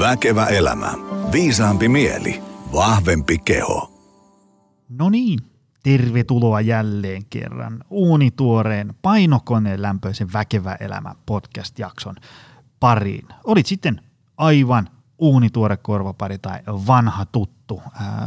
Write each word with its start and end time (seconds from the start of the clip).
Väkevä 0.00 0.46
elämä. 0.46 0.92
Viisaampi 1.32 1.88
mieli. 1.88 2.42
Vahvempi 2.72 3.38
keho. 3.38 3.90
No 4.88 5.10
niin, 5.10 5.38
tervetuloa 5.82 6.60
jälleen 6.60 7.22
kerran 7.30 7.84
uunituoreen 7.90 8.94
painokoneen 9.02 9.82
lämpöisen 9.82 10.32
Väkevä 10.32 10.74
elämä 10.74 11.14
podcast-jakson 11.26 12.16
pariin. 12.80 13.28
Olit 13.44 13.66
sitten 13.66 14.02
aivan 14.36 14.88
uunituore 15.18 15.76
korvapari 15.76 16.38
tai 16.38 16.60
vanha 16.66 17.26
tuttu. 17.26 17.59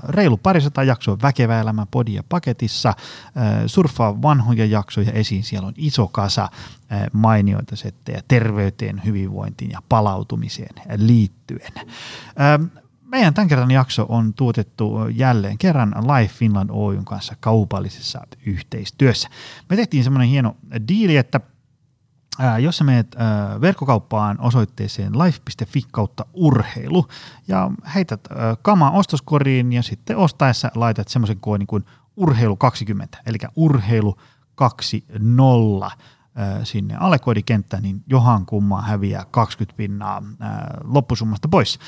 Reilu 0.07 0.38
parisata 0.38 0.84
jaksoa 0.84 1.18
Väkevä 1.21 1.60
elämä 1.60 1.86
podia 1.92 2.23
paketissa. 2.30 2.93
Surffaa 3.68 4.21
vanhoja 4.21 4.66
jaksoja 4.66 5.12
esiin. 5.12 5.43
Siellä 5.43 5.68
on 5.68 5.73
iso 5.78 6.07
kasa 6.07 6.50
mainioita 7.14 7.75
settejä 7.75 8.21
terveyteen, 8.28 9.02
hyvinvointiin 9.06 9.71
ja 9.71 9.79
palautumiseen 9.89 10.75
liittyen. 10.98 11.71
Meidän 13.02 13.33
tämän 13.33 13.47
kerran 13.47 13.71
jakso 13.71 14.06
on 14.10 14.33
tuotettu 14.33 15.07
jälleen 15.07 15.57
kerran 15.57 15.96
Life 15.97 16.33
Finland 16.33 16.69
Oyn 16.74 17.05
kanssa 17.05 17.36
kaupallisessa 17.39 18.21
yhteistyössä. 18.46 19.30
Me 19.69 19.75
tehtiin 19.75 20.04
semmoinen 20.04 20.30
hieno 20.30 20.55
diili, 20.88 21.18
että 21.18 21.39
Ää, 22.39 22.60
jos 22.60 22.78
sä 22.78 22.83
menet 22.83 23.15
ää, 23.18 23.61
verkkokauppaan 23.61 24.39
osoitteeseen 24.39 25.19
life.fi 25.19 25.82
kautta 25.91 26.25
urheilu 26.33 27.07
ja 27.47 27.71
heität 27.96 28.19
ää, 28.29 28.55
kamaa 28.61 28.91
ostoskoriin 28.91 29.74
ja 29.74 29.83
sitten 29.83 30.18
ostaessa 30.18 30.71
laitat 30.75 31.07
semmoisen 31.07 31.39
koodin 31.39 31.68
kuin 31.68 31.86
urheilu 32.16 32.55
20, 32.55 33.17
eli 33.25 33.38
urheilu 33.55 34.17
20 34.55 35.97
ää, 36.36 36.66
sinne 36.66 36.95
alekoodikenttään, 36.95 37.83
niin 37.83 38.03
johan 38.08 38.45
kummaa 38.45 38.81
häviää 38.81 39.25
20 39.31 39.77
pinnaa 39.77 40.23
ää, 40.39 40.77
loppusummasta 40.83 41.47
pois. 41.47 41.80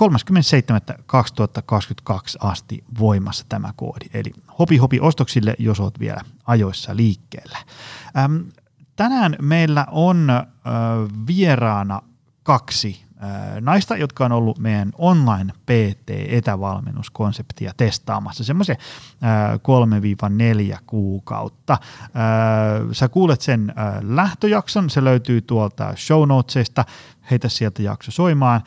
37.2022 0.00 0.06
asti 2.40 2.84
voimassa 2.98 3.44
tämä 3.48 3.72
koodi. 3.76 4.06
Eli 4.14 4.32
hopi 4.58 4.76
hopi 4.76 5.00
ostoksille, 5.00 5.54
jos 5.58 5.80
olet 5.80 5.98
vielä 5.98 6.20
ajoissa 6.46 6.96
liikkeellä. 6.96 7.58
Tänään 8.96 9.36
meillä 9.42 9.86
on 9.90 10.30
äh, 10.30 10.46
vieraana 11.26 12.02
kaksi 12.42 13.04
äh, 13.22 13.30
naista, 13.60 13.96
jotka 13.96 14.24
on 14.24 14.32
ollut 14.32 14.58
meidän 14.58 14.92
online 14.98 15.52
PT-etävalmennuskonseptia 15.66 17.72
testaamassa 17.76 18.44
semmoisen 18.44 18.76
äh, 19.22 19.52
3-4 20.74 20.78
kuukautta. 20.86 21.72
Äh, 21.72 21.80
sä 22.92 23.08
kuulet 23.08 23.40
sen 23.40 23.74
äh, 23.78 23.94
lähtöjakson, 24.02 24.90
se 24.90 25.04
löytyy 25.04 25.40
tuolta 25.40 25.94
show 25.96 26.28
notesista, 26.28 26.84
heitä 27.30 27.48
sieltä 27.48 27.82
jakso 27.82 28.10
soimaan. 28.10 28.62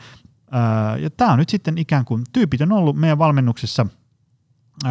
Äh, 0.54 1.00
ja 1.02 1.10
tämä 1.10 1.32
on 1.32 1.38
nyt 1.38 1.48
sitten 1.48 1.78
ikään 1.78 2.04
kuin, 2.04 2.22
tyypit 2.32 2.60
on 2.60 2.72
ollut 2.72 2.96
meidän 2.96 3.18
valmennuksessa 3.18 3.86
3-4 4.84 4.88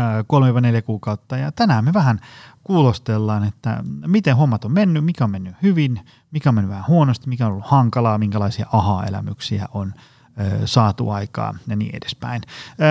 kuukautta 0.85 1.37
ja 1.37 1.51
tänään 1.51 1.85
me 1.85 1.93
vähän 1.93 2.19
kuulostellaan, 2.65 3.43
että 3.43 3.83
miten 4.07 4.35
hommat 4.35 4.65
on 4.65 4.71
mennyt, 4.71 5.05
mikä 5.05 5.23
on 5.23 5.31
mennyt 5.31 5.55
hyvin, 5.61 5.99
mikä 6.31 6.49
on 6.49 6.55
mennyt 6.55 6.69
vähän 6.69 6.87
huonosti, 6.87 7.29
mikä 7.29 7.45
on 7.45 7.51
ollut 7.51 7.65
hankalaa, 7.65 8.17
minkälaisia 8.17 8.65
aha-elämyksiä 8.71 9.67
on 9.73 9.93
ö, 10.39 10.67
saatu 10.67 11.09
aikaa 11.09 11.53
ja 11.67 11.75
niin 11.75 11.95
edespäin. 11.95 12.41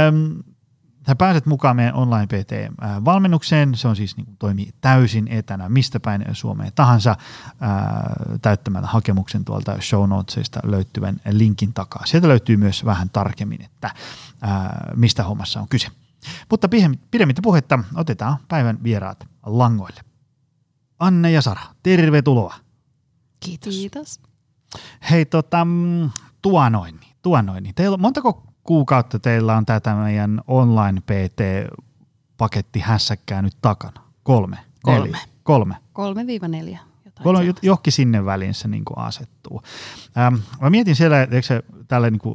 Öm, 0.08 0.42
Sä 1.06 1.16
pääset 1.16 1.46
mukaan 1.46 1.76
meidän 1.76 1.94
online 1.94 2.26
PT-valmennukseen, 2.26 3.74
se 3.74 3.88
on 3.88 3.96
siis 3.96 4.16
niin 4.16 4.24
kuin, 4.24 4.36
toimii 4.36 4.70
täysin 4.80 5.28
etänä 5.28 5.68
mistä 5.68 6.00
päin 6.00 6.24
Suomeen 6.32 6.72
tahansa 6.74 7.16
ää, 7.60 8.12
täyttämällä 8.42 8.88
hakemuksen 8.88 9.44
tuolta 9.44 9.76
show 9.80 10.08
notesista 10.08 10.60
löytyvän 10.62 11.20
linkin 11.30 11.72
takaa. 11.72 12.06
Sieltä 12.06 12.28
löytyy 12.28 12.56
myös 12.56 12.84
vähän 12.84 13.10
tarkemmin, 13.10 13.62
että 13.62 13.90
ää, 14.40 14.92
mistä 14.96 15.22
hommassa 15.22 15.60
on 15.60 15.68
kyse. 15.68 15.88
Mutta 16.50 16.68
pidemmittä 17.10 17.42
puhetta 17.42 17.78
otetaan 17.94 18.36
päivän 18.48 18.78
vieraat 18.82 19.26
langoille. 19.46 20.00
Anne 20.98 21.30
ja 21.30 21.42
Sara, 21.42 21.62
tervetuloa. 21.82 22.54
Kiitos. 23.40 23.74
Kiitos. 23.74 24.20
Hei, 25.10 25.24
tota, 25.24 25.64
mm, 25.64 26.10
tuo 26.42 26.68
noin, 26.68 27.00
tuo 27.22 27.42
noin. 27.42 27.72
Teillä, 27.74 27.96
montako 27.96 28.42
kuukautta 28.62 29.18
teillä 29.18 29.56
on 29.56 29.66
tätä 29.66 29.94
meidän 29.94 30.40
online 30.46 31.00
PT-paketti 31.00 32.80
hässäkkää 32.80 33.42
nyt 33.42 33.56
takana? 33.62 34.00
Kolme? 34.22 34.58
Kolme. 34.82 35.00
Neljä? 35.00 35.18
Kolme. 35.42 35.76
Kolme 35.92 36.26
viiva 36.26 36.48
neljä. 36.48 36.78
Kolme, 37.22 37.54
johonkin 37.62 37.92
sinne 37.92 38.24
väliin 38.24 38.54
se 38.54 38.68
niin 38.68 38.84
asettuu. 38.96 39.62
Ähm, 40.18 40.34
mä 40.60 40.70
mietin 40.70 40.96
siellä, 40.96 41.22
että 41.22 41.42
se 41.42 41.62
tällä 41.88 42.10
niin 42.10 42.20
kuin 42.20 42.34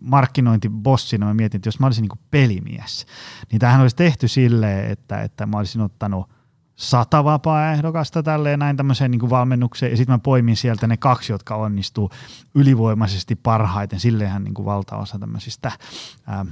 markkinointibossina, 0.00 1.26
mä 1.26 1.34
mietin, 1.34 1.58
että 1.58 1.68
jos 1.68 1.80
mä 1.80 1.86
olisin 1.86 2.02
niin 2.02 2.20
pelimies, 2.30 3.06
niin 3.52 3.60
tämähän 3.60 3.80
olisi 3.80 3.96
tehty 3.96 4.28
silleen, 4.28 4.90
että, 4.90 5.22
että 5.22 5.46
mä 5.46 5.58
olisin 5.58 5.80
ottanut– 5.80 6.30
sata 6.80 7.24
vapaa-ehdokasta 7.24 8.22
tälleen 8.22 8.58
näin 8.58 8.76
tämmöiseen 8.76 9.10
niin 9.10 9.30
valmennukseen, 9.30 9.90
ja 9.90 9.96
sitten 9.96 10.14
mä 10.14 10.18
poimin 10.18 10.56
sieltä 10.56 10.86
ne 10.86 10.96
kaksi, 10.96 11.32
jotka 11.32 11.54
onnistuu 11.54 12.10
ylivoimaisesti 12.54 13.34
parhaiten, 13.34 14.00
silleenhän 14.00 14.44
niin 14.44 14.54
kuin 14.54 14.66
valtaosa 14.66 15.18
tämmöisistä 15.18 15.72
ää, 16.26 16.46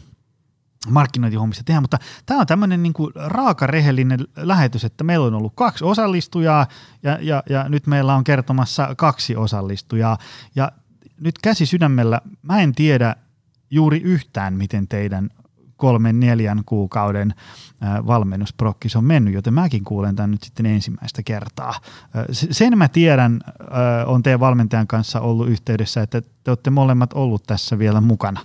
markkinointihommista 0.89 1.65
tehdään, 1.65 1.83
mutta 1.83 1.99
tämä 2.27 2.41
on 2.41 2.47
tämmöinen 2.47 2.83
niin 2.83 2.95
raaka 3.15 3.67
rehellinen 3.67 4.21
lähetys, 4.37 4.85
että 4.85 5.05
meillä 5.05 5.27
on 5.27 5.35
ollut 5.35 5.53
kaksi 5.57 5.85
osallistujaa 5.85 6.67
ja, 7.03 7.19
ja, 7.21 7.43
ja 7.51 7.69
nyt 7.69 7.87
meillä 7.87 8.15
on 8.15 8.25
kertomassa 8.25 8.95
kaksi 8.97 9.37
osallistujaa. 9.37 10.19
Ja 10.55 10.73
nyt 11.21 11.39
käsi 11.43 11.67
sydämellä, 11.67 12.21
mä 12.43 12.61
en 12.61 12.75
tiedä 12.75 13.17
juuri 13.71 14.01
yhtään, 14.03 14.55
miten 14.55 14.89
teidän 14.89 15.31
kolmen, 15.77 16.21
neljän 16.21 16.63
kuukauden 16.67 17.35
valmennusprokkis 18.07 18.97
on 18.97 19.05
mennyt, 19.05 19.35
joten 19.35 19.55
mäkin 19.55 19.85
kuulen 19.85 20.17
tämän 20.17 20.31
nyt 20.31 20.43
sitten 20.43 20.67
ensimmäistä 20.67 21.23
kertaa. 21.23 21.75
Sen 22.33 22.79
mä 22.79 22.89
tiedän, 22.89 23.41
on 24.07 24.23
teidän 24.23 24.41
valmentajan 24.41 24.87
kanssa 24.87 25.21
ollut 25.21 25.49
yhteydessä, 25.49 26.03
että 26.03 26.23
te 26.45 26.51
olette 26.51 26.71
molemmat 26.71 27.13
ollut 27.13 27.43
tässä 27.47 27.79
vielä 27.79 28.01
mukana 28.01 28.41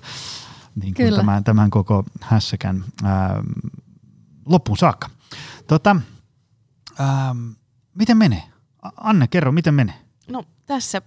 niin 0.76 0.94
kuin 0.94 1.16
tämän, 1.16 1.44
tämän 1.44 1.70
koko 1.70 2.06
hässäkän 2.22 2.84
ää, 3.04 3.44
loppuun 4.46 4.78
saakka. 4.78 5.10
Tota, 5.68 5.96
ää, 7.00 7.36
miten 7.96 8.18
menee? 8.18 8.44
Anne, 8.98 9.28
kerro, 9.28 9.52
miten 9.52 9.74
menee? 9.74 9.96
No 10.28 10.44
tässä 10.66 11.02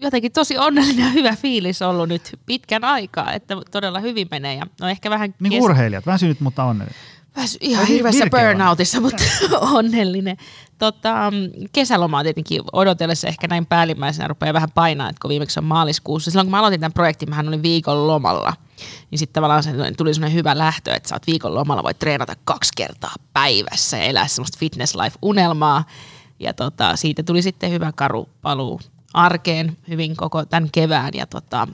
jotenkin 0.00 0.32
tosi 0.32 0.58
onnellinen 0.58 1.04
ja 1.04 1.10
hyvä 1.10 1.36
fiilis 1.36 1.82
ollut 1.82 2.08
nyt 2.08 2.38
pitkän 2.46 2.84
aikaa, 2.84 3.32
että 3.32 3.56
todella 3.70 4.00
hyvin 4.00 4.28
menee. 4.30 4.54
Ja 4.54 4.66
no 4.80 4.88
ehkä 4.88 5.10
vähän 5.10 5.34
niin 5.40 5.50
kuin 5.50 5.50
kes... 5.50 5.64
urheilijat, 5.64 6.06
väsynyt, 6.06 6.40
mutta 6.40 6.64
onnellinen. 6.64 7.00
Väsy, 7.36 7.58
ihan 7.60 7.86
hirveässä 7.86 8.26
burnoutissa, 8.30 9.00
mutta 9.00 9.24
onnellinen. 9.78 10.36
Tota, 10.78 11.32
kesälomaa 11.72 12.22
tietenkin 12.22 12.62
odotellessa 12.72 13.28
ehkä 13.28 13.46
näin 13.46 13.66
päällimmäisenä 13.66 14.28
rupeaa 14.28 14.54
vähän 14.54 14.70
painaa, 14.74 15.08
että 15.08 15.20
kun 15.22 15.28
viimeksi 15.28 15.60
on 15.60 15.64
maaliskuussa. 15.64 16.30
Silloin 16.30 16.46
kun 16.46 16.50
mä 16.50 16.58
aloitin 16.58 16.80
tämän 16.80 16.92
projektin, 16.92 17.30
mä 17.30 17.44
olin 17.48 17.62
viikon 17.62 18.06
lomalla. 18.06 18.52
Niin 19.10 19.18
sitten 19.18 19.34
tavallaan 19.34 19.62
se 19.62 19.70
tuli 19.96 20.14
semmoinen 20.14 20.36
hyvä 20.36 20.58
lähtö, 20.58 20.94
että 20.94 21.08
sä 21.08 21.14
oot 21.14 21.26
viikon 21.26 21.54
lomalla, 21.54 21.82
voit 21.82 21.98
treenata 21.98 22.34
kaksi 22.44 22.72
kertaa 22.76 23.14
päivässä 23.32 23.96
ja 23.96 24.04
elää 24.04 24.26
semmoista 24.26 24.58
fitness 24.58 24.94
life-unelmaa. 24.94 25.84
Ja 26.40 26.54
tota, 26.54 26.96
siitä 26.96 27.22
tuli 27.22 27.42
sitten 27.42 27.70
hyvä 27.70 27.92
karu 27.92 28.28
paluu 28.42 28.80
arkeen 29.16 29.76
hyvin 29.88 30.16
koko 30.16 30.44
tämän 30.44 30.68
kevään. 30.72 31.10
Ja 31.14 31.26
tota, 31.26 31.68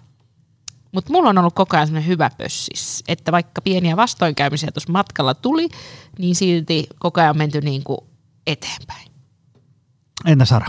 mutta 0.93 1.13
mulla 1.13 1.31
on 1.31 1.39
ollut 1.39 1.55
koko 1.55 1.77
ajan 1.77 1.87
sellainen 1.87 2.09
hyvä 2.09 2.31
pössis, 2.39 3.05
että 3.09 3.33
vaikka 3.33 3.63
pieniä 3.63 3.97
vastoinkäymisiä 3.97 4.71
tuossa 4.71 4.93
matkalla 4.93 5.35
tuli, 5.35 5.69
niin 6.19 6.35
silti 6.35 6.87
koko 6.99 7.21
ajan 7.21 7.31
on 7.31 7.39
menty 7.39 7.61
niin 7.61 7.85
kuin 7.85 7.99
eteenpäin. 8.47 9.13
Entä 10.27 10.45
Sara? 10.45 10.67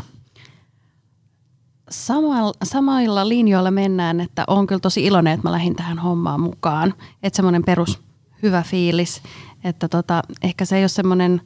Samalla, 1.89 2.53
samoilla 2.63 3.29
linjoilla 3.29 3.71
mennään, 3.71 4.21
että 4.21 4.43
on 4.47 4.67
kyllä 4.67 4.79
tosi 4.79 5.05
iloinen, 5.05 5.33
että 5.33 5.47
mä 5.47 5.51
lähdin 5.51 5.75
tähän 5.75 5.99
hommaan 5.99 6.41
mukaan. 6.41 6.93
Että 7.23 7.37
semmoinen 7.37 7.63
perus 7.63 7.99
hyvä 8.43 8.63
fiilis, 8.63 9.21
että 9.63 9.87
tota, 9.87 10.23
ehkä 10.43 10.65
se 10.65 10.77
ei 10.77 10.83
ole 10.83 10.87
semmoinen 10.87 11.41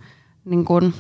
niin 0.45 0.65
kuin, 0.65 0.93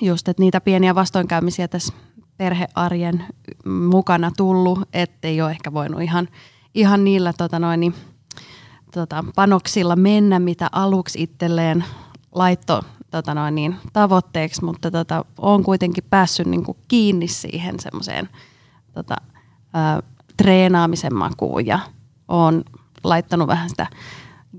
just, 0.00 0.28
että 0.28 0.42
niitä 0.42 0.60
pieniä 0.60 0.94
vastoinkäymisiä 0.94 1.68
tässä 1.68 1.92
perhearjen 2.38 3.24
mukana 3.64 4.30
tullut, 4.36 4.80
ettei 4.92 5.40
ole 5.42 5.50
ehkä 5.50 5.72
voinut 5.72 6.02
ihan, 6.02 6.28
ihan 6.74 7.04
niillä 7.04 7.32
tota 7.32 7.58
noin, 7.58 7.80
niin, 7.80 7.94
tota, 8.94 9.24
panoksilla 9.34 9.96
mennä, 9.96 10.38
mitä 10.38 10.68
aluksi 10.72 11.22
itselleen 11.22 11.84
laitto 12.34 12.82
tota 13.10 13.34
noin, 13.34 13.54
niin, 13.54 13.76
tavoitteeksi, 13.92 14.64
mutta 14.64 14.90
tota, 14.90 15.24
olen 15.38 15.62
kuitenkin 15.62 16.04
päässyt 16.10 16.46
niin 16.46 16.64
kuin, 16.64 16.78
kiinni 16.88 17.28
siihen 17.28 17.80
semmoiseen 17.80 18.28
tota, 18.92 19.16
treenaamisen 20.36 21.14
makuun 21.14 21.66
ja 21.66 21.78
olen 22.28 22.64
laittanut 23.04 23.48
vähän 23.48 23.68
sitä 23.68 23.86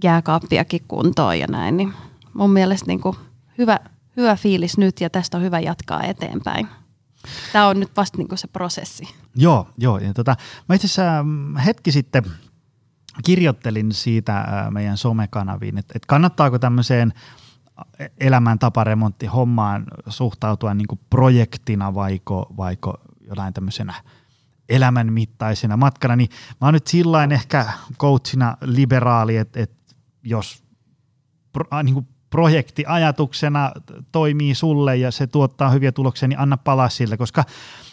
jääkaappiakin 0.03 0.81
kuntoon 0.87 1.39
ja 1.39 1.47
näin, 1.47 1.77
niin 1.77 1.93
mun 2.33 2.51
mielestä 2.51 2.87
niin 2.87 3.01
kuin, 3.01 3.15
hyvä, 3.57 3.79
hyvä 4.17 4.35
fiilis 4.35 4.77
nyt 4.77 5.01
ja 5.01 5.09
tästä 5.09 5.37
on 5.37 5.43
hyvä 5.43 5.59
jatkaa 5.59 6.03
eteenpäin. 6.03 6.67
Tämä 7.53 7.67
on 7.67 7.79
nyt 7.79 7.91
vasta 7.97 8.17
niin 8.17 8.37
se 8.37 8.47
prosessi. 8.47 9.15
Joo, 9.35 9.69
joo. 9.77 9.97
Ja 9.97 10.13
tota, 10.13 10.35
mä 10.69 10.75
itse 10.75 10.87
asiassa 10.87 11.23
mm, 11.23 11.55
hetki 11.55 11.91
sitten 11.91 12.23
kirjoittelin 13.25 13.91
siitä 13.91 14.45
meidän 14.71 14.97
somekanaviin, 14.97 15.77
että, 15.77 15.93
että 15.95 16.07
kannattaako 16.07 16.59
tämmöiseen 16.59 17.13
elämäntaparemonttihommaan 18.19 19.85
suhtautua 20.07 20.73
niin 20.73 20.87
kuin 20.87 20.99
projektina 21.09 21.93
vaiko, 21.93 22.53
vaiko 22.57 22.97
jotain 23.21 23.53
tämmöisenä 23.53 23.93
elämänmittaisena 24.69 25.77
matkana, 25.77 26.15
niin 26.15 26.29
mä 26.61 26.67
oon 26.67 26.73
nyt 26.73 26.87
sillain 26.87 27.31
ehkä 27.31 27.65
coachina 27.97 28.57
liberaali, 28.61 29.37
että, 29.37 29.59
että 29.59 29.95
jos 30.23 30.63
pro, 31.53 31.81
niin 31.83 31.93
kuin 31.93 32.07
projektiajatuksena 32.29 33.71
toimii 34.11 34.55
sulle 34.55 34.97
ja 34.97 35.11
se 35.11 35.27
tuottaa 35.27 35.69
hyviä 35.69 35.91
tuloksia, 35.91 36.27
niin 36.27 36.39
anna 36.39 36.57
palaa 36.57 36.89
sille, 36.89 37.17
koska 37.17 37.43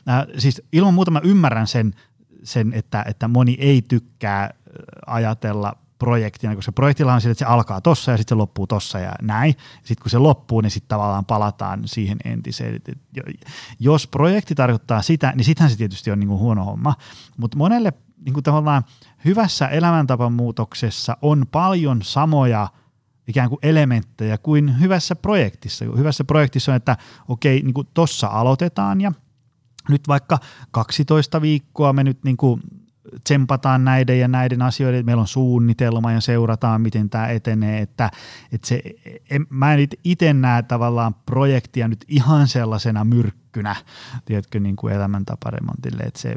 äh, 0.09 0.27
siis 0.39 0.63
ilman 0.73 0.95
muuta 0.95 1.11
mä 1.11 1.21
ymmärrän 1.25 1.67
sen, 1.67 1.95
sen 2.43 2.73
että, 2.73 3.05
että 3.09 3.29
moni 3.29 3.57
ei 3.61 3.83
tykkää 3.83 4.51
ajatella 5.07 5.77
projektina, 5.99 6.57
koska 6.57 6.73
projektilla 6.73 7.15
on 7.15 7.21
sille, 7.21 7.33
että 7.33 7.45
se 7.45 7.51
alkaa 7.51 7.81
tossa 7.81 8.11
ja 8.11 8.17
sitten 8.17 8.37
se 8.37 8.39
loppuu 8.39 8.67
tossa 8.67 8.99
ja 8.99 9.13
näin. 9.23 9.55
Sitten 9.85 10.03
kun 10.03 10.11
se 10.11 10.19
loppuu, 10.19 10.61
niin 10.61 10.71
sitten 10.71 10.89
tavallaan 10.89 11.25
palataan 11.25 11.83
siihen 11.85 12.19
entiseen. 12.25 12.81
Jos 13.81 14.07
projekti 14.07 14.55
tarkoittaa 14.55 15.03
sitä, 15.03 15.33
niin 15.37 15.45
sittenhän 15.45 15.71
se 15.71 15.77
tietysti 15.77 16.11
on 16.11 16.21
niin 16.21 16.29
kuin 16.29 16.41
huono 16.41 16.65
homma. 16.65 16.95
Mutta 17.37 17.57
monelle 17.57 17.93
niin 18.25 18.33
kuin 18.33 18.45
tavallaan 18.45 18.85
hyvässä 19.25 19.69
elämäntapamuutoksessa 19.69 21.17
on 21.23 21.47
paljon 21.51 22.03
samoja 22.03 22.69
ikään 23.29 23.49
kuin 23.49 23.59
elementtejä 23.63 24.39
kuin 24.39 24.81
hyvässä 24.81 25.17
projektissa. 25.17 25.85
Hyvässä 25.85 26.25
projektissa 26.25 26.73
on, 26.73 26.77
että 26.77 26.97
okei, 27.29 27.63
niin 27.63 27.75
kuin 27.75 27.89
tossa 27.95 28.27
aloitetaan 28.27 29.01
ja 29.01 29.13
nyt 29.89 30.09
vaikka 30.09 30.39
12 30.71 31.43
viikkoa 31.43 31.93
me 31.93 32.05
nyt 32.05 32.25
niin 32.25 32.37
kuin 32.37 32.61
tsempataan 33.25 33.85
näiden 33.85 34.21
ja 34.21 34.29
näiden 34.29 34.63
asioiden, 34.63 35.07
meillä 35.07 35.21
on 35.21 35.27
suunnitelma 35.27 36.13
ja 36.13 36.21
seurataan, 36.21 36.81
miten 36.81 37.11
tämä 37.11 37.29
etenee, 37.29 37.83
että, 37.83 38.11
että 38.53 38.69
se, 38.69 38.83
en, 39.31 39.47
mä 39.51 39.75
en 39.75 39.89
itse 40.05 40.33
näe 40.33 40.63
tavallaan 40.63 41.15
projektia 41.15 41.89
nyt 41.89 42.05
ihan 42.09 42.49
sellaisena 42.49 43.05
myrkkynä, 43.05 43.77
tiedätkö, 44.25 44.61
niin 44.61 44.77
kuin 44.77 44.95
elämäntaparemontille, 44.95 46.03
että 46.03 46.21
se, 46.21 46.37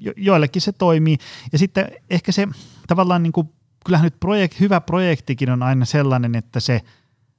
jo, 0.00 0.12
joillekin 0.16 0.62
se 0.62 0.72
toimii, 0.72 1.18
ja 1.52 1.58
sitten 1.58 1.88
ehkä 2.10 2.32
se 2.32 2.48
tavallaan 2.86 3.22
niin 3.22 3.32
kuin, 3.32 3.48
kyllähän 3.86 4.04
nyt 4.04 4.20
projekt, 4.20 4.60
hyvä 4.60 4.80
projektikin 4.80 5.50
on 5.50 5.62
aina 5.62 5.84
sellainen, 5.84 6.34
että 6.34 6.60
se, 6.60 6.80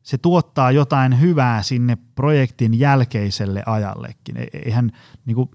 se 0.04 0.18
tuottaa 0.18 0.72
jotain 0.72 1.22
hyvää 1.22 1.64
sinne 1.64 1.98
projektin 2.16 2.80
jälkeiselle 2.80 3.64
ajallekin. 3.66 4.38
E, 4.38 4.48
eihän 4.54 4.92
niin 5.26 5.36
kuin, 5.36 5.50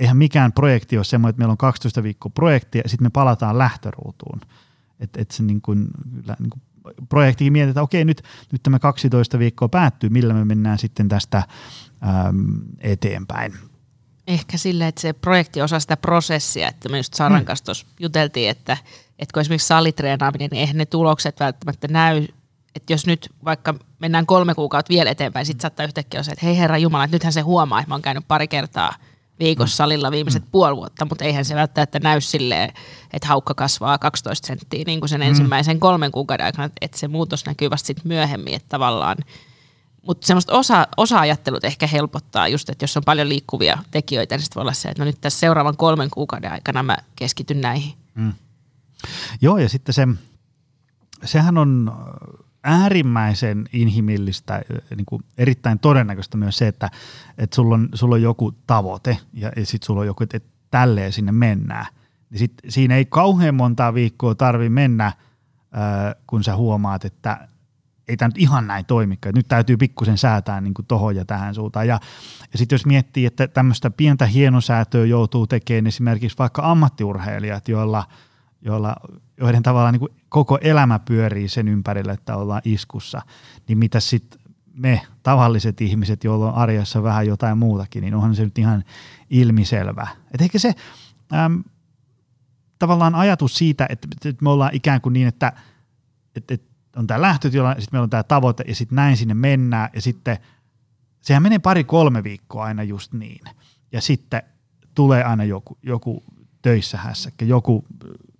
eihän 0.00 0.16
mikään 0.16 0.52
projekti 0.52 0.96
ole 0.96 1.04
semmoinen, 1.04 1.30
että 1.30 1.40
meillä 1.40 1.52
on 1.52 1.58
12 1.58 2.02
viikkoa 2.02 2.30
projekti 2.34 2.78
ja 2.78 2.88
sitten 2.88 3.06
me 3.06 3.10
palataan 3.10 3.58
lähtöruutuun. 3.58 4.40
Että 5.00 5.22
et 5.22 5.30
se 5.30 5.42
niin 5.42 5.62
kuin, 5.62 5.88
niin 6.38 6.50
kuin 6.50 6.62
projektikin 7.08 7.52
mietitään, 7.52 7.70
että 7.70 7.82
okei, 7.82 8.04
nyt, 8.04 8.22
nyt 8.52 8.62
tämä 8.62 8.78
12 8.78 9.38
viikkoa 9.38 9.68
päättyy, 9.68 10.10
millä 10.10 10.34
me 10.34 10.44
mennään 10.44 10.78
sitten 10.78 11.08
tästä 11.08 11.38
äm, 11.38 12.60
eteenpäin. 12.80 13.54
Ehkä 14.26 14.58
sille, 14.58 14.88
että 14.88 15.00
se 15.00 15.12
projekti 15.12 15.62
osaa 15.62 15.80
sitä 15.80 15.96
prosessia, 15.96 16.68
että 16.68 16.88
me 16.88 16.96
just 16.96 17.14
Saran 17.14 17.42
mm. 17.42 17.44
kanssa 17.44 17.72
juteltiin, 18.00 18.50
että, 18.50 18.76
että 19.18 19.32
kun 19.32 19.40
esimerkiksi 19.40 19.66
salitreenaaminen, 19.66 20.48
niin 20.50 20.60
eihän 20.60 20.76
ne 20.76 20.86
tulokset 20.86 21.40
välttämättä 21.40 21.88
näy 21.88 22.26
että 22.74 22.92
jos 22.92 23.06
nyt 23.06 23.28
vaikka 23.44 23.74
mennään 23.98 24.26
kolme 24.26 24.54
kuukautta 24.54 24.88
vielä 24.90 25.10
eteenpäin, 25.10 25.46
sitten 25.46 25.62
saattaa 25.62 25.86
yhtäkkiä 25.86 26.20
olla 26.20 26.32
että 26.32 26.46
hei 26.46 26.58
herra 26.58 26.78
Jumala, 26.78 27.04
että 27.04 27.14
nythän 27.14 27.32
se 27.32 27.40
huomaa, 27.40 27.80
että 27.80 27.90
mä 27.90 27.94
oon 27.94 28.02
käynyt 28.02 28.28
pari 28.28 28.48
kertaa– 28.48 28.94
viikossa 29.38 29.76
salilla 29.76 30.10
viimeiset 30.10 30.42
mm. 30.42 30.48
puoli 30.50 30.76
vuotta, 30.76 31.04
mutta 31.04 31.24
eihän 31.24 31.44
se 31.44 31.54
välttämättä 31.54 31.98
näy 31.98 32.20
silleen, 32.20 32.72
että 33.12 33.28
haukka 33.28 33.54
kasvaa 33.54 33.98
12 33.98 34.46
senttiä 34.46 34.84
niin 34.86 35.00
kuin 35.00 35.08
sen 35.08 35.20
mm. 35.20 35.26
ensimmäisen 35.26 35.80
kolmen 35.80 36.12
kuukauden 36.12 36.46
aikana, 36.46 36.70
että 36.80 36.98
se 36.98 37.08
muutos 37.08 37.46
näkyy 37.46 37.70
vasta 37.70 37.86
sitten 37.86 38.08
myöhemmin, 38.08 38.54
että 38.54 38.68
tavallaan 38.68 39.16
mutta 40.06 40.26
semmoista 40.26 40.52
osa, 40.52 40.86
osa-ajattelut 40.96 41.64
ehkä 41.64 41.86
helpottaa 41.86 42.48
just, 42.48 42.68
että 42.68 42.82
jos 42.82 42.96
on 42.96 43.02
paljon 43.04 43.28
liikkuvia 43.28 43.78
tekijöitä, 43.90 44.34
niin 44.34 44.42
sitten 44.42 44.54
voi 44.54 44.62
olla 44.62 44.72
se, 44.72 44.88
että 44.88 45.02
no 45.02 45.06
nyt 45.06 45.20
tässä 45.20 45.40
seuraavan 45.40 45.76
kolmen 45.76 46.10
kuukauden 46.10 46.52
aikana 46.52 46.82
mä 46.82 46.96
keskityn 47.16 47.60
näihin. 47.60 47.92
Mm. 48.14 48.32
Joo, 49.40 49.58
ja 49.58 49.68
sitten 49.68 49.92
se, 49.92 50.08
sehän 51.24 51.58
on 51.58 51.92
äärimmäisen 52.64 53.68
inhimillistä, 53.72 54.62
niin 54.96 55.06
kuin 55.06 55.22
erittäin 55.38 55.78
todennäköistä 55.78 56.36
myös 56.36 56.58
se, 56.58 56.68
että, 56.68 56.90
että 57.38 57.56
sulla, 57.56 57.74
on, 57.74 57.88
sulla 57.94 58.14
on 58.14 58.22
joku 58.22 58.52
tavoite 58.66 59.18
ja, 59.32 59.52
ja 59.56 59.66
sitten 59.66 59.86
sulla 59.86 60.00
on 60.00 60.06
joku, 60.06 60.22
että, 60.22 60.36
että 60.36 60.48
tälleen 60.70 61.12
sinne 61.12 61.32
mennään. 61.32 61.86
Niin 62.30 62.38
sit, 62.38 62.52
siinä 62.68 62.96
ei 62.96 63.04
kauhean 63.04 63.54
montaa 63.54 63.94
viikkoa 63.94 64.34
tarvi 64.34 64.68
mennä, 64.68 65.06
äh, 65.06 65.14
kun 66.26 66.44
sä 66.44 66.56
huomaat, 66.56 67.04
että 67.04 67.48
ei 68.08 68.16
tämä 68.16 68.28
nyt 68.28 68.38
ihan 68.38 68.66
näin 68.66 68.84
toimi, 68.84 69.14
että 69.14 69.32
nyt 69.34 69.48
täytyy 69.48 69.76
pikkusen 69.76 70.18
säätää 70.18 70.60
niin 70.60 70.74
kuin 70.74 70.86
tohon 70.86 71.16
ja 71.16 71.24
tähän 71.24 71.54
suuntaan. 71.54 71.88
Ja, 71.88 72.00
ja 72.52 72.58
sitten 72.58 72.74
jos 72.74 72.86
miettii, 72.86 73.26
että 73.26 73.48
tämmöistä 73.48 73.90
pientä 73.90 74.26
hienosäätöä 74.26 75.04
joutuu 75.04 75.46
tekemään 75.46 75.86
esimerkiksi 75.86 76.38
vaikka 76.38 76.70
ammattiurheilijat, 76.70 77.68
joilla– 77.68 78.04
joilla, 78.64 78.96
joiden 79.36 79.62
tavallaan 79.62 79.94
niin 79.94 80.16
koko 80.28 80.58
elämä 80.60 80.98
pyörii 80.98 81.48
sen 81.48 81.68
ympärille, 81.68 82.12
että 82.12 82.36
ollaan 82.36 82.62
iskussa, 82.64 83.22
niin 83.68 83.78
mitä 83.78 84.00
sitten 84.00 84.40
me 84.74 85.00
tavalliset 85.22 85.80
ihmiset, 85.80 86.24
joilla 86.24 86.48
on 86.48 86.54
arjessa 86.54 87.02
vähän 87.02 87.26
jotain 87.26 87.58
muutakin, 87.58 88.00
niin 88.00 88.14
onhan 88.14 88.34
se 88.34 88.44
nyt 88.44 88.58
ihan 88.58 88.84
ilmiselvä. 89.30 90.08
Et 90.34 90.40
ehkä 90.40 90.58
se 90.58 90.74
äm, 91.34 91.64
tavallaan 92.78 93.14
ajatus 93.14 93.58
siitä, 93.58 93.86
että, 93.88 94.08
että 94.24 94.42
me 94.42 94.50
ollaan 94.50 94.74
ikään 94.74 95.00
kuin 95.00 95.12
niin, 95.12 95.28
että, 95.28 95.52
että, 96.36 96.54
että 96.54 96.74
on 96.96 97.06
tämä 97.06 97.22
lähtötila, 97.22 97.70
sitten 97.70 97.88
meillä 97.92 98.04
on 98.04 98.10
tämä 98.10 98.22
tavoite 98.22 98.64
ja 98.68 98.74
sitten 98.74 98.96
näin 98.96 99.16
sinne 99.16 99.34
mennään 99.34 99.90
ja 99.94 100.02
sitten 100.02 100.38
sehän 101.20 101.42
menee 101.42 101.58
pari-kolme 101.58 102.24
viikkoa 102.24 102.64
aina 102.64 102.82
just 102.82 103.12
niin. 103.12 103.44
Ja 103.92 104.00
sitten 104.00 104.42
tulee 104.94 105.24
aina 105.24 105.44
joku, 105.44 105.78
joku 105.82 106.24
töissä 106.62 106.98
hässäkkä, 106.98 107.44
joku 107.44 107.84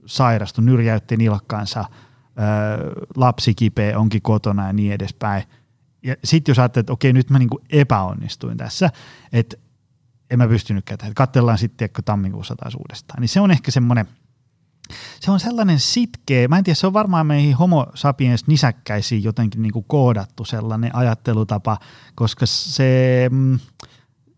sairastu, 0.06 0.60
nyrjäytti 0.60 1.16
nilkkansa, 1.16 1.84
lapsi 3.16 3.54
kipeä, 3.54 3.98
onkin 3.98 4.22
kotona 4.22 4.66
ja 4.66 4.72
niin 4.72 4.92
edespäin. 4.92 5.42
Ja 6.02 6.16
sitten 6.24 6.50
jos 6.52 6.58
ajattelee, 6.58 6.82
että 6.82 6.92
okei, 6.92 7.12
nyt 7.12 7.30
mä 7.30 7.38
niinku 7.38 7.60
epäonnistuin 7.70 8.56
tässä, 8.56 8.90
että 9.32 9.56
en 10.30 10.38
mä 10.38 10.48
pystynytkään 10.48 10.98
tähän, 10.98 11.14
katsellaan 11.14 11.58
sitten 11.58 11.88
tammikuussa 12.04 12.56
taas 12.56 12.74
uudestaan, 12.74 13.20
niin 13.20 13.28
se 13.28 13.40
on 13.40 13.50
ehkä 13.50 13.70
semmoinen, 13.70 14.06
se 15.20 15.30
on 15.30 15.40
sellainen 15.40 15.80
sitkeä, 15.80 16.48
mä 16.48 16.58
en 16.58 16.64
tiedä, 16.64 16.74
se 16.74 16.86
on 16.86 16.92
varmaan 16.92 17.26
meihin 17.26 17.56
homo 17.56 17.86
sapiens 17.94 18.46
nisäkkäisiin 18.46 19.24
jotenkin 19.24 19.62
niinku 19.62 19.82
koodattu 19.82 20.44
sellainen 20.44 20.96
ajattelutapa, 20.96 21.78
koska 22.14 22.46
se, 22.46 23.28
mm, 23.32 23.58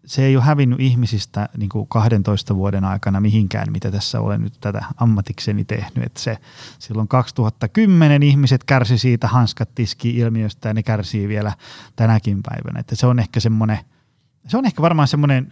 se 0.07 0.25
ei 0.25 0.37
ole 0.37 0.45
hävinnyt 0.45 0.81
ihmisistä 0.81 1.49
niin 1.57 1.69
kuin 1.69 1.89
12 1.89 2.57
vuoden 2.57 2.85
aikana 2.85 3.21
mihinkään, 3.21 3.73
mitä 3.73 3.91
tässä 3.91 4.21
olen 4.21 4.43
nyt 4.43 4.55
tätä 4.61 4.85
ammatikseni 4.97 5.65
tehnyt. 5.65 6.07
Että 6.07 6.21
se, 6.21 6.39
silloin 6.79 7.09
2010 7.09 8.23
ihmiset 8.23 8.65
kärsi 8.65 8.99
siitä 8.99 9.29
hanskat 9.29 9.69
ilmiöstä 10.05 10.69
ja 10.69 10.75
ne 10.75 10.83
kärsii 10.83 11.29
vielä 11.29 11.53
tänäkin 11.97 12.41
päivänä. 12.43 12.81
Että 12.81 12.97
se 12.97 13.07
on 13.07 13.19
ehkä 13.19 13.41
semmoinen, 13.41 13.79
se 14.49 14.57
on 14.57 14.67
ehkä 14.67 14.83
varmaan 14.83 15.09
semmoinen 15.09 15.49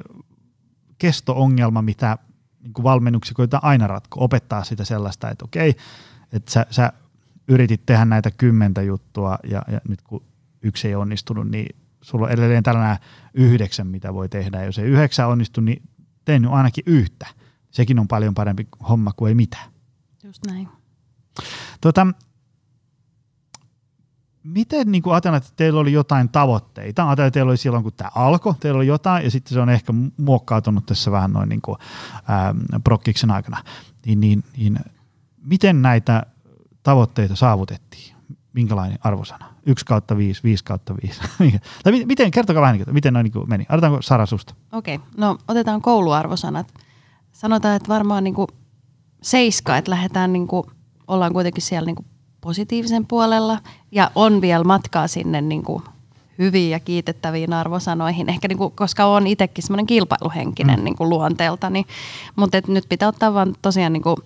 kesto-ongelma, 0.98 1.82
mitä 1.82 2.18
niin 2.62 3.34
koetaan 3.34 3.64
aina 3.64 3.86
ratko, 3.86 4.24
opettaa 4.24 4.64
sitä 4.64 4.84
sellaista, 4.84 5.30
että 5.30 5.44
okei, 5.44 5.76
että 6.32 6.52
sä, 6.52 6.66
sä 6.70 6.92
yritit 7.48 7.86
tehdä 7.86 8.04
näitä 8.04 8.30
kymmentä 8.30 8.82
juttua 8.82 9.38
ja, 9.50 9.62
ja 9.68 9.80
nyt 9.88 10.02
kun 10.02 10.22
yksi 10.62 10.88
ei 10.88 10.94
onnistunut, 10.94 11.50
niin 11.50 11.76
sulla 12.04 12.26
on 12.26 12.32
edelleen 12.32 12.62
tällainen 12.62 12.96
yhdeksän, 13.34 13.86
mitä 13.86 14.14
voi 14.14 14.28
tehdä. 14.28 14.64
Jos 14.64 14.78
ei 14.78 14.84
yhdeksän 14.84 15.28
onnistu, 15.28 15.60
niin 15.60 15.82
tee 16.24 16.38
nyt 16.38 16.50
ainakin 16.50 16.84
yhtä. 16.86 17.26
Sekin 17.70 17.98
on 17.98 18.08
paljon 18.08 18.34
parempi 18.34 18.68
homma 18.88 19.12
kuin 19.16 19.28
ei 19.28 19.34
mitään. 19.34 19.70
Just 20.24 20.46
näin. 20.46 20.68
Tota, 21.80 22.06
miten 24.42 24.92
niin 24.92 25.02
ajatellaan, 25.06 25.42
että 25.42 25.52
teillä 25.56 25.80
oli 25.80 25.92
jotain 25.92 26.28
tavoitteita? 26.28 27.02
Ajatellaan, 27.02 27.28
että 27.28 27.34
teillä 27.34 27.50
oli 27.50 27.56
silloin, 27.56 27.82
kun 27.82 27.92
tämä 27.96 28.10
alkoi, 28.14 28.54
teillä 28.60 28.78
oli 28.78 28.86
jotain, 28.86 29.24
ja 29.24 29.30
sitten 29.30 29.54
se 29.54 29.60
on 29.60 29.70
ehkä 29.70 29.92
muokkautunut 30.16 30.86
tässä 30.86 31.10
vähän 31.10 31.32
noin 31.32 31.48
niin 31.48 31.62
kuin, 31.62 31.78
ähm, 32.30 32.58
prokkiksen 32.84 33.30
aikana. 33.30 33.64
Niin, 34.06 34.20
niin, 34.20 34.44
niin, 34.56 34.78
miten 35.44 35.82
näitä 35.82 36.26
tavoitteita 36.82 37.36
saavutettiin? 37.36 38.16
Minkälainen 38.52 38.98
arvosana? 39.02 39.53
1 39.66 39.84
kautta 39.84 40.16
5, 40.16 40.42
5 40.44 40.64
kautta 40.64 40.94
5. 41.02 41.20
tai 41.84 42.04
miten, 42.04 42.30
kertokaa 42.30 42.62
vähän, 42.62 42.80
miten 42.90 43.12
noin 43.12 43.24
niin 43.24 43.48
meni. 43.48 43.66
Aloitetaanko 43.68 44.02
Sara 44.02 44.26
susta? 44.26 44.54
Okei, 44.72 44.94
okay. 44.94 45.08
no 45.16 45.38
otetaan 45.48 45.82
kouluarvosanat. 45.82 46.74
Sanotaan, 47.32 47.76
että 47.76 47.88
varmaan 47.88 48.24
niin 48.24 48.34
kuin 48.34 48.48
seiska, 49.22 49.76
että 49.76 49.90
lähdetään 49.90 50.32
niin 50.32 50.46
kuin, 50.46 50.66
ollaan 51.08 51.32
kuitenkin 51.32 51.62
siellä 51.62 51.86
niin 51.86 51.96
kuin 51.96 52.06
positiivisen 52.40 53.06
puolella 53.06 53.58
ja 53.92 54.10
on 54.14 54.40
vielä 54.40 54.64
matkaa 54.64 55.08
sinne 55.08 55.40
niin 55.40 55.62
kuin 55.62 55.82
hyviin 56.38 56.70
ja 56.70 56.80
kiitettäviin 56.80 57.52
arvosanoihin, 57.52 58.28
ehkä 58.28 58.48
niin 58.48 58.58
kuin, 58.58 58.72
koska 58.72 59.04
on 59.06 59.26
itsekin 59.26 59.64
semmoinen 59.64 59.86
kilpailuhenkinen 59.86 60.78
mm. 60.78 60.84
niin 60.84 60.96
kuin 60.96 61.10
luonteelta, 61.10 61.70
niin, 61.70 61.86
mutta 62.36 62.58
et 62.58 62.68
nyt 62.68 62.84
pitää 62.88 63.08
ottaa 63.08 63.34
vaan 63.34 63.54
tosiaan 63.62 63.92
niin 63.92 64.02
kuin, 64.02 64.16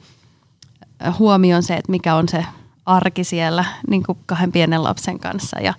huomioon 1.19 1.63
se, 1.63 1.77
että 1.77 1.91
mikä 1.91 2.15
on 2.15 2.29
se 2.29 2.45
arki 2.89 3.25
siellä 3.25 3.65
niin 3.91 4.03
kuin 4.03 4.19
kahden 4.27 4.53
pienen 4.53 4.85
lapsen 4.85 5.19
kanssa 5.19 5.61
ja 5.61 5.75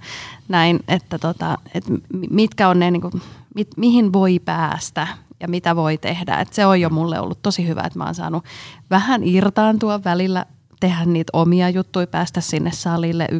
näin, 0.47 0.79
että 0.87 1.19
tota, 1.19 1.57
et 1.73 1.83
mitkä 2.29 2.69
on 2.69 2.79
ne, 2.79 2.91
niin 2.91 3.01
kuin, 3.01 3.21
mit, 3.55 3.67
mihin 3.77 4.13
voi 4.13 4.39
päästä 4.39 5.07
ja 5.39 5.47
mitä 5.47 5.75
voi 5.75 5.97
tehdä. 5.97 6.35
Et 6.35 6.53
se 6.53 6.65
on 6.65 6.81
jo 6.81 6.89
mulle 6.89 7.19
ollut 7.19 7.41
tosi 7.41 7.67
hyvä, 7.67 7.81
että 7.81 7.99
mä 7.99 8.05
oon 8.05 8.15
saanut 8.15 8.45
vähän 8.89 9.23
irtaantua 9.23 10.03
välillä, 10.03 10.45
tehdä 10.79 11.05
niitä 11.05 11.29
omia 11.33 11.69
juttuja, 11.69 12.07
päästä 12.07 12.41
sinne 12.41 12.71
salille 12.71 13.27
1-2 13.31 13.35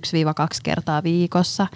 kertaa 0.64 1.04
viikossa. 1.04 1.68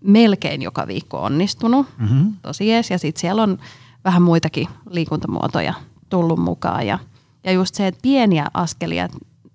Melkein 0.00 0.62
joka 0.62 0.86
viikko 0.86 1.22
onnistunut, 1.22 1.86
mm-hmm. 1.98 2.32
tosi 2.42 2.68
jees. 2.68 2.90
Ja 2.90 2.98
sitten 2.98 3.20
siellä 3.20 3.42
on 3.42 3.58
vähän 4.04 4.22
muitakin 4.22 4.68
liikuntamuotoja 4.90 5.74
tullut 6.08 6.38
mukaan. 6.38 6.86
Ja, 6.86 6.98
ja 7.44 7.52
just 7.52 7.74
se, 7.74 7.86
että 7.86 8.02
pieniä 8.02 8.46
askelia, 8.54 9.08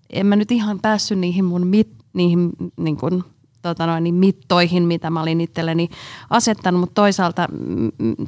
en 0.10 0.26
mä 0.26 0.36
nyt 0.36 0.52
ihan 0.52 0.80
päässyt 0.82 1.20
niihin 1.20 1.46
mun 1.46 1.68
mit, 1.68 1.90
niihin 2.14 2.50
niin 2.78 2.98
kuin, 2.98 3.24
tota 3.62 3.88
noin, 3.88 4.04
niin 4.04 4.16
mittoihin, 4.16 4.84
mitä 4.84 5.10
mä 5.10 5.22
olin 5.22 5.42
itselleni 5.42 5.90
asettanut, 6.30 6.80
mutta 6.80 6.94
toisaalta 6.94 7.48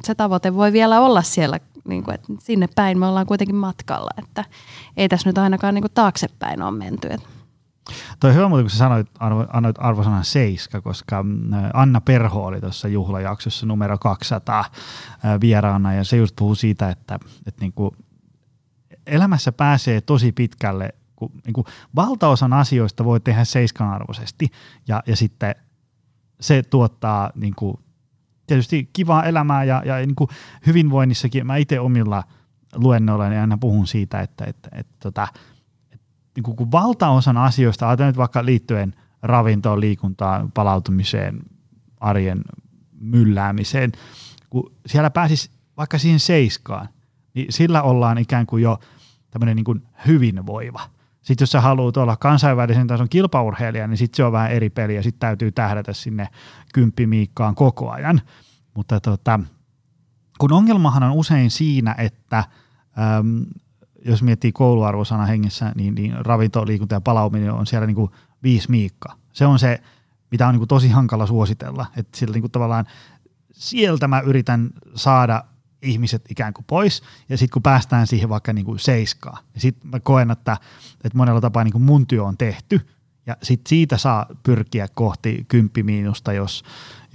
se 0.04 0.14
tavoite 0.14 0.54
voi 0.54 0.72
vielä 0.72 1.00
olla 1.00 1.22
siellä, 1.22 1.60
niin 1.88 2.02
kuin, 2.02 2.14
että 2.14 2.32
sinne 2.38 2.68
päin 2.74 2.98
me 2.98 3.06
ollaan 3.06 3.26
kuitenkin 3.26 3.56
matkalla, 3.56 4.10
että 4.18 4.44
ei 4.96 5.08
tässä 5.08 5.28
nyt 5.28 5.38
ainakaan 5.38 5.74
niin 5.74 5.82
kuin 5.82 5.92
taaksepäin 5.94 6.62
ole 6.62 6.70
menty. 6.70 7.08
Toi 8.20 8.34
hyvä 8.34 8.48
muuten, 8.48 8.64
kun 8.64 8.70
sä 8.70 8.76
sanoit, 8.76 9.06
arvo, 9.18 9.46
annoit 9.52 9.76
arvosanan 9.78 10.24
seiska, 10.24 10.80
koska 10.80 11.24
Anna 11.74 12.00
Perho 12.00 12.44
oli 12.44 12.60
tuossa 12.60 12.88
juhlajaksossa 12.88 13.66
numero 13.66 13.98
200 13.98 14.64
vieraana 15.40 15.94
ja 15.94 16.04
se 16.04 16.16
just 16.16 16.36
puhuu 16.36 16.54
siitä, 16.54 16.90
että, 16.90 17.18
että 17.46 17.60
niin 17.60 17.72
kuin 17.72 17.90
elämässä 19.06 19.52
pääsee 19.52 20.00
tosi 20.00 20.32
pitkälle 20.32 20.94
kun 21.28 21.40
niin 21.46 21.52
kuin 21.52 21.64
valtaosan 21.96 22.52
asioista 22.52 23.04
voi 23.04 23.20
tehdä 23.20 23.44
seiskan 23.44 23.90
arvoisesti 23.90 24.48
ja, 24.88 25.02
ja 25.06 25.16
sitten 25.16 25.54
se 26.40 26.62
tuottaa 26.62 27.30
niin 27.34 27.54
kuin, 27.54 27.76
tietysti 28.46 28.90
kivaa 28.92 29.24
elämää 29.24 29.64
ja, 29.64 29.82
ja 29.84 29.96
niin 29.96 30.14
kuin 30.14 30.30
hyvinvoinnissakin. 30.66 31.46
Mä 31.46 31.56
itse 31.56 31.80
omilla 31.80 32.24
luennoilla 32.74 33.28
niin 33.28 33.40
aina 33.40 33.58
puhun 33.58 33.86
siitä, 33.86 34.20
että, 34.20 34.44
että, 34.44 34.68
että, 34.72 34.80
että, 34.80 34.96
tota, 35.00 35.28
että 35.92 36.06
niin 36.36 36.42
kuin, 36.42 36.56
kun 36.56 36.72
valtaosan 36.72 37.36
asioista, 37.36 37.88
ajatellaan 37.88 38.08
nyt 38.08 38.16
vaikka 38.16 38.44
liittyen 38.44 38.94
ravintoon, 39.22 39.80
liikuntaan, 39.80 40.52
palautumiseen, 40.52 41.40
arjen 42.00 42.42
mylläämiseen, 43.00 43.92
kun 44.50 44.72
siellä 44.86 45.10
pääsisi 45.10 45.50
vaikka 45.76 45.98
siihen 45.98 46.20
seiskaan, 46.20 46.88
niin 47.34 47.46
sillä 47.52 47.82
ollaan 47.82 48.18
ikään 48.18 48.46
kuin 48.46 48.62
jo 48.62 48.78
tämmöinen 49.30 49.56
niin 49.56 49.82
hyvinvoiva– 50.06 50.80
sitten 51.22 51.42
jos 51.42 51.50
sä 51.50 51.60
haluat 51.60 51.96
olla 51.96 52.16
kansainvälisen 52.16 52.86
tason 52.86 53.08
kilpaurheilija, 53.08 53.86
niin 53.86 53.98
sitten 53.98 54.16
se 54.16 54.24
on 54.24 54.32
vähän 54.32 54.50
eri 54.50 54.70
peli 54.70 54.94
ja 54.94 55.02
sitten 55.02 55.20
täytyy 55.20 55.52
tähdätä 55.52 55.92
sinne 55.92 56.28
kymppimiikkaan 56.74 57.54
koko 57.54 57.90
ajan. 57.90 58.20
Mutta 58.74 59.00
tota, 59.00 59.40
kun 60.38 60.52
ongelmahan 60.52 61.02
on 61.02 61.12
usein 61.12 61.50
siinä, 61.50 61.94
että 61.98 62.38
äm, 63.18 63.46
jos 64.04 64.22
miettii 64.22 64.52
kouluarvosana 64.52 65.26
hengessä, 65.26 65.72
niin, 65.74 65.94
niin 65.94 66.14
ravinto, 66.26 66.66
liikunta 66.66 66.94
ja 66.94 67.00
palauminen 67.00 67.52
on 67.52 67.66
siellä 67.66 67.86
niin 67.86 67.94
kuin 67.94 68.10
viisi 68.42 68.70
miikkaa. 68.70 69.16
Se 69.32 69.46
on 69.46 69.58
se, 69.58 69.82
mitä 70.30 70.46
on 70.46 70.52
niin 70.52 70.60
kuin 70.60 70.68
tosi 70.68 70.88
hankala 70.88 71.26
suositella. 71.26 71.86
Että 71.96 72.18
sillä 72.18 72.32
niin 72.32 72.50
tavallaan 72.50 72.84
sieltä 73.52 74.08
mä 74.08 74.20
yritän 74.20 74.70
saada 74.94 75.44
ihmiset 75.82 76.30
ikään 76.30 76.54
kuin 76.54 76.64
pois, 76.68 77.02
ja 77.28 77.38
sitten 77.38 77.52
kun 77.52 77.62
päästään 77.62 78.06
siihen 78.06 78.28
vaikka 78.28 78.52
niin 78.52 78.64
kuin 78.64 78.78
seiskaa, 78.78 79.38
niin 79.54 79.60
sitten 79.62 79.90
mä 79.90 80.00
koen, 80.00 80.30
että, 80.30 80.56
että 81.04 81.18
monella 81.18 81.40
tapaa 81.40 81.64
niin 81.64 81.72
kuin 81.72 81.82
mun 81.82 82.06
työ 82.06 82.24
on 82.24 82.36
tehty, 82.36 82.80
ja 83.26 83.36
sitten 83.42 83.68
siitä 83.68 83.98
saa 83.98 84.26
pyrkiä 84.42 84.88
kohti 84.94 85.44
kymppimiinusta, 85.48 86.32
jos, 86.32 86.64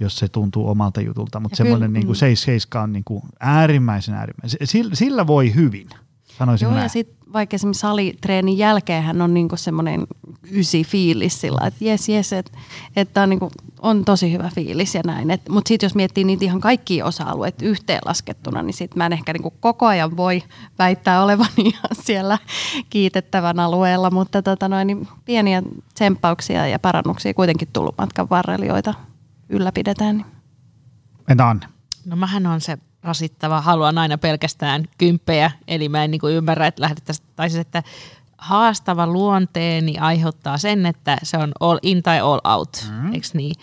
jos 0.00 0.18
se 0.18 0.28
tuntuu 0.28 0.68
omalta 0.68 1.00
jutulta, 1.00 1.40
mutta 1.40 1.56
semmoinen 1.56 1.92
niin 1.92 2.06
kuin 2.06 2.16
mm. 2.16 2.18
seis, 2.18 2.42
seiska 2.42 2.82
on 2.82 2.92
niin 2.92 3.04
kuin 3.04 3.22
äärimmäisen 3.40 4.14
äärimmäisen, 4.14 4.66
sillä, 4.66 4.94
sillä 4.94 5.26
voi 5.26 5.54
hyvin, 5.54 5.88
sanoisin 6.38 6.66
Joo, 6.66 6.72
näin. 6.72 6.82
ja 6.82 6.88
sitten 6.88 7.18
vaikka 7.32 7.54
esimerkiksi 7.54 7.80
salitreenin 7.80 8.58
jälkeen 8.58 9.02
hän 9.02 9.22
on 9.22 9.34
niinku 9.34 9.56
semmoinen 9.56 10.06
ysi 10.52 10.84
fiilis 10.84 11.40
sillä, 11.40 11.66
että 11.66 11.84
jes, 11.84 12.08
jes, 12.08 12.32
että 12.32 12.58
et 12.96 13.16
on, 13.16 13.28
niinku, 13.28 13.50
on 13.82 14.04
tosi 14.04 14.32
hyvä 14.32 14.50
fiilis 14.54 14.94
ja 14.94 15.02
näin. 15.06 15.28
Mutta 15.48 15.68
sitten 15.68 15.86
jos 15.86 15.94
miettii 15.94 16.24
niitä 16.24 16.44
ihan 16.44 16.60
kaikkia 16.60 17.04
osa-alueita 17.04 17.64
yhteenlaskettuna, 17.64 18.62
niin 18.62 18.74
sitten 18.74 18.98
mä 18.98 19.06
en 19.06 19.12
ehkä 19.12 19.32
niinku 19.32 19.50
koko 19.60 19.86
ajan 19.86 20.16
voi 20.16 20.42
väittää 20.78 21.22
olevani 21.22 21.50
ihan 21.64 21.90
siellä 21.92 22.38
kiitettävän 22.90 23.60
alueella, 23.60 24.10
mutta 24.10 24.42
tota 24.42 24.68
noin, 24.68 24.86
niin 24.86 25.08
pieniä 25.24 25.62
tsemppauksia 25.94 26.66
ja 26.66 26.78
parannuksia 26.78 27.34
kuitenkin 27.34 27.68
tullut 27.72 27.98
matkan 27.98 28.30
varrella, 28.30 28.66
joita 28.66 28.94
ylläpidetään. 29.48 30.16
Niin. 30.16 30.26
Entä 31.28 31.48
Anne? 31.48 31.66
No 32.04 32.16
mähän 32.16 32.46
on 32.46 32.60
se 32.60 32.78
rasittava, 33.08 33.60
haluan 33.60 33.98
aina 33.98 34.18
pelkästään 34.18 34.84
kymppejä, 34.98 35.50
eli 35.68 35.88
mä 35.88 36.04
en 36.04 36.10
niin 36.10 36.20
kuin 36.20 36.34
ymmärrä, 36.34 36.66
että 36.66 36.82
lähdettäisiin, 36.82 37.26
tai 37.36 37.50
siis, 37.50 37.60
että 37.60 37.82
haastava 38.38 39.06
luonteeni 39.06 39.98
aiheuttaa 39.98 40.58
sen, 40.58 40.86
että 40.86 41.18
se 41.22 41.36
on 41.36 41.52
all 41.60 41.78
in 41.82 42.02
tai 42.02 42.20
all 42.20 42.40
out, 42.44 42.86
mm. 42.90 43.14
eikö 43.14 43.26
niin? 43.34 43.54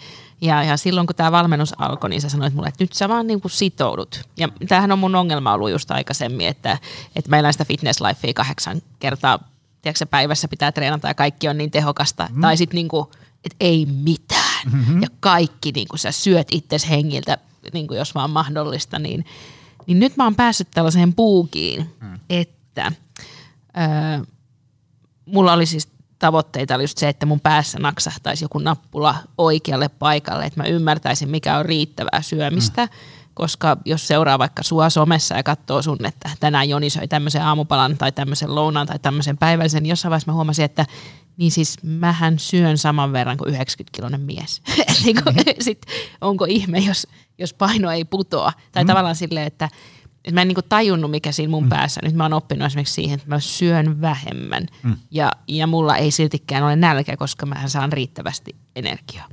Ja, 0.42 0.64
ja 0.64 0.78
silloin 0.78 1.08
kun 1.08 1.16
tämä 1.16 1.32
valmennus 1.32 1.74
alkoi, 1.78 2.10
niin 2.10 2.22
sä 2.22 2.30
sanoit 2.30 2.54
mulle, 2.54 2.68
että 2.68 2.84
nyt 2.84 2.94
sä 2.94 3.10
vaan 3.10 3.28
niin 3.28 3.42
kuin 3.42 3.52
sitoudut. 3.52 4.22
Ja 4.38 4.50
tämähän 4.68 4.92
on 4.92 5.00
mun 5.00 5.16
ongelma 5.16 5.54
ollut 5.54 5.72
just 5.72 5.92
aikaisemmin, 5.92 6.48
että, 6.48 6.78
että 7.16 7.32
meillä 7.32 7.48
on 7.48 7.54
sitä 7.54 7.66
fitness 7.66 8.02
lifea 8.02 8.34
kahdeksan 8.34 8.82
kertaa 9.00 9.40
tiedätkö, 9.82 10.06
päivässä 10.06 10.48
pitää 10.48 10.72
treenata 10.72 11.08
ja 11.08 11.14
kaikki 11.14 11.48
on 11.48 11.58
niin 11.58 11.72
tehokasta. 11.72 12.28
Mm. 12.32 12.42
Tai 12.42 12.58
sitten 12.58 12.76
niin 12.76 12.88
kuin, 12.88 13.08
että 13.44 13.56
ei 13.60 13.88
mitään. 14.04 14.72
Mm-hmm. 14.72 15.02
Ja 15.02 15.08
kaikki 15.20 15.72
niin 15.72 15.88
kuin 15.88 16.00
sä 16.00 16.12
syöt 16.12 16.48
itsesi 16.52 16.90
hengiltä 16.90 17.38
niin 17.74 17.88
kuin 17.88 17.98
jos 17.98 18.16
vaan 18.16 18.30
mahdollista, 18.30 19.00
niin, 19.00 19.26
niin 19.88 20.00
nyt 20.00 20.18
mä 20.18 20.24
oon 20.24 20.36
päässyt 20.36 20.68
tällaiseen 20.74 21.14
puukiin, 21.14 21.96
mm. 22.02 22.20
että 22.30 22.92
ö, 23.78 24.26
mulla 25.26 25.54
oli 25.54 25.66
siis 25.66 25.90
tavoitteita 26.20 26.76
oli 26.76 26.84
just 26.84 26.98
se, 26.98 27.10
että 27.10 27.26
mun 27.26 27.40
päässä 27.40 27.80
naksahtaisi 27.80 28.46
joku 28.46 28.60
nappula 28.60 29.16
oikealle 29.38 29.90
paikalle, 29.90 30.46
että 30.46 30.62
mä 30.62 30.68
ymmärtäisin, 30.68 31.30
mikä 31.30 31.58
on 31.58 31.66
riittävää 31.66 32.22
syömistä, 32.22 32.86
mm. 32.86 32.92
Koska 33.36 33.78
jos 33.86 34.08
seuraa 34.08 34.40
vaikka 34.40 34.64
sua 34.64 34.90
somessa 34.90 35.36
ja 35.36 35.44
katsoo 35.44 35.82
sun, 35.82 36.06
että 36.06 36.30
tänään 36.40 36.70
Joni 36.70 36.90
söi 36.90 37.08
tämmöisen 37.08 37.42
aamupalan 37.42 37.98
tai 37.98 38.12
tämmöisen 38.12 38.56
lounaan 38.56 38.88
tai 38.88 39.00
tämmöisen 39.00 39.38
päivällisen, 39.38 39.84
niin 39.84 39.90
jossain 39.90 40.10
vaiheessa 40.10 40.32
mä 40.32 40.36
huomasin, 40.36 40.66
että 40.66 40.86
niin 41.38 41.52
siis 41.52 41.78
mähän 41.84 42.40
syön 42.40 42.78
saman 42.78 43.14
verran 43.14 43.38
kuin 43.38 43.56
90-kilonen 43.56 44.22
mies. 44.22 44.62
niin 45.06 45.24
kuin, 45.24 45.36
sit, 45.60 45.86
onko 46.22 46.46
ihme, 46.46 46.80
jos, 46.80 47.08
jos 47.38 47.54
paino 47.54 47.92
ei 47.92 48.06
putoa? 48.06 48.54
Tai 48.72 48.84
mm. 48.84 48.88
tavallaan 48.88 49.16
silleen, 49.16 49.48
että, 49.48 49.70
että 50.16 50.32
mä 50.32 50.42
en 50.42 50.48
niin 50.48 50.56
kuin 50.56 50.66
tajunnut, 50.70 51.12
mikä 51.12 51.32
siinä 51.32 51.52
mun 51.52 51.64
mm. 51.64 51.70
päässä. 51.70 52.02
Nyt 52.04 52.16
mä 52.16 52.24
oon 52.24 52.34
oppinut 52.34 52.66
esimerkiksi 52.66 52.94
siihen, 52.94 53.16
että 53.16 53.30
mä 53.30 53.40
syön 53.40 54.02
vähemmän. 54.02 54.66
Mm. 54.84 54.96
Ja, 55.12 55.32
ja 55.48 55.68
mulla 55.68 55.98
ei 55.98 56.12
siltikään 56.12 56.64
ole 56.64 56.76
nälkä, 56.76 57.18
koska 57.18 57.46
mä 57.46 57.68
saan 57.68 57.94
riittävästi 57.94 58.56
energiaa. 58.76 59.28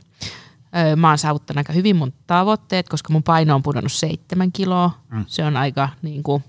Öö, 0.77 0.97
mä 0.97 1.09
oon 1.09 1.19
saavuttanut 1.19 1.59
aika 1.59 1.73
hyvin 1.73 1.97
mun 1.97 2.13
tavoitteet, 2.27 2.89
koska 2.89 3.13
mun 3.13 3.23
paino 3.23 3.55
on 3.55 3.63
pudonnut 3.63 3.93
seitsemän 3.93 4.53
kiloa. 4.53 4.91
Mm. 5.11 5.25
Se 5.29 5.45
on 5.45 5.57
aika 5.57 5.89
niin 6.03 6.23
kuin, 6.23 6.45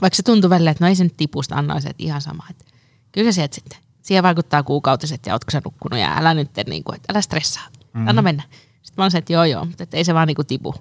vaikka 0.00 0.16
se 0.16 0.22
tuntuu 0.22 0.50
välillä, 0.50 0.70
että 0.70 0.84
no 0.84 0.88
ei 0.88 0.96
se 0.96 1.04
nyt 1.04 1.16
tipusta, 1.16 1.54
anna 1.54 1.80
se, 1.80 1.88
että 1.88 2.02
ihan 2.02 2.20
sama. 2.20 2.44
Että 2.50 2.64
kyllä 3.12 3.32
se 3.32 3.34
sieltä 3.34 3.54
sitten 3.54 3.78
siihen 4.02 4.22
vaikuttaa 4.22 4.62
kuukautiset 4.62 5.26
ja 5.26 5.32
ootko 5.32 5.50
sä 5.50 5.60
nukkunut 5.64 5.98
ja 5.98 6.18
älä 6.18 6.34
nyt, 6.34 6.50
niin 6.66 6.84
kuin, 6.84 6.96
että 6.96 7.12
älä 7.12 7.20
stressaa, 7.20 7.66
mm-hmm. 7.68 8.08
anna 8.08 8.22
mennä. 8.22 8.42
Sitten 8.82 9.02
mä 9.02 9.04
olin 9.04 9.16
että 9.16 9.32
joo 9.32 9.44
joo, 9.44 9.64
mutta 9.64 9.82
että 9.82 9.96
ei 9.96 10.04
se 10.04 10.14
vaan 10.14 10.26
niin 10.26 10.36
kuin 10.36 10.46
tipu. 10.46 10.74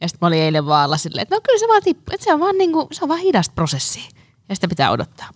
Ja 0.00 0.08
sitten 0.08 0.18
mä 0.20 0.26
olin 0.26 0.38
eilen 0.42 0.66
vaalla 0.66 0.96
silleen, 0.96 1.22
että 1.22 1.34
no 1.34 1.40
kyllä 1.40 1.58
se 1.58 1.68
vaan 1.68 1.82
tippuu, 1.82 2.14
että 2.14 2.24
se 2.24 2.34
on 2.34 2.40
vaan, 2.40 2.58
niin 2.58 2.72
kuin, 2.72 2.86
se 2.92 3.04
on 3.04 3.08
vaan 3.08 3.20
hidasta 3.20 3.52
prosessia 3.54 4.10
ja 4.48 4.54
sitä 4.54 4.68
pitää 4.68 4.90
odottaa. 4.90 5.30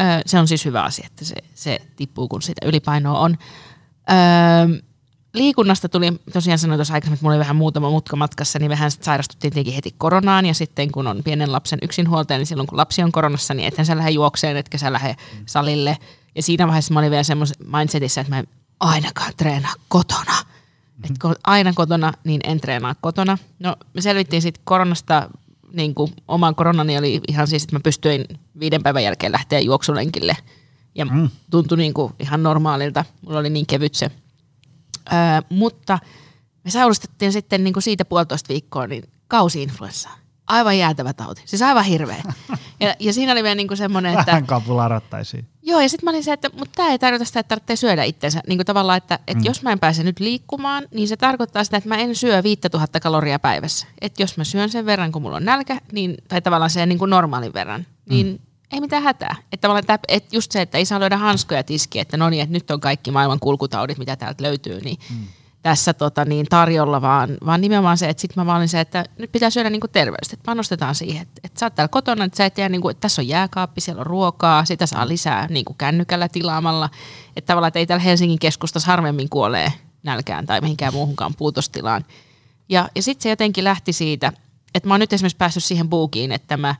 Öö, 0.00 0.20
se 0.26 0.38
on 0.38 0.48
siis 0.48 0.64
hyvä 0.64 0.82
asia, 0.82 1.06
että 1.06 1.24
se, 1.24 1.34
se 1.54 1.80
tippuu, 1.96 2.28
kun 2.28 2.42
sitä 2.42 2.66
ylipainoa 2.66 3.18
on. 3.18 3.38
Öö, 4.10 4.80
liikunnasta 5.34 5.88
tuli, 5.88 6.12
tosiaan 6.32 6.58
sanoin 6.58 6.78
tuossa 6.78 6.94
aikaisemmin, 6.94 7.14
että 7.14 7.24
mulla 7.24 7.34
oli 7.34 7.40
vähän 7.40 7.56
muutama 7.56 7.90
mutka 7.90 8.16
matkassa, 8.16 8.58
niin 8.58 8.70
vähän 8.70 8.90
sairastuttiin 8.90 9.52
tietenkin 9.52 9.74
heti 9.74 9.94
koronaan 9.98 10.46
ja 10.46 10.54
sitten 10.54 10.92
kun 10.92 11.06
on 11.06 11.22
pienen 11.24 11.52
lapsen 11.52 11.78
yksinhuoltaja, 11.82 12.38
niin 12.38 12.46
silloin 12.46 12.66
kun 12.66 12.78
lapsi 12.78 13.02
on 13.02 13.12
koronassa, 13.12 13.54
niin 13.54 13.68
ethän 13.68 13.86
sä 13.86 13.96
lähde 13.96 14.10
juokseen, 14.10 14.56
etkä 14.56 14.78
sä 14.78 14.92
lähde 14.92 15.16
salille– 15.46 15.96
ja 16.34 16.42
siinä 16.42 16.66
vaiheessa 16.66 16.94
mä 16.94 17.00
olin 17.00 17.10
vielä 17.10 17.22
semmoisessa 17.22 17.64
mindsetissä, 17.78 18.20
että 18.20 18.30
mä 18.30 18.38
en 18.38 18.46
ainakaan 18.80 19.32
treenaa 19.36 19.74
kotona. 19.88 20.32
Mm-hmm. 20.32 21.04
Että 21.04 21.18
kun 21.22 21.34
aina 21.44 21.72
kotona, 21.74 22.12
niin 22.24 22.40
en 22.44 22.60
treenaa 22.60 22.94
kotona. 23.00 23.38
No 23.58 23.76
me 23.94 24.00
selvittiin 24.00 24.42
sitten 24.42 24.62
koronasta, 24.64 25.30
niin 25.72 25.94
kuin 25.94 26.12
oman 26.28 26.54
koronani 26.54 26.98
oli 26.98 27.20
ihan 27.28 27.46
siis, 27.46 27.62
että 27.62 27.76
mä 27.76 27.80
pystyin 27.80 28.24
viiden 28.60 28.82
päivän 28.82 29.04
jälkeen 29.04 29.32
lähteä 29.32 29.60
juoksulenkille. 29.60 30.36
Ja 30.94 31.04
mm. 31.04 31.30
tuntui 31.50 31.78
niin 31.78 31.94
kuin 31.94 32.12
ihan 32.18 32.42
normaalilta. 32.42 33.04
Mulla 33.22 33.38
oli 33.38 33.50
niin 33.50 33.66
kevyt 33.66 33.94
se. 33.94 34.10
Öö, 35.12 35.18
mutta 35.50 35.98
Me 36.64 36.70
sairastettiin 36.70 37.32
sitten 37.32 37.64
niin 37.64 37.74
kuin 37.74 37.82
siitä 37.82 38.04
puolitoista 38.04 38.48
viikkoa 38.48 38.86
niin 38.86 39.04
kausi-influenssa. 39.28 40.08
Aivan 40.46 40.78
jäätävä 40.78 41.12
tauti. 41.12 41.42
Siis 41.44 41.62
aivan 41.62 41.84
hirveä. 41.84 42.22
Ja, 42.80 42.94
ja 43.00 43.12
siinä 43.12 43.32
oli 43.32 43.42
vielä 43.42 43.54
niin 43.54 43.68
kuin 43.68 43.78
semmoinen, 43.78 44.18
että... 44.18 44.26
Vähän 44.26 44.46
kapularattaisiin. 44.46 45.46
Joo, 45.62 45.80
ja 45.80 45.88
sitten 45.88 46.04
mä 46.04 46.10
olin 46.10 46.24
se, 46.24 46.32
että 46.32 46.50
mutta 46.58 46.76
tämä 46.76 46.88
ei 46.88 46.98
tarkoita 46.98 47.24
sitä, 47.24 47.40
että 47.40 47.48
tarvitsee 47.48 47.76
syödä 47.76 48.04
itsensä. 48.04 48.40
Niin 48.48 48.58
kuin 48.58 48.66
tavallaan, 48.66 48.96
että, 48.96 49.14
että 49.14 49.40
mm. 49.40 49.44
jos 49.44 49.62
mä 49.62 49.72
en 49.72 49.78
pääse 49.80 50.02
nyt 50.02 50.20
liikkumaan, 50.20 50.84
niin 50.94 51.08
se 51.08 51.16
tarkoittaa 51.16 51.64
sitä, 51.64 51.76
että 51.76 51.88
mä 51.88 51.96
en 51.96 52.14
syö 52.14 52.42
5000 52.42 53.00
kaloria 53.00 53.38
päivässä. 53.38 53.86
Että 54.00 54.22
jos 54.22 54.36
mä 54.36 54.44
syön 54.44 54.70
sen 54.70 54.86
verran, 54.86 55.12
kun 55.12 55.22
mulla 55.22 55.36
on 55.36 55.44
nälkä, 55.44 55.80
niin, 55.92 56.14
tai 56.28 56.42
tavallaan 56.42 56.70
sen 56.70 56.88
niin 56.88 56.98
kuin 56.98 57.10
normaalin 57.10 57.54
verran, 57.54 57.86
niin 58.08 58.26
mm. 58.26 58.38
Ei 58.74 58.80
mitään 58.80 59.02
hätää. 59.02 59.36
Että 59.52 59.62
tavallaan 59.62 59.98
että, 60.08 60.36
just 60.36 60.52
se, 60.52 60.62
että 60.62 60.78
ei 60.78 60.84
saa 60.84 61.00
löydä 61.00 61.16
hanskoja 61.16 61.62
tiskiä, 61.62 62.02
että 62.02 62.16
no 62.16 62.30
niin, 62.30 62.42
että 62.42 62.52
nyt 62.52 62.70
on 62.70 62.80
kaikki 62.80 63.10
maailman 63.10 63.40
kulkutaudit, 63.40 63.98
mitä 63.98 64.16
täältä 64.16 64.42
löytyy, 64.42 64.80
niin 64.80 64.98
mm 65.10 65.26
tässä 65.64 65.94
tota, 65.94 66.24
niin 66.24 66.46
tarjolla, 66.50 67.02
vaan, 67.02 67.36
vaan 67.46 67.60
nimenomaan 67.60 67.98
se, 67.98 68.08
että 68.08 68.20
sitten 68.20 68.40
mä 68.40 68.46
vaan 68.46 68.56
olin 68.56 68.68
se, 68.68 68.80
että 68.80 69.04
nyt 69.18 69.32
pitää 69.32 69.50
syödä 69.50 69.70
niin 69.70 69.80
terveellisesti, 69.92 70.34
että 70.34 70.46
panostetaan 70.46 70.94
siihen, 70.94 71.22
että, 71.22 71.40
että 71.44 71.60
sä 71.60 71.66
oot 71.66 71.74
täällä 71.74 71.88
kotona, 71.88 72.24
että 72.24 72.36
sä 72.36 72.44
et 72.44 72.58
jää, 72.58 72.68
niin 72.68 72.80
kuin, 72.80 72.90
että 72.90 73.00
tässä 73.00 73.22
on 73.22 73.28
jääkaappi, 73.28 73.80
siellä 73.80 74.00
on 74.00 74.06
ruokaa, 74.06 74.64
sitä 74.64 74.86
saa 74.86 75.08
lisää 75.08 75.46
niin 75.50 75.64
kuin 75.64 75.76
kännykällä 75.76 76.28
tilaamalla, 76.28 76.90
että 77.36 77.46
tavallaan, 77.46 77.68
että 77.68 77.78
ei 77.78 77.86
täällä 77.86 78.02
Helsingin 78.04 78.38
keskustassa 78.38 78.90
harvemmin 78.90 79.28
kuolee 79.28 79.72
nälkään 80.02 80.46
tai 80.46 80.60
mihinkään 80.60 80.94
muuhunkaan 80.94 81.34
puutostilaan. 81.34 82.04
Ja, 82.68 82.88
ja 82.94 83.02
sitten 83.02 83.22
se 83.22 83.28
jotenkin 83.28 83.64
lähti 83.64 83.92
siitä, 83.92 84.32
että 84.74 84.88
mä 84.88 84.94
oon 84.94 85.00
nyt 85.00 85.12
esimerkiksi 85.12 85.36
päässyt 85.36 85.64
siihen 85.64 85.88
buukiin, 85.88 86.32
että 86.32 86.56
mä 86.56 86.74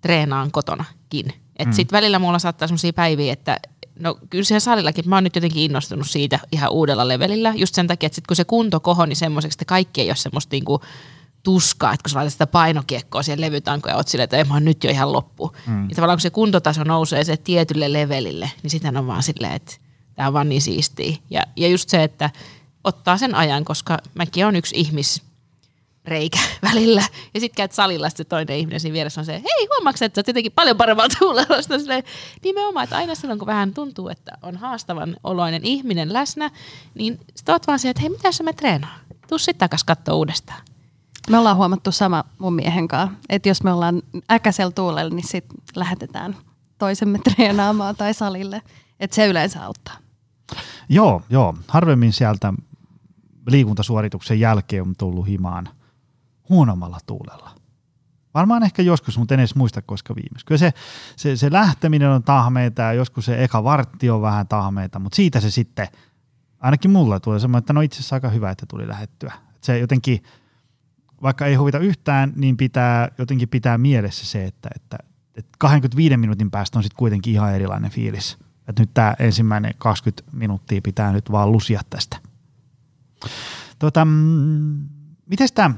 treenaan 0.00 0.50
kotonakin. 0.50 1.26
Että 1.56 1.64
mm. 1.64 1.72
sitten 1.72 1.96
välillä 1.96 2.18
mulla 2.18 2.38
saattaa 2.38 2.68
sellaisia 2.68 2.92
päiviä, 2.92 3.32
että 3.32 3.60
No 4.00 4.18
kyllä 4.30 4.44
siellä 4.44 4.60
salillakin, 4.60 5.08
mä 5.08 5.16
oon 5.16 5.24
nyt 5.24 5.34
jotenkin 5.34 5.62
innostunut 5.62 6.10
siitä 6.10 6.38
ihan 6.52 6.70
uudella 6.70 7.08
levelillä, 7.08 7.52
just 7.56 7.74
sen 7.74 7.86
takia, 7.86 8.06
että 8.06 8.14
sit 8.14 8.26
kun 8.26 8.36
se 8.36 8.44
kunto 8.44 8.80
kohoni 8.80 9.14
semmoiseksi, 9.14 9.56
että 9.56 9.64
kaikki 9.64 10.00
ei 10.00 10.08
ole 10.08 10.16
semmoista 10.16 10.54
niinku 10.54 10.80
tuskaa, 11.42 11.92
että 11.92 12.02
kun 12.02 12.10
sä 12.10 12.16
laitat 12.16 12.32
sitä 12.32 12.46
painokiekkoa 12.46 13.22
siihen 13.22 13.40
levytankoon 13.40 13.92
ja 13.92 13.96
oot 13.96 14.08
silleen, 14.08 14.24
että 14.24 14.36
ei, 14.36 14.44
mä 14.44 14.54
oon 14.54 14.64
nyt 14.64 14.84
jo 14.84 14.90
ihan 14.90 15.12
loppu. 15.12 15.56
Mm. 15.66 15.88
Ja 15.88 15.94
tavallaan 15.94 16.16
kun 16.16 16.20
se 16.20 16.30
kuntotaso 16.30 16.84
nousee 16.84 17.24
se 17.24 17.36
tietylle 17.36 17.92
levelille, 17.92 18.50
niin 18.62 18.70
sitten 18.70 18.96
on 18.96 19.06
vaan 19.06 19.22
silleen, 19.22 19.52
että 19.52 19.72
tämä 20.14 20.28
on 20.28 20.34
vaan 20.34 20.48
niin 20.48 20.62
siistiä. 20.62 21.16
Ja, 21.30 21.42
ja 21.56 21.68
just 21.68 21.88
se, 21.88 22.02
että 22.02 22.30
ottaa 22.84 23.18
sen 23.18 23.34
ajan, 23.34 23.64
koska 23.64 23.98
mäkin 24.14 24.46
on 24.46 24.56
yksi 24.56 24.76
ihmis, 24.78 25.22
reikä 26.04 26.38
välillä. 26.68 27.02
Ja 27.34 27.40
sitten 27.40 27.56
käyt 27.56 27.72
salilla, 27.72 28.08
sitten 28.08 28.26
toinen 28.26 28.56
ihminen 28.56 28.80
siinä 28.80 28.92
vieressä 28.92 29.20
on 29.20 29.24
se, 29.24 29.32
hei 29.32 29.68
huomaatko, 29.76 30.04
että 30.04 30.16
sä 30.16 30.20
oot 30.20 30.26
jotenkin 30.26 30.52
paljon 30.52 30.76
paremmalla 30.76 31.14
tuulella. 31.18 32.02
Nimenomaan, 32.44 32.84
että 32.84 32.96
aina 32.96 33.14
silloin 33.14 33.38
kun 33.38 33.46
vähän 33.46 33.74
tuntuu, 33.74 34.08
että 34.08 34.32
on 34.42 34.56
haastavan 34.56 35.16
oloinen 35.24 35.64
ihminen 35.64 36.12
läsnä, 36.12 36.50
niin 36.94 37.20
sitten 37.36 37.52
oot 37.52 37.66
vaan 37.66 37.78
se, 37.78 37.88
että 37.88 38.00
hei 38.00 38.10
mitä 38.10 38.32
sä 38.32 38.44
me 38.44 38.52
treenaa? 38.52 38.98
Tuu 39.28 39.38
sitten 39.38 39.58
takas 39.58 39.84
katsoa 39.84 40.14
uudestaan. 40.14 40.62
Me 41.30 41.38
ollaan 41.38 41.56
huomattu 41.56 41.92
sama 41.92 42.24
mun 42.38 42.54
miehen 42.54 42.88
kanssa, 42.88 43.16
että 43.28 43.48
jos 43.48 43.62
me 43.62 43.72
ollaan 43.72 44.02
äkäisellä 44.30 44.72
tuulella, 44.72 45.14
niin 45.14 45.28
sitten 45.28 45.58
lähetetään 45.76 46.36
toisemme 46.78 47.18
treenaamaan 47.34 47.96
tai 47.96 48.14
salille. 48.14 48.62
Että 49.00 49.14
se 49.14 49.26
yleensä 49.26 49.64
auttaa. 49.64 49.96
Joo, 50.88 51.22
joo. 51.30 51.54
Harvemmin 51.68 52.12
sieltä 52.12 52.52
liikuntasuorituksen 53.46 54.40
jälkeen 54.40 54.82
on 54.82 54.94
tullut 54.98 55.26
himaan– 55.26 55.68
huonommalla 56.50 56.98
tuulella. 57.06 57.50
Varmaan 58.34 58.62
ehkä 58.62 58.82
joskus, 58.82 59.18
mutta 59.18 59.34
en 59.34 59.40
edes 59.40 59.54
muista, 59.54 59.82
koska 59.82 60.14
viimeksi. 60.14 60.46
Kyllä 60.46 60.58
se, 60.58 60.72
se, 61.16 61.36
se 61.36 61.52
lähteminen 61.52 62.08
on 62.08 62.22
tahmeita 62.22 62.82
ja 62.82 62.92
joskus 62.92 63.24
se 63.24 63.44
eka 63.44 63.64
vartti 63.64 64.10
on 64.10 64.22
vähän 64.22 64.48
tahmeita, 64.48 64.98
mutta 64.98 65.16
siitä 65.16 65.40
se 65.40 65.50
sitten, 65.50 65.88
ainakin 66.60 66.90
mulla 66.90 67.20
tulee 67.20 67.38
semmoinen, 67.38 67.58
että 67.62 67.72
no 67.72 67.80
itse 67.80 67.96
asiassa 67.96 68.16
aika 68.16 68.28
hyvä, 68.28 68.50
että 68.50 68.66
tuli 68.68 68.88
lähettyä. 68.88 69.32
Että 69.54 69.66
se 69.66 69.78
jotenkin, 69.78 70.22
vaikka 71.22 71.46
ei 71.46 71.54
huvita 71.54 71.78
yhtään, 71.78 72.32
niin 72.36 72.56
pitää 72.56 73.08
jotenkin 73.18 73.48
pitää 73.48 73.78
mielessä 73.78 74.26
se, 74.26 74.44
että, 74.44 74.68
että, 74.76 74.98
että 75.34 75.50
25 75.58 76.16
minuutin 76.16 76.50
päästä 76.50 76.78
on 76.78 76.82
sitten 76.82 76.98
kuitenkin 76.98 77.32
ihan 77.32 77.54
erilainen 77.54 77.90
fiilis. 77.90 78.38
Että 78.68 78.82
nyt 78.82 78.94
tämä 78.94 79.14
ensimmäinen 79.18 79.74
20 79.78 80.22
minuuttia 80.32 80.80
pitää 80.82 81.12
nyt 81.12 81.32
vaan 81.32 81.52
lusia 81.52 81.80
tästä. 81.90 82.16
Tota, 83.78 84.04
mm, 84.04 84.88
miten 85.26 85.48
tämä 85.54 85.74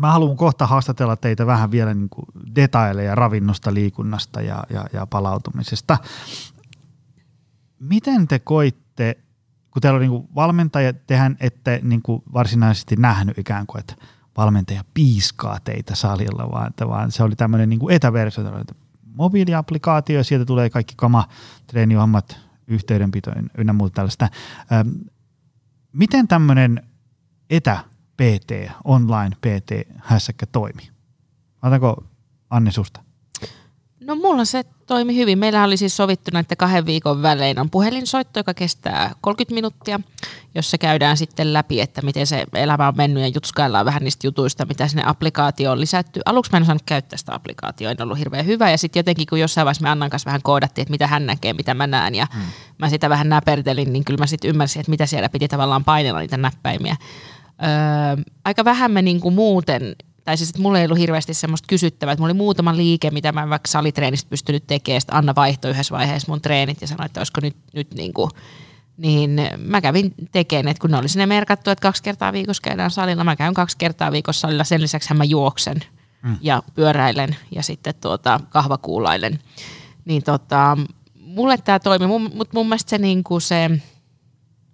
Mä 0.00 0.12
haluan 0.12 0.36
kohta 0.36 0.66
haastatella 0.66 1.16
teitä 1.16 1.46
vähän 1.46 1.70
vielä 1.70 1.94
niin 1.94 2.08
kuin 2.10 2.26
detaileja 2.54 3.14
ravinnosta, 3.14 3.74
liikunnasta 3.74 4.40
ja, 4.40 4.64
ja, 4.70 4.86
ja 4.92 5.06
palautumisesta. 5.06 5.98
Miten 7.78 8.28
te 8.28 8.38
koitte, 8.38 9.16
kun 9.70 9.82
teillä 9.82 9.96
on 9.96 10.00
niin 10.00 10.10
kuin 10.10 10.28
valmentaja, 10.34 10.92
tehän 10.92 11.36
ette 11.40 11.80
niin 11.82 12.02
kuin 12.02 12.22
varsinaisesti 12.32 12.96
nähnyt 12.96 13.38
ikään 13.38 13.66
kuin, 13.66 13.80
että 13.80 13.94
valmentaja 14.36 14.84
piiskaa 14.94 15.58
teitä 15.64 15.94
salilla, 15.94 16.50
vaan, 16.52 16.66
että 16.66 16.88
vaan 16.88 17.12
se 17.12 17.22
oli 17.22 17.36
tämmöinen 17.36 17.68
niin 17.68 17.80
kuin 17.80 17.94
etäversio, 17.94 18.44
mobiiliaplikaatio 19.04 20.16
ja 20.16 20.24
sieltä 20.24 20.44
tulee 20.44 20.70
kaikki 20.70 20.94
kama, 20.96 21.28
treeniohjelmat, 21.66 22.38
yhteydenpito 22.66 23.30
ynnä 23.58 23.72
muuta 23.72 23.94
tällaista. 23.94 24.28
Miten 25.92 26.28
tämmöinen 26.28 26.82
etä 27.50 27.89
PT, 28.20 28.70
online 28.84 29.36
PT-hässäkkä 29.46 30.46
toimi? 30.46 30.90
Otanko 31.62 32.04
Anni 32.50 32.72
susta? 32.72 33.00
No 34.00 34.14
mulla 34.14 34.44
se 34.44 34.64
toimi 34.86 35.16
hyvin. 35.16 35.38
Meillä 35.38 35.64
oli 35.64 35.76
siis 35.76 35.96
sovittu 35.96 36.38
että 36.38 36.56
kahden 36.56 36.86
viikon 36.86 37.22
välein 37.22 37.58
on 37.58 37.70
puhelinsoitto, 37.70 38.40
joka 38.40 38.54
kestää 38.54 39.14
30 39.20 39.54
minuuttia, 39.54 40.00
jossa 40.54 40.78
käydään 40.78 41.16
sitten 41.16 41.52
läpi, 41.52 41.80
että 41.80 42.02
miten 42.02 42.26
se 42.26 42.44
elämä 42.54 42.88
on 42.88 42.96
mennyt 42.96 43.22
ja 43.22 43.28
jutskaillaan 43.28 43.86
vähän 43.86 44.02
niistä 44.02 44.26
jutuista, 44.26 44.66
mitä 44.66 44.88
sinne 44.88 45.02
applikaatioon 45.06 45.72
on 45.72 45.80
lisätty. 45.80 46.20
Aluksi 46.24 46.52
mä 46.52 46.56
en 46.56 46.62
osannut 46.62 46.82
käyttää 46.86 47.16
sitä 47.16 47.34
applikaatioa, 47.34 47.90
en 47.90 48.02
ollut 48.02 48.18
hirveän 48.18 48.46
hyvä 48.46 48.70
ja 48.70 48.78
sitten 48.78 49.00
jotenkin 49.00 49.26
kun 49.30 49.40
jossain 49.40 49.64
vaiheessa 49.64 49.82
me 49.82 49.90
Annan 49.90 50.10
kanssa 50.10 50.26
vähän 50.26 50.42
koodattiin, 50.42 50.82
että 50.82 50.92
mitä 50.92 51.06
hän 51.06 51.26
näkee, 51.26 51.52
mitä 51.52 51.74
mä 51.74 51.86
näen 51.86 52.14
ja 52.14 52.26
hmm. 52.34 52.42
mä 52.78 52.88
sitä 52.88 53.08
vähän 53.08 53.28
näpertelin, 53.28 53.92
niin 53.92 54.04
kyllä 54.04 54.18
mä 54.18 54.26
sitten 54.26 54.50
ymmärsin, 54.50 54.80
että 54.80 54.90
mitä 54.90 55.06
siellä 55.06 55.28
piti 55.28 55.48
tavallaan 55.48 55.84
painella 55.84 56.20
niitä 56.20 56.36
näppäimiä. 56.36 56.96
Öö, 57.62 58.24
aika 58.44 58.64
vähän 58.64 58.90
me 58.90 59.02
niinku 59.02 59.30
muuten, 59.30 59.96
tai 60.24 60.36
siis 60.36 60.50
että 60.50 60.62
mulla 60.62 60.78
ei 60.78 60.84
ollut 60.84 60.98
hirveästi 60.98 61.34
semmoista 61.34 61.66
kysyttävää, 61.66 62.12
että 62.12 62.20
mulla 62.22 62.30
oli 62.30 62.38
muutama 62.38 62.76
liike, 62.76 63.10
mitä 63.10 63.32
mä 63.32 63.48
vaikka 63.48 63.68
salitreenistä 63.68 64.30
pystynyt 64.30 64.66
tekemään, 64.66 65.00
sitten 65.00 65.16
Anna 65.16 65.34
vaihtoi 65.34 65.70
yhdessä 65.70 65.94
vaiheessa 65.94 66.32
mun 66.32 66.40
treenit 66.40 66.80
ja 66.80 66.86
sanoi, 66.86 67.06
että 67.06 67.20
olisiko 67.20 67.40
nyt, 67.42 67.56
nyt 67.74 67.94
niinku, 67.94 68.28
niin 68.96 69.40
mä 69.58 69.80
kävin 69.80 70.14
tekemään, 70.32 70.68
että 70.68 70.80
kun 70.80 70.90
ne 70.90 70.96
oli 70.96 71.08
sinne 71.08 71.26
merkattu, 71.26 71.70
että 71.70 71.82
kaksi 71.82 72.02
kertaa 72.02 72.32
viikossa 72.32 72.62
käydään 72.62 72.90
salilla, 72.90 73.24
mä 73.24 73.36
käyn 73.36 73.54
kaksi 73.54 73.76
kertaa 73.78 74.12
viikossa 74.12 74.40
salilla, 74.40 74.64
sen 74.64 74.82
lisäksi 74.82 75.14
mä 75.14 75.24
juoksen 75.24 75.76
mm. 76.22 76.36
ja 76.40 76.62
pyöräilen 76.74 77.36
ja 77.50 77.62
sitten 77.62 77.94
tuota, 78.00 78.40
kahvakuulailen. 78.48 79.38
Niin 80.04 80.22
tota, 80.22 80.78
mulle 81.14 81.58
tämä 81.58 81.78
toimi, 81.78 82.06
mutta 82.06 82.54
mun 82.54 82.66
mielestä 82.66 82.90
se, 82.90 82.98
niinku 82.98 83.40
se 83.40 83.70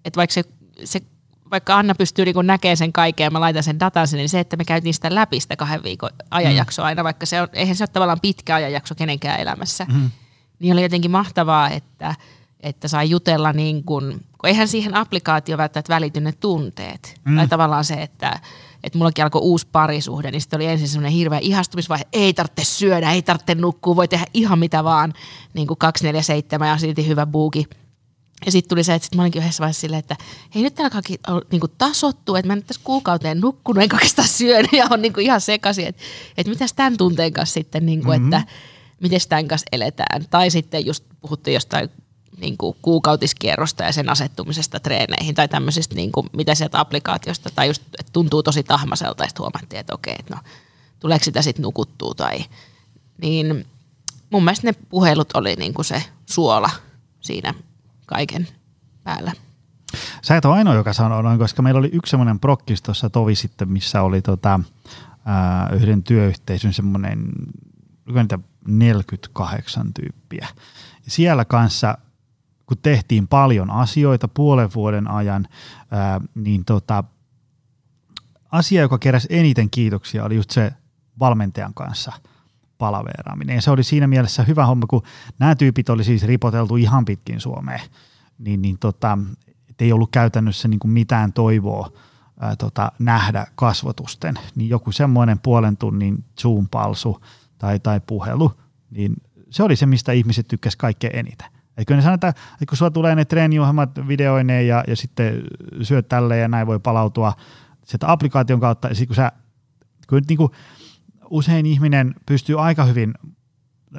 että 0.05 0.16
vaikka 0.16 0.35
se, 0.35 0.44
se 0.85 1.01
vaikka 1.50 1.76
Anna 1.76 1.94
pystyy 1.94 2.24
niin 2.24 2.35
näkemään 2.42 2.76
sen 2.76 2.92
kaiken 2.92 3.24
ja 3.24 3.30
mä 3.30 3.40
laitan 3.40 3.62
sen 3.62 3.80
datan 3.80 4.09
sinne, 4.09 4.22
niin 4.22 4.28
se, 4.28 4.40
että 4.40 4.56
me 4.56 4.64
käytiin 4.64 4.94
sitä 4.94 5.14
läpi 5.14 5.40
sitä 5.40 5.56
kahden 5.56 5.82
viikon 5.82 6.11
ajanjaksoa 6.30 6.85
mm. 6.85 6.87
aina, 6.87 7.04
vaikka 7.04 7.26
se 7.26 7.42
on, 7.42 7.48
eihän 7.52 7.76
se 7.76 7.82
ole 7.82 7.88
tavallaan 7.92 8.20
pitkä 8.22 8.54
ajanjakso 8.54 8.94
kenenkään 8.94 9.40
elämässä, 9.40 9.87
mm. 9.92 10.11
niin 10.59 10.72
oli 10.72 10.82
jotenkin 10.82 11.11
mahtavaa, 11.11 11.70
että, 11.70 12.14
että 12.61 12.88
sai 12.88 13.11
jutella 13.11 13.52
niin 13.52 13.85
kuin, 13.85 14.12
kun 14.12 14.48
eihän 14.48 14.68
siihen 14.68 14.94
applikaatio 14.94 15.59
välttämättä 15.59 15.94
välity 15.94 16.20
ne 16.20 16.32
tunteet. 16.32 17.20
Mm. 17.24 17.37
Tai 17.37 17.48
tavallaan 17.48 17.85
se, 17.85 17.94
että, 17.94 18.40
että 18.85 18.98
mullakin 18.98 19.24
alkoi 19.24 19.42
uusi 19.42 19.66
parisuhde, 19.72 20.30
niin 20.30 20.40
sitten 20.40 20.56
oli 20.56 20.66
ensin 20.66 20.88
semmoinen 20.88 21.12
hirveä 21.12 21.38
ihastumisvaihe, 21.42 22.04
ei 22.12 22.35
tarvitse 22.35 22.64
syödä, 22.64 23.12
ei 23.12 23.22
tarvitse 23.22 23.54
nukkua, 23.54 23.96
voi 23.96 24.09
tehdä 24.09 24.26
ihan 24.35 24.59
mitä 24.59 24.85
vaan, 24.85 25.12
niin 25.54 25.66
kuin 25.66 25.78
247 25.78 26.68
ja 26.68 26.78
silti 26.78 27.06
hyvä 27.06 27.26
buuki– 27.26 27.66
ja 28.46 28.53
sitten 28.53 28.68
tuli 28.68 28.85
se, 28.85 28.94
että 28.94 29.07
sit 29.07 29.14
mä 29.14 29.22
olinkin 29.22 29.42
yhdessä 29.42 29.61
vaiheessa 29.61 29.81
silleen, 29.81 29.99
että 29.99 30.16
hei 30.55 30.62
nyt 30.62 30.75
täällä 30.75 30.90
kaikki 30.90 31.18
on 31.29 31.42
niin 31.53 31.61
tasottu, 31.79 32.35
että 32.35 32.46
mä 32.46 32.53
en 32.53 32.64
tässä 32.64 32.81
kuukauteen 32.85 33.40
nukkunut, 33.40 33.83
enkä 33.83 33.96
oikeastaan 33.96 34.29
syönyt 34.29 34.72
ja 34.72 34.87
on 34.90 35.03
niin 35.03 35.20
ihan 35.20 35.40
sekaisin, 35.40 35.87
että, 35.87 36.03
että 36.37 36.51
mitäs 36.51 36.72
tämän 36.72 36.96
tunteen 36.96 37.33
kanssa 37.33 37.55
sitten, 37.55 37.87
niin 37.87 38.05
kuin, 38.05 38.20
mm-hmm. 38.20 38.33
että 38.33 38.53
miten 39.01 39.20
tämän 39.29 39.49
kanssa 39.49 39.66
eletään. 39.72 40.27
Tai 40.31 40.51
sitten 40.51 40.87
just 40.87 41.05
puhuttiin 41.20 41.55
jostain 41.55 41.90
niin 42.40 42.57
kuin 42.57 42.77
kuukautiskierrosta 42.83 43.85
ja 43.85 43.92
sen 43.92 44.09
asettumisesta 44.09 44.81
treeneihin 44.81 45.35
tai 45.35 45.49
tämmöisistä, 45.49 45.94
niin 45.94 46.12
kuin, 46.12 46.27
mitä 46.33 46.55
sieltä 46.55 46.81
applikaatiosta, 46.81 47.51
tai 47.55 47.66
just 47.66 47.83
että 47.99 48.12
tuntuu 48.12 48.42
tosi 48.42 48.62
tahmaselta 48.62 49.25
ja 49.25 49.29
sitten 49.29 49.42
huomattiin, 49.42 49.81
että 49.81 49.94
okei, 49.94 50.14
että 50.18 50.35
no 50.35 50.40
tuleeko 51.01 51.25
sitä 51.25 51.42
sitten 51.42 51.62
nukuttua 51.62 52.14
tai 52.14 52.44
niin 53.22 53.66
mun 54.31 54.44
mielestä 54.44 54.66
ne 54.66 54.72
puhelut 54.88 55.29
oli 55.35 55.55
niin 55.55 55.75
kuin 55.75 55.85
se 55.85 56.03
suola 56.27 56.70
siinä 57.20 57.55
kaiken 58.07 58.49
päällä. 59.05 59.33
Sä 60.23 60.37
et 60.37 60.45
ole 60.45 60.55
ainoa, 60.55 60.75
joka 60.75 60.92
sanoo 60.92 61.23
noin, 61.23 61.38
koska 61.38 61.62
meillä 61.62 61.79
oli 61.79 61.90
yksi 61.92 62.11
semmoinen 62.11 62.40
prokkis 62.40 62.83
tuossa 62.83 63.11
tovi 63.11 63.35
sitten, 63.35 63.69
missä 63.69 64.03
oli 64.03 64.23
tota, 64.23 64.61
ää, 65.25 65.69
yhden 65.73 66.03
työyhteisön 66.03 66.73
semmoinen 66.73 67.29
48 68.69 69.95
tyyppiä. 69.95 70.49
Siellä 71.09 71.45
kanssa, 71.45 71.99
kun 72.66 72.79
tehtiin 72.83 73.29
paljon 73.29 73.71
asioita 73.71 74.29
puolen 74.29 74.71
vuoden 74.75 75.11
ajan, 75.11 75.49
ää, 75.90 76.21
niin 76.35 76.64
tota, 76.64 77.05
asia, 78.53 78.83
joka 78.83 78.99
keräsi 78.99 79.29
eniten 79.31 79.71
kiitoksia, 79.71 80.25
oli 80.25 80.37
just 80.37 80.51
se 80.51 80.73
valmentajan 81.19 81.75
kanssa 81.75 82.12
palaveeraaminen. 82.78 83.54
Ja 83.54 83.62
se 83.62 83.70
oli 83.70 83.82
siinä 83.82 84.06
mielessä 84.06 84.42
hyvä 84.42 84.66
homma, 84.66 84.86
kun 84.86 85.02
nämä 85.38 85.54
tyypit 85.54 85.88
oli 85.88 86.04
siis 86.04 86.22
ripoteltu 86.22 86.76
ihan 86.76 87.04
pitkin 87.04 87.40
Suomeen, 87.40 87.80
niin, 88.38 88.62
niin 88.62 88.78
tota, 88.78 89.18
ei 89.80 89.92
ollut 89.92 90.10
käytännössä 90.10 90.68
niin 90.68 90.80
kuin 90.80 90.90
mitään 90.90 91.32
toivoa 91.32 91.92
ää, 92.40 92.56
tota, 92.56 92.92
nähdä 92.98 93.46
kasvotusten. 93.54 94.34
Niin 94.54 94.68
joku 94.68 94.92
semmoinen 94.92 95.38
puolen 95.38 95.76
tunnin 95.76 96.24
Zoom-palsu 96.40 97.20
tai, 97.58 97.80
tai 97.80 98.00
puhelu, 98.06 98.52
niin 98.90 99.14
se 99.50 99.62
oli 99.62 99.76
se, 99.76 99.86
mistä 99.86 100.12
ihmiset 100.12 100.48
tykkäsivät 100.48 100.80
kaikkein 100.80 101.16
eniten. 101.16 101.48
Eikö 101.76 101.96
ne 101.96 102.02
sanota, 102.02 102.28
että 102.28 102.66
kun 102.68 102.76
sulla 102.78 102.90
tulee 102.90 103.14
ne 103.14 103.24
treeniohjelmat 103.24 103.90
videoineen 104.08 104.66
ja, 104.66 104.84
ja 104.88 104.96
sitten 104.96 105.42
syöt 105.82 106.08
tälle 106.08 106.38
ja 106.38 106.48
näin 106.48 106.66
voi 106.66 106.78
palautua 106.78 107.32
sieltä 107.84 108.12
applikaation 108.12 108.60
kautta, 108.60 108.88
ja 108.88 108.94
sitten 108.94 109.06
kun 109.06 109.16
sä, 109.16 109.32
kun 110.08 110.16
nyt 110.16 110.28
niin 110.28 110.36
kuin 110.36 110.52
usein 111.30 111.66
ihminen 111.66 112.14
pystyy 112.26 112.60
aika 112.60 112.84
hyvin 112.84 113.14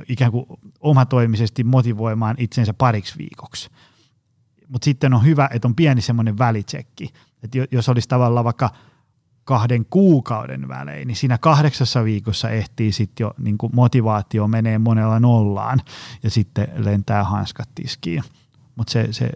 ikään 0.09 0.31
kuin 0.31 0.45
omatoimisesti 0.79 1.63
motivoimaan 1.63 2.35
itsensä 2.39 2.73
pariksi 2.73 3.17
viikoksi. 3.17 3.69
Mutta 4.67 4.85
sitten 4.85 5.13
on 5.13 5.25
hyvä, 5.25 5.49
että 5.53 5.67
on 5.67 5.75
pieni 5.75 6.01
semmoinen 6.01 6.37
välitsekki. 6.37 7.09
Että 7.43 7.57
jos 7.71 7.89
olisi 7.89 8.09
tavallaan 8.09 8.45
vaikka 8.45 8.69
kahden 9.43 9.85
kuukauden 9.89 10.67
välein, 10.67 11.07
niin 11.07 11.15
siinä 11.15 11.37
kahdeksassa 11.37 12.03
viikossa 12.03 12.49
ehtii 12.49 12.91
sitten 12.91 13.23
jo 13.23 13.33
niin 13.37 13.57
motivaatio 13.73 14.47
menee 14.47 14.77
monella 14.77 15.19
nollaan 15.19 15.81
ja 16.23 16.29
sitten 16.29 16.67
lentää 16.75 17.23
hanskat 17.23 17.69
tiskiin. 17.75 18.23
Mutta 18.75 18.91
se, 18.91 19.07
se 19.13 19.29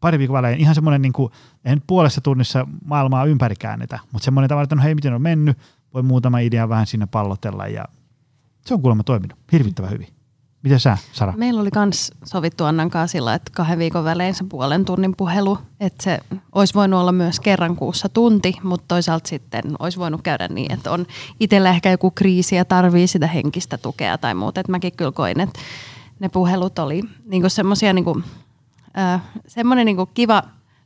pari 0.00 0.18
viikon 0.18 0.34
välein 0.34 0.60
ihan 0.60 0.74
semmoinen, 0.74 1.02
niin 1.02 1.12
en 1.64 1.82
puolessa 1.86 2.20
tunnissa 2.20 2.66
maailmaa 2.84 3.24
ympäri 3.24 3.56
käännetä, 3.56 3.98
mutta 4.12 4.24
semmoinen 4.24 4.48
tavalla, 4.48 4.64
että 4.64 4.74
no 4.74 4.82
hei, 4.82 4.94
miten 4.94 5.14
on 5.14 5.22
mennyt, 5.22 5.58
voi 5.94 6.02
muutama 6.02 6.38
idea 6.38 6.68
vähän 6.68 6.86
sinne 6.86 7.06
pallotella 7.06 7.66
ja 7.66 7.84
se 8.66 8.74
on 8.74 8.82
kuulemma 8.82 9.02
toiminut 9.02 9.38
hirvittävän 9.52 9.90
hyvin. 9.90 10.08
Miten 10.62 10.80
sä, 10.80 10.98
Sara? 11.12 11.32
Meillä 11.36 11.60
oli 11.60 11.68
myös 11.76 12.12
sovittu 12.24 12.64
Annan 12.64 12.90
kanssa 12.90 13.12
sillä, 13.12 13.34
että 13.34 13.50
kahden 13.54 13.78
viikon 13.78 14.04
välein 14.04 14.34
se 14.34 14.44
puolen 14.44 14.84
tunnin 14.84 15.14
puhelu, 15.16 15.58
että 15.80 16.04
se 16.04 16.18
olisi 16.52 16.74
voinut 16.74 17.00
olla 17.00 17.12
myös 17.12 17.40
kerran 17.40 17.76
kuussa 17.76 18.08
tunti, 18.08 18.54
mutta 18.62 18.84
toisaalta 18.88 19.28
sitten 19.28 19.62
olisi 19.78 19.98
voinut 19.98 20.22
käydä 20.22 20.48
niin, 20.48 20.72
että 20.72 20.90
on 20.90 21.06
itsellä 21.40 21.70
ehkä 21.70 21.90
joku 21.90 22.10
kriisi 22.10 22.56
ja 22.56 22.64
tarvii 22.64 23.06
sitä 23.06 23.26
henkistä 23.26 23.78
tukea 23.78 24.18
tai 24.18 24.34
muuta. 24.34 24.60
Että 24.60 24.72
mäkin 24.72 24.92
kyllä 24.96 25.12
koin, 25.12 25.40
että 25.40 25.60
ne 26.20 26.28
puhelut 26.28 26.78
oli 26.78 27.02
niinku 27.24 27.48
semmoisia 27.48 27.92
niinku, 27.92 28.22
äh, 28.98 29.22
semmoinen 29.46 29.86
niinku 29.86 30.06
kiva 30.06 30.42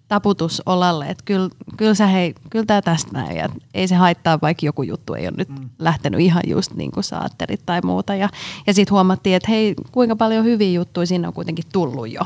taputus 0.09 0.63
olalle, 0.67 1.07
että 1.07 1.25
kyllä, 1.25 1.49
kyllä, 1.77 1.95
sä 1.95 2.07
hei, 2.07 2.35
kyllä 2.51 2.65
tämä 2.67 2.83
tästä 2.83 3.11
näin 3.13 3.37
ja 3.37 3.49
ei 3.75 3.89
se 3.89 3.95
haittaa, 3.95 4.39
vaikka 4.43 4.67
joku 4.67 4.83
juttu 4.83 5.15
ei 5.15 5.27
ole 5.27 5.35
nyt 5.37 5.49
mm. 5.49 5.71
lähtenyt 5.79 6.21
ihan 6.21 6.43
just 6.47 6.75
niin 6.75 6.91
kuin 6.91 7.05
sä 7.05 7.21
tai 7.67 7.81
muuta. 7.85 8.15
Ja, 8.15 8.29
ja 8.67 8.75
sitten 8.75 8.93
huomattiin, 8.93 9.37
että 9.37 9.51
hei, 9.51 9.75
kuinka 9.93 10.17
paljon 10.17 10.45
hyviä 10.45 10.71
juttuja 10.71 11.07
sinne 11.07 11.29
on 11.29 11.35
kuitenkin 11.35 11.65
tullut 11.73 12.13
jo, 12.13 12.21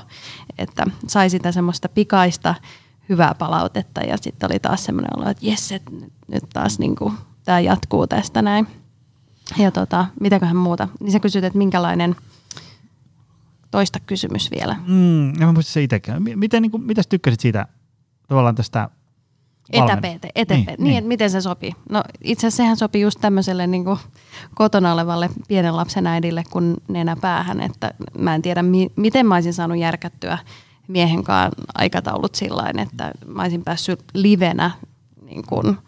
että 0.58 0.86
sai 1.06 1.30
sitä 1.30 1.52
semmoista 1.52 1.88
pikaista 1.88 2.54
hyvää 3.08 3.34
palautetta 3.38 4.00
ja 4.00 4.16
sitten 4.16 4.50
oli 4.52 4.58
taas 4.58 4.84
semmoinen 4.84 5.18
olo, 5.18 5.30
että 5.30 5.46
jes, 5.46 5.72
että 5.72 5.90
nyt 6.28 6.44
taas 6.52 6.78
niin 6.78 6.96
kuin, 6.96 7.14
tämä 7.44 7.60
jatkuu 7.60 8.06
tästä 8.06 8.42
näin. 8.42 8.66
Ja 9.58 9.70
tota, 9.70 10.06
mitäköhän 10.20 10.56
muuta. 10.56 10.88
Niin 11.00 11.12
sä 11.12 11.20
kysyt, 11.20 11.44
että 11.44 11.58
minkälainen– 11.58 12.16
toista 13.70 14.00
kysymys 14.00 14.50
vielä. 14.50 14.76
Mm, 14.86 15.28
en 15.28 15.46
mä 15.46 15.52
muista 15.52 15.72
se 15.72 15.82
itsekään. 15.82 16.22
Miten, 16.34 16.62
niin 16.62 16.70
kuin, 16.70 16.82
mitäs 16.82 17.06
tykkäsit 17.06 17.40
siitä 17.40 17.66
tavallaan 18.28 18.54
tästä 18.54 18.90
Etä-PT, 19.72 20.26
etä 20.34 20.54
niin, 20.54 20.66
niin, 20.66 20.84
niin. 20.84 20.98
että 20.98 21.08
miten 21.08 21.30
se 21.30 21.40
sopii? 21.40 21.72
No 21.90 22.02
itse 22.24 22.46
asiassa 22.46 22.56
sehän 22.56 22.76
sopii 22.76 23.02
just 23.02 23.18
tämmöiselle 23.20 23.66
niin 23.66 23.84
kuin 23.84 23.98
kotona 24.54 24.92
olevalle 24.92 25.30
pienen 25.48 25.76
lapsen 25.76 26.06
äidille 26.06 26.44
kuin 26.50 26.76
nenä 26.88 27.16
päähän, 27.20 27.60
että 27.60 27.94
mä 28.18 28.34
en 28.34 28.42
tiedä 28.42 28.62
mi- 28.62 28.90
miten 28.96 29.26
mä 29.26 29.34
olisin 29.34 29.54
saanut 29.54 29.78
järkättyä 29.78 30.38
miehen 30.88 31.24
kanssa 31.24 31.62
aikataulut 31.74 32.34
sillä 32.34 32.82
että 32.82 33.12
mä 33.26 33.42
olisin 33.42 33.64
päässyt 33.64 34.04
livenä 34.14 34.70
niin 35.22 35.46
kuin 35.46 35.78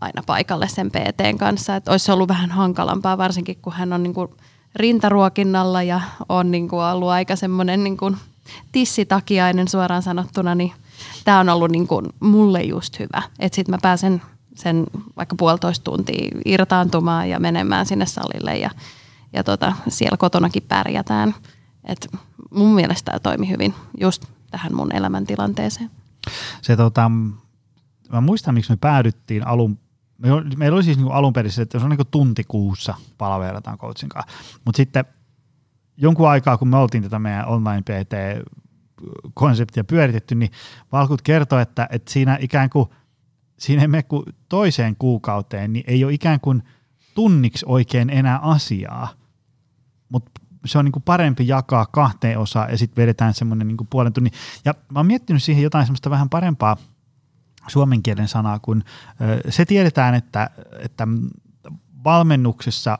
aina 0.00 0.22
paikalle 0.26 0.68
sen 0.68 0.90
PTn 0.90 1.38
kanssa, 1.38 1.76
että 1.76 1.90
olisi 1.90 2.12
ollut 2.12 2.28
vähän 2.28 2.50
hankalampaa, 2.50 3.18
varsinkin 3.18 3.56
kun 3.62 3.72
hän 3.72 3.92
on 3.92 4.02
niin 4.02 4.14
kuin 4.14 4.28
rintaruokinnalla 4.76 5.82
ja 5.82 6.00
on 6.28 6.50
niin 6.50 6.68
kuin 6.68 6.82
ollut 6.82 7.08
aika 7.08 7.36
semmoinen 7.36 7.84
niin 7.84 7.96
kuin 7.96 8.16
tissitakiainen 8.72 9.68
suoraan 9.68 10.02
sanottuna, 10.02 10.54
niin 10.54 10.72
tämä 11.24 11.40
on 11.40 11.48
ollut 11.48 11.70
niin 11.70 11.86
kuin 11.86 12.06
mulle 12.20 12.62
just 12.62 12.98
hyvä. 12.98 13.22
Että 13.38 13.56
sitten 13.56 13.72
mä 13.72 13.78
pääsen 13.82 14.22
sen 14.54 14.86
vaikka 15.16 15.36
puolitoista 15.38 15.84
tuntia 15.84 16.38
irtaantumaan 16.44 17.30
ja 17.30 17.40
menemään 17.40 17.86
sinne 17.86 18.06
salille 18.06 18.56
ja, 18.56 18.70
ja 19.32 19.44
tota, 19.44 19.72
siellä 19.88 20.16
kotonakin 20.16 20.62
pärjätään. 20.68 21.34
Et 21.84 22.08
mun 22.50 22.74
mielestä 22.74 23.10
tämä 23.10 23.18
toimi 23.18 23.50
hyvin 23.50 23.74
just 24.00 24.24
tähän 24.50 24.74
mun 24.74 24.94
elämäntilanteeseen. 24.94 25.90
Se 26.62 26.76
tota, 26.76 27.10
mä 28.12 28.20
muistan, 28.20 28.54
miksi 28.54 28.72
me 28.72 28.76
päädyttiin 28.76 29.46
alun 29.46 29.78
Meillä 30.56 30.74
oli 30.74 30.84
siis 30.84 30.96
niin 30.96 31.12
alun 31.12 31.32
perin 31.32 31.52
se, 31.52 31.62
että 31.62 31.78
se 31.78 31.84
on 31.84 31.90
niin 31.90 32.06
tunti 32.10 32.44
kuussa 32.44 32.94
palverataan 33.18 33.78
coachin 33.78 34.08
kanssa. 34.08 34.36
Mutta 34.64 34.76
sitten 34.76 35.04
jonkun 35.96 36.28
aikaa, 36.28 36.58
kun 36.58 36.68
me 36.68 36.76
oltiin 36.76 37.02
tätä 37.02 37.18
meidän 37.18 37.46
online 37.46 37.82
PT-konseptia 37.82 39.84
pyöritetty, 39.84 40.34
niin 40.34 40.50
Valkut 40.92 41.22
kertoi, 41.22 41.62
että, 41.62 41.88
että 41.90 42.12
siinä 42.12 42.38
ikään 42.40 42.70
kuin 42.70 42.88
siinä 43.58 43.82
ei 43.82 43.88
mene 43.88 44.02
kuin 44.02 44.24
toiseen 44.48 44.96
kuukauteen, 44.98 45.72
niin 45.72 45.84
ei 45.86 46.04
ole 46.04 46.12
ikään 46.12 46.40
kuin 46.40 46.62
tunniksi 47.14 47.66
oikein 47.68 48.10
enää 48.10 48.38
asiaa, 48.38 49.08
mutta 50.08 50.30
se 50.64 50.78
on 50.78 50.84
niin 50.84 50.92
kuin 50.92 51.02
parempi 51.02 51.48
jakaa 51.48 51.86
kahteen 51.86 52.38
osaan 52.38 52.70
ja 52.70 52.78
sitten 52.78 53.02
vedetään 53.02 53.34
semmoinen 53.34 53.68
niin 53.68 53.76
puolen 53.90 54.12
tunnin. 54.12 54.32
Ja 54.64 54.74
mä 54.92 54.98
oon 54.98 55.06
miettinyt 55.06 55.42
siihen 55.42 55.62
jotain 55.62 55.86
semmoista 55.86 56.10
vähän 56.10 56.28
parempaa– 56.28 56.76
suomen 57.66 58.02
kielen 58.02 58.28
sanaa, 58.28 58.58
kun 58.58 58.84
se 59.48 59.64
tiedetään, 59.64 60.14
että, 60.14 60.50
että 60.78 61.08
valmennuksessa 62.04 62.98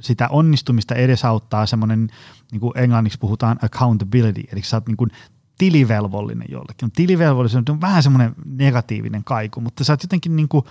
sitä 0.00 0.28
onnistumista 0.28 0.94
edesauttaa 0.94 1.66
semmoinen, 1.66 2.08
niin 2.52 2.60
kuin 2.60 2.72
englanniksi 2.78 3.18
puhutaan 3.18 3.58
accountability, 3.62 4.44
eli 4.52 4.62
sä 4.62 4.76
oot 4.76 4.86
niin 4.86 4.96
kuin 4.96 5.10
tilivelvollinen 5.58 6.48
jollekin. 6.50 6.90
Tilivelvollisuus 6.92 7.62
on 7.70 7.80
vähän 7.80 8.02
semmoinen 8.02 8.34
negatiivinen 8.44 9.24
kaiku, 9.24 9.60
mutta 9.60 9.84
sä 9.84 9.92
oot 9.92 10.02
jotenkin 10.02 10.36
niin 10.36 10.48
kuin, 10.48 10.64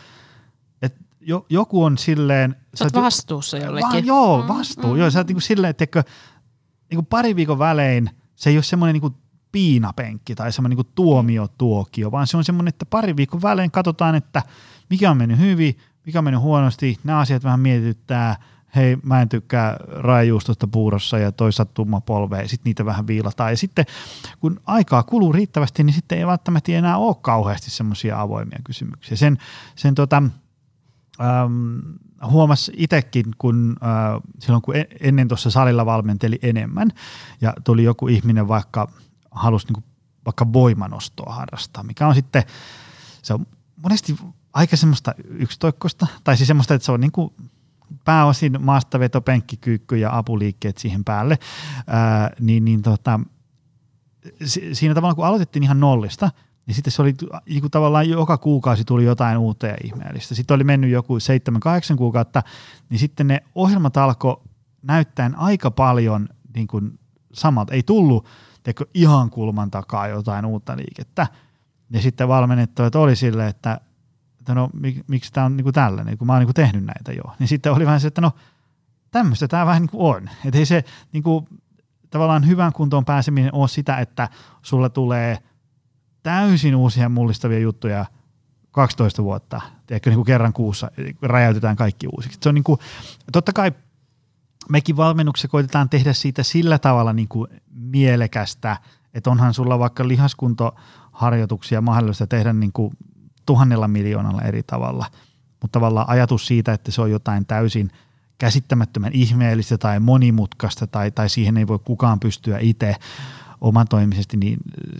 että 0.82 1.00
joku 1.50 1.84
on 1.84 1.98
silleen... 1.98 2.56
Sä 2.76 2.86
oot 2.86 2.94
vastuussa 2.94 3.58
jollekin. 3.58 3.90
Va, 3.90 4.00
joo, 4.00 4.48
vastuu. 4.48 4.94
Mm, 4.94 5.00
joo, 5.00 5.12
sä 5.12 5.20
oot 5.20 5.28
niin 5.28 5.36
kuin 5.36 5.42
silleen, 5.42 5.70
että 5.70 5.86
niin 6.90 6.96
kuin 6.96 7.06
pari 7.06 7.36
viikon 7.36 7.60
välein 7.60 8.10
se 8.36 8.50
ei 8.50 8.58
ole 8.58 8.64
semmoinen 8.64 8.94
niin 8.94 9.02
kuin 9.02 9.16
piinapenkki 9.56 10.36
tai 10.36 10.52
semmoinen 10.52 10.78
niin 10.78 10.92
tuomiotuokio, 10.96 12.12
vaan 12.12 12.28
se 12.28 12.38
on 12.38 12.44
semmoinen, 12.44 12.70
että 12.70 12.86
pari 12.86 13.16
viikon 13.16 13.42
välein 13.42 13.72
katsotaan, 13.72 14.16
että 14.16 14.44
mikä 14.90 15.12
on 15.12 15.18
mennyt 15.18 15.40
hyvin, 15.40 15.78
mikä 16.06 16.20
on 16.20 16.24
mennyt 16.24 16.42
huonosti, 16.42 16.98
nämä 17.04 17.20
asiat 17.20 17.44
vähän 17.44 17.60
mietityttää, 17.60 18.36
hei 18.76 18.98
mä 19.04 19.22
en 19.22 19.30
tykkää 19.30 19.78
rajajuustosta 19.88 20.68
puurossa 20.68 21.18
ja 21.18 21.32
toi 21.32 21.54
sattuma 21.54 22.02
polveen, 22.02 22.50
sitten 22.50 22.70
niitä 22.70 22.86
vähän 22.86 23.08
viilataan. 23.08 23.52
Ja 23.52 23.58
sitten 23.58 23.86
kun 24.40 24.60
aikaa 24.66 25.04
kuluu 25.04 25.34
riittävästi, 25.34 25.84
niin 25.84 25.94
sitten 25.94 26.18
ei 26.18 26.28
välttämättä 26.28 26.72
enää 26.72 26.98
ole 26.98 27.16
kauheasti 27.22 27.72
semmoisia 27.72 28.22
avoimia 28.22 28.60
kysymyksiä. 28.64 29.18
Sen, 29.18 29.38
sen 29.76 29.96
tota, 29.96 30.24
ähm, 31.22 31.80
huomasi 32.30 32.72
itsekin, 32.78 33.26
kun 33.38 33.76
äh, 33.84 34.22
silloin 34.40 34.62
kun 34.62 34.76
e-, 34.76 34.88
ennen 35.00 35.28
tuossa 35.28 35.50
salilla 35.50 35.86
valmenteli 35.86 36.40
enemmän 36.42 36.90
ja 37.42 37.54
tuli 37.64 37.84
joku 37.84 38.08
ihminen 38.08 38.48
vaikka– 38.48 38.88
halusi 39.36 39.68
niin 39.74 39.84
vaikka 40.26 40.54
voimanostoa 40.54 41.34
harrastaa, 41.34 41.84
mikä 41.84 42.08
on 42.08 42.16
sitten, 42.16 42.44
se 43.22 43.34
on 43.34 43.48
monesti 43.84 44.16
aika 44.54 44.78
semmoista 44.78 45.16
yksitoikkoista, 45.28 46.08
tai 46.24 46.38
siis 46.38 46.48
semmoista, 46.48 46.74
että 46.74 46.86
se 46.86 46.92
on 46.92 47.02
niin 47.02 47.12
kuin 47.12 47.34
pääosin 48.06 48.58
maastaveto, 48.60 49.22
penkkikyykky 49.22 49.98
ja 49.98 50.18
apuliikkeet 50.18 50.78
siihen 50.78 51.04
päälle, 51.04 51.40
ää, 51.88 52.32
niin, 52.40 52.66
niin 52.66 52.82
tota, 52.82 53.20
siinä 54.74 54.96
tavallaan 54.96 55.16
kun 55.16 55.26
aloitettiin 55.26 55.64
ihan 55.64 55.80
nollista, 55.80 56.32
niin 56.68 56.76
sitten 56.76 56.92
se 56.92 57.02
oli 57.02 57.16
niin 57.50 57.62
kuin 57.62 57.72
tavallaan 57.72 58.10
joka 58.10 58.38
kuukausi 58.38 58.84
tuli 58.84 59.04
jotain 59.04 59.38
uutta 59.38 59.68
ja 59.68 59.78
ihmeellistä. 59.84 60.36
Sitten 60.36 60.56
oli 60.56 60.64
mennyt 60.64 60.92
joku 60.92 61.18
7-8 61.94 61.96
kuukautta, 61.98 62.44
niin 62.90 63.00
sitten 63.00 63.28
ne 63.28 63.44
ohjelmat 63.56 63.98
alkoi 63.98 64.42
näyttäen 64.82 65.40
aika 65.40 65.72
paljon 65.72 66.30
niin 66.56 66.68
kuin 66.68 67.00
samalta. 67.34 67.74
Ei 67.74 67.84
tullut 67.84 68.28
teikö, 68.66 68.86
ihan 68.94 69.30
kulman 69.30 69.72
takaa 69.72 70.08
jotain 70.08 70.46
uutta 70.46 70.78
liikettä. 70.78 71.28
Ja 71.90 72.02
sitten 72.02 72.28
valmennettavat 72.28 72.96
oli 72.96 73.16
silleen, 73.16 73.50
että, 73.50 73.80
että 74.40 74.56
no 74.56 74.70
mik, 74.74 75.08
miksi 75.08 75.34
tämä 75.34 75.46
on 75.46 75.58
niin 75.58 75.64
kuin 75.64 75.74
tällainen, 75.74 76.18
kun 76.18 76.28
mä 76.28 76.34
oon 76.34 76.40
niin 76.40 76.48
kuin 76.48 76.56
tehnyt 76.56 76.84
näitä 76.84 77.12
jo. 77.12 77.24
Niin 77.40 77.48
sitten 77.48 77.74
oli 77.74 77.86
vähän 77.86 78.00
se, 78.00 78.08
että 78.08 78.22
no 78.22 78.32
tämmöistä 79.12 79.48
tämä 79.48 79.66
vähän 79.66 79.82
niin 79.82 79.90
kuin 79.90 80.16
on. 80.16 80.30
Että 80.46 80.60
ei 80.60 80.66
se 80.66 80.84
niin 81.12 81.24
kuin, 81.24 81.48
tavallaan 82.10 82.48
hyvän 82.48 82.74
kuntoon 82.74 83.06
pääseminen 83.06 83.54
ole 83.54 83.68
sitä, 83.68 83.98
että 83.98 84.30
sulle 84.62 84.90
tulee 84.90 85.38
täysin 86.24 86.76
uusia 86.76 87.10
mullistavia 87.10 87.60
juttuja 87.60 88.06
12 88.72 89.24
vuotta, 89.24 89.62
tiedätkö, 89.88 90.10
niin 90.10 90.18
kuin 90.18 90.26
kerran 90.26 90.54
kuussa 90.54 90.92
räjäytetään 91.22 91.76
kaikki 91.76 92.08
uusiksi. 92.08 92.40
Se 92.42 92.50
on 92.50 92.56
niin 92.56 92.64
kuin, 92.64 92.80
totta 93.32 93.54
kai 93.54 93.72
mekin 94.70 94.98
valmennuksessa 94.98 95.48
koitetaan 95.48 95.90
tehdä 95.90 96.14
siitä 96.14 96.44
sillä 96.44 96.80
tavalla 96.80 97.14
niin 97.14 97.28
kuin 97.28 97.62
mielekästä, 97.96 98.78
että 99.14 99.30
onhan 99.30 99.54
sulla 99.54 99.80
vaikka 99.80 100.08
lihaskuntoharjoituksia 100.08 101.82
mahdollista 101.82 102.28
tehdä 102.28 102.54
niin 102.54 102.72
kuin 102.72 102.98
tuhannella 103.46 103.88
miljoonalla 103.88 104.42
eri 104.42 104.64
tavalla, 104.64 105.06
mutta 105.62 105.80
tavallaan 105.80 106.10
ajatus 106.10 106.48
siitä, 106.48 106.74
että 106.74 106.92
se 106.92 107.02
on 107.02 107.12
jotain 107.12 107.46
täysin 107.46 107.92
käsittämättömän 108.38 109.14
ihmeellistä 109.14 109.78
tai 109.78 110.00
monimutkaista 110.00 110.88
tai, 110.88 111.12
tai 111.12 111.30
siihen 111.30 111.58
ei 111.58 111.68
voi 111.68 111.80
kukaan 111.80 112.20
pystyä 112.20 112.60
itse 112.60 112.96
omatoimisesti, 113.62 114.38
niin 114.38 114.58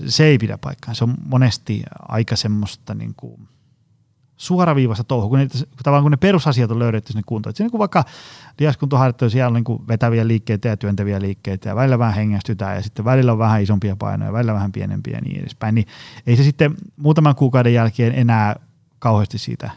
se 0.08 0.26
ei 0.26 0.38
pidä 0.38 0.58
paikkaa. 0.58 0.94
Se 0.94 1.04
on 1.04 1.14
monesti 1.26 1.84
aika 2.00 2.36
semmoista 2.36 2.94
niin 2.94 3.14
kuin 3.18 3.48
suoraviivasta 4.38 5.04
touhua, 5.04 5.30
kun, 5.30 5.40
ne, 5.40 5.48
tavallaan 5.84 6.04
kun 6.04 6.12
ne 6.12 6.18
perusasiat 6.18 6.72
on 6.72 6.80
löydetty 6.80 7.12
sinne 7.12 7.24
kuntoon. 7.26 7.52
Että 7.52 7.64
niin 7.64 7.72
kuin 7.72 7.80
vaikka 7.80 8.04
liaskuntoharjoittelu, 8.60 9.30
siellä 9.30 9.48
on 9.48 9.54
niin 9.54 9.64
kuin 9.64 9.88
vetäviä 9.88 10.28
liikkeitä 10.28 10.68
ja 10.68 10.78
työntäviä 10.78 11.22
liikkeitä 11.22 11.70
ja 11.70 11.76
välillä 11.76 12.00
vähän 12.00 12.16
hengästytään 12.16 12.76
ja 12.76 12.82
sitten 12.82 13.06
välillä 13.06 13.32
on 13.32 13.38
vähän 13.38 13.64
isompia 13.64 13.96
painoja, 13.96 14.34
välillä 14.34 14.54
vähän 14.54 14.72
pienempiä 14.72 15.14
ja 15.14 15.22
niin 15.22 15.40
edespäin. 15.40 15.76
Niin 15.76 15.88
ei 16.28 16.36
se 16.36 16.44
sitten 16.44 16.76
muutaman 16.96 17.36
kuukauden 17.36 17.74
jälkeen 17.74 18.16
enää 18.16 18.56
kauheasti 19.00 19.38
siitä 19.38 19.70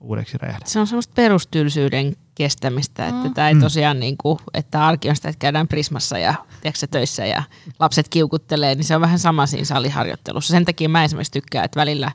uudeksi 0.00 0.38
räjähdä. 0.38 0.64
Se 0.64 0.80
on 0.80 0.86
semmoista 0.86 1.12
perustylsyyden 1.16 2.16
kestämistä, 2.34 3.06
että 3.06 3.28
mm. 3.28 3.34
tämä 3.34 3.48
ei 3.48 3.54
mm. 3.54 3.60
tosiaan 3.60 4.00
niin 4.00 4.16
kuin, 4.18 4.38
että 4.54 4.86
arki 4.86 5.08
on 5.08 5.16
sitä, 5.16 5.28
että 5.28 5.38
käydään 5.38 5.68
Prismassa 5.68 6.18
ja 6.18 6.34
tiedätkö, 6.60 6.86
töissä 6.86 7.26
ja 7.26 7.42
lapset 7.80 8.08
kiukuttelee, 8.08 8.74
niin 8.74 8.84
se 8.84 8.94
on 8.94 9.00
vähän 9.00 9.18
sama 9.18 9.46
siinä 9.46 9.64
saliharjoittelussa. 9.64 10.50
Sen 10.50 10.64
takia 10.64 10.88
mä 10.88 11.04
esimerkiksi 11.04 11.32
tykkään, 11.32 11.64
että 11.64 11.80
välillä 11.80 12.12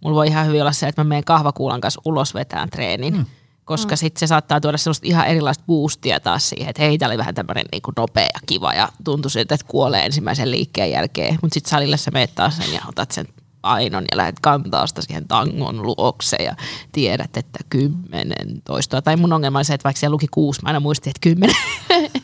mulla 0.00 0.16
voi 0.16 0.26
ihan 0.26 0.46
hyvin 0.46 0.60
olla 0.60 0.72
se, 0.72 0.88
että 0.88 1.04
mä 1.04 1.08
menen 1.08 1.24
kahvakuulan 1.24 1.80
kanssa 1.80 2.02
ulos 2.04 2.34
vetään 2.34 2.70
treenin. 2.70 3.16
Mm 3.16 3.26
koska 3.68 3.94
mm. 3.94 3.96
sitten 3.96 4.20
se 4.20 4.26
saattaa 4.26 4.60
tuoda 4.60 4.78
sellaista 4.78 5.06
ihan 5.06 5.26
erilaista 5.26 5.64
boostia 5.66 6.20
taas 6.20 6.48
siihen, 6.48 6.68
että 6.68 6.82
hei, 6.82 6.98
tämä 6.98 7.08
oli 7.08 7.18
vähän 7.18 7.34
tämmöinen 7.34 7.64
niin 7.72 7.82
nopea 7.96 8.22
ja 8.22 8.40
kiva 8.46 8.74
ja 8.74 8.88
tuntui 9.04 9.30
siltä, 9.30 9.54
että 9.54 9.66
kuolee 9.68 10.04
ensimmäisen 10.04 10.50
liikkeen 10.50 10.90
jälkeen, 10.90 11.38
mutta 11.42 11.54
sitten 11.54 11.70
salille 11.70 11.96
sä 11.96 12.10
meet 12.10 12.34
taas 12.34 12.56
sen 12.56 12.72
ja 12.72 12.80
otat 12.88 13.10
sen 13.10 13.26
ainon 13.62 14.04
ja 14.10 14.16
lähdet 14.16 14.40
kantaa 14.40 14.86
sitä 14.86 15.02
siihen 15.02 15.28
tangon 15.28 15.82
luokse 15.82 16.36
ja 16.36 16.56
tiedät, 16.92 17.36
että 17.36 17.58
kymmenen 17.70 18.62
toistoa. 18.64 19.02
Tai 19.02 19.16
mun 19.16 19.32
ongelma 19.32 19.58
on 19.58 19.64
se, 19.64 19.74
että 19.74 19.84
vaikka 19.84 20.00
siellä 20.00 20.14
luki 20.14 20.26
kuusi, 20.30 20.62
mä 20.62 20.68
aina 20.68 20.80
muistin, 20.80 21.10
että 21.10 21.20
kymmenen. 21.20 21.56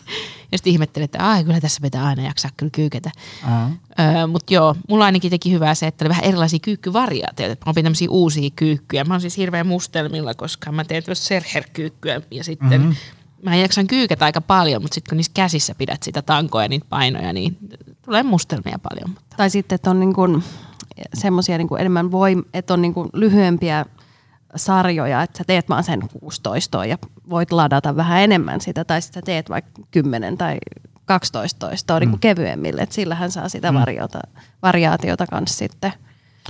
ja 0.54 0.58
sitten 0.58 0.72
ihmettelin, 0.72 1.04
että 1.04 1.30
ai 1.30 1.44
kyllä 1.44 1.60
tässä 1.60 1.80
pitää 1.82 2.04
aina 2.04 2.22
jaksaa 2.22 2.50
kyllä 2.56 2.70
kyyketä. 2.70 3.10
Öö, 4.00 4.26
Mutta 4.26 4.54
joo, 4.54 4.76
mulla 4.88 5.04
ainakin 5.04 5.30
teki 5.30 5.52
hyvää 5.52 5.74
se, 5.74 5.86
että 5.86 6.04
oli 6.04 6.08
vähän 6.08 6.24
erilaisia 6.24 6.58
kyykkyvariaatioita. 6.58 7.66
Mä 7.66 7.70
opin 7.70 7.84
tämmöisiä 7.84 8.10
uusia 8.10 8.50
kyykkyjä. 8.56 9.04
Mä 9.04 9.14
oon 9.14 9.20
siis 9.20 9.36
hirveän 9.36 9.66
mustelmilla, 9.66 10.34
koska 10.34 10.72
mä 10.72 10.84
teen 10.84 11.02
myös 11.06 11.26
serherkyykkyä 11.26 12.20
ja 12.30 12.44
sitten 12.44 12.80
mm-hmm. 12.80 12.94
mä 13.42 13.56
jaksan 13.56 13.86
kyykätä 13.86 14.24
aika 14.24 14.40
paljon, 14.40 14.82
mutta 14.82 14.94
sitten 14.94 15.10
kun 15.10 15.16
niissä 15.16 15.32
käsissä 15.34 15.74
pidät 15.74 16.02
sitä 16.02 16.22
tankoa 16.22 16.62
ja 16.62 16.68
niitä 16.68 16.86
painoja, 16.88 17.32
niin 17.32 17.56
tulee 18.04 18.22
mustelmia 18.22 18.78
paljon. 18.82 19.10
Mutta. 19.10 19.36
Tai 19.36 19.50
sitten, 19.50 19.74
että 19.74 19.90
on 19.90 20.00
niin 20.00 20.14
kuin 20.14 20.44
semmoisia 21.14 21.58
niin 21.58 21.68
enemmän 21.78 22.12
voim, 22.12 22.44
että 22.54 22.74
on 22.74 22.82
niin 22.82 22.94
kuin 22.94 23.08
lyhyempiä 23.12 23.86
sarjoja, 24.56 25.22
että 25.22 25.38
sä 25.38 25.44
teet 25.46 25.68
vaan 25.68 25.84
sen 25.84 26.00
16 26.20 26.84
ja 26.84 26.98
voit 27.30 27.52
ladata 27.52 27.96
vähän 27.96 28.20
enemmän 28.20 28.60
sitä, 28.60 28.84
tai 28.84 29.02
sitten 29.02 29.20
sä 29.20 29.24
teet 29.26 29.50
vaikka 29.50 29.82
10 29.90 30.38
tai 30.38 30.58
12 31.04 31.66
toistoa 31.66 32.00
niin 32.00 32.08
mm. 32.08 32.10
niin 32.10 32.20
kevyemmille, 32.20 32.82
että 32.82 32.94
sillähän 32.94 33.30
saa 33.30 33.48
sitä 33.48 33.72
mm. 33.72 33.78
variota, 33.78 34.20
variaatiota 34.62 35.26
kanssa 35.26 35.58
sitten. 35.58 35.92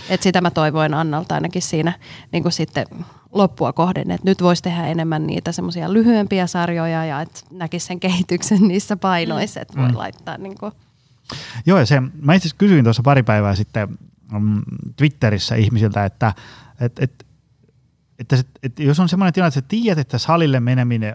Et 0.09 0.23
sitä 0.23 0.41
mä 0.41 0.51
toivoin 0.51 0.95
Annalta 0.95 1.35
ainakin 1.35 1.63
siinä 1.63 1.93
niin 2.33 2.43
kuin 2.43 2.53
sitten 2.53 2.87
loppua 3.33 3.73
kohden, 3.73 4.11
että 4.11 4.31
nyt 4.31 4.43
voisi 4.43 4.63
tehdä 4.63 4.87
enemmän 4.87 5.27
niitä 5.27 5.53
semmoisia 5.53 5.93
lyhyempiä 5.93 6.47
sarjoja 6.47 7.05
ja 7.05 7.21
että 7.21 7.41
näkisi 7.51 7.87
sen 7.87 8.01
kehityksen 8.01 8.61
niissä 8.69 8.97
painoissa, 8.97 9.61
että 9.61 9.81
voi 9.81 9.89
mm. 9.89 9.97
laittaa 9.97 10.39
niin 10.39 10.59
kuin. 10.61 10.73
Joo, 11.67 11.79
ja 11.79 11.87
se, 11.87 12.03
mä 12.23 12.35
itse 12.35 12.49
kysyin 12.59 12.85
tuossa 12.85 13.03
pari 13.03 13.23
päivää 13.23 13.55
sitten 13.55 13.99
mm, 14.33 14.63
Twitterissä 14.97 15.55
ihmisiltä, 15.55 16.05
että 16.05 16.33
et, 16.81 16.99
et, 16.99 17.24
että, 18.19 18.37
se, 18.37 18.45
että 18.63 18.83
jos 18.83 19.01
on 19.01 19.09
sellainen 19.09 19.33
tilanne, 19.33 19.49
että 19.49 19.61
sä 19.61 19.67
tiedät, 19.69 19.99
että 19.99 20.19
salille 20.19 20.61
meneminen 20.61 21.15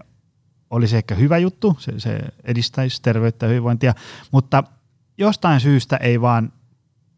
olisi 0.70 0.98
ehkä 0.98 1.16
hyvä 1.16 1.38
juttu, 1.38 1.78
se, 1.80 2.00
se 2.00 2.20
edistäisi 2.44 3.02
terveyttä 3.02 3.46
ja 3.46 3.50
hyvinvointia, 3.50 3.94
mutta 4.32 4.64
jostain 5.18 5.60
syystä 5.60 5.98
ei 5.98 6.22
vaan 6.22 6.54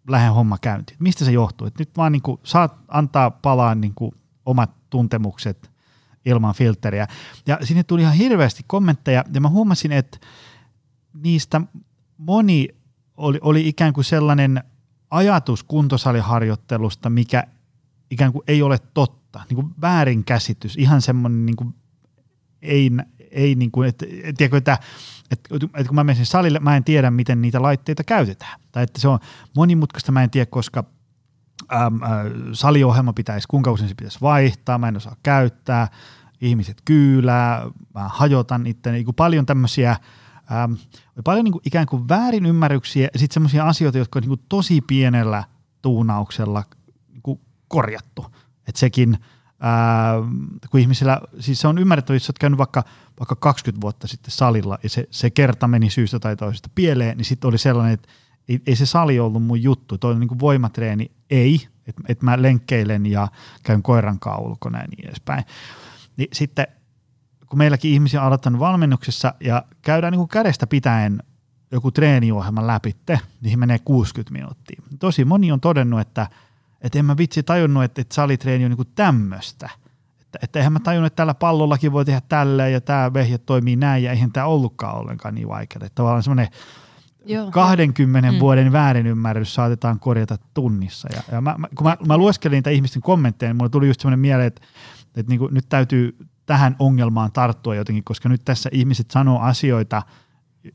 lähde 0.08 0.28
homma 0.28 0.58
käyntiin. 0.58 0.98
Mistä 1.00 1.26
se 1.26 1.32
johtuu? 1.32 1.67
Että 1.67 1.82
nyt 1.82 1.98
vaan 1.98 2.12
niin 2.12 2.22
kuin 2.22 2.39
saat 2.44 2.76
antaa 2.88 3.32
palaa 3.32 3.76
niin 3.76 3.94
kuin 3.96 4.12
omat 4.46 4.72
tuntemukset 4.89 5.72
ilman 6.26 6.54
filteriä. 6.54 7.08
Ja 7.48 7.58
sinne 7.63 7.84
tuli 7.84 8.02
ihan 8.02 8.13
hirveästi 8.13 8.63
kommentteja, 8.67 9.24
ja 9.34 9.41
mä 9.41 9.50
huomasin, 9.50 9.91
että 9.91 10.17
niistä 11.13 11.62
moni 12.17 12.67
oli, 13.17 13.39
oli 13.41 13.67
ikään 13.67 13.94
kuin 13.94 14.06
sellainen 14.06 14.63
ajatus 15.12 15.63
kuntosaliharjoittelusta, 15.63 17.10
mikä 17.10 17.44
ikään 18.10 18.32
kuin 18.32 18.44
ei 18.48 18.62
ole 18.62 18.78
totta, 18.94 19.21
niin 19.50 19.56
kuin 19.56 19.74
väärinkäsitys, 19.82 20.78
ihan 20.78 21.02
semmoinen 21.02 21.46
niin 21.46 21.56
kuin 21.56 21.76
ei, 22.62 22.91
ei 23.32 23.56
niin 23.56 23.72
kuin, 23.72 23.89
että, 23.89 24.06
tiedätkö, 24.38 24.58
että, 24.58 24.78
että, 25.32 25.56
että 25.65 25.88
kun 25.88 25.96
mä 25.96 26.04
menen 26.04 26.26
salille, 26.26 26.60
mä 26.60 26.78
en 26.78 26.84
tiedä, 26.84 27.12
miten 27.12 27.41
niitä 27.41 27.62
laitteita 27.62 28.04
käytetään. 28.04 28.60
Tai 28.72 28.84
että 28.84 29.02
se 29.02 29.08
on 29.08 29.20
monimutkaista, 29.56 30.12
mä 30.12 30.24
en 30.24 30.30
tiedä, 30.30 30.46
koska 30.46 30.84
äm, 31.74 32.04
äh, 32.04 32.10
saliohjelma 32.54 33.13
pitäisi, 33.13 33.48
kuinka 33.48 33.72
usein 33.72 33.89
se 33.89 33.96
pitäisi 33.96 34.22
vaihtaa, 34.22 34.78
mä 34.78 34.88
en 34.88 34.98
osaa 34.98 35.15
käyttää, 35.24 35.88
ihmiset 36.41 36.82
kyylää, 36.86 37.65
mä 37.94 38.08
hajotan 38.08 38.67
itse, 38.67 38.91
niin 38.91 39.06
kuin 39.06 39.15
paljon 39.15 39.46
tämmöisiä, 39.46 39.91
äm, 40.63 40.78
paljon 41.24 41.44
niin 41.44 41.52
kuin 41.52 41.62
ikään 41.65 41.86
kuin 41.86 42.10
väärinymmärryksiä 42.10 43.10
ja 43.13 43.20
sitten 43.20 43.34
semmoisia 43.34 43.67
asioita, 43.67 43.98
jotka 43.98 44.20
on 44.20 44.22
niin 44.22 44.30
kuin 44.30 44.46
tosi 44.50 44.82
pienellä 44.82 45.44
tuunauksella 45.82 46.63
niin 47.08 47.22
kuin 47.22 47.39
korjattu. 47.67 48.26
Että 48.72 48.80
sekin, 48.80 49.18
ää, 49.60 50.14
kun 50.70 50.80
ihmisillä, 50.80 51.22
siis 51.40 51.62
se 51.62 51.68
on 51.68 51.78
ymmärrettävissä, 51.78 52.32
että 52.32 52.40
käynyt 52.40 52.58
vaikka, 52.58 52.84
vaikka 53.20 53.36
20 53.36 53.82
vuotta 53.82 54.08
sitten 54.08 54.32
salilla 54.32 54.80
ja 54.84 54.90
se, 54.90 55.08
se 55.10 55.30
kerta 55.30 55.68
meni 55.68 55.90
syystä 55.90 56.20
tai 56.20 56.36
toisesta 56.36 56.70
pieleen, 56.76 57.18
niin 57.18 57.26
sitten 57.26 57.48
oli 57.48 57.58
sellainen, 57.58 57.94
että 57.94 58.10
ei, 58.50 58.62
ei 58.68 58.76
se 58.76 58.86
sali 58.86 59.20
ollut 59.20 59.44
mun 59.44 59.64
juttu. 59.64 59.98
Toi 59.98 60.20
niin 60.20 60.28
kuin 60.28 60.40
voimatreeni, 60.40 61.12
ei, 61.30 61.68
että 61.88 62.02
et 62.08 62.22
mä 62.22 62.42
lenkkeilen 62.42 63.06
ja 63.06 63.28
käyn 63.64 63.84
koiran 63.84 64.20
ulkona 64.40 64.80
ja 64.80 64.88
niin 64.88 65.08
edespäin. 65.08 65.44
Niin 66.18 66.30
sitten 66.34 66.68
kun 67.50 67.58
meilläkin 67.58 67.92
ihmisiä 67.92 68.22
on 68.22 68.28
aloittanut 68.28 68.60
valmennuksessa 68.60 69.34
ja 69.40 69.64
käydään 69.82 70.12
niin 70.12 70.20
kuin 70.20 70.30
kädestä 70.30 70.68
pitäen 70.68 71.24
joku 71.72 71.92
treeniohjelma 71.92 72.68
läpitte, 72.68 73.20
niin 73.42 73.60
menee 73.60 73.80
60 73.80 74.34
minuuttia. 74.34 74.82
Tosi 75.00 75.26
moni 75.26 75.52
on 75.52 75.62
todennut, 75.62 76.00
että– 76.00 76.28
että 76.82 77.00
en 77.00 77.06
mä 77.06 77.17
vitsi 77.17 77.44
tajunnut, 77.44 77.84
että, 77.84 78.02
että 78.02 78.15
salitreeni 78.15 78.65
on 78.65 78.72
niinku 78.72 78.86
tämmöistä. 78.86 79.70
Että, 80.22 80.39
että 80.41 80.60
eihän 80.60 80.74
mä 80.74 80.80
tajunnut, 80.80 81.08
että 81.08 81.15
tällä 81.15 81.34
pallollakin 81.34 81.91
voi 81.91 82.06
tehdä 82.06 82.22
tälleen 82.30 82.74
ja 82.74 82.82
tämä 82.82 83.13
vehje 83.13 83.38
toimii 83.38 83.76
näin 83.76 84.04
ja 84.04 84.12
eihän 84.12 84.32
tämä 84.32 84.46
ollutkaan 84.46 84.98
ollenkaan 84.98 85.36
niin 85.36 85.48
vaikeaa. 85.48 85.86
Että 85.86 85.96
tavallaan 85.96 86.24
semmoinen 86.24 86.48
Joo. 87.26 87.52
20 87.52 88.32
mm. 88.32 88.39
vuoden 88.39 88.72
väärinymmärrys 88.72 89.54
saatetaan 89.54 90.00
korjata 90.00 90.38
tunnissa. 90.54 91.10
Ja, 91.15 91.22
ja 91.32 91.41
mä, 91.41 91.56
mä, 91.58 91.67
kun 91.76 91.88
mä, 91.88 91.98
mä 92.08 92.17
lueskelin 92.17 92.56
niitä 92.56 92.70
ihmisten 92.70 93.02
kommentteja, 93.02 93.50
niin 93.50 93.58
mulle 93.58 93.70
tuli 93.70 93.88
just 93.88 94.02
semmoinen 94.02 94.20
mieleen, 94.20 94.48
että, 94.48 94.62
että 95.15 95.30
niin 95.30 95.39
kuin 95.39 95.54
nyt 95.54 95.65
täytyy 95.70 96.17
tähän 96.46 96.76
ongelmaan 96.80 97.32
tarttua 97.32 97.76
jotenkin, 97.76 98.04
koska 98.04 98.30
nyt 98.30 98.41
tässä 98.46 98.70
ihmiset 98.74 99.12
sanoo 99.12 99.39
asioita, 99.39 100.02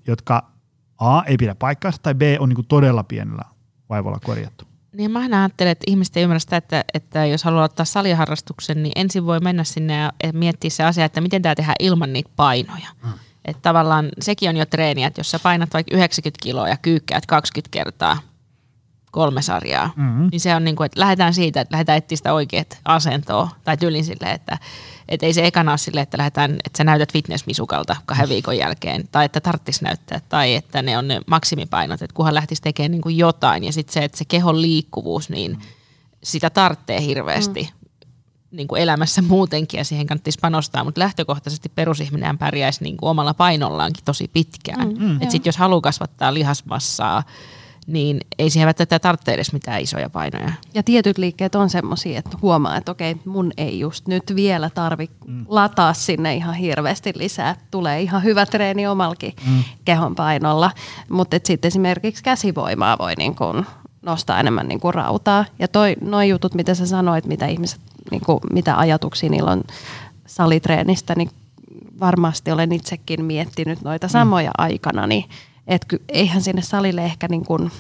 jotka 0.07 0.51
A, 0.99 1.23
ei 1.23 1.37
pidä 1.37 1.55
paikkaansa, 1.55 2.03
tai 2.03 2.15
B, 2.15 2.23
on 2.39 2.49
niin 2.49 2.55
kuin 2.55 2.67
todella 2.67 3.05
pienellä 3.05 3.43
vaivalla 3.89 4.19
korjattu. 4.25 4.65
Niin 4.97 5.11
mä 5.11 5.19
ajattelen, 5.19 5.73
että 5.73 5.85
ihmiset 5.87 6.17
ei 6.17 6.23
ymmärrä 6.23 6.39
sitä, 6.39 6.57
että, 6.57 6.85
että 6.95 7.27
jos 7.27 7.45
haluaa 7.45 7.65
ottaa 7.65 7.85
saliharrastuksen, 7.85 8.83
niin 8.83 8.93
ensin 8.97 9.27
voi 9.27 9.41
mennä 9.41 9.65
sinne 9.65 9.95
ja 9.99 10.13
miettiä 10.33 10.71
se 10.71 10.85
asia, 10.85 11.05
että 11.05 11.21
miten 11.21 11.43
tämä 11.43 11.55
tehdään 11.55 11.77
ilman 11.81 12.13
niitä 12.13 12.31
painoja. 12.37 12.89
Mm. 13.05 13.13
Että 13.45 13.63
tavallaan 13.63 14.09
sekin 14.21 14.49
on 14.49 14.57
jo 14.57 14.67
treeniä, 14.67 15.07
että 15.07 15.21
jos 15.21 15.31
sä 15.31 15.39
painat 15.39 15.75
vaikka 15.75 15.97
90 15.97 16.43
kiloa 16.43 16.69
ja 16.69 16.77
kyykkäät 16.77 17.27
20 17.27 17.69
kertaa 17.73 18.19
kolme 19.17 19.43
sarjaa, 19.43 19.91
mm-hmm. 19.97 20.29
niin 20.33 20.41
se 20.41 20.55
on 20.55 20.65
niin 20.65 20.77
kuin, 20.77 20.87
että 20.87 21.01
lähdetään 21.01 21.35
siitä, 21.35 21.61
että 21.61 21.73
lähdetään 21.73 21.99
etsiä 21.99 22.17
sitä 22.17 22.33
oikeat 22.33 22.79
asentoa 22.85 23.49
tai 23.65 23.77
tyylin 23.77 24.05
sille, 24.05 24.33
että 24.33 24.59
että 25.09 25.27
ei 25.27 25.33
se 25.33 25.47
ekana 25.47 25.73
ole 25.73 25.79
silleen, 25.79 26.03
että 26.03 26.19
lähdetään, 26.19 26.53
että 26.53 26.79
sä 26.79 26.85
näytät 26.85 27.13
fitnessmisukalta 27.13 27.97
kahden 28.07 28.29
viikon 28.29 28.59
jälkeen, 28.59 29.09
tai 29.13 29.25
että 29.25 29.41
tarttis 29.41 29.83
näyttää, 29.83 30.21
tai 30.29 30.55
että 30.55 30.83
ne 30.83 30.99
on 30.99 31.09
ne 31.09 31.21
maksimipainot, 31.27 32.03
että 32.03 32.15
kunhan 32.15 32.35
lähtisi 32.35 32.63
tekemään 32.63 32.91
niin 32.91 33.03
kuin 33.03 33.17
jotain. 33.17 33.65
Ja 33.65 33.73
sitten 33.73 33.93
se, 33.93 34.05
että 34.05 34.19
se 34.19 34.25
kehon 34.25 34.63
liikkuvuus, 34.63 35.31
niin 35.31 35.59
sitä 36.23 36.51
tarttee 36.51 37.01
hirveästi 37.01 37.63
mm. 37.63 37.89
niin 38.51 38.69
kuin 38.69 38.83
elämässä 38.83 39.23
muutenkin, 39.23 39.79
ja 39.79 39.85
siihen 39.85 40.07
kannattaisi 40.07 40.39
panostaa, 40.43 40.85
mutta 40.85 41.01
lähtökohtaisesti 41.01 41.69
perusihminen 41.69 42.39
pärjäisi 42.39 42.83
niin 42.85 42.97
kuin 42.97 43.11
omalla 43.11 43.35
painollaankin 43.35 44.05
tosi 44.05 44.29
pitkään. 44.29 44.89
Mm, 44.89 45.05
mm, 45.05 45.19
sitten 45.21 45.49
jos 45.49 45.57
haluaa 45.57 45.81
kasvattaa 45.81 46.35
lihasmassaa, 46.35 47.23
niin 47.87 48.21
ei 48.39 48.51
siihen 48.51 48.67
välttämättä 48.67 48.99
tarvitse 48.99 49.33
edes 49.33 49.53
mitään 49.53 49.81
isoja 49.81 50.11
painoja. 50.11 50.53
Ja 50.75 50.83
tietyt 50.83 51.19
liikkeet 51.19 51.55
on 51.55 51.71
semmoisia, 51.71 52.19
että 52.19 52.39
huomaa, 52.43 52.77
että 52.77 52.93
okei, 52.93 53.17
mun 53.25 53.53
ei 53.57 53.79
just 53.79 54.09
nyt 54.09 54.23
vielä 54.35 54.71
tarvi 54.71 55.11
mm. 55.27 55.45
lataa 55.49 55.95
sinne 55.95 56.35
ihan 56.35 56.55
hirveästi 56.55 57.13
lisää. 57.15 57.57
Tulee 57.71 58.03
ihan 58.03 58.25
hyvä 58.25 58.47
treeni 58.47 58.87
omallakin 58.87 59.33
mm. 59.47 59.65
kehon 59.85 60.15
painolla, 60.15 60.71
mutta 61.09 61.39
sitten 61.45 61.69
esimerkiksi 61.69 62.23
käsivoimaa 62.23 62.99
voi 62.99 63.15
niin 63.15 63.35
kun 63.35 63.67
nostaa 64.03 64.41
enemmän 64.41 64.69
niin 64.69 64.81
kuin 64.81 64.95
rautaa. 64.95 65.45
Ja 65.59 65.69
toi, 65.69 65.97
noi 66.01 66.29
jutut, 66.29 66.55
mitä 66.55 66.75
sä 66.75 66.87
sanoit, 66.87 67.27
mitä 67.27 67.47
ihmiset, 67.47 67.81
niin 68.11 68.23
kuin, 68.27 68.41
mitä 68.53 68.79
ajatuksia 68.79 69.31
niillä 69.31 69.51
on 69.51 69.65
salitreenistä, 70.27 71.15
niin 71.15 71.31
varmasti 72.01 72.51
olen 72.51 72.73
itsekin 72.73 73.25
miettinyt 73.25 73.83
noita 73.83 74.09
samoja 74.09 74.51
mm. 74.51 74.65
aikana, 74.65 75.07
niin 75.07 75.25
että 75.67 75.97
eihän 76.09 76.43
sinne 76.43 76.63
salille 76.63 77.05
ehkä 77.05 77.29
niin 77.29 77.45
kuin 77.45 77.71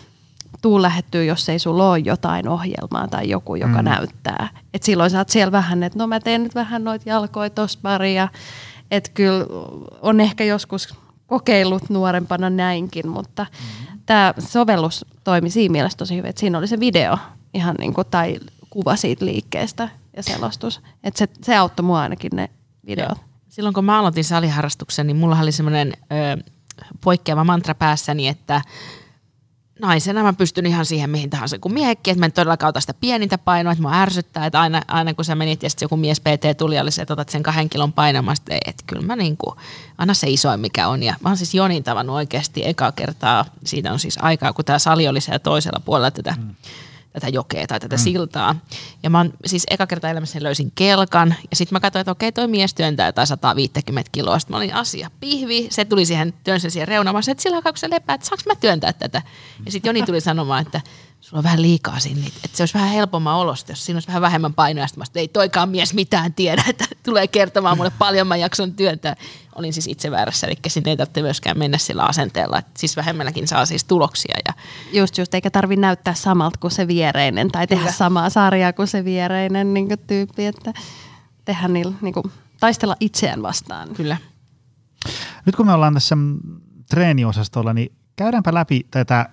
tuu 0.62 0.82
lähettyä, 0.82 1.24
jos 1.24 1.48
ei 1.48 1.58
sulla 1.58 1.90
ole 1.90 1.98
jotain 1.98 2.48
ohjelmaa 2.48 3.08
tai 3.08 3.28
joku, 3.28 3.54
joka 3.54 3.82
mm. 3.82 3.84
näyttää. 3.84 4.48
Et 4.74 4.82
silloin 4.82 5.10
sä 5.10 5.18
oot 5.18 5.28
siellä 5.28 5.52
vähän, 5.52 5.82
että 5.82 5.98
no 5.98 6.06
mä 6.06 6.20
teen 6.20 6.42
nyt 6.42 6.54
vähän 6.54 6.84
noita 6.84 7.08
jalkoja 7.08 7.50
tossa 7.50 7.78
paria. 7.82 8.28
Että 8.90 9.10
kyllä 9.14 9.46
on 10.02 10.20
ehkä 10.20 10.44
joskus 10.44 10.94
kokeillut 11.26 11.90
nuorempana 11.90 12.50
näinkin, 12.50 13.08
mutta 13.08 13.46
mm. 13.50 13.98
tämä 14.06 14.34
sovellus 14.38 15.06
toimi 15.24 15.50
siinä 15.50 15.72
mielessä 15.72 15.98
tosi 15.98 16.16
hyvin, 16.16 16.30
että 16.30 16.40
siinä 16.40 16.58
oli 16.58 16.68
se 16.68 16.80
video 16.80 17.18
ihan 17.54 17.74
niin 17.78 17.94
kuin, 17.94 18.06
tai 18.10 18.36
kuva 18.70 18.96
siitä 18.96 19.24
liikkeestä 19.24 19.88
ja 20.16 20.22
selostus. 20.22 20.80
Että 21.04 21.18
se, 21.18 21.28
se 21.42 21.56
auttoi 21.56 21.84
mua 21.84 22.00
ainakin 22.00 22.30
ne 22.34 22.50
videot. 22.86 23.18
Silloin 23.48 23.74
kun 23.74 23.84
mä 23.84 23.98
aloitin 23.98 24.24
saliharrastuksen, 24.24 25.06
niin 25.06 25.16
mulla 25.16 25.40
oli 25.40 25.52
semmoinen 25.52 25.92
poikkeava 27.00 27.44
mantra 27.44 27.74
päässäni, 27.74 28.28
että 28.28 28.62
naisena 29.80 30.22
mä 30.22 30.32
pystyn 30.32 30.66
ihan 30.66 30.86
siihen 30.86 31.10
mihin 31.10 31.30
tahansa 31.30 31.58
kuin 31.58 31.72
miehekin, 31.74 32.12
että 32.12 32.20
mä 32.20 32.26
en 32.26 32.32
todellakaan 32.32 32.68
ota 32.68 32.80
sitä 32.80 32.94
pienintä 32.94 33.38
painoa, 33.38 33.72
että 33.72 33.82
mä 33.82 34.02
ärsyttää, 34.02 34.46
että 34.46 34.60
aina, 34.60 34.82
aina 34.88 35.14
kun 35.14 35.24
sä 35.24 35.34
menit 35.34 35.62
ja 35.62 35.70
sitten 35.70 35.84
joku 35.84 35.96
mies 35.96 36.20
PT 36.20 36.56
tuli 36.58 36.78
oli 36.78 36.90
se, 36.90 37.02
että 37.02 37.14
otat 37.14 37.28
sen 37.28 37.42
kahden 37.42 37.68
kilon 37.68 37.92
painamasta, 37.92 38.54
että 38.54 38.84
kyllä 38.86 39.02
mä 39.02 39.16
niin 39.16 39.36
kuin, 39.36 39.56
anna 39.98 40.14
se 40.14 40.30
isoin 40.30 40.60
mikä 40.60 40.88
on. 40.88 41.02
Ja 41.02 41.14
mä 41.20 41.28
oon 41.28 41.36
siis 41.36 41.54
Jonin 41.54 41.84
tavannut 41.84 42.16
oikeasti 42.16 42.66
ekaa 42.66 42.92
kertaa, 42.92 43.44
siitä 43.64 43.92
on 43.92 43.98
siis 43.98 44.18
aikaa, 44.22 44.52
kun 44.52 44.64
tämä 44.64 44.78
sali 44.78 45.08
oli 45.08 45.20
siellä 45.20 45.38
toisella 45.38 45.80
puolella 45.84 46.10
tätä 46.10 46.34
mm 46.38 46.54
tätä 47.20 47.28
jokea 47.28 47.66
tai 47.66 47.80
tätä 47.80 47.96
mm. 47.96 48.00
siltaa. 48.00 48.54
Ja 49.02 49.10
mä 49.10 49.18
oon 49.18 49.32
siis 49.46 49.66
eka 49.70 49.86
kerta 49.86 50.10
elämässäni 50.10 50.42
löysin 50.42 50.72
kelkan 50.74 51.34
ja 51.50 51.56
sitten 51.56 51.76
mä 51.76 51.80
katsoin, 51.80 52.00
että 52.00 52.10
okei 52.10 52.32
toi 52.32 52.46
mies 52.48 52.74
työntää 52.74 53.06
jotain 53.06 53.26
150 53.26 54.10
kiloa. 54.12 54.38
Sitten 54.38 54.54
mä 54.54 54.56
olin 54.56 54.74
asia 54.74 55.10
pihvi, 55.20 55.66
se 55.70 55.84
tuli 55.84 56.06
siihen 56.06 56.34
työnsen 56.44 56.70
siihen 56.70 56.88
reunaan, 56.88 57.16
että 57.30 57.42
sillä 57.42 57.56
aikaa 57.56 57.72
kun 57.72 57.78
se 57.78 57.90
lepää, 57.90 58.14
että 58.14 58.26
saanko 58.26 58.42
mä 58.46 58.54
työntää 58.54 58.92
tätä. 58.92 59.22
Ja 59.66 59.72
sitten 59.72 59.88
Joni 59.88 60.02
tuli 60.02 60.20
sanomaan, 60.20 60.62
että 60.62 60.80
sulla 61.26 61.38
on 61.38 61.44
vähän 61.44 61.62
liikaa 61.62 61.98
siinä, 61.98 62.20
että 62.26 62.56
se 62.56 62.62
olisi 62.62 62.74
vähän 62.74 62.90
helpomman 62.90 63.36
olosta, 63.36 63.72
jos 63.72 63.84
siinä 63.84 63.96
olisi 63.96 64.08
vähän 64.08 64.22
vähemmän 64.22 64.54
painoa. 64.54 64.86
Sitten 64.86 65.20
ei 65.20 65.28
toikaan 65.28 65.68
mies 65.68 65.94
mitään 65.94 66.34
tiedä, 66.34 66.64
että 66.68 66.84
tulee 67.02 67.26
kertomaan 67.26 67.76
mulle 67.76 67.92
paljon 67.98 68.26
mä 68.26 68.36
jakson 68.36 68.72
työntää. 68.72 69.16
Olin 69.54 69.72
siis 69.72 69.86
itse 69.86 70.10
väärässä, 70.10 70.46
eli 70.46 70.56
sinne 70.66 70.90
ei 70.90 70.96
tarvitse 70.96 71.22
myöskään 71.22 71.58
mennä 71.58 71.78
sillä 71.78 72.02
asenteella, 72.02 72.58
että 72.58 72.70
siis 72.78 72.96
vähemmälläkin 72.96 73.48
saa 73.48 73.66
siis 73.66 73.84
tuloksia. 73.84 74.34
Ja... 74.46 74.52
Just 74.92 75.18
just, 75.18 75.34
eikä 75.34 75.50
tarvi 75.50 75.76
näyttää 75.76 76.14
samalta 76.14 76.58
kuin 76.60 76.70
se 76.70 76.86
viereinen 76.86 77.52
tai 77.52 77.66
tehdä 77.66 77.82
Kyllä. 77.82 77.92
samaa 77.92 78.30
sarjaa 78.30 78.72
kuin 78.72 78.88
se 78.88 79.04
viereinen 79.04 79.74
niin 79.74 79.88
kuin 79.88 80.00
tyyppi, 80.06 80.46
että 80.46 80.72
tehdä 81.44 81.68
niillä, 81.68 81.94
niin 82.00 82.14
kuin, 82.14 82.32
taistella 82.60 82.96
itseään 83.00 83.42
vastaan. 83.42 83.88
Kyllä. 83.94 84.16
Nyt 85.46 85.56
kun 85.56 85.66
me 85.66 85.72
ollaan 85.72 85.94
tässä 85.94 86.16
treeniosastolla, 86.90 87.72
niin 87.72 87.96
käydäänpä 88.16 88.54
läpi 88.54 88.86
tätä 88.90 89.30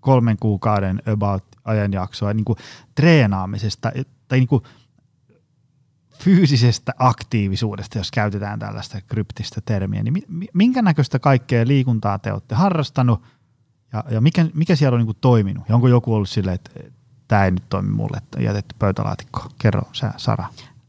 kolmen 0.00 0.36
kuukauden 0.40 1.02
about 1.12 1.44
ajanjaksoa 1.64 2.34
niin 2.34 2.44
kuin 2.44 2.58
treenaamisesta 2.94 3.92
tai 4.28 4.38
niin 4.38 4.48
kuin 4.48 4.62
fyysisestä 6.18 6.92
aktiivisuudesta, 6.98 7.98
jos 7.98 8.10
käytetään 8.10 8.58
tällaista 8.58 9.00
kryptistä 9.00 9.60
termiä, 9.64 10.02
niin 10.02 10.24
minkä 10.54 10.82
näköistä 10.82 11.18
kaikkea 11.18 11.66
liikuntaa 11.66 12.18
te 12.18 12.32
olette 12.32 12.54
harrastanut 12.54 13.22
ja, 13.92 14.04
ja 14.10 14.20
mikä, 14.20 14.46
mikä 14.54 14.76
siellä 14.76 14.94
on 14.94 15.00
niin 15.00 15.06
kuin 15.06 15.18
toiminut? 15.20 15.68
Ja 15.68 15.74
onko 15.74 15.88
joku 15.88 16.14
ollut 16.14 16.28
silleen, 16.28 16.54
että 16.54 16.70
tämä 17.28 17.44
ei 17.44 17.50
nyt 17.50 17.68
toimi 17.68 17.90
mulle, 17.90 18.16
että 18.16 18.42
jätetty 18.42 18.74
pöytälaatikko? 18.78 19.48
Kerro 19.58 19.82
sä, 19.92 20.12
Sara. 20.16 20.44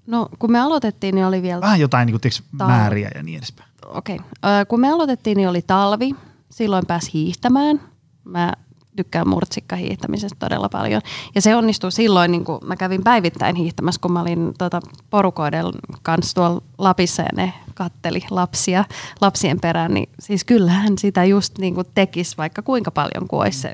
No 0.07 0.29
kun 0.39 0.51
me 0.51 0.59
aloitettiin, 0.59 1.15
niin 1.15 1.25
oli 1.25 1.41
vielä... 1.41 1.61
Vähän 1.61 1.79
jotain 1.79 2.05
niin 2.05 2.13
kuin, 2.13 2.21
tiiäks, 2.21 2.43
määriä 2.51 3.11
ja 3.15 3.23
niin 3.23 3.37
edespäin. 3.37 3.69
Okei. 3.85 4.15
Okay. 4.15 4.65
Kun 4.67 4.79
me 4.79 4.91
aloitettiin, 4.91 5.37
niin 5.37 5.49
oli 5.49 5.61
talvi. 5.61 6.15
Silloin 6.49 6.85
pääsi 6.87 7.13
hiihtämään. 7.13 7.81
Mä 8.23 8.53
tykkään 8.95 9.29
murtsikkahiihtämisestä 9.29 10.35
todella 10.39 10.69
paljon. 10.69 11.01
Ja 11.35 11.41
se 11.41 11.55
onnistui 11.55 11.91
silloin, 11.91 12.31
niin 12.31 12.45
kun 12.45 12.59
mä 12.65 12.75
kävin 12.75 13.03
päivittäin 13.03 13.55
hiihtämässä, 13.55 14.01
kun 14.01 14.11
mä 14.11 14.21
olin 14.21 14.53
tota, 14.57 14.79
porukoiden 15.09 15.65
kanssa 16.01 16.35
tuolla 16.35 16.61
Lapissa 16.77 17.21
ja 17.21 17.29
ne 17.35 17.53
katteli 17.73 18.21
lapsia 18.29 18.85
lapsien 19.21 19.59
perään. 19.59 19.93
Niin 19.93 20.09
siis 20.19 20.43
kyllähän 20.43 20.97
sitä 20.97 21.25
just 21.25 21.57
niin 21.57 21.75
tekisi 21.93 22.37
vaikka 22.37 22.61
kuinka 22.61 22.91
paljon, 22.91 23.27
kuin 23.27 23.41
olisi 23.41 23.59
se 23.59 23.73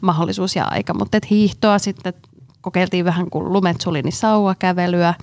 mahdollisuus 0.00 0.56
ja 0.56 0.64
aika. 0.64 0.94
Mutta 0.94 1.18
hiihtoa 1.30 1.78
sitten 1.78 2.14
kokeiltiin 2.60 3.04
vähän 3.04 3.30
kuin 3.30 3.52
lumet 3.52 3.80
suli, 3.80 4.02
niin 4.02 4.12
sauvakävelyä. 4.12 5.14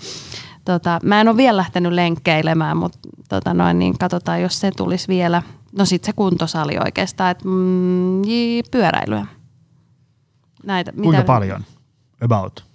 Tota, 0.65 0.99
mä 1.03 1.21
en 1.21 1.27
ole 1.27 1.37
vielä 1.37 1.57
lähtenyt 1.57 1.93
lenkkeilemään, 1.93 2.77
mutta 2.77 2.99
tota 3.29 3.53
noin, 3.53 3.79
niin 3.79 3.97
katsotaan, 3.97 4.41
jos 4.41 4.59
se 4.59 4.71
tulisi 4.77 5.07
vielä– 5.07 5.43
No 5.71 5.85
sitten 5.85 6.05
se 6.05 6.13
kuntosali 6.13 6.77
oikeastaan, 6.85 7.31
että 7.31 7.47
mm, 7.47 8.21
pyöräilyä. 8.71 9.25
Näitä, 10.63 10.91
Kuinka 10.91 11.11
mitä... 11.11 11.23
paljon? 11.23 11.63
About? 12.21 12.69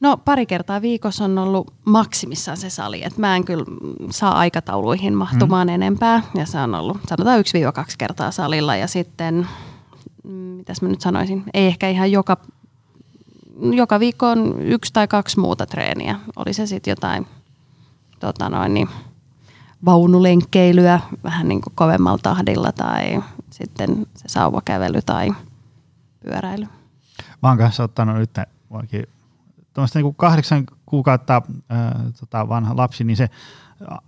No 0.00 0.16
pari 0.16 0.46
kertaa 0.46 0.82
viikossa 0.82 1.24
on 1.24 1.38
ollut 1.38 1.74
maksimissaan 1.84 2.56
se 2.56 2.70
sali, 2.70 3.04
että 3.04 3.20
mä 3.20 3.36
en 3.36 3.44
kyllä 3.44 3.64
saa 4.10 4.38
aikatauluihin 4.38 5.14
mahtumaan 5.14 5.68
mm. 5.68 5.74
enempää. 5.74 6.22
Ja 6.34 6.46
se 6.46 6.58
on 6.58 6.74
ollut 6.74 6.98
sanotaan 7.08 7.40
1-2 7.40 7.42
kertaa 7.98 8.30
salilla 8.30 8.76
ja 8.76 8.86
sitten, 8.86 9.48
mm, 10.24 10.30
mitäs 10.30 10.82
mä 10.82 10.88
nyt 10.88 11.00
sanoisin, 11.00 11.44
ei 11.54 11.66
ehkä 11.66 11.88
ihan 11.88 12.12
joka, 12.12 12.36
joka 13.60 14.00
viikko 14.00 14.28
on 14.28 14.62
yksi 14.62 14.92
tai 14.92 15.08
kaksi 15.08 15.40
muuta 15.40 15.66
treeniä. 15.66 16.20
Oli 16.36 16.52
se 16.52 16.66
sitten 16.66 16.92
jotain 16.92 17.26
tota 18.20 18.48
noin, 18.48 18.74
niin, 18.74 18.88
vaunulenkkeilyä 19.84 21.00
vähän 21.24 21.48
niin 21.48 21.60
kuin 21.60 21.72
kovemmalla 21.74 22.18
tahdilla 22.22 22.72
tai 22.72 23.22
sitten 23.50 24.06
se 24.16 24.28
sauvakävely 24.28 25.00
tai 25.06 25.30
pyöräily. 26.20 26.66
Mä 27.42 27.48
oon 27.48 27.58
kanssa 27.58 27.84
ottanut 27.84 28.16
nyt 28.16 28.30
tuommoista 29.74 29.98
niin 29.98 30.14
kahdeksan 30.14 30.64
kuukautta 30.86 31.42
ää, 31.68 32.00
tota 32.20 32.48
vanha 32.48 32.76
lapsi, 32.76 33.04
niin 33.04 33.16
se 33.16 33.30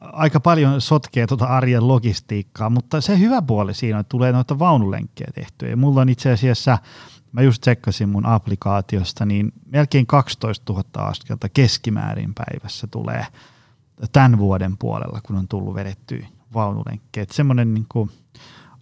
aika 0.00 0.40
paljon 0.40 0.80
sotkee 0.80 1.26
tuota 1.26 1.44
arjen 1.44 1.88
logistiikkaa, 1.88 2.70
mutta 2.70 3.00
se 3.00 3.18
hyvä 3.18 3.42
puoli 3.42 3.74
siinä 3.74 3.96
on, 3.96 4.00
että 4.00 4.10
tulee 4.10 4.32
noita 4.32 4.58
vaunulenkkejä 4.58 5.30
tehtyä. 5.34 5.68
Ja 5.68 5.76
mulla 5.76 6.00
on 6.00 6.08
itse 6.08 6.32
asiassa, 6.32 6.78
mä 7.32 7.42
just 7.42 7.60
tsekkasin 7.60 8.08
mun 8.08 8.26
applikaatiosta, 8.26 9.26
niin 9.26 9.52
melkein 9.66 10.06
12 10.06 10.72
000 10.72 10.84
askelta 11.08 11.48
keskimäärin 11.48 12.34
päivässä 12.34 12.86
tulee– 12.86 13.26
tämän 14.12 14.38
vuoden 14.38 14.76
puolella, 14.78 15.20
kun 15.22 15.36
on 15.36 15.48
tullut 15.48 15.74
vedettyä 15.74 16.26
vaunulenkkejä. 16.54 17.26
Semmoinen 17.30 17.74
niin 17.74 17.86
kuin 17.88 18.10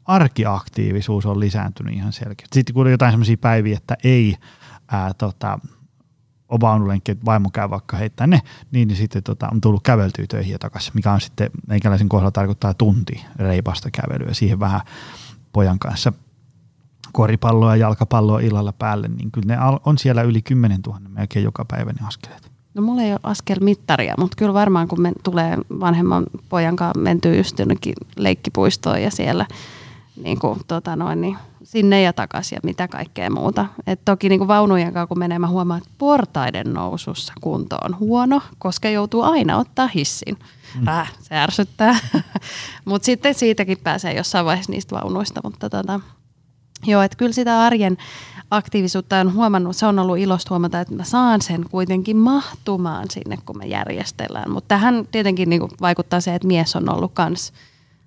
arkiaktiivisuus 0.05 1.27
on 1.27 1.41
lisääntynyt 1.41 1.95
ihan 1.95 2.13
selkeästi. 2.13 2.55
Sitten 2.55 2.75
kun 2.75 2.91
jotain 2.91 3.13
semmoisia 3.13 3.37
päiviä, 3.37 3.77
että 3.77 3.97
ei 4.05 4.37
ää, 4.89 5.15
tota, 5.15 5.59
ole 6.49 6.61
vaunulenkki, 6.61 7.17
vaimo 7.25 7.51
käy 7.51 7.71
vaikka 7.71 7.97
heittää 7.97 8.27
ne, 8.27 8.41
niin, 8.71 8.89
niin 8.89 8.97
sitten 8.97 9.23
tota, 9.23 9.49
on 9.53 9.61
tullut 9.61 9.83
käveltyä 9.83 10.25
töihin 10.29 10.53
ja 10.53 10.59
takaisin, 10.59 10.93
mikä 10.95 11.13
on 11.13 11.21
sitten 11.21 11.51
meikäläisen 11.67 12.09
kohdalla 12.09 12.31
tarkoittaa 12.31 12.75
tunti 12.75 13.25
reipasta 13.37 13.91
kävelyä. 13.91 14.35
Siihen 14.35 14.61
vähän 14.61 14.81
pojan 15.53 15.79
kanssa 15.79 16.13
koripalloa 17.13 17.77
ja 17.77 17.81
jalkapalloa 17.81 18.41
illalla 18.41 18.73
päälle, 18.73 19.09
niin 19.09 19.31
kyllä 19.31 19.57
ne 19.57 19.63
on 19.85 19.99
siellä 19.99 20.23
yli 20.23 20.43
10 20.43 20.81
000 20.87 21.01
melkein 21.09 21.45
joka 21.45 21.65
päivä 21.65 21.93
ne 21.93 22.07
askeleet. 22.07 22.54
No 22.75 22.83
mulla 22.83 23.03
ei 23.03 23.13
ole 23.13 23.21
askelmittaria, 23.23 24.15
mutta 24.19 24.37
kyllä 24.37 24.55
varmaan 24.55 24.89
kun 24.89 25.03
me 25.03 25.13
tulee 25.23 25.59
vanhemman 25.81 26.25
pojan 26.49 26.77
kanssa 26.77 27.01
mentyy 27.01 27.37
just 27.37 27.59
jonnekin 27.59 27.95
leikkipuistoon 28.17 29.03
ja 29.03 29.11
siellä 29.11 29.47
niin 30.23 30.39
kuin, 30.39 30.61
tota 30.67 30.97
noin, 30.97 31.21
niin 31.21 31.37
sinne 31.63 32.03
ja 32.03 32.13
takaisin 32.13 32.57
ja 32.57 32.61
mitä 32.63 32.89
kaikkea 32.89 33.31
muuta. 33.31 33.67
Et 33.87 34.01
toki 34.05 34.29
niin 34.29 34.39
kuin 34.39 34.49
vaunujen 34.49 34.93
kanssa 34.93 35.07
kun 35.07 35.19
menee, 35.19 35.39
mä 35.39 35.49
huomaan, 35.49 35.79
että 35.79 35.91
portaiden 35.99 36.73
nousussa 36.73 37.33
kunto 37.41 37.77
on 37.85 37.99
huono, 37.99 38.43
koska 38.59 38.89
joutuu 38.89 39.23
aina 39.23 39.59
ottaa 39.59 39.87
hissin. 39.87 40.39
Mm. 40.81 40.89
Äh, 40.89 41.13
se 41.21 41.35
ärsyttää. 41.35 41.99
mutta 42.85 43.07
sitten 43.07 43.35
siitäkin 43.35 43.79
pääsee 43.83 44.15
jossain 44.15 44.47
vaiheessa 44.47 44.73
niistä 44.73 44.97
vaunuista. 44.97 45.41
Mutta 45.45 45.71
tota, 45.71 46.01
joo, 46.87 47.03
että 47.03 47.17
kyllä 47.17 47.33
sitä 47.33 47.61
arjen 47.61 47.97
aktiivisuutta 48.51 49.17
on 49.17 49.35
huomannut, 49.35 49.77
se 49.77 49.87
on 49.87 49.99
ollut 49.99 50.19
ilosta 50.19 50.51
huomata, 50.51 50.81
että 50.81 50.95
mä 50.95 51.05
saan 51.05 51.43
sen 51.43 51.65
kuitenkin 51.71 52.17
mahtumaan 52.17 53.11
sinne, 53.11 53.39
kun 53.47 53.59
me 53.59 53.67
järjestellään. 53.67 54.51
Mutta 54.51 54.69
tähän 54.69 55.09
tietenkin 55.11 55.51
niin 55.51 55.63
vaikuttaa 55.81 56.21
se, 56.21 56.35
että 56.35 56.49
mies 56.49 56.77
on 56.77 56.89
ollut 56.89 57.13
kans 57.15 57.53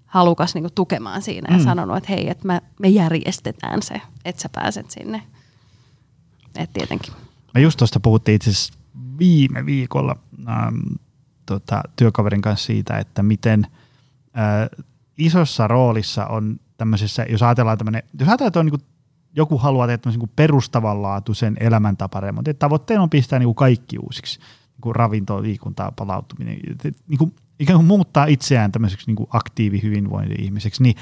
halukas 0.06 0.54
niin 0.54 0.64
kuin 0.64 0.74
tukemaan 0.74 1.22
siinä 1.22 1.54
ja 1.54 1.58
mm. 1.58 1.64
sanonut, 1.64 1.98
että 1.98 2.10
hei, 2.10 2.30
että 2.30 2.48
me, 2.48 2.62
me 2.80 2.88
järjestetään 2.88 3.82
se, 3.82 4.02
että 4.26 4.42
sä 4.42 4.50
pääset 4.50 4.92
sinne. 4.92 5.24
Et 6.56 6.74
tietenkin. 6.74 7.14
Me 7.54 7.62
just 7.62 7.78
tuosta 7.78 8.00
puhuttiin 8.00 8.36
itse 8.36 8.50
asiassa 8.50 8.74
viime 9.20 9.66
viikolla 9.66 10.16
ähm, 10.50 10.76
tota, 11.46 11.84
työkaverin 11.96 12.42
kanssa 12.42 12.66
siitä, 12.66 12.98
että 12.98 13.24
miten 13.24 13.68
äh, 14.38 14.86
isossa 15.18 15.68
roolissa 15.68 16.26
on 16.26 16.60
tämmöisessä, 16.78 17.26
jos 17.30 17.44
ajatellaan 17.44 17.78
tämmöinen, 17.78 18.04
jos 18.20 18.30
ajatellaan, 18.30 18.48
että 18.48 18.60
on 18.60 18.66
niin 18.66 18.97
joku 19.38 19.58
haluaa 19.58 19.88
tehdä 19.88 20.10
niin 20.10 20.32
perustavanlaatuisen 20.36 21.58
elämäntaparemontin, 21.60 22.52
että 22.52 22.60
tavoitteena 22.60 23.04
on 23.04 23.10
pistää 23.10 23.40
niin 23.40 23.48
kuin 23.48 23.56
kaikki 23.56 23.98
uusiksi, 24.00 24.40
niin 24.40 24.82
kuin 24.82 24.96
ravintoa, 24.96 25.42
liikuntaa, 25.42 25.92
palautuminen, 25.92 26.60
niin 27.08 27.18
kuin, 27.18 27.36
ikään 27.60 27.78
kuin 27.78 27.88
muuttaa 27.88 28.26
itseään 28.26 28.72
tämmöiseksi 28.72 29.08
niin 29.08 29.16
kuin 29.16 29.30
aktiivihyvinvointi-ihmiseksi, 29.34 30.84
niin 30.84 30.96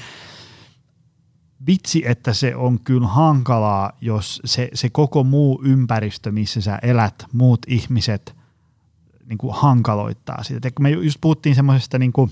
vitsi, 1.67 2.03
että 2.05 2.33
se 2.33 2.55
on 2.55 2.79
kyllä 2.79 3.07
hankalaa, 3.07 3.91
jos 4.01 4.41
se, 4.45 4.69
se 4.73 4.89
koko 4.89 5.23
muu 5.23 5.61
ympäristö, 5.63 6.31
missä 6.31 6.61
sä 6.61 6.79
elät, 6.81 7.25
muut 7.33 7.59
ihmiset 7.67 8.35
niin 9.25 9.37
kuin 9.37 9.55
hankaloittaa 9.55 10.43
sitä. 10.43 10.69
me 10.79 10.89
just 10.89 11.17
puhuttiin 11.21 11.55
semmoisesta 11.55 11.99
niin 11.99 12.13
kuin, 12.13 12.31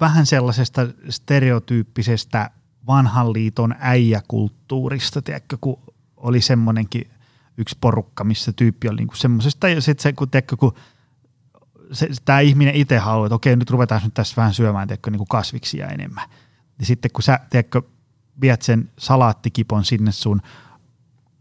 vähän 0.00 0.26
sellaisesta 0.26 0.88
stereotyyppisestä 1.08 2.50
vanhan 2.86 3.32
liiton 3.32 3.74
äijäkulttuurista, 3.78 5.22
tiedätkö, 5.22 5.56
kun 5.60 5.78
oli 6.16 6.40
semmoinenkin 6.40 7.10
yksi 7.56 7.78
porukka, 7.80 8.24
missä 8.24 8.52
tyyppi 8.52 8.88
oli 8.88 8.96
niinku 8.96 9.16
semmoisesta, 9.16 9.68
ja 9.68 9.80
sitten 9.80 10.02
se, 10.02 10.12
kun, 10.12 10.30
tiedätkö, 10.30 10.56
kun 10.56 10.74
se, 11.92 12.08
tämä 12.24 12.40
ihminen 12.40 12.74
itse 12.74 12.98
haluaa, 12.98 13.26
että 13.26 13.34
okei, 13.34 13.56
nyt 13.56 13.70
ruvetaan 13.70 14.02
nyt 14.04 14.14
tässä 14.14 14.36
vähän 14.36 14.54
syömään 14.54 14.88
tiedätkö, 14.88 15.10
niin 15.10 15.18
kuin 15.18 15.28
kasviksia 15.28 15.88
enemmän. 15.88 16.28
Ja 16.78 16.86
sitten 16.86 17.10
kun 17.10 17.22
sä 17.22 17.40
tiedätkö, 17.50 17.82
viet 18.40 18.62
sen 18.62 18.90
salaattikipon 18.98 19.84
sinne 19.84 20.12
sun 20.12 20.42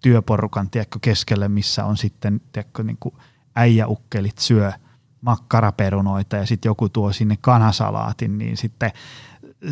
työporukan 0.01 0.69
tiedätkö, 0.69 0.99
keskelle, 1.01 1.47
missä 1.47 1.85
on 1.85 1.97
sitten 1.97 2.41
tiedätkö, 2.51 2.83
niin 2.83 2.97
kuin 2.99 3.15
äijäukkelit 3.55 4.37
syö 4.37 4.71
makkaraperunoita 5.21 6.35
ja 6.35 6.45
sitten 6.45 6.69
joku 6.69 6.89
tuo 6.89 7.13
sinne 7.13 7.37
kanasalaatin, 7.41 8.37
niin 8.37 8.57
sitten 8.57 8.91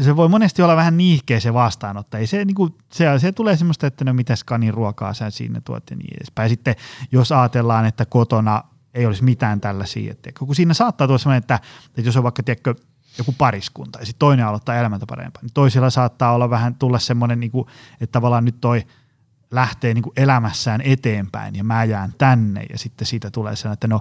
se 0.02 0.16
voi 0.16 0.30
monesti 0.30 0.62
olla 0.62 0.76
vähän 0.76 0.98
niihkeä 0.98 1.40
se 1.40 1.54
vastaanotto. 1.54 2.18
Ei 2.18 2.28
se, 2.28 2.46
niin 2.46 2.56
kuin, 2.56 2.76
se, 2.94 3.06
se 3.20 3.32
tulee 3.32 3.58
semmoista, 3.58 3.88
että 3.88 4.06
no 4.06 4.14
mitäs 4.14 4.44
kanin 4.44 4.74
ruokaa 4.74 5.14
sä 5.14 5.30
sinne 5.30 5.62
tuot 5.62 5.90
ja 5.90 5.96
niin 5.96 6.18
edespäin. 6.18 6.50
Sitten 6.50 6.76
jos 7.12 7.32
ajatellaan, 7.32 7.86
että 7.86 8.06
kotona 8.06 8.64
ei 8.94 9.06
olisi 9.06 9.24
mitään 9.24 9.62
tällaisia, 9.62 10.12
että 10.12 10.30
kun 10.40 10.56
siinä 10.56 10.74
saattaa 10.74 11.08
tulla 11.08 11.18
semmoinen, 11.18 11.40
että, 11.40 11.60
että 11.88 12.02
jos 12.02 12.18
on 12.18 12.24
vaikka 12.24 12.44
tiedätkö, 12.44 12.76
joku 13.18 13.36
pariskunta 13.38 14.00
ja 14.00 14.06
sitten 14.06 14.20
toinen 14.20 14.46
aloittaa 14.46 14.76
elämäntä 14.76 15.06
parempaa, 15.06 15.42
niin 15.42 15.54
toisella 15.54 15.90
saattaa 15.90 16.34
olla 16.34 16.50
vähän 16.50 16.76
tulla 16.76 17.00
semmoinen, 17.00 17.40
niin 17.40 17.52
kuin, 17.52 17.68
että 18.02 18.12
tavallaan 18.12 18.46
nyt 18.46 18.62
toi 18.62 18.84
lähtee 19.52 19.94
niin 19.94 20.04
kuin 20.04 20.14
elämässään 20.18 20.82
eteenpäin 20.82 21.56
ja 21.56 21.64
mä 21.64 21.84
jään 21.84 22.14
tänne 22.18 22.64
ja 22.70 22.78
sitten 22.78 23.08
siitä 23.08 23.32
tulee 23.32 23.56
sellainen, 23.56 23.74
että 23.74 23.88
no 23.88 24.00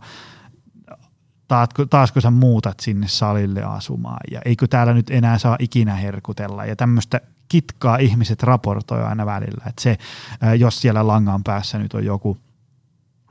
taasko, 1.50 1.86
taasko 1.86 2.20
sä 2.20 2.30
muutat 2.30 2.80
sinne 2.80 3.08
salille 3.08 3.62
asumaan 3.62 4.20
ja 4.30 4.40
eikö 4.44 4.66
täällä 4.66 4.94
nyt 4.94 5.10
enää 5.10 5.38
saa 5.38 5.56
ikinä 5.58 5.94
herkutella 5.94 6.64
ja 6.64 6.76
tämmöistä 6.76 7.20
kitkaa 7.48 7.96
ihmiset 7.96 8.42
raportoi 8.42 9.02
aina 9.02 9.26
välillä, 9.26 9.64
että 9.66 9.82
se, 9.82 9.98
jos 10.58 10.80
siellä 10.80 11.06
langan 11.06 11.44
päässä 11.44 11.78
nyt 11.78 11.94
on 11.94 12.04
joku, 12.04 12.36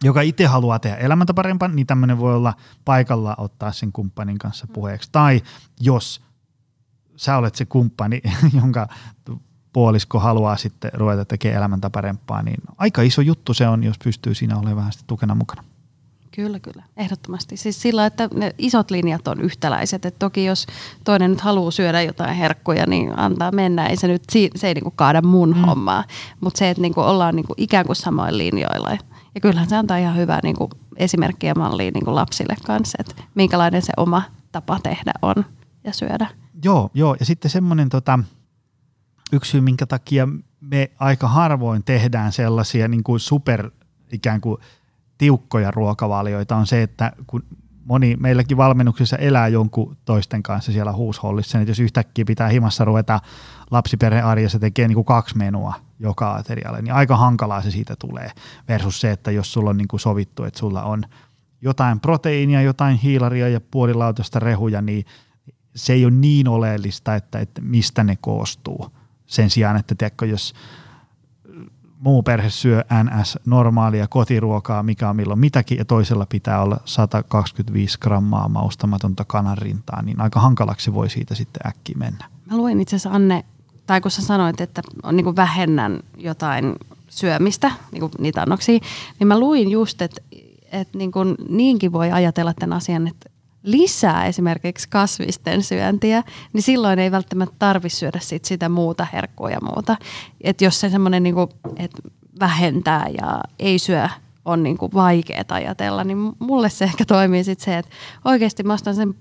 joka 0.04 0.22
itse 0.22 0.46
haluaa 0.46 0.80
tehdä 0.80 0.96
elämäntä 0.96 1.34
parempaa, 1.34 1.68
niin 1.68 1.88
tämmöinen 1.88 2.18
voi 2.18 2.36
olla 2.36 2.54
paikalla 2.86 3.36
ottaa 3.38 3.72
sen 3.72 3.92
kumppanin 3.92 4.38
kanssa 4.38 4.68
puheeksi. 4.74 5.10
Tai 5.12 5.42
jos 5.80 6.22
sä 7.16 7.38
olet 7.38 7.56
se 7.56 7.66
kumppani, 7.66 8.22
jonka 8.62 8.88
puolisko 9.74 10.20
haluaa 10.20 10.58
sitten 10.58 10.92
ruveta 10.94 11.26
tekemään 11.26 11.58
elämäntä 11.58 11.90
parempaa, 11.90 12.42
niin 12.42 12.62
aika 12.78 13.02
iso 13.02 13.22
juttu 13.22 13.54
se 13.54 13.68
on, 13.68 13.84
jos 13.84 13.98
pystyy 14.04 14.36
siinä 14.36 14.56
olemaan 14.56 14.78
vähän 14.78 14.92
tukena 15.08 15.36
mukana. 15.36 15.69
Kyllä, 16.44 16.60
kyllä. 16.60 16.84
Ehdottomasti. 16.98 17.58
Siis 17.58 17.82
sillä, 17.82 18.06
että 18.06 18.30
ne 18.34 18.56
isot 18.58 18.92
linjat 18.92 19.28
on 19.28 19.42
yhtäläiset. 19.42 20.06
Et 20.06 20.20
toki 20.20 20.46
jos 20.46 20.68
toinen 21.04 21.32
nyt 21.32 21.42
haluaa 21.42 21.72
syödä 21.72 22.02
jotain 22.02 22.36
herkkuja, 22.36 22.86
niin 22.88 23.20
antaa 23.20 23.52
mennä. 23.52 23.86
Ei 23.86 23.98
se 23.98 24.08
nyt, 24.08 24.24
se 24.56 24.68
ei 24.68 24.74
niinku 24.74 24.92
kaada 24.92 25.22
mun 25.22 25.50
mm. 25.50 25.62
hommaa. 25.62 26.04
Mutta 26.42 26.58
se, 26.58 26.70
että 26.70 26.82
niinku 26.82 27.02
ollaan 27.02 27.36
niinku 27.36 27.54
ikään 27.58 27.86
kuin 27.86 27.96
samoin 27.96 28.38
linjoilla. 28.38 28.90
Ja 29.36 29.42
kyllähän 29.42 29.70
se 29.70 29.76
antaa 29.76 29.98
ihan 29.98 30.16
hyvää 30.16 30.40
niinku 30.44 30.70
esimerkkiä 30.98 31.54
malliin 31.54 31.94
niinku 31.94 32.16
lapsille 32.16 32.56
kanssa, 32.66 32.98
että 33.00 33.24
minkälainen 33.36 33.82
se 33.82 33.94
oma 33.98 34.24
tapa 34.52 34.80
tehdä 34.84 35.12
on 35.22 35.46
ja 35.84 35.94
syödä. 35.94 36.28
Joo, 36.64 36.90
joo. 36.94 37.16
ja 37.20 37.26
sitten 37.26 37.52
semmoinen 37.52 37.90
tota, 37.90 38.20
yksi 39.32 39.52
syy, 39.52 39.62
minkä 39.62 39.86
takia 39.86 40.28
me 40.62 40.92
aika 41.00 41.28
harvoin 41.28 41.84
tehdään 41.84 42.32
sellaisia 42.32 42.88
niin 42.88 43.04
kuin 43.04 43.20
super 43.20 43.72
ikään 44.12 44.42
kuin– 44.42 44.58
tiukkoja 45.20 45.72
ruokavalioita 45.72 46.56
on 46.56 46.68
se, 46.68 46.84
että 46.84 47.12
kun 47.28 47.44
moni 47.86 48.16
meilläkin 48.20 48.58
valmennuksissa 48.58 49.18
elää 49.18 49.48
jonkun 49.48 49.98
toisten 50.06 50.44
kanssa 50.44 50.72
siellä 50.72 50.94
huushollissa, 50.94 51.58
niin 51.58 51.68
jos 51.68 51.80
yhtäkkiä 51.80 52.26
pitää 52.26 52.50
himassa 52.50 52.86
ruveta 52.86 53.20
lapsiperheen 53.72 54.26
arjessa 54.26 54.60
tekee 54.60 54.88
niin 54.88 54.96
kuin 54.96 55.06
kaksi 55.06 55.38
menua 55.38 55.74
joka 56.00 56.36
aterialle, 56.36 56.82
niin 56.82 56.94
aika 56.94 57.18
hankalaa 57.18 57.62
se 57.62 57.72
siitä 57.72 57.96
tulee 58.00 58.32
versus 58.68 59.02
se, 59.02 59.12
että 59.12 59.32
jos 59.32 59.54
sulla 59.54 59.70
on 59.70 59.78
niin 59.78 59.88
kuin 59.88 60.00
sovittu, 60.00 60.44
että 60.44 60.60
sulla 60.60 60.84
on 60.84 61.04
jotain 61.62 62.00
proteiinia, 62.00 62.62
jotain 62.62 62.98
hiilaria 62.98 63.50
ja 63.50 63.62
puolilautasta 63.62 64.40
rehuja, 64.40 64.82
niin 64.82 65.06
se 65.76 65.94
ei 65.94 66.06
ole 66.06 66.14
niin 66.14 66.48
oleellista, 66.48 67.16
että, 67.16 67.40
että 67.40 67.62
mistä 67.62 68.04
ne 68.04 68.18
koostuu. 68.22 68.96
Sen 69.26 69.50
sijaan, 69.50 69.78
että 69.78 69.96
tiedätkö, 69.96 70.26
jos 70.26 70.54
muu 72.00 72.24
perhe 72.24 72.50
syö 72.50 72.84
NS 73.04 73.40
normaalia 73.46 74.08
kotiruokaa, 74.08 74.84
mikä 74.84 75.10
on 75.10 75.16
milloin 75.16 75.40
mitäkin, 75.40 75.78
ja 75.78 75.86
toisella 75.86 76.26
pitää 76.26 76.62
olla 76.62 76.78
125 76.86 77.98
grammaa 78.00 78.50
maustamatonta 78.50 79.26
kananrintaa, 79.26 80.02
niin 80.02 80.22
aika 80.22 80.40
hankalaksi 80.40 80.94
voi 80.94 81.10
siitä 81.10 81.36
sitten 81.36 81.68
äkkiä 81.68 81.96
mennä. 81.98 82.26
Mä 82.52 82.58
luin 82.58 82.82
itse 82.82 82.96
asiassa 82.96 83.16
Anne, 83.16 83.46
tai 83.86 84.02
kun 84.02 84.12
sä 84.12 84.22
sanoit, 84.22 84.62
että 84.62 84.82
on 85.04 85.16
niin 85.16 85.36
vähennän 85.36 86.00
jotain 86.18 86.76
syömistä, 87.10 87.72
niin 87.92 88.00
kuin 88.00 88.12
niitä 88.20 88.42
annoksia, 88.42 88.80
niin 89.20 89.28
mä 89.28 89.40
luin 89.40 89.72
just, 89.72 90.02
että, 90.02 90.22
että 90.72 90.98
niin 90.98 91.12
kuin 91.12 91.36
niinkin 91.50 91.92
voi 91.92 92.12
ajatella 92.12 92.54
tämän 92.54 92.78
asian, 92.78 93.08
että 93.08 93.29
lisää 93.64 94.26
esimerkiksi 94.26 94.90
kasvisten 94.90 95.64
syöntiä, 95.64 96.24
niin 96.54 96.62
silloin 96.62 97.00
ei 97.00 97.12
välttämättä 97.12 97.56
tarvitse 97.60 97.98
syödä 97.98 98.20
sit 98.22 98.46
sitä 98.46 98.70
muuta 98.70 99.08
herkkua 99.14 99.50
ja 99.50 99.60
muuta. 99.62 99.98
Et 100.42 100.62
jos 100.62 100.80
se 100.80 100.90
semmoinen 100.90 101.24
niinku, 101.24 101.50
vähentää 102.40 103.06
ja 103.18 103.42
ei 103.60 103.80
syö 103.80 104.10
on 104.46 104.64
niinku 104.64 104.90
vaikeaa 104.94 105.44
ajatella, 105.50 106.04
niin 106.04 106.34
mulle 106.40 106.70
se 106.70 106.86
ehkä 106.86 107.06
toimii 107.06 107.44
sitten 107.44 107.66
se, 107.66 107.78
että 107.78 107.92
oikeasti 108.26 108.64
mä 108.64 108.74
ostan 108.74 108.96
sen 108.96 109.16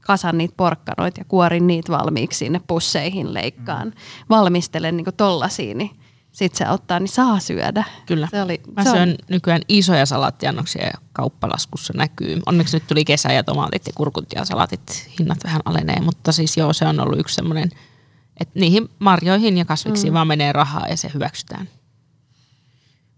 kasan 0.00 0.38
niitä 0.38 0.54
porkkanoita 0.56 1.20
ja 1.20 1.24
kuorin 1.24 1.66
niitä 1.66 1.92
valmiiksi 1.92 2.38
sinne 2.38 2.60
pusseihin 2.66 3.34
leikkaan. 3.34 3.86
Mm. 3.86 3.94
Valmistelen 4.30 4.96
niinku 4.96 5.12
tollasia, 5.12 5.74
niin 5.74 5.90
sitten 6.34 6.58
se 6.58 6.70
ottaa, 6.72 7.00
niin 7.00 7.08
saa 7.08 7.40
syödä. 7.40 7.84
Kyllä. 8.06 8.28
Se 8.30 8.42
oli, 8.42 8.60
Mä 8.76 8.84
se 8.84 8.90
syön 8.90 9.08
on... 9.08 9.16
nykyään 9.30 9.62
isoja 9.68 10.06
salaattiannoksia 10.06 10.84
ja 10.84 10.92
kauppalaskussa 11.12 11.92
näkyy. 11.96 12.42
Onneksi 12.46 12.76
nyt 12.76 12.86
tuli 12.86 13.04
kesä 13.04 13.32
ja 13.32 13.44
tomaatit 13.44 13.86
ja 13.86 13.92
kurkut 13.96 14.26
ja 14.34 14.44
salaatit 14.44 15.10
hinnat 15.18 15.38
vähän 15.44 15.60
alenee, 15.64 16.00
mutta 16.00 16.32
siis 16.32 16.56
joo, 16.56 16.72
se 16.72 16.86
on 16.86 17.00
ollut 17.00 17.18
yksi 17.18 17.34
semmoinen, 17.34 17.70
että 18.40 18.60
niihin 18.60 18.88
marjoihin 18.98 19.58
ja 19.58 19.64
kasviksiin 19.64 20.12
mm. 20.12 20.14
vaan 20.14 20.26
menee 20.26 20.52
rahaa 20.52 20.88
ja 20.88 20.96
se 20.96 21.10
hyväksytään. 21.14 21.68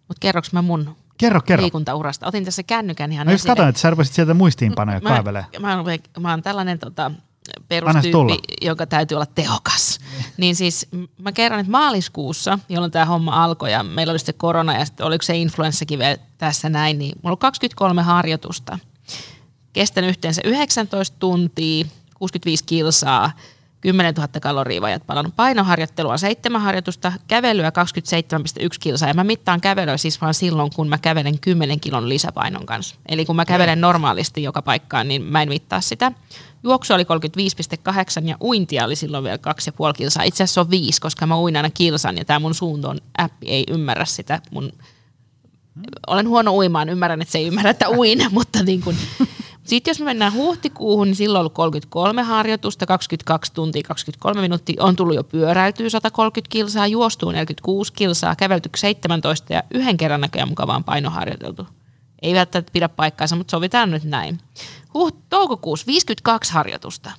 Mutta 0.08 0.20
kerroks 0.20 0.52
mä 0.52 0.62
mun 0.62 0.96
Kerro, 1.18 1.40
kerro. 1.40 1.62
liikuntaurasta. 1.62 2.26
Otin 2.26 2.44
tässä 2.44 2.62
kännykän 2.62 3.12
ihan 3.12 3.26
no, 3.26 3.32
jos 3.32 3.44
katson, 3.44 3.68
että 3.68 3.80
sä 3.80 3.90
rupesit 3.90 4.14
sieltä 4.14 4.34
muistiinpanoja 4.34 5.00
mä, 5.00 5.08
kaivelee. 5.08 5.46
Mä, 5.60 5.76
mä, 5.76 5.82
mä 6.20 6.30
oon 6.30 6.42
tällainen 6.42 6.78
tota, 6.78 7.10
perustyyppi, 7.68 8.38
jonka 8.62 8.86
täytyy 8.86 9.14
olla 9.14 9.26
tehokas. 9.26 9.98
Niin. 9.98 10.24
niin 10.36 10.56
siis 10.56 10.86
mä 11.18 11.32
kerron, 11.32 11.60
että 11.60 11.70
maaliskuussa, 11.70 12.58
jolloin 12.68 12.92
tämä 12.92 13.04
homma 13.04 13.44
alkoi 13.44 13.72
ja 13.72 13.82
meillä 13.82 14.10
oli 14.10 14.18
sitten 14.18 14.34
korona 14.38 14.78
ja 14.78 14.84
sitten 14.84 15.06
oliko 15.06 15.22
se 15.22 15.36
influenssakin 15.36 15.98
vielä 15.98 16.16
tässä 16.38 16.68
näin, 16.68 16.98
niin 16.98 17.12
mulla 17.22 17.32
oli 17.32 17.40
23 17.40 18.02
harjoitusta. 18.02 18.78
Kestänyt 19.72 20.10
yhteensä 20.10 20.42
19 20.44 21.16
tuntia, 21.18 21.86
65 22.14 22.64
kilsaa, 22.64 23.32
10 23.80 24.14
000 24.14 24.28
kaloria 24.40 24.80
vajat 24.80 25.06
palannut. 25.06 25.36
Painoharjoittelua 25.36 26.18
seitsemän 26.18 26.60
harjoitusta, 26.60 27.12
kävelyä 27.28 27.70
27,1 27.70 28.68
kilsaa 28.80 29.08
ja 29.08 29.14
mä 29.14 29.24
mittaan 29.24 29.60
kävelyä 29.60 29.96
siis 29.96 30.20
vaan 30.20 30.34
silloin, 30.34 30.70
kun 30.74 30.88
mä 30.88 30.98
kävelen 30.98 31.38
10 31.38 31.80
kilon 31.80 32.08
lisäpainon 32.08 32.66
kanssa. 32.66 32.96
Eli 33.08 33.24
kun 33.24 33.36
mä 33.36 33.44
kävelen 33.44 33.80
normaalisti 33.80 34.42
joka 34.42 34.62
paikkaan, 34.62 35.08
niin 35.08 35.22
mä 35.22 35.42
en 35.42 35.48
mittaa 35.48 35.80
sitä. 35.80 36.12
Juoksu 36.62 36.94
oli 36.94 37.04
35,8 38.22 38.28
ja 38.28 38.36
uintia 38.40 38.84
oli 38.84 38.96
silloin 38.96 39.24
vielä 39.24 39.38
2,5 39.90 39.92
kilsaa. 39.96 40.22
Itse 40.22 40.44
asiassa 40.44 40.60
on 40.60 40.70
5, 40.70 41.00
koska 41.00 41.26
mä 41.26 41.38
uin 41.38 41.56
aina 41.56 41.70
kilsan 41.70 42.18
ja 42.18 42.24
tämä 42.24 42.38
mun 42.38 42.54
suuntoon 42.54 42.98
appi 43.18 43.46
ei 43.48 43.64
ymmärrä 43.68 44.04
sitä 44.04 44.40
mun 44.50 44.72
olen 46.06 46.28
huono 46.28 46.54
uimaan, 46.54 46.88
ymmärrän, 46.88 47.22
että 47.22 47.32
se 47.32 47.38
ei 47.38 47.46
ymmärrä, 47.46 47.70
että 47.70 47.88
uin, 47.88 48.18
mutta 48.30 48.62
niin 48.62 48.80
kun, 48.80 48.94
Sitten 49.66 49.90
jos 49.90 49.98
me 49.98 50.04
mennään 50.04 50.32
huhtikuuhun, 50.32 51.06
niin 51.06 51.16
silloin 51.16 51.38
on 51.38 51.40
ollut 51.40 51.54
33 51.54 52.22
harjoitusta, 52.22 52.86
22 52.86 53.52
tuntia, 53.52 53.82
23 53.82 54.40
minuuttia. 54.40 54.84
On 54.84 54.96
tullut 54.96 55.14
jo 55.14 55.24
pyöräytyy 55.24 55.90
130 55.90 56.52
kilsaa, 56.52 56.86
juostuu 56.86 57.30
46 57.30 57.92
kilsaa, 57.92 58.36
kävelty 58.36 58.70
17 58.76 59.52
ja 59.52 59.62
yhden 59.70 59.96
kerran 59.96 60.20
näköjään 60.20 60.48
mukavaan 60.48 60.84
painoharjoiteltu. 60.84 61.66
Ei 62.22 62.34
välttämättä 62.34 62.72
pidä 62.72 62.88
paikkaansa, 62.88 63.36
mutta 63.36 63.50
sovitaan 63.50 63.90
nyt 63.90 64.04
näin. 64.04 64.38
Huht- 64.98 65.22
toukokuussa 65.28 65.86
52 65.86 66.52
harjoitusta. 66.52 67.10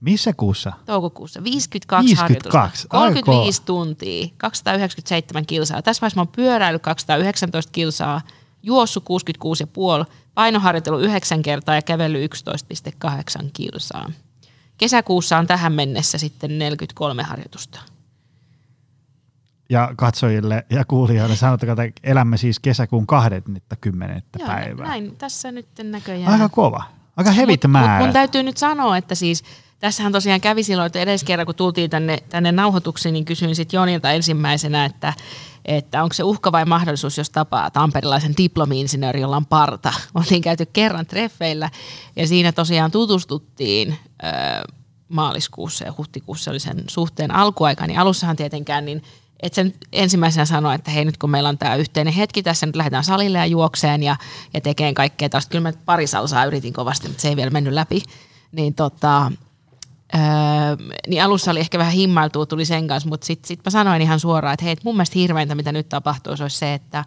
Missä 0.00 0.32
kuussa? 0.32 0.72
Toukokuussa 0.86 1.44
52, 1.44 2.08
52, 2.08 2.86
harjoitusta. 2.88 2.88
35 2.88 3.62
tuntia, 3.62 4.26
297 4.36 5.46
kilsaa. 5.46 5.82
Tässä 5.82 6.00
vaiheessa 6.00 6.16
mä 6.16 6.20
oon 6.20 6.28
pyöräillyt 6.36 6.82
219 6.82 7.72
kilsaa, 7.72 8.20
juossut 8.62 9.04
66,5, 10.06 10.12
painoharjoitelu 10.34 10.98
9 10.98 11.42
kertaa 11.42 11.74
ja 11.74 11.82
kävely 11.82 12.26
11,8 12.26 13.50
kilsaa. 13.52 14.10
Kesäkuussa 14.78 15.38
on 15.38 15.46
tähän 15.46 15.72
mennessä 15.72 16.18
sitten 16.18 16.58
43 16.58 17.22
harjoitusta. 17.22 17.80
Ja 19.70 19.92
katsojille 19.96 20.66
ja 20.70 20.84
kuulijoille 20.84 21.36
sanottakaa, 21.36 21.84
että 21.84 22.00
elämme 22.10 22.36
siis 22.36 22.60
kesäkuun 22.60 23.06
20. 23.06 24.22
Joo, 24.38 24.48
päivää. 24.48 24.86
näin 24.86 25.16
tässä 25.16 25.52
nyt 25.52 25.66
näköjään. 25.82 26.32
Aika 26.32 26.48
kova. 26.48 26.84
Aika 27.16 27.30
hevit 27.30 27.64
määrä. 27.68 28.04
Mun 28.04 28.12
täytyy 28.12 28.42
nyt 28.42 28.56
sanoa, 28.56 28.96
että 28.96 29.14
siis 29.14 29.44
tässähän 29.82 30.12
tosiaan 30.12 30.40
kävi 30.40 30.62
silloin, 30.62 30.86
että 30.86 31.00
edes 31.00 31.24
kerran 31.24 31.46
kun 31.46 31.54
tultiin 31.54 31.90
tänne, 31.90 32.18
tänne 32.28 32.52
nauhoituksiin, 32.52 33.12
niin 33.12 33.24
kysyin 33.24 33.56
sitten 33.56 33.78
Jonilta 33.78 34.10
ensimmäisenä, 34.10 34.84
että, 34.84 35.14
että 35.64 36.02
onko 36.02 36.12
se 36.12 36.22
uhka 36.22 36.52
vai 36.52 36.64
mahdollisuus, 36.64 37.18
jos 37.18 37.30
tapaa 37.30 37.70
tamperilaisen 37.70 38.34
diplomi-insinööri, 38.36 39.20
jolla 39.20 39.36
on 39.36 39.46
parta. 39.46 39.92
Oltiin 40.14 40.42
käyty 40.42 40.66
kerran 40.66 41.06
treffeillä 41.06 41.70
ja 42.16 42.26
siinä 42.26 42.52
tosiaan 42.52 42.90
tutustuttiin 42.90 43.98
ö, 44.24 44.26
maaliskuussa 45.08 45.84
ja 45.84 45.94
huhtikuussa 45.98 46.50
oli 46.50 46.60
sen 46.60 46.84
suhteen 46.88 47.34
alkuaika, 47.34 47.86
niin 47.86 47.98
alussahan 47.98 48.36
tietenkään 48.36 48.84
niin 48.84 49.02
että 49.42 49.54
sen 49.56 49.74
ensimmäisenä 49.92 50.44
sanoa, 50.44 50.74
että 50.74 50.90
hei 50.90 51.04
nyt 51.04 51.18
kun 51.18 51.30
meillä 51.30 51.48
on 51.48 51.58
tämä 51.58 51.76
yhteinen 51.76 52.14
hetki 52.14 52.42
tässä, 52.42 52.66
nyt 52.66 52.76
lähdetään 52.76 53.04
salille 53.04 53.38
ja 53.38 53.46
juokseen 53.46 54.02
ja, 54.02 54.16
ja 54.54 54.60
tekeen 54.60 54.94
kaikkea 54.94 55.28
taas. 55.28 55.46
Kyllä 55.46 55.62
mä 55.62 55.72
pari 55.84 56.06
salsaa 56.06 56.44
yritin 56.44 56.72
kovasti, 56.72 57.08
mutta 57.08 57.22
se 57.22 57.28
ei 57.28 57.36
vielä 57.36 57.50
mennyt 57.50 57.72
läpi. 57.72 58.02
Niin 58.52 58.74
tota, 58.74 59.32
öö, 60.14 60.20
niin 61.08 61.22
alussa 61.22 61.50
oli 61.50 61.60
ehkä 61.60 61.78
vähän 61.78 61.92
himmailtua, 61.92 62.46
tuli 62.46 62.64
sen 62.64 62.88
kanssa, 62.88 63.08
mutta 63.08 63.26
sitten 63.26 63.48
sit 63.48 63.60
mä 63.64 63.70
sanoin 63.70 64.02
ihan 64.02 64.20
suoraan, 64.20 64.54
että 64.54 64.64
hei, 64.64 64.76
mun 64.84 64.96
mielestä 64.96 65.18
hirveintä, 65.18 65.54
mitä 65.54 65.72
nyt 65.72 65.88
tapahtuu, 65.88 66.36
se 66.36 66.44
olisi 66.44 66.58
se, 66.58 66.74
että 66.74 67.04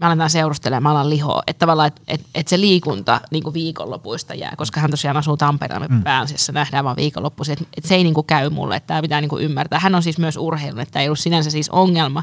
me 0.00 0.06
aletaan 0.06 0.30
seurustelemaan, 0.30 0.82
mä 0.82 0.90
alan 0.90 1.10
lihoa. 1.10 1.42
Että 1.46 1.58
tavallaan, 1.58 1.86
että 1.86 2.02
et, 2.08 2.20
et 2.34 2.48
se 2.48 2.60
liikunta 2.60 3.20
niin 3.30 3.42
kuin 3.42 3.54
viikonlopuista 3.54 4.34
jää, 4.34 4.54
koska 4.56 4.80
hän 4.80 4.90
tosiaan 4.90 5.16
asuu 5.16 5.36
Tampereella, 5.36 5.88
me 5.88 5.94
mm. 5.94 6.02
pääasiassa 6.02 6.52
nähdään 6.52 6.84
vaan 6.84 6.96
viikonloppuisin. 6.96 7.52
Että 7.52 7.64
et 7.76 7.84
se 7.84 7.94
ei 7.94 8.04
niin 8.04 8.14
kuin 8.14 8.26
käy 8.26 8.50
mulle, 8.50 8.76
että 8.76 8.86
tämä 8.86 9.02
pitää 9.02 9.20
niin 9.20 9.28
kuin 9.28 9.44
ymmärtää. 9.44 9.78
Hän 9.78 9.94
on 9.94 10.02
siis 10.02 10.18
myös 10.18 10.36
urheilun, 10.36 10.80
että 10.80 10.92
tämä 10.92 11.02
ei 11.02 11.08
ollut 11.08 11.18
sinänsä 11.18 11.50
siis 11.50 11.70
ongelma, 11.70 12.22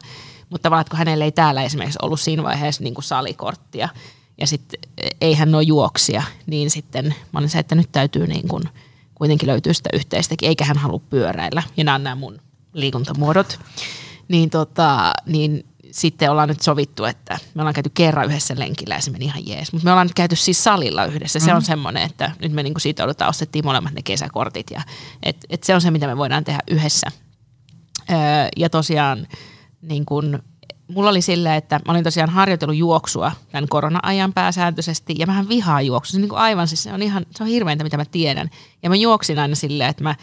mutta 0.50 0.64
tavallaan, 0.64 0.82
että 0.82 0.92
kun 0.92 0.98
hänellä 0.98 1.26
ei 1.26 1.32
täällä 1.32 1.64
esimerkiksi 1.64 2.00
ollut 2.02 2.20
siinä 2.20 2.44
vaiheessa 2.44 2.84
niin 2.84 2.94
kuin 2.94 3.04
salikorttia, 3.04 3.90
ja 4.38 4.48
sitten 4.48 4.80
ei 5.22 5.34
hän 5.34 5.56
ole 5.56 5.64
juoksia, 5.64 6.24
niin 6.46 6.70
sitten 6.70 7.16
mä 7.32 7.40
olin 7.40 7.50
se, 7.50 7.60
että 7.60 7.76
nyt 7.76 7.92
täytyy 7.92 8.28
niin 8.28 8.48
kuin 8.48 8.64
kuitenkin 9.22 9.48
löytyä 9.48 9.74
sitä 9.74 9.90
yhteistäkin, 9.94 10.50
eikä 10.50 10.66
hän 10.66 10.78
halua 10.78 11.00
pyöräillä. 11.10 11.64
Ja 11.78 11.84
nämä 11.84 11.96
on 11.96 12.04
nämä 12.04 12.16
mun 12.16 12.42
liikuntamuodot. 12.74 13.60
Niin, 14.28 14.50
tota, 14.50 15.14
niin 15.26 15.66
sitten 15.92 16.32
ollaan 16.32 16.50
nyt 16.50 16.62
sovittu, 16.62 17.06
että 17.06 17.38
me 17.54 17.62
ollaan 17.62 17.74
käyty 17.74 17.92
kerran 17.94 18.26
yhdessä 18.26 18.54
lenkillä 18.58 18.96
ja 18.96 19.02
se 19.02 19.12
meni 19.12 19.26
ihan 19.26 19.48
jees. 19.48 19.74
Mutta 19.74 19.86
me 19.86 19.92
ollaan 19.92 20.08
nyt 20.08 20.14
käyty 20.14 20.36
siis 20.36 20.64
salilla 20.64 21.06
yhdessä. 21.06 21.40
Se 21.40 21.54
on 21.54 21.62
semmoinen, 21.62 22.04
että 22.04 22.32
nyt 22.40 22.52
me 22.52 22.64
niinku 22.64 22.80
sitoudutaan, 22.80 23.30
ostettiin 23.30 23.66
molemmat 23.66 23.94
ne 23.94 24.02
kesäkortit. 24.02 24.72
Ja, 24.72 24.82
et, 25.24 25.38
et 25.50 25.64
se 25.64 25.76
on 25.76 25.82
se, 25.82 25.92
mitä 25.92 26.08
me 26.08 26.18
voidaan 26.18 26.44
tehdä 26.44 26.60
yhdessä. 26.68 27.08
Öö, 28.10 28.18
ja 28.58 28.70
tosiaan 28.70 29.28
niin 29.82 30.06
kun, 30.06 30.44
mulla 30.94 31.10
oli 31.10 31.22
silleen, 31.22 31.56
että 31.56 31.80
mä 31.86 31.92
olin 31.92 32.04
tosiaan 32.04 32.30
harjoitellut 32.30 32.76
juoksua 32.76 33.32
tämän 33.52 33.68
korona-ajan 33.70 34.34
pääsääntöisesti 34.34 35.16
ja 35.18 35.28
mähän 35.28 35.50
vihaan 35.50 35.86
juoksua. 35.86 36.12
Se 36.12 36.20
niin 36.20 36.30
kuin 36.30 36.40
aivan, 36.40 36.68
siis 36.68 36.84
se 36.84 36.94
on 36.94 37.02
ihan, 37.02 37.26
se 37.36 37.44
on 37.44 37.50
hirveintä, 37.50 37.84
mitä 37.84 37.98
mä 37.98 38.06
tiedän. 38.06 38.50
Ja 38.84 38.90
mä 38.90 38.96
juoksin 38.96 39.40
aina 39.40 39.56
silleen, 39.56 39.90
että 39.90 40.04
mä 40.04 40.16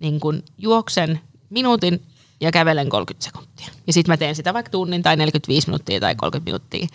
niin 0.00 0.20
kun 0.20 0.42
juoksen 0.58 1.20
minuutin 1.50 2.02
ja 2.40 2.52
kävelen 2.52 2.88
30 2.88 3.24
sekuntia. 3.24 3.66
Ja 3.86 3.92
sitten 3.92 4.12
mä 4.12 4.16
teen 4.16 4.34
sitä 4.34 4.54
vaikka 4.54 4.70
tunnin 4.70 5.02
tai 5.02 5.16
45 5.16 5.68
minuuttia 5.68 6.00
tai 6.00 6.14
30 6.14 6.48
minuuttia. 6.48 6.86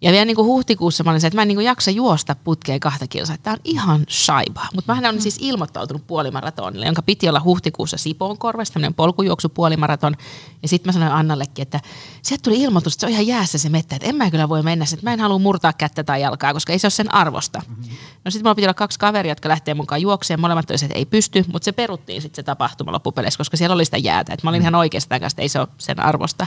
Ja 0.00 0.12
vielä 0.12 0.24
niin 0.24 0.36
kuin 0.36 0.46
huhtikuussa 0.46 1.04
mä 1.04 1.10
olin 1.10 1.20
se, 1.20 1.26
että 1.26 1.36
mä 1.36 1.42
en 1.42 1.48
niin 1.48 1.56
kuin 1.56 1.64
jaksa 1.64 1.90
juosta 1.90 2.36
putkeen 2.44 2.80
kahta 2.80 3.06
kilsaa. 3.06 3.36
Tämä 3.42 3.54
on 3.54 3.60
ihan 3.64 4.04
shaiba. 4.08 4.66
Mutta 4.74 4.94
mä 4.94 5.08
olen 5.08 5.22
siis 5.22 5.38
ilmoittautunut 5.40 6.06
puolimaratonille, 6.06 6.86
jonka 6.86 7.02
piti 7.02 7.28
olla 7.28 7.42
huhtikuussa 7.44 7.96
Sipoon 7.96 8.38
korvassa, 8.38 8.74
tämmöinen 8.74 8.94
polkujuoksu 8.94 9.48
puolimaraton. 9.48 10.16
Ja 10.62 10.68
sitten 10.68 10.88
mä 10.88 10.92
sanoin 10.92 11.12
Annallekin, 11.12 11.62
että 11.62 11.80
sieltä 12.22 12.42
tuli 12.42 12.62
ilmoitus, 12.62 12.94
että 12.94 13.00
se 13.00 13.06
on 13.06 13.12
ihan 13.12 13.26
jäässä 13.26 13.58
se 13.58 13.68
mettä, 13.68 13.96
että 13.96 14.08
en 14.08 14.16
mä 14.16 14.30
kyllä 14.30 14.48
voi 14.48 14.62
mennä, 14.62 14.84
että 14.92 15.06
mä 15.06 15.12
en 15.12 15.20
halua 15.20 15.38
murtaa 15.38 15.72
kättä 15.72 16.04
tai 16.04 16.22
jalkaa, 16.22 16.52
koska 16.52 16.72
ei 16.72 16.78
se 16.78 16.86
ole 16.86 16.90
sen 16.90 17.14
arvosta. 17.14 17.62
No 18.24 18.30
sitten 18.30 18.44
mulla 18.44 18.54
piti 18.54 18.66
olla 18.66 18.74
kaksi 18.74 18.98
kaveria, 18.98 19.30
jotka 19.30 19.48
lähtee 19.48 19.74
mukaan 19.74 20.02
juokseen. 20.02 20.40
Molemmat 20.40 20.66
toiset 20.66 20.92
ei 20.94 21.06
pysty, 21.06 21.44
mutta 21.52 21.64
se 21.64 21.72
peruttiin 21.72 22.22
sitten 22.22 22.36
se 22.36 22.42
tapahtuma 22.42 22.92
loppupeleissä, 22.92 23.38
koska 23.38 23.56
siellä 23.56 23.74
oli 23.74 23.84
sitä 23.84 23.96
jäätä. 23.98 24.34
Et 24.34 24.42
mä 24.42 24.50
olin 24.50 24.62
ihan 24.62 24.74
oikeastaan 24.74 25.20
kanssa, 25.20 25.34
että 25.34 25.42
ei 25.42 25.48
se 25.48 25.60
ole 25.60 25.68
sen 25.78 26.00
arvosta. 26.00 26.46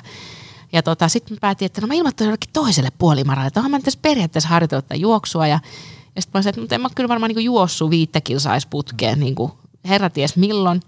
Ja 0.74 0.84
tota, 0.84 1.08
sitten 1.08 1.36
mä 1.36 1.38
päätin, 1.42 1.66
että 1.66 1.82
no 1.82 1.88
mä 1.88 1.94
ilmoittauduin 1.94 2.30
jollekin 2.30 2.50
toiselle 2.54 2.90
puolimaralle, 2.98 3.48
että 3.48 3.70
mä 3.70 3.80
tässä 3.80 4.00
periaatteessa 4.02 4.50
harjoitella 4.50 4.82
tätä 4.82 4.96
juoksua. 4.96 5.48
Ja, 5.48 5.60
ja 6.16 6.22
sitten 6.22 6.40
mä 6.40 6.42
sanoin, 6.42 6.64
että 6.64 6.76
en 6.76 6.82
mä 6.82 6.90
kyllä 6.96 7.10
varmaan 7.10 7.32
niin 7.32 7.46
juossut 7.46 7.90
viittä 7.90 8.22
kilsaisputkeen, 8.22 9.20
niin 9.20 9.36
kuin 9.36 9.52
herra 9.86 10.10
ties 10.10 10.36
milloin. 10.36 10.82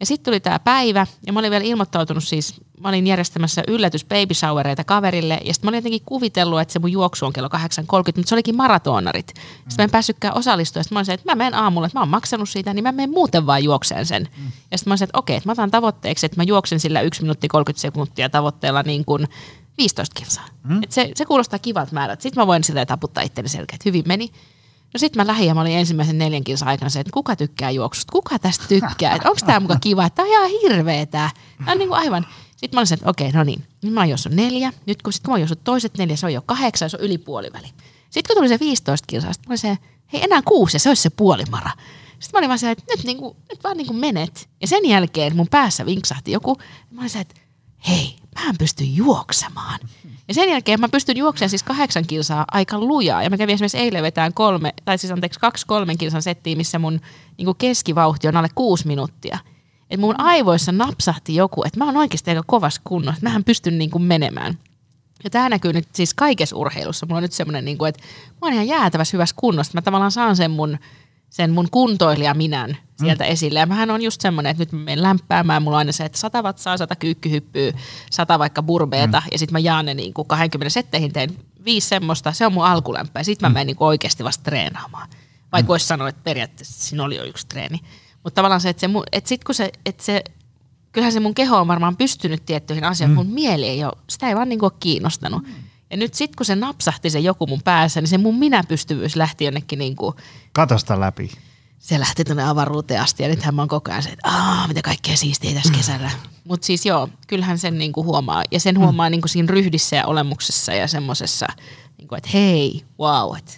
Ja 0.00 0.06
sitten 0.06 0.24
tuli 0.24 0.40
tämä 0.40 0.58
päivä, 0.58 1.06
ja 1.26 1.32
mä 1.32 1.38
olin 1.38 1.50
vielä 1.50 1.64
ilmoittautunut 1.64 2.24
siis, 2.24 2.60
mä 2.80 2.88
olin 2.88 3.06
järjestämässä 3.06 3.62
yllätys 3.68 4.04
baby 4.04 4.34
showereita 4.34 4.84
kaverille, 4.84 5.40
ja 5.44 5.54
sitten 5.54 5.66
mä 5.66 5.70
olin 5.70 5.78
jotenkin 5.78 6.02
kuvitellut, 6.06 6.60
että 6.60 6.72
se 6.72 6.78
mun 6.78 6.92
juoksu 6.92 7.26
on 7.26 7.32
kello 7.32 7.48
8.30, 7.48 7.58
mutta 7.94 8.22
se 8.26 8.34
olikin 8.34 8.56
maratonarit. 8.56 9.28
Sitten 9.28 9.74
mä 9.78 9.84
en 9.84 9.90
päässytkään 9.90 10.36
osallistua, 10.36 10.82
sitten 10.82 10.96
mä 10.96 10.98
olin 10.98 11.06
se, 11.06 11.12
että 11.12 11.30
mä 11.30 11.34
menen 11.34 11.54
aamulla, 11.54 11.86
että 11.86 11.98
mä 11.98 12.02
oon 12.02 12.08
maksanut 12.08 12.48
siitä, 12.48 12.74
niin 12.74 12.82
mä 12.82 12.92
menen 12.92 13.10
muuten 13.10 13.46
vaan 13.46 13.64
juokseen 13.64 14.06
sen. 14.06 14.28
Mm. 14.36 14.44
Ja 14.70 14.78
sitten 14.78 14.90
mä 14.90 14.92
olin 14.92 14.98
se, 14.98 15.04
että 15.04 15.18
okei, 15.18 15.36
että 15.36 15.48
mä 15.48 15.52
otan 15.52 15.70
tavoitteeksi, 15.70 16.26
että 16.26 16.40
mä 16.40 16.44
juoksen 16.44 16.80
sillä 16.80 17.00
1 17.00 17.22
minuutti 17.22 17.48
30 17.48 17.80
sekuntia 17.80 18.28
tavoitteella 18.28 18.82
niin 18.82 19.04
kuin 19.04 19.28
15 19.78 20.14
kilsaa. 20.14 20.46
Mm. 20.64 20.82
Et 20.82 20.92
se, 20.92 21.10
se 21.14 21.24
kuulostaa 21.24 21.58
kivalta 21.58 21.92
määrältä. 21.92 22.22
Sitten 22.22 22.42
mä 22.42 22.46
voin 22.46 22.64
sitä 22.64 22.86
taputtaa 22.86 23.22
itteni 23.24 23.48
selkeä, 23.48 23.74
että 23.74 23.88
hyvin 23.88 24.04
meni. 24.06 24.30
No 24.94 24.98
sitten 24.98 25.22
mä 25.22 25.26
lähdin 25.26 25.46
ja 25.46 25.54
mä 25.54 25.60
olin 25.60 25.72
ensimmäisen 25.72 26.18
neljän 26.18 26.44
kilsan 26.44 26.68
aikana 26.68 26.88
se, 26.88 27.00
että 27.00 27.12
kuka 27.12 27.36
tykkää 27.36 27.70
juoksusta, 27.70 28.12
kuka 28.12 28.38
tästä 28.38 28.64
tykkää, 28.68 29.14
että 29.14 29.30
onko 29.30 29.40
tämä 29.46 29.60
muka 29.60 29.76
kiva, 29.80 30.06
että 30.06 30.22
on 30.22 30.28
ihan 30.28 30.50
hirveä 30.62 31.06
tämä. 31.06 31.30
Tämä 31.58 31.72
on 31.72 31.78
niin 31.78 31.88
kuin 31.88 31.98
aivan. 31.98 32.26
Sitten 32.50 32.76
mä 32.76 32.80
olin 32.80 32.86
se, 32.86 32.94
että 32.94 33.10
okei, 33.10 33.32
no 33.32 33.44
niin, 33.44 33.64
mä 33.90 34.00
oon 34.00 34.08
juossut 34.08 34.32
neljä, 34.32 34.72
nyt 34.86 35.02
kun, 35.02 35.12
sit 35.12 35.22
kun 35.22 35.30
mä 35.30 35.34
oon 35.34 35.40
juossut 35.40 35.64
toiset 35.64 35.98
neljä, 35.98 36.16
se 36.16 36.26
on 36.26 36.32
jo 36.32 36.42
kahdeksan, 36.46 36.90
se 36.90 36.96
on 36.96 37.02
yli 37.02 37.18
puoliväli. 37.18 37.66
Sitten 38.10 38.34
kun 38.34 38.36
tuli 38.36 38.48
se 38.48 38.60
15 38.60 39.06
kilsaa, 39.06 39.32
sitten 39.32 39.48
mä 39.48 39.52
olin 39.52 39.58
se, 39.58 39.78
hei 40.12 40.24
enää 40.24 40.42
kuusi 40.42 40.74
ja 40.74 40.80
se 40.80 40.88
olisi 40.88 41.02
se 41.02 41.10
puolimara. 41.10 41.70
Sitten 42.18 42.30
mä 42.32 42.38
olin 42.38 42.48
vaan 42.48 42.58
se, 42.58 42.70
että 42.70 42.84
nyt, 42.96 43.04
niin 43.04 43.18
kuin, 43.18 43.36
nyt 43.48 43.64
vaan 43.64 43.76
niin 43.76 43.86
kuin 43.86 43.96
menet. 43.96 44.48
Ja 44.60 44.66
sen 44.66 44.88
jälkeen 44.88 45.36
mun 45.36 45.48
päässä 45.50 45.86
vinksahti 45.86 46.32
joku, 46.32 46.56
mä 46.90 47.00
olin 47.00 47.10
se, 47.10 47.20
että 47.20 47.34
hei, 47.88 48.16
mä 48.34 48.52
pystyn 48.58 48.96
juoksemaan. 48.96 49.80
Ja 50.28 50.34
sen 50.34 50.48
jälkeen 50.48 50.80
mä 50.80 50.88
pystyn 50.88 51.16
juoksemaan 51.16 51.50
siis 51.50 51.62
kahdeksan 51.62 52.06
kilsaa 52.06 52.44
aika 52.52 52.78
lujaa. 52.78 53.22
Ja 53.22 53.30
mä 53.30 53.36
kävin 53.36 53.54
esimerkiksi 53.54 53.78
eilen 53.78 54.02
vetään 54.02 54.34
kolme, 54.34 54.74
tai 54.84 54.98
siis 54.98 55.12
anteeksi 55.12 55.40
kaksi 55.40 55.66
kolmen 55.66 55.98
kilsan 55.98 56.22
settiä, 56.22 56.56
missä 56.56 56.78
mun 56.78 57.00
niin 57.38 57.56
keskivauhti 57.58 58.28
on 58.28 58.36
alle 58.36 58.48
kuusi 58.54 58.86
minuuttia. 58.86 59.38
Et 59.90 60.00
mun 60.00 60.20
aivoissa 60.20 60.72
napsahti 60.72 61.34
joku, 61.34 61.62
että 61.64 61.78
mä 61.78 61.84
oon 61.84 61.96
oikeasti 61.96 62.30
aika 62.30 62.42
kovassa 62.46 62.80
kunnossa, 62.84 63.18
että 63.18 63.26
mähän 63.26 63.44
pystyn 63.44 63.78
niin 63.78 63.90
kuin 63.90 64.02
menemään. 64.02 64.58
Ja 65.24 65.30
tämä 65.30 65.48
näkyy 65.48 65.72
nyt 65.72 65.88
siis 65.92 66.14
kaikessa 66.14 66.56
urheilussa. 66.56 67.06
Mulla 67.06 67.16
on 67.16 67.22
nyt 67.22 67.32
semmoinen, 67.32 67.64
niin 67.64 67.78
että 67.88 68.02
mä 68.30 68.38
oon 68.42 68.52
ihan 68.52 68.68
jäätävässä 68.68 69.16
hyvässä 69.16 69.36
kunnossa. 69.38 69.72
Mä 69.74 69.82
tavallaan 69.82 70.12
saan 70.12 70.36
sen 70.36 70.50
mun, 70.50 70.78
sen 71.34 71.50
mun 71.50 71.68
kuntoilija 71.70 72.34
minän 72.34 72.76
sieltä 72.98 73.24
mm. 73.24 73.30
esille. 73.30 73.58
Ja 73.58 73.66
mähän 73.66 73.90
on 73.90 74.02
just 74.02 74.20
semmoinen, 74.20 74.50
että 74.50 74.60
nyt 74.60 74.72
mä 74.72 74.78
menen 74.78 75.02
lämpäämään. 75.02 75.62
Mulla 75.62 75.76
on 75.76 75.78
aina 75.78 75.92
se, 75.92 76.04
että 76.04 76.18
sata 76.18 76.42
vatsaa, 76.42 76.76
sata 76.76 76.96
kyykkyhyppyä, 76.96 77.72
sata 78.10 78.38
vaikka 78.38 78.62
burbeeta. 78.62 79.20
Mm. 79.20 79.28
Ja 79.32 79.38
sitten 79.38 79.52
mä 79.52 79.58
jaan 79.58 79.86
ne 79.86 79.94
niin 79.94 80.14
kuin 80.14 80.28
20 80.28 80.70
setteihin, 80.70 81.12
teen 81.12 81.30
viisi 81.64 81.88
semmoista. 81.88 82.32
Se 82.32 82.46
on 82.46 82.52
mun 82.52 82.64
alkulämpö. 82.64 83.18
Ja 83.18 83.24
sitten 83.24 83.50
mä 83.50 83.52
menen 83.52 83.66
niin 83.66 83.76
kuin 83.76 83.88
oikeasti 83.88 84.24
vasta 84.24 84.44
treenaamaan. 84.44 85.08
Vaikka 85.52 85.66
mm. 85.66 85.68
voisi 85.68 85.86
sanoa, 85.86 86.08
että 86.08 86.24
periaatteessa 86.24 86.88
siinä 86.88 87.04
oli 87.04 87.16
jo 87.16 87.24
yksi 87.24 87.46
treeni. 87.46 87.80
Mutta 88.22 88.34
tavallaan 88.34 88.60
se, 88.60 88.68
että, 88.68 88.80
se, 88.80 88.92
että 89.12 89.28
sit 89.28 89.44
kun 89.44 89.54
se, 89.54 89.72
että 89.86 90.04
se, 90.04 90.24
kyllähän 90.92 91.12
se 91.12 91.20
mun 91.20 91.34
keho 91.34 91.58
on 91.58 91.68
varmaan 91.68 91.96
pystynyt 91.96 92.46
tiettyihin 92.46 92.84
asioihin, 92.84 93.16
mm. 93.16 93.16
mun 93.16 93.34
mieli 93.34 93.68
ei 93.68 93.84
ole, 93.84 93.92
sitä 94.08 94.28
ei 94.28 94.34
vaan 94.34 94.48
niin 94.48 94.58
kuin 94.58 94.72
ole 94.72 94.78
kiinnostanut. 94.80 95.42
Mm. 95.42 95.54
Ja 95.94 95.98
nyt 95.98 96.14
sitten 96.14 96.36
kun 96.36 96.46
se 96.46 96.56
napsahti 96.56 97.10
se 97.10 97.18
joku 97.20 97.46
mun 97.46 97.62
päässä, 97.62 98.00
niin 98.00 98.08
se 98.08 98.18
mun 98.18 98.38
minäpystyvyys 98.38 99.16
lähti 99.16 99.44
jonnekin 99.44 99.78
niin 99.78 99.96
kuin, 99.96 100.16
Katosta 100.52 101.00
läpi. 101.00 101.30
se 101.78 102.00
lähti 102.00 102.24
tuonne 102.24 102.44
avaruuteen 102.44 103.00
asti 103.00 103.22
ja 103.22 103.28
nythän 103.28 103.54
mä 103.54 103.62
oon 103.62 103.68
koko 103.68 103.90
ajan 103.90 104.02
se, 104.02 104.10
että 104.10 104.28
aah, 104.30 104.68
mitä 104.68 104.82
kaikkea 104.82 105.16
siistiä 105.16 105.54
tässä 105.54 105.72
kesällä. 105.72 106.10
Mutta 106.48 106.66
siis 106.66 106.86
joo, 106.86 107.08
kyllähän 107.26 107.58
sen 107.58 107.78
niinku 107.78 108.04
huomaa. 108.04 108.42
Ja 108.50 108.60
sen 108.60 108.78
huomaa 108.78 109.10
niinku 109.10 109.28
siinä 109.28 109.46
ryhdissä 109.50 109.96
ja 109.96 110.06
olemuksessa 110.06 110.72
ja 110.72 110.88
semmoisessa, 110.88 111.46
niinku, 111.98 112.14
että 112.14 112.30
hei, 112.32 112.84
wow, 113.00 113.36
että 113.36 113.52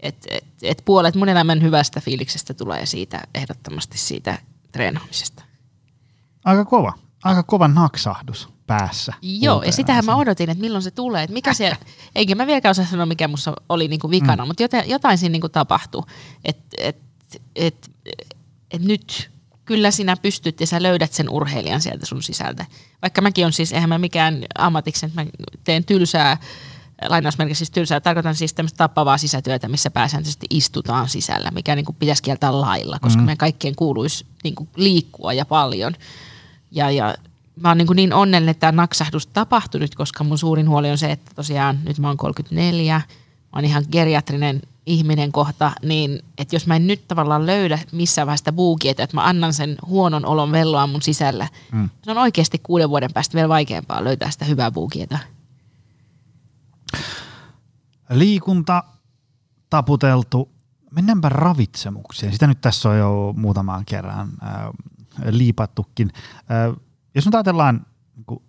Et, 0.00 0.26
et, 0.30 0.44
et 0.62 0.82
puolet 0.84 1.14
mun 1.14 1.28
elämän 1.28 1.62
hyvästä 1.62 2.00
fiiliksestä 2.00 2.54
tulee 2.54 2.86
siitä 2.86 3.20
ehdottomasti 3.34 3.98
siitä 3.98 4.38
treenaamisesta. 4.72 5.42
Aika 6.44 6.64
kova. 6.64 6.92
Aika 7.24 7.42
kova 7.42 7.68
naksahdus 7.68 8.53
päässä. 8.66 9.12
Joo, 9.22 9.62
ja 9.62 9.72
sitähän 9.72 10.04
mä 10.04 10.16
odotin, 10.16 10.50
että 10.50 10.60
milloin 10.60 10.82
se 10.82 10.90
tulee. 10.90 11.22
Että 11.22 11.34
mikä 11.34 11.54
se, 11.54 11.72
eikä 12.14 12.34
mä 12.34 12.46
vieläkään 12.46 12.70
osaa 12.70 12.84
sanoa, 12.84 13.06
mikä 13.06 13.28
musta 13.28 13.52
oli 13.68 13.88
niinku 13.88 14.10
vikana, 14.10 14.44
mm. 14.44 14.48
mutta 14.48 14.62
jotain, 14.62 14.90
jotain 14.90 15.18
siinä 15.18 15.32
niinku 15.32 15.48
tapahtui. 15.48 16.02
Että 16.44 16.76
et, 16.78 16.96
et, 17.56 17.90
et 18.70 18.82
nyt 18.82 19.30
kyllä 19.64 19.90
sinä 19.90 20.16
pystyt 20.16 20.60
ja 20.60 20.66
sä 20.66 20.82
löydät 20.82 21.12
sen 21.12 21.30
urheilijan 21.30 21.80
sieltä 21.80 22.06
sun 22.06 22.22
sisältä. 22.22 22.66
Vaikka 23.02 23.20
mäkin 23.22 23.46
on 23.46 23.52
siis, 23.52 23.72
eihän 23.72 23.88
mä 23.88 23.98
mikään 23.98 24.44
ammatiksi, 24.58 25.06
että 25.06 25.24
mä 25.24 25.30
teen 25.64 25.84
tylsää, 25.84 26.36
lainausmerkissä 27.08 27.58
siis 27.58 27.70
tylsää, 27.70 28.00
tarkoitan 28.00 28.34
siis 28.34 28.54
tämmöistä 28.54 28.76
tappavaa 28.76 29.18
sisätyötä, 29.18 29.68
missä 29.68 29.90
pääsääntöisesti 29.90 30.46
istutaan 30.50 31.08
sisällä, 31.08 31.50
mikä 31.50 31.74
niin 31.74 31.84
kuin 31.84 31.96
pitäisi 31.96 32.22
kieltää 32.22 32.60
lailla, 32.60 32.98
koska 32.98 33.18
mm. 33.18 33.24
meidän 33.24 33.38
kaikkien 33.38 33.76
kuuluisi 33.76 34.26
niin 34.44 34.54
kuin 34.54 34.68
liikkua 34.76 35.32
ja 35.32 35.44
paljon. 35.44 35.94
Ja, 36.70 36.90
ja 36.90 37.14
mä 37.60 37.68
oon 37.68 37.78
niin, 37.78 37.88
niin 37.94 38.12
onnellinen, 38.12 38.50
että 38.50 38.60
tämä 38.60 38.82
naksahdus 38.82 39.26
tapahtui 39.26 39.80
nyt, 39.80 39.94
koska 39.94 40.24
mun 40.24 40.38
suurin 40.38 40.68
huoli 40.68 40.90
on 40.90 40.98
se, 40.98 41.12
että 41.12 41.30
tosiaan 41.34 41.78
nyt 41.84 41.98
mä 41.98 42.08
oon 42.08 42.16
34, 42.16 42.94
mä 42.94 43.04
oon 43.52 43.64
ihan 43.64 43.84
geriatrinen 43.92 44.62
ihminen 44.86 45.32
kohta, 45.32 45.72
niin 45.82 46.22
että 46.38 46.56
jos 46.56 46.66
mä 46.66 46.76
en 46.76 46.86
nyt 46.86 47.08
tavallaan 47.08 47.46
löydä 47.46 47.78
missään 47.92 48.26
vaiheessa 48.26 48.52
buukieta, 48.52 49.02
että 49.02 49.16
mä 49.16 49.24
annan 49.24 49.52
sen 49.52 49.76
huonon 49.86 50.26
olon 50.26 50.52
velloa 50.52 50.86
mun 50.86 51.02
sisällä, 51.02 51.48
mm. 51.72 51.90
se 52.02 52.10
on 52.10 52.18
oikeasti 52.18 52.60
kuuden 52.62 52.90
vuoden 52.90 53.12
päästä 53.12 53.34
vielä 53.34 53.48
vaikeampaa 53.48 54.04
löytää 54.04 54.30
sitä 54.30 54.44
hyvää 54.44 54.70
buukieta. 54.70 55.18
Liikunta, 58.10 58.84
taputeltu. 59.70 60.48
Mennäänpä 60.90 61.28
ravitsemukseen. 61.28 62.32
Sitä 62.32 62.46
nyt 62.46 62.60
tässä 62.60 62.88
on 62.88 62.98
jo 62.98 63.34
muutamaan 63.36 63.84
kerran 63.84 64.28
äh, 64.42 64.68
liipattukin. 65.30 66.10
Äh, 66.14 66.83
jos 67.14 67.26
nyt 67.26 67.34
ajatellaan 67.34 67.86
niin 68.16 68.42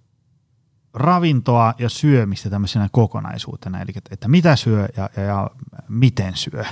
ravintoa 0.93 1.73
ja 1.77 1.89
syömistä 1.89 2.49
tämmöisenä 2.49 2.89
kokonaisuutena, 2.91 3.81
eli 3.81 3.91
että, 3.95 4.09
että 4.13 4.27
mitä 4.27 4.55
syö 4.55 4.87
ja, 4.97 5.09
ja, 5.17 5.23
ja 5.23 5.49
miten 5.89 6.35
syö, 6.35 6.65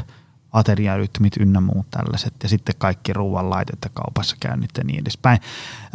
ateriarytmit 0.51 1.37
ynnä 1.39 1.61
muut 1.61 1.87
tällaiset, 1.91 2.33
ja 2.43 2.49
sitten 2.49 2.75
kaikki 2.77 3.13
ruoanlaitet 3.13 3.79
ja 3.83 3.89
kaupassa 3.93 4.35
käynnit 4.39 4.69
ja 4.77 4.83
niin 4.83 4.99
edespäin. 4.99 5.39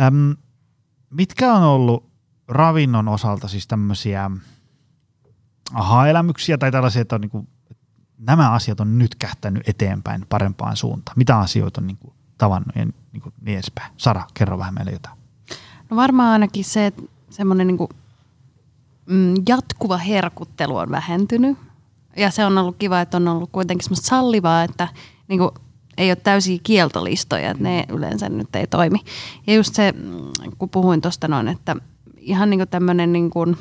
Öm, 0.00 0.36
mitkä 1.10 1.52
on 1.52 1.62
ollut 1.62 2.10
ravinnon 2.48 3.08
osalta 3.08 3.48
siis 3.48 3.66
tämmöisiä 3.66 4.30
aha-elämyksiä 5.74 6.58
tai 6.58 6.72
tällaisia, 6.72 7.02
että 7.02 7.14
on 7.14 7.20
niin 7.20 7.30
kuin, 7.30 7.48
nämä 8.18 8.50
asiat 8.50 8.80
on 8.80 8.98
nyt 8.98 9.14
kähtänyt 9.14 9.68
eteenpäin 9.68 10.26
parempaan 10.28 10.76
suuntaan? 10.76 11.18
Mitä 11.18 11.38
asioita 11.38 11.80
on 11.80 11.86
niin 11.86 11.96
kuin, 11.96 12.14
tavannut 12.38 12.76
ja 12.76 12.84
niin, 13.12 13.22
kuin, 13.22 13.34
niin 13.40 13.54
edespäin? 13.54 13.92
Sara, 13.96 14.24
kerro 14.34 14.58
vähän 14.58 14.74
meille 14.74 14.90
jotain. 14.90 15.17
No 15.90 15.96
varmaan 15.96 16.32
ainakin 16.32 16.64
se, 16.64 16.86
että 16.86 17.02
semmoinen 17.30 17.66
niin 17.66 17.78
kuin, 17.78 17.90
mm, 19.06 19.34
jatkuva 19.48 19.96
herkuttelu 19.96 20.76
on 20.76 20.90
vähentynyt. 20.90 21.58
Ja 22.16 22.30
se 22.30 22.44
on 22.44 22.58
ollut 22.58 22.76
kiva, 22.78 23.00
että 23.00 23.16
on 23.16 23.28
ollut 23.28 23.50
kuitenkin 23.52 23.84
semmoista 23.84 24.06
sallivaa, 24.06 24.62
että 24.62 24.88
niin 25.28 25.38
kuin, 25.38 25.50
ei 25.96 26.10
ole 26.10 26.16
täysiä 26.16 26.58
kieltolistoja, 26.62 27.50
että 27.50 27.62
ne 27.62 27.84
yleensä 27.88 28.28
nyt 28.28 28.56
ei 28.56 28.66
toimi. 28.66 28.98
Ja 29.46 29.54
just 29.54 29.74
se, 29.74 29.92
mm, 29.92 30.52
kun 30.58 30.68
puhuin 30.68 31.00
tuosta 31.00 31.28
noin, 31.28 31.48
että 31.48 31.76
ihan 32.18 32.50
niin 32.50 32.68
tämmöinen 32.70 33.12
niin 33.12 33.30
kuin, 33.30 33.56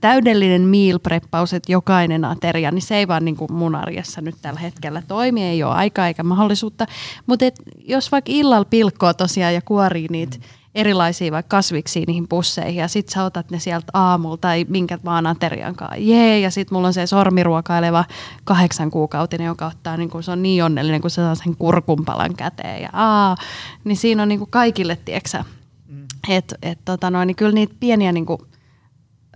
täydellinen 0.00 0.62
meal 0.62 0.98
preppaus, 0.98 1.54
että 1.54 1.72
jokainen 1.72 2.24
ateria, 2.24 2.70
niin 2.70 2.82
se 2.82 2.96
ei 2.96 3.08
vaan 3.08 3.24
niin 3.24 3.36
kuin 3.36 3.52
mun 3.52 3.74
arjessa 3.74 4.20
nyt 4.20 4.34
tällä 4.42 4.60
hetkellä 4.60 5.02
toimi, 5.08 5.42
ei 5.42 5.62
ole 5.62 5.74
aikaa 5.74 6.06
eikä 6.06 6.22
mahdollisuutta. 6.22 6.86
Mutta 7.26 7.44
jos 7.84 8.12
vaikka 8.12 8.32
illalla 8.32 8.64
pilkkoo 8.64 9.14
tosiaan 9.14 9.54
ja 9.54 9.62
kuorii 9.62 10.06
niitä 10.10 10.36
mm 10.36 10.59
erilaisia 10.74 11.32
vaikka 11.32 11.56
kasviksia 11.56 12.04
niihin 12.06 12.28
pusseihin 12.28 12.80
ja 12.80 12.88
sit 12.88 13.08
sä 13.08 13.24
otat 13.24 13.50
ne 13.50 13.58
sieltä 13.58 13.86
aamulla 13.94 14.36
tai 14.36 14.66
minkä 14.68 14.98
vaan 15.04 15.26
ateriankaan. 15.26 16.06
Jee, 16.06 16.40
ja 16.40 16.50
sit 16.50 16.70
mulla 16.70 16.86
on 16.86 16.94
se 16.94 17.06
sormiruokaileva 17.06 18.04
kahdeksan 18.44 18.90
kuukautinen, 18.90 19.46
joka 19.46 19.66
ottaa, 19.66 19.96
niin 19.96 20.10
kun 20.10 20.22
se 20.22 20.30
on 20.30 20.42
niin 20.42 20.64
onnellinen, 20.64 21.00
kun 21.00 21.10
se 21.10 21.14
saa 21.14 21.34
sen 21.34 21.56
kurkunpalan 21.56 22.34
käteen 22.34 22.82
ja 22.82 22.88
aa, 22.92 23.36
niin 23.84 23.96
siinä 23.96 24.22
on 24.22 24.28
niin 24.28 24.38
kuin 24.38 24.50
kaikille, 24.50 24.96
tieksä, 25.04 25.44
mm. 25.88 26.06
että 26.28 26.56
et, 26.62 26.78
tota 26.84 27.10
noin, 27.10 27.26
niin 27.26 27.36
kyllä 27.36 27.52
niitä 27.52 27.74
pieniä 27.80 28.12
niin 28.12 28.26
kuin, 28.26 28.40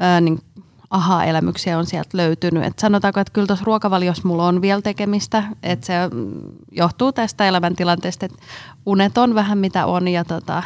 ää, 0.01 0.20
niin, 0.20 0.39
aha-elämyksiä 0.91 1.78
on 1.78 1.87
sieltä 1.87 2.16
löytynyt. 2.16 2.64
Et 2.64 2.78
sanotaanko, 2.78 3.20
että 3.20 3.32
kyllä 3.32 3.47
tuossa 3.47 3.64
ruokavaliossa 3.64 4.28
mulla 4.28 4.47
on 4.47 4.62
vielä 4.62 4.82
tekemistä, 4.82 5.43
että 5.62 5.87
se 5.87 5.95
johtuu 6.72 7.12
tästä 7.12 7.49
elämäntilanteesta, 7.49 8.26
että 8.26 8.39
unet 8.87 9.18
on 9.18 9.35
vähän 9.35 9.59
mitä 9.59 9.87
on 9.87 10.09
ja 10.09 10.24
tota, 10.24 10.62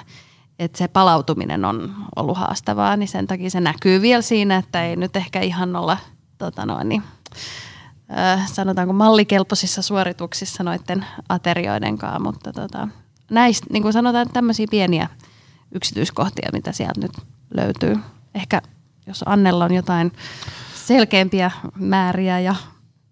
että 0.59 0.78
se 0.78 0.88
palautuminen 0.88 1.64
on 1.64 1.94
ollut 2.16 2.38
haastavaa, 2.38 2.96
niin 2.96 3.09
sen 3.09 3.26
takia 3.26 3.50
se 3.50 3.61
näkyy 3.61 4.02
vielä 4.02 4.22
siinä, 4.22 4.56
että 4.56 4.84
ei 4.84 4.96
nyt 4.96 5.16
ehkä 5.16 5.40
ihan 5.40 5.76
olla 5.76 5.96
tota 6.38 6.66
noin, 6.66 6.88
niin, 6.88 7.02
äh, 8.18 8.48
sanotaanko 8.52 8.92
mallikelpoisissa 8.92 9.82
suorituksissa 9.82 10.64
noiden 10.64 11.06
aterioiden 11.28 11.98
kanssa, 11.98 12.18
mutta 12.18 12.52
tota, 12.52 12.88
näistä, 13.30 13.66
niin 13.72 13.82
kuin 13.82 13.92
sanotaan, 13.92 14.28
tämmöisiä 14.32 14.66
pieniä 14.70 15.09
yksityiskohtia, 15.72 16.48
mitä 16.52 16.72
sieltä 16.72 17.00
nyt 17.00 17.12
löytyy. 17.54 17.96
Ehkä 18.34 18.62
jos 19.06 19.24
Annella 19.26 19.64
on 19.64 19.74
jotain 19.74 20.12
selkeämpiä 20.74 21.50
määriä 21.74 22.40
ja 22.40 22.54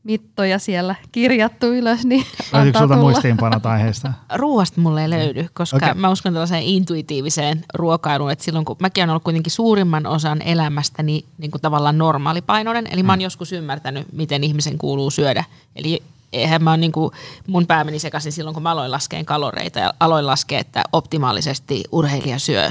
mittoja 0.07 0.59
siellä 0.59 0.95
kirjattu 1.13 1.67
ylös, 1.67 2.05
niin 2.05 2.27
Löytyykö 2.53 2.79
sulta 2.79 2.97
muistiinpanot 2.97 3.67
aiheesta? 3.67 4.13
Ruoasta 4.35 4.81
mulle 4.81 5.03
ei 5.03 5.11
löydy, 5.11 5.49
koska 5.55 5.77
okay. 5.77 5.95
mä 5.95 6.11
uskon 6.11 6.33
tällaiseen 6.33 6.63
intuitiiviseen 6.63 7.65
ruokailuun, 7.75 8.31
että 8.31 8.45
silloin 8.45 8.65
kun 8.65 8.77
mäkin 8.81 9.03
olen 9.03 9.11
ollut 9.11 9.23
kuitenkin 9.23 9.53
suurimman 9.53 10.07
osan 10.07 10.43
elämästäni 10.43 11.25
niin 11.39 11.51
kuin 11.51 11.63
tavallaan 11.63 11.99
normaalipainoinen, 11.99 12.87
eli 12.91 13.03
mä 13.03 13.13
oon 13.13 13.19
mm. 13.19 13.23
joskus 13.23 13.53
ymmärtänyt, 13.53 14.07
miten 14.13 14.45
ihmisen 14.45 14.79
kuuluu 14.79 15.11
syödä. 15.11 15.45
Eli 15.77 16.03
eihän 16.33 16.65
mä 16.65 16.77
niin 16.77 16.93
kuin, 16.93 17.13
mun 17.47 17.67
pää 17.67 17.85
meni 17.85 17.99
sekaisin 17.99 18.33
silloin, 18.33 18.55
kun 18.55 18.63
mä 18.63 18.71
aloin 18.71 18.91
laskea 18.91 19.25
kaloreita 19.25 19.79
ja 19.79 19.95
aloin 20.01 20.27
laskea, 20.27 20.59
että 20.59 20.85
optimaalisesti 20.93 21.85
urheilija 21.93 22.39
syö 22.39 22.71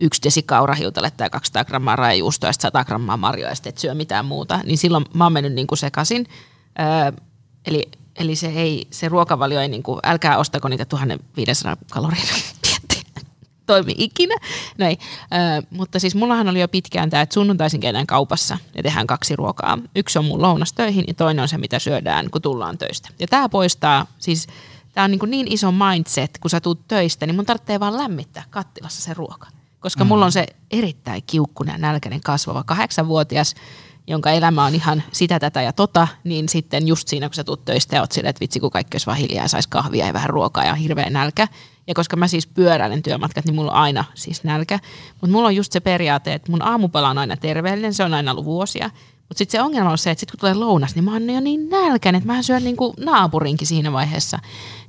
yksi 0.00 0.22
desi 0.22 0.42
kaurahiutale 0.42 1.10
tai 1.10 1.30
200 1.30 1.64
grammaa 1.64 1.96
rajajuustoa 1.96 2.48
ja 2.48 2.52
100 2.52 2.84
grammaa 2.84 3.16
marjoja 3.16 3.48
ja 3.48 3.54
sitten 3.54 3.70
et 3.70 3.78
syö 3.78 3.94
mitään 3.94 4.24
muuta, 4.24 4.60
niin 4.64 4.78
silloin 4.78 5.04
mä 5.14 5.24
oon 5.24 5.32
mennyt 5.32 5.52
niin 5.52 5.66
kuin 5.66 5.78
sekaisin. 5.78 6.26
Öö, 6.80 7.12
eli, 7.66 7.82
eli 8.16 8.36
se, 8.36 8.46
ei, 8.46 8.86
se 8.90 9.08
ruokavalio 9.08 9.60
ei, 9.60 9.68
niin 9.68 9.82
kuin, 9.82 10.00
älkää 10.02 10.38
ostako 10.38 10.68
niitä 10.68 10.84
1500 10.84 11.76
kaloria 11.90 12.24
toimi 13.66 13.94
ikinä. 13.98 14.34
Näin. 14.78 14.98
Öö, 15.34 15.62
mutta 15.70 15.98
siis 15.98 16.14
mullahan 16.14 16.48
oli 16.48 16.60
jo 16.60 16.68
pitkään 16.68 17.10
tämä, 17.10 17.22
että 17.22 17.34
sunnuntaisin 17.34 17.80
käydään 17.80 18.06
kaupassa 18.06 18.58
ja 18.74 18.82
tehdään 18.82 19.06
kaksi 19.06 19.36
ruokaa. 19.36 19.78
Yksi 19.96 20.18
on 20.18 20.24
mun 20.24 20.42
lounas 20.42 20.72
töihin 20.72 21.04
ja 21.08 21.14
toinen 21.14 21.42
on 21.42 21.48
se, 21.48 21.58
mitä 21.58 21.78
syödään, 21.78 22.30
kun 22.30 22.42
tullaan 22.42 22.78
töistä. 22.78 23.08
Ja 23.18 23.26
tämä 23.26 23.48
poistaa, 23.48 24.06
siis 24.18 24.46
tämä 24.92 25.04
on 25.04 25.10
niin, 25.10 25.18
kuin 25.18 25.30
niin 25.30 25.52
iso 25.52 25.72
mindset, 25.72 26.38
kun 26.38 26.50
sä 26.50 26.60
tuut 26.60 26.88
töistä, 26.88 27.26
niin 27.26 27.36
mun 27.36 27.46
tarvitsee 27.46 27.80
vaan 27.80 27.96
lämmittää 27.96 28.44
kattilassa 28.50 29.02
se 29.02 29.14
ruoka. 29.14 29.48
Koska 29.80 30.04
mm. 30.04 30.08
mulla 30.08 30.24
on 30.24 30.32
se 30.32 30.46
erittäin 30.70 31.22
kiukkunen 31.26 31.72
ja 31.72 31.78
nälkäinen 31.78 32.20
kasvava 32.20 32.64
kahdeksanvuotias, 32.64 33.54
jonka 34.06 34.30
elämä 34.30 34.64
on 34.64 34.74
ihan 34.74 35.02
sitä, 35.12 35.38
tätä 35.38 35.62
ja 35.62 35.72
tota, 35.72 36.08
niin 36.24 36.48
sitten 36.48 36.88
just 36.88 37.08
siinä, 37.08 37.28
kun 37.28 37.34
sä 37.34 37.44
tuut 37.44 37.64
töistä 37.64 37.96
ja 37.96 38.00
oot 38.00 38.12
silleen, 38.12 38.30
että 38.30 38.40
vitsi, 38.40 38.60
kun 38.60 38.70
kaikki 38.70 38.94
olisi 38.94 39.06
vaan 39.06 39.18
hiljaa 39.18 39.44
ja 39.44 39.48
saisi 39.48 39.68
kahvia 39.68 40.06
ja 40.06 40.12
vähän 40.12 40.30
ruokaa 40.30 40.64
ja 40.64 40.74
hirveä 40.74 41.10
nälkä. 41.10 41.48
Ja 41.86 41.94
koska 41.94 42.16
mä 42.16 42.28
siis 42.28 42.46
pyöräilen 42.46 43.02
työmatkat, 43.02 43.44
niin 43.44 43.54
mulla 43.54 43.70
on 43.72 43.78
aina 43.78 44.04
siis 44.14 44.44
nälkä. 44.44 44.78
Mutta 45.20 45.32
mulla 45.32 45.48
on 45.48 45.56
just 45.56 45.72
se 45.72 45.80
periaate, 45.80 46.34
että 46.34 46.50
mun 46.50 46.62
aamupala 46.62 47.08
on 47.08 47.18
aina 47.18 47.36
terveellinen, 47.36 47.94
se 47.94 48.04
on 48.04 48.14
aina 48.14 48.30
ollut 48.30 48.44
vuosia. 48.44 48.90
Mutta 49.18 49.38
sitten 49.38 49.58
se 49.58 49.62
ongelma 49.62 49.90
on 49.90 49.98
se, 49.98 50.10
että 50.10 50.20
sit 50.20 50.30
kun 50.30 50.40
tulee 50.40 50.54
lounas, 50.54 50.94
niin 50.94 51.04
mä 51.04 51.12
oon 51.12 51.30
jo 51.30 51.40
niin 51.40 51.68
nälkäinen, 51.68 52.18
että 52.18 52.32
mä 52.32 52.42
syön 52.42 52.64
niinku 52.64 52.94
naapurinkin 53.00 53.66
siinä 53.66 53.92
vaiheessa. 53.92 54.38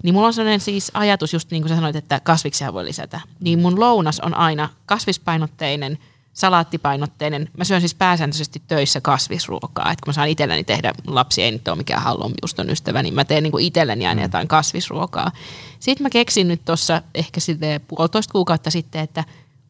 Niin 0.04 0.14
mulla 0.14 0.28
on 0.28 0.34
sellainen 0.34 0.60
siis 0.60 0.92
ajatus, 0.94 1.34
just 1.34 1.52
niin 1.52 1.64
kuin 1.64 1.70
sä 1.70 1.76
sanoit, 1.76 1.96
että 1.96 2.20
kasviksia 2.20 2.74
voi 2.74 2.86
lisätä. 2.86 3.22
Niin 3.40 3.60
mun 3.60 3.80
lounas 3.80 4.20
on 4.20 4.34
aina 4.34 4.70
kasvispainotteinen– 4.86 5.98
salaattipainotteinen. 6.38 7.50
Mä 7.58 7.64
syön 7.64 7.82
siis 7.82 7.96
pääsääntöisesti 7.96 8.62
töissä 8.68 9.02
kasvisruokaa. 9.02 9.92
Et 9.92 10.02
kun 10.02 10.10
mä 10.10 10.14
saan 10.14 10.28
itselleni 10.28 10.64
tehdä, 10.64 10.94
lapsi 11.08 11.44
ei 11.44 11.52
nyt 11.52 11.68
ole 11.68 11.78
mikään 11.78 12.02
hallonjuuston 12.02 12.70
ystävä, 12.70 13.04
niin 13.04 13.14
mä 13.14 13.26
teen 13.26 13.44
niin 13.44 13.60
itselleni 13.60 14.08
aina 14.08 14.20
mm. 14.20 14.24
jotain 14.24 14.48
kasvisruokaa. 14.48 15.32
Sitten 15.80 16.04
mä 16.04 16.10
keksin 16.10 16.48
nyt 16.48 16.66
tuossa 16.66 17.02
ehkä 17.16 17.40
sitten 17.40 17.82
puolitoista 17.88 18.32
kuukautta 18.32 18.72
sitten, 18.72 19.02
että 19.02 19.24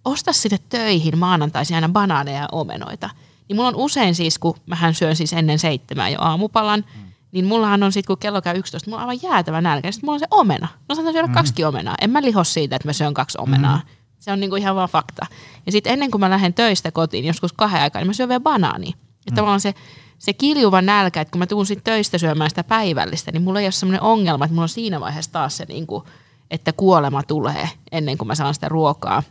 osta 0.05 0.33
sinne 0.33 0.57
töihin 0.69 1.17
maanantaisin 1.17 1.75
aina 1.75 1.89
banaaneja 1.89 2.41
ja 2.41 2.47
omenoita. 2.51 3.09
Niin 3.47 3.55
mulla 3.55 3.69
on 3.69 3.75
usein 3.75 4.15
siis, 4.15 4.39
kun 4.39 4.55
mähän 4.65 4.93
syön 4.93 5.15
siis 5.15 5.33
ennen 5.33 5.59
seitsemää 5.59 6.09
jo 6.09 6.17
aamupalan, 6.21 6.85
mm. 6.95 7.11
niin 7.31 7.45
mullahan 7.45 7.83
on 7.83 7.91
sitten, 7.91 8.07
kun 8.07 8.19
kello 8.19 8.41
käy 8.41 8.57
11, 8.57 8.89
mulla 8.89 9.03
on 9.03 9.09
aivan 9.09 9.23
jäätävä 9.23 9.61
nälkä. 9.61 9.91
Sitten 9.91 10.07
mulla 10.07 10.15
on 10.15 10.19
se 10.19 10.27
omena. 10.31 10.67
Mä 10.89 10.95
saan 10.95 11.13
syödä 11.13 11.27
mm. 11.27 11.33
kaksi 11.33 11.63
omenaa. 11.63 11.95
En 12.01 12.09
mä 12.09 12.21
liho 12.21 12.43
siitä, 12.43 12.75
että 12.75 12.87
mä 12.87 12.93
syön 12.93 13.13
kaksi 13.13 13.37
omenaa. 13.41 13.77
Mm. 13.77 13.96
Se 14.19 14.31
on 14.31 14.39
niinku 14.39 14.55
ihan 14.55 14.75
vaan 14.75 14.89
fakta. 14.89 15.25
Ja 15.65 15.71
sitten 15.71 15.93
ennen 15.93 16.11
kuin 16.11 16.19
mä 16.19 16.29
lähden 16.29 16.53
töistä 16.53 16.91
kotiin, 16.91 17.25
joskus 17.25 17.53
kahden 17.53 17.81
aikaa, 17.81 17.99
niin 17.99 18.07
mä 18.07 18.13
syön 18.13 18.29
vielä 18.29 18.39
banaani. 18.39 18.87
Ja 19.25 19.31
mm. 19.31 19.35
tavallaan 19.35 19.61
se, 19.61 19.73
se 20.19 20.33
kiljuva 20.33 20.81
nälkä, 20.81 21.21
että 21.21 21.31
kun 21.31 21.39
mä 21.39 21.47
tuun 21.47 21.65
sit 21.65 21.83
töistä 21.83 22.17
syömään 22.17 22.49
sitä 22.49 22.63
päivällistä, 22.63 23.31
niin 23.31 23.41
mulla 23.41 23.59
ei 23.59 23.65
ole 23.65 23.71
sellainen 23.71 24.01
ongelma, 24.01 24.45
että 24.45 24.53
mulla 24.53 24.63
on 24.63 24.69
siinä 24.69 24.99
vaiheessa 24.99 25.31
taas 25.31 25.57
se, 25.57 25.65
niin 25.65 25.87
kuin, 25.87 26.03
että 26.51 26.73
kuolema 26.73 27.23
tulee 27.23 27.69
ennen 27.91 28.17
kuin 28.17 28.27
mä 28.27 28.35
saan 28.35 28.53
sitä 28.53 28.69
ruokaa. 28.69 29.23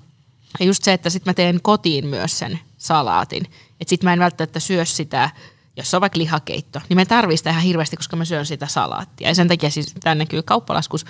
Ja 0.61 0.66
just 0.66 0.82
se, 0.82 0.93
että 0.93 1.11
sitten 1.11 1.30
mä 1.30 1.34
teen 1.34 1.61
kotiin 1.62 2.07
myös 2.07 2.39
sen 2.39 2.59
salaatin. 2.78 3.45
Että 3.80 3.91
sitten 3.91 4.07
mä 4.07 4.12
en 4.12 4.18
välttämättä 4.18 4.61
syö 4.61 4.84
sitä, 4.84 5.30
jos 5.76 5.91
se 5.91 5.97
on 5.97 6.01
vaikka 6.01 6.18
lihakeitto, 6.18 6.80
niin 6.89 6.97
mä 6.97 7.05
tarvitsen 7.05 7.39
sitä 7.39 7.51
ihan 7.51 7.62
hirveästi, 7.62 7.97
koska 7.97 8.16
mä 8.16 8.24
syön 8.24 8.47
sitä 8.47 8.66
salaattia. 8.66 9.28
Ja 9.28 9.34
sen 9.34 9.49
takia 9.49 9.70
siis 9.70 9.95
tämä 10.01 10.14
näkyy 10.14 10.43
kauppalaskus. 10.43 11.05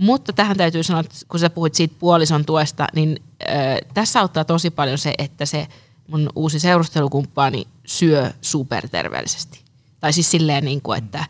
Mutta 0.00 0.32
tähän 0.32 0.56
täytyy 0.56 0.82
sanoa, 0.82 1.00
että 1.00 1.14
kun 1.28 1.40
sä 1.40 1.50
puhuit 1.50 1.74
siitä 1.74 1.96
puolison 1.98 2.44
tuesta, 2.44 2.86
niin 2.94 3.22
äh, 3.50 3.56
tässä 3.94 4.20
auttaa 4.20 4.44
tosi 4.44 4.70
paljon 4.70 4.98
se, 4.98 5.14
että 5.18 5.46
se 5.46 5.66
mun 6.08 6.30
uusi 6.34 6.60
seurustelukumppani 6.60 7.66
syö 7.86 8.30
superterveellisesti. 8.40 9.60
Tai 10.00 10.12
siis 10.12 10.30
silleen, 10.30 10.64
niin 10.64 10.82
kuin, 10.82 10.98
että 10.98 11.24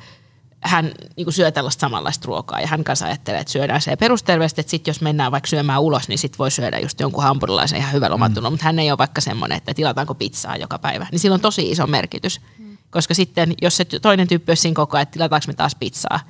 hän 0.61 0.85
niin 1.17 1.25
kuin 1.25 1.35
syö 1.35 1.51
tällaista 1.51 1.81
samanlaista 1.81 2.27
ruokaa 2.27 2.61
ja 2.61 2.67
hän 2.67 2.85
kanssa 2.85 3.07
ajattelee, 3.07 3.41
että 3.41 3.53
syödään 3.53 3.81
se 3.81 3.97
perusterveesti, 3.97 4.61
että 4.61 4.71
sitten 4.71 4.91
jos 4.93 5.01
mennään 5.01 5.33
vaikka 5.33 5.49
syömään 5.49 5.83
ulos, 5.83 6.09
niin 6.09 6.19
sitten 6.19 6.39
voi 6.39 6.51
syödä 6.51 6.79
just 6.79 7.01
jonkun 7.01 7.23
hampurilaisen 7.23 7.79
ihan 7.79 7.93
hyvällä 7.93 8.15
omatunnolla, 8.15 8.51
mm. 8.51 8.53
mutta 8.53 8.65
hän 8.65 8.79
ei 8.79 8.91
ole 8.91 8.99
vaikka 8.99 9.21
semmoinen, 9.21 9.59
että 9.59 9.75
tilataanko 9.75 10.15
pizzaa 10.15 10.57
joka 10.57 10.79
päivä. 10.79 11.07
Niin 11.13 11.19
sillä 11.19 11.35
on 11.35 11.41
tosi 11.41 11.71
iso 11.71 11.87
merkitys, 11.87 12.41
mm. 12.59 12.79
koska 12.91 13.15
sitten 13.15 13.55
jos 13.63 13.77
se 13.77 13.85
toinen 13.85 14.29
tyyppi 14.29 14.51
olisi 14.51 14.61
siinä 14.61 14.75
koko 14.75 14.97
ajan, 14.97 15.03
että 15.03 15.13
tilataanko 15.13 15.45
me 15.47 15.55
taas 15.55 15.75
pizzaa, 15.75 16.21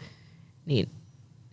niin 0.66 0.90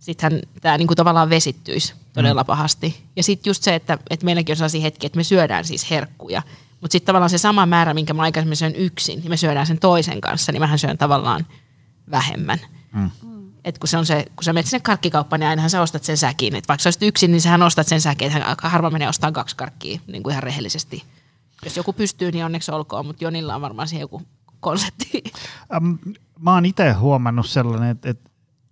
sittenhän 0.04 0.42
tämä 0.62 0.78
niinku 0.78 0.96
tavallaan 0.96 1.30
vesittyisi 1.30 1.94
todella 2.14 2.44
mm. 2.44 2.46
pahasti. 2.46 3.04
Ja 3.16 3.24
sitten 3.24 3.50
just 3.50 3.64
se, 3.64 3.76
että, 3.76 3.98
että 4.10 4.26
meilläkin 4.26 4.54
on 4.54 4.58
sellaisia 4.58 4.82
hetkiä, 4.82 5.08
että 5.08 5.18
me 5.18 5.24
syödään 5.24 5.66
siis 5.66 5.90
herkkuja, 5.90 6.42
mutta 6.82 6.92
sitten 6.92 7.06
tavallaan 7.06 7.30
se 7.30 7.38
sama 7.38 7.66
määrä, 7.66 7.94
minkä 7.94 8.14
mä 8.14 8.22
aikaisemmin 8.22 8.58
syön 8.58 8.76
yksin, 8.76 9.20
niin 9.20 9.30
me 9.30 9.38
syödään 9.38 9.68
sen 9.68 9.80
toisen 9.80 10.22
kanssa, 10.22 10.52
niin 10.52 10.62
mähän 10.62 10.80
syön 10.80 10.98
tavallaan 10.98 11.46
vähemmän. 12.12 12.60
Mm. 12.94 13.12
Et 13.66 13.80
kun, 13.80 13.88
se 13.88 13.98
on 13.98 14.06
se, 14.06 14.26
kun 14.36 14.44
sä 14.44 14.54
menet 14.54 14.66
sinne 14.66 14.82
karkkikauppaan, 14.82 15.40
niin 15.40 15.50
ainahan 15.50 15.70
sä 15.70 15.82
ostat 15.82 16.04
sen 16.04 16.18
säkin. 16.18 16.56
Et 16.56 16.68
vaikka 16.68 16.82
sä 16.82 16.88
olisit 16.88 17.04
yksin, 17.04 17.32
niin 17.32 17.42
sähän 17.42 17.62
ostat 17.62 17.88
sen 17.88 18.02
säkin. 18.02 18.32
Että 18.32 18.50
aika 18.50 18.70
harva 18.70 18.90
menee 18.90 19.10
ostamaan 19.10 19.34
kaksi 19.34 19.56
karkkia 19.56 20.00
niin 20.08 20.24
kuin 20.24 20.32
ihan 20.32 20.44
rehellisesti. 20.44 21.04
Jos 21.66 21.78
joku 21.78 21.94
pystyy, 21.94 22.32
niin 22.32 22.46
onneksi 22.46 22.72
olkoon, 22.72 23.06
mutta 23.06 23.24
Jonilla 23.24 23.56
on 23.56 23.62
varmaan 23.62 23.88
siihen 23.88 24.02
joku 24.02 24.22
konsepti. 24.60 25.24
Ähm, 25.74 25.94
mä 26.40 26.54
oon 26.54 26.66
itse 26.66 26.92
huomannut 26.92 27.50
sellainen, 27.50 27.90
että, 27.90 28.10
että 28.10 28.30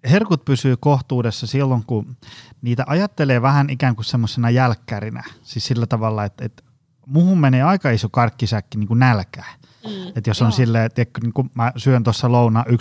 herkut 0.10 0.46
pysyy 0.46 0.78
kohtuudessa 0.78 1.48
silloin, 1.48 1.84
kun 1.88 2.18
niitä 2.62 2.84
ajattelee 2.88 3.42
vähän 3.42 3.70
ikään 3.70 3.96
kuin 3.96 4.06
semmoisena 4.06 4.50
jälkkärinä. 4.50 5.24
Siis 5.44 5.66
sillä 5.66 5.88
tavalla, 5.88 6.26
että, 6.26 6.46
että 6.46 6.64
muhun 7.06 7.40
menee 7.40 7.64
aika 7.64 7.92
iso 7.92 8.10
karkkisäkki 8.10 8.78
niin 8.78 8.88
kuin 8.88 9.00
nälkää. 9.00 9.54
Mm, 9.86 10.08
että 10.16 10.30
jos 10.30 10.42
on 10.42 10.46
joo. 10.46 10.52
silleen, 10.52 10.86
että 10.86 11.06
niin 11.22 11.34
kun 11.34 11.50
mä 11.54 11.72
syön 11.78 12.04
tuossa 12.04 12.32
louna 12.32 12.66
11.30, 12.70 12.76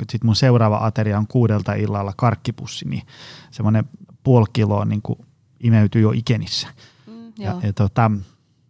sitten 0.00 0.26
mun 0.26 0.36
seuraava 0.36 0.86
ateria 0.86 1.18
on 1.18 1.26
kuudelta 1.26 1.74
illalla 1.74 2.12
karkkipussi, 2.16 2.88
niin 2.88 3.02
semmoinen 3.50 3.84
puoli 4.22 4.46
kiloa 4.52 4.84
niin 4.84 5.02
kuin 5.02 5.18
imeytyy 5.60 6.02
jo 6.02 6.10
ikenissä. 6.10 6.68
Mm, 7.06 7.32
ja, 7.38 7.56
ja 7.62 7.72
tota, 7.72 8.10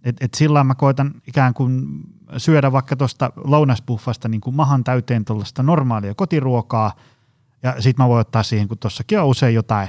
et, 0.05 0.17
et 0.21 0.35
sillä 0.35 0.65
mä 0.65 0.75
koitan 0.75 1.15
ikään 1.27 1.55
kuin 1.55 2.01
syödä 2.37 2.73
vaikka 2.73 2.97
tuosta 2.97 3.33
lounasbuffasta 3.37 4.29
niin 4.29 4.41
kuin 4.41 4.57
mahan 4.57 4.85
täyteen 4.85 5.25
tuollaista 5.25 5.63
normaalia 5.63 6.15
kotiruokaa, 6.15 6.97
ja 7.63 7.83
sitten 7.83 8.05
mä 8.05 8.09
voin 8.09 8.21
ottaa 8.21 8.43
siihen, 8.43 8.69
kun 8.69 8.79
tuossakin 8.79 9.21
on 9.21 9.27
usein 9.27 9.55
jotain 9.55 9.89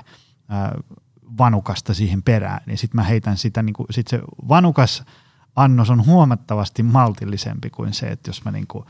vanukasta 1.38 1.94
siihen 1.94 2.24
perään, 2.24 2.62
niin 2.66 2.78
sitten 2.78 2.96
mä 2.96 3.04
heitän 3.04 3.38
sitä, 3.38 3.64
niin 3.64 3.74
kuin, 3.74 3.88
sit 3.90 4.08
se 4.08 4.22
vanukas 4.50 5.04
annos 5.56 5.90
on 5.90 6.06
huomattavasti 6.06 6.84
maltillisempi 6.84 7.70
kuin 7.70 7.94
se, 7.94 8.08
että 8.08 8.30
jos 8.30 8.46
mä 8.46 8.52
niin 8.52 8.68
kuin 8.68 8.86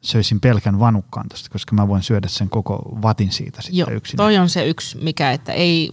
söisin 0.00 0.40
pelkän 0.40 0.78
vanukkaan 0.78 1.28
tosta, 1.28 1.50
koska 1.50 1.74
mä 1.74 1.88
voin 1.88 2.02
syödä 2.02 2.28
sen 2.28 2.50
koko 2.50 2.98
vatin 3.02 3.32
siitä 3.32 3.62
sitten 3.62 3.78
Joo, 3.78 3.90
yksin. 3.90 4.16
toi 4.16 4.38
on 4.38 4.48
se 4.48 4.66
yksi, 4.66 4.98
mikä, 4.98 5.32
että 5.32 5.52
ei, 5.52 5.90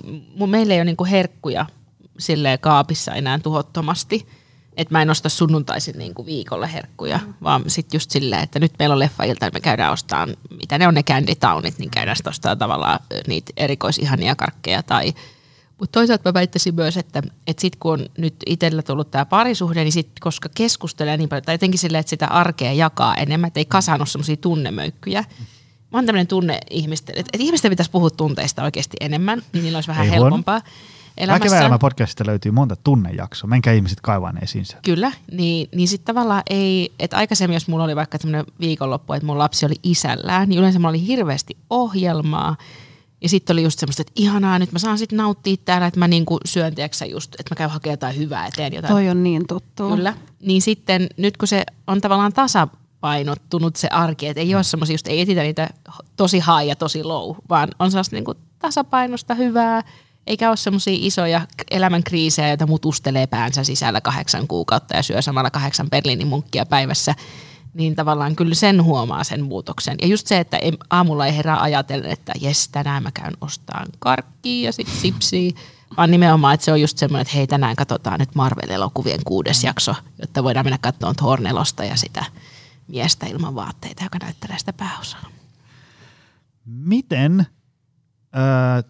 meillä 0.48 0.74
ei 0.74 0.80
ole 0.80 0.86
niinku 0.86 1.06
herkkuja 1.06 1.66
silleen 2.20 2.60
kaapissa 2.60 3.14
enää 3.14 3.40
tuhottomasti, 3.40 4.28
että 4.82 4.94
mä 4.94 5.02
en 5.02 5.10
osta 5.10 5.30
sunnuntaisin 5.30 5.98
niinku 5.98 6.26
viikolle 6.26 6.74
herkkuja, 6.74 7.18
mm. 7.26 7.34
vaan 7.44 7.64
sitten 7.68 7.98
just 7.98 8.12
silleen, 8.12 8.44
että 8.44 8.60
nyt 8.60 8.74
meillä 8.80 8.94
on 8.94 9.00
leffailta, 9.00 9.46
niin 9.46 9.54
me 9.54 9.60
käydään 9.60 9.94
ostamaan, 9.94 10.36
mitä 10.50 10.78
ne 10.78 10.88
on 10.88 10.94
ne 10.94 11.04
candy 11.04 11.36
townit, 11.36 11.80
niin 11.80 11.92
käydään 11.92 12.18
ostaa 12.28 12.56
tavallaan 12.56 13.00
niitä 13.28 13.54
erikoisihania 13.58 14.36
karkkeja 14.36 14.84
tai 14.84 15.14
mutta 15.82 16.00
toisaalta 16.00 16.30
mä 16.30 16.34
väittäisin 16.34 16.76
myös, 16.76 16.98
että, 16.98 17.24
että 17.48 17.62
sitten 17.62 17.80
kun 17.80 17.94
on 17.94 18.06
nyt 18.18 18.36
itsellä 18.46 18.82
tullut 18.82 19.12
tämä 19.12 19.26
parisuhde, 19.26 19.84
niin 19.84 19.92
sit, 19.92 20.10
koska 20.20 20.50
keskustelee 20.56 21.18
niin 21.18 21.30
paljon, 21.30 21.44
tai 21.44 21.54
jotenkin 21.54 21.80
silleen, 21.80 22.00
että 22.00 22.10
sitä 22.10 22.28
arkea 22.28 22.74
jakaa 22.74 23.16
enemmän, 23.16 23.48
että 23.48 23.60
ei 23.60 23.66
kasannut 23.66 24.10
semmoisia 24.10 24.38
tunnemöykkyjä. 24.38 25.24
Mä 25.92 25.98
oon 25.98 26.06
tämmöinen 26.06 26.28
tunne 26.28 26.60
ihmisten, 26.70 27.16
että, 27.18 27.30
että 27.34 27.44
ihmisten 27.44 27.72
pitäisi 27.72 27.92
puhua 27.92 28.10
tunteista 28.10 28.64
oikeasti 28.64 28.98
enemmän, 29.00 29.44
niin 29.54 29.64
niillä 29.64 29.78
olisi 29.78 29.88
vähän 29.88 30.06
ei 30.06 30.12
helpompaa. 30.12 30.60
Huono. 30.60 30.76
Elämässä. 31.22 31.56
Väkevä 31.56 31.80
podcastista 31.80 32.26
löytyy 32.26 32.52
monta 32.52 32.76
tunnejaksoa. 32.76 33.48
Menkää 33.48 33.74
ihmiset 33.74 34.02
kaivaan 34.02 34.44
esiin 34.44 34.66
Kyllä, 34.84 35.12
niin, 35.32 35.70
niin 35.76 35.88
sitten 35.88 36.16
tavallaan 36.16 36.44
ei, 36.50 36.94
että 37.00 37.18
aikaisemmin 37.18 37.54
jos 37.54 37.68
mulla 37.68 37.84
oli 37.84 37.96
vaikka 37.96 38.20
tämmöinen 38.20 38.46
viikonloppu, 38.60 39.14
että 39.14 39.26
mun 39.26 39.38
lapsi 39.38 39.66
oli 39.66 39.76
isällään, 39.84 40.50
niin 40.50 40.60
yleensä 40.60 40.80
mulla 40.80 40.90
oli 40.90 41.08
hirveästi 41.08 41.58
ohjelmaa 41.70 42.56
ja 43.22 43.30
sitten 43.30 43.54
oli 43.54 43.64
just 43.64 43.80
semmoista, 43.80 44.02
että 44.02 44.12
ihanaa, 44.16 44.60
nyt 44.60 44.72
mä 44.72 44.80
saan 44.80 44.98
sitten 44.98 45.18
nauttia 45.18 45.56
täällä, 45.66 45.88
että 45.88 46.00
mä 46.00 46.08
niinku 46.08 46.38
syön, 46.46 46.76
tiedätkö, 46.76 47.06
just, 47.06 47.36
että 47.40 47.54
mä 47.54 47.58
käyn 47.58 47.70
hakemaan 47.70 47.94
jotain 47.94 48.18
hyvää 48.18 48.46
ja 48.46 48.52
teen 48.56 48.74
jotain. 48.74 48.94
Toi 48.94 49.10
on 49.10 49.24
niin 49.24 49.48
tuttu. 49.48 49.90
Kyllä. 49.90 50.14
Niin 50.42 50.62
sitten 50.62 51.08
nyt 51.18 51.38
kun 51.38 51.48
se 51.48 51.64
on 51.88 52.02
tavallaan 52.02 52.34
tasapainottunut 52.34 53.76
se 53.76 53.88
arki, 53.88 54.28
että 54.28 54.42
ei 54.42 54.56
ole 54.56 54.64
semmoisia, 54.64 54.94
just 54.94 55.08
ei 55.08 55.22
etitä 55.22 55.42
niitä 55.42 55.70
tosi 56.16 56.38
high 56.38 56.68
ja 56.68 56.76
tosi 56.76 57.04
low, 57.04 57.36
vaan 57.50 57.70
on 57.80 57.92
sellaista 57.92 58.16
niinku 58.16 58.34
tasapainosta 58.60 59.36
hyvää, 59.36 59.84
eikä 60.28 60.50
ole 60.50 60.58
semmoisia 60.58 60.98
isoja 60.98 61.48
elämän 61.72 62.04
kriisejä, 62.04 62.48
joita 62.48 62.68
mutustelee 62.68 63.28
päänsä 63.28 63.64
sisällä 63.64 64.02
kahdeksan 64.02 64.48
kuukautta 64.48 64.96
ja 64.96 65.04
syö 65.04 65.22
samalla 65.22 65.50
kahdeksan 65.50 65.90
Berliinin 65.90 66.28
munkkia 66.28 66.66
päivässä 66.66 67.16
niin 67.74 67.96
tavallaan 67.96 68.36
kyllä 68.36 68.56
sen 68.56 68.84
huomaa 68.84 69.24
sen 69.24 69.44
muutoksen. 69.44 69.96
Ja 70.02 70.08
just 70.08 70.28
se, 70.28 70.40
että 70.40 70.60
aamulla 70.90 71.26
ei 71.26 71.38
herää 71.38 71.62
ajatellen, 71.62 72.12
että 72.12 72.34
jes, 72.42 72.70
tänään 72.70 73.04
mä 73.04 73.12
käyn 73.12 73.34
ostamaan 73.42 73.88
karkkia 74.00 74.66
ja 74.66 74.74
sitten 74.74 74.96
sipsiä, 74.96 75.52
vaan 75.98 76.12
nimenomaan, 76.12 76.54
että 76.54 76.66
se 76.66 76.72
on 76.72 76.82
just 76.82 76.98
semmoinen, 76.98 77.22
että 77.22 77.34
hei, 77.34 77.48
tänään 77.48 77.76
katsotaan 77.76 78.20
nyt 78.20 78.36
Marvel-elokuvien 78.36 79.24
kuudes 79.26 79.64
jakso, 79.64 79.96
jotta 80.22 80.44
voidaan 80.44 80.66
mennä 80.66 80.78
katsomaan 80.82 81.16
Thornelosta 81.16 81.84
ja 81.84 81.96
sitä 81.96 82.26
miestä 82.88 83.26
ilman 83.26 83.56
vaatteita, 83.56 84.04
joka 84.04 84.18
näyttelee 84.22 84.60
sitä 84.60 84.74
pääosaa. 84.74 85.26
Miten 86.66 87.40
äh, 87.40 88.84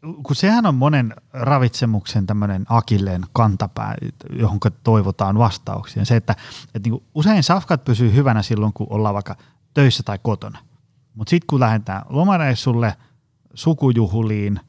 kun 0.00 0.36
sehän 0.36 0.66
on 0.66 0.74
monen 0.74 1.14
ravitsemuksen 1.32 2.26
tämmöinen 2.26 2.64
akilleen 2.68 3.26
kantapää, 3.32 3.94
johon 4.30 4.60
toivotaan 4.82 5.38
vastauksia. 5.38 6.04
Se, 6.04 6.16
että, 6.16 6.36
että 6.74 6.90
niin 6.90 7.02
usein 7.14 7.42
safkat 7.42 7.84
pysyy 7.84 8.14
hyvänä 8.14 8.42
silloin, 8.42 8.72
kun 8.72 8.86
ollaan 8.90 9.14
vaikka 9.14 9.36
töissä 9.74 10.02
tai 10.02 10.18
kotona. 10.22 10.58
Mutta 11.14 11.30
sitten 11.30 11.46
kun 11.46 11.60
lähdetään 11.60 12.02
lomareissulle, 12.08 12.94
sukujuhuliin, 13.54 14.60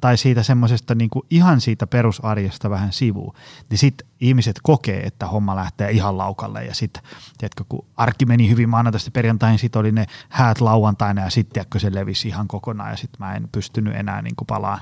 tai, 0.00 0.16
siitä 0.16 0.42
semmoisesta 0.42 0.94
niin 0.94 1.10
ihan 1.30 1.60
siitä 1.60 1.86
perusarjesta 1.86 2.70
vähän 2.70 2.92
sivuun, 2.92 3.34
niin 3.70 3.78
sitten 3.78 4.08
ihmiset 4.20 4.56
kokee, 4.62 5.02
että 5.02 5.26
homma 5.26 5.56
lähtee 5.56 5.90
ihan 5.90 6.18
laukalle 6.18 6.64
ja 6.64 6.74
sitten, 6.74 7.02
kun 7.68 7.86
arki 7.96 8.26
meni 8.26 8.50
hyvin 8.50 8.68
maanantaista 8.68 9.10
perjantaihin, 9.10 9.58
sitten 9.58 9.80
oli 9.80 9.92
ne 9.92 10.06
häät 10.28 10.60
lauantaina 10.60 11.22
ja 11.22 11.30
sitten, 11.30 11.64
se 11.76 11.94
levisi 11.94 12.28
ihan 12.28 12.48
kokonaan 12.48 12.90
ja 12.90 12.96
sitten 12.96 13.26
mä 13.26 13.34
en 13.34 13.48
pystynyt 13.52 13.96
enää 13.96 14.22
niin 14.22 14.34
palaan 14.46 14.80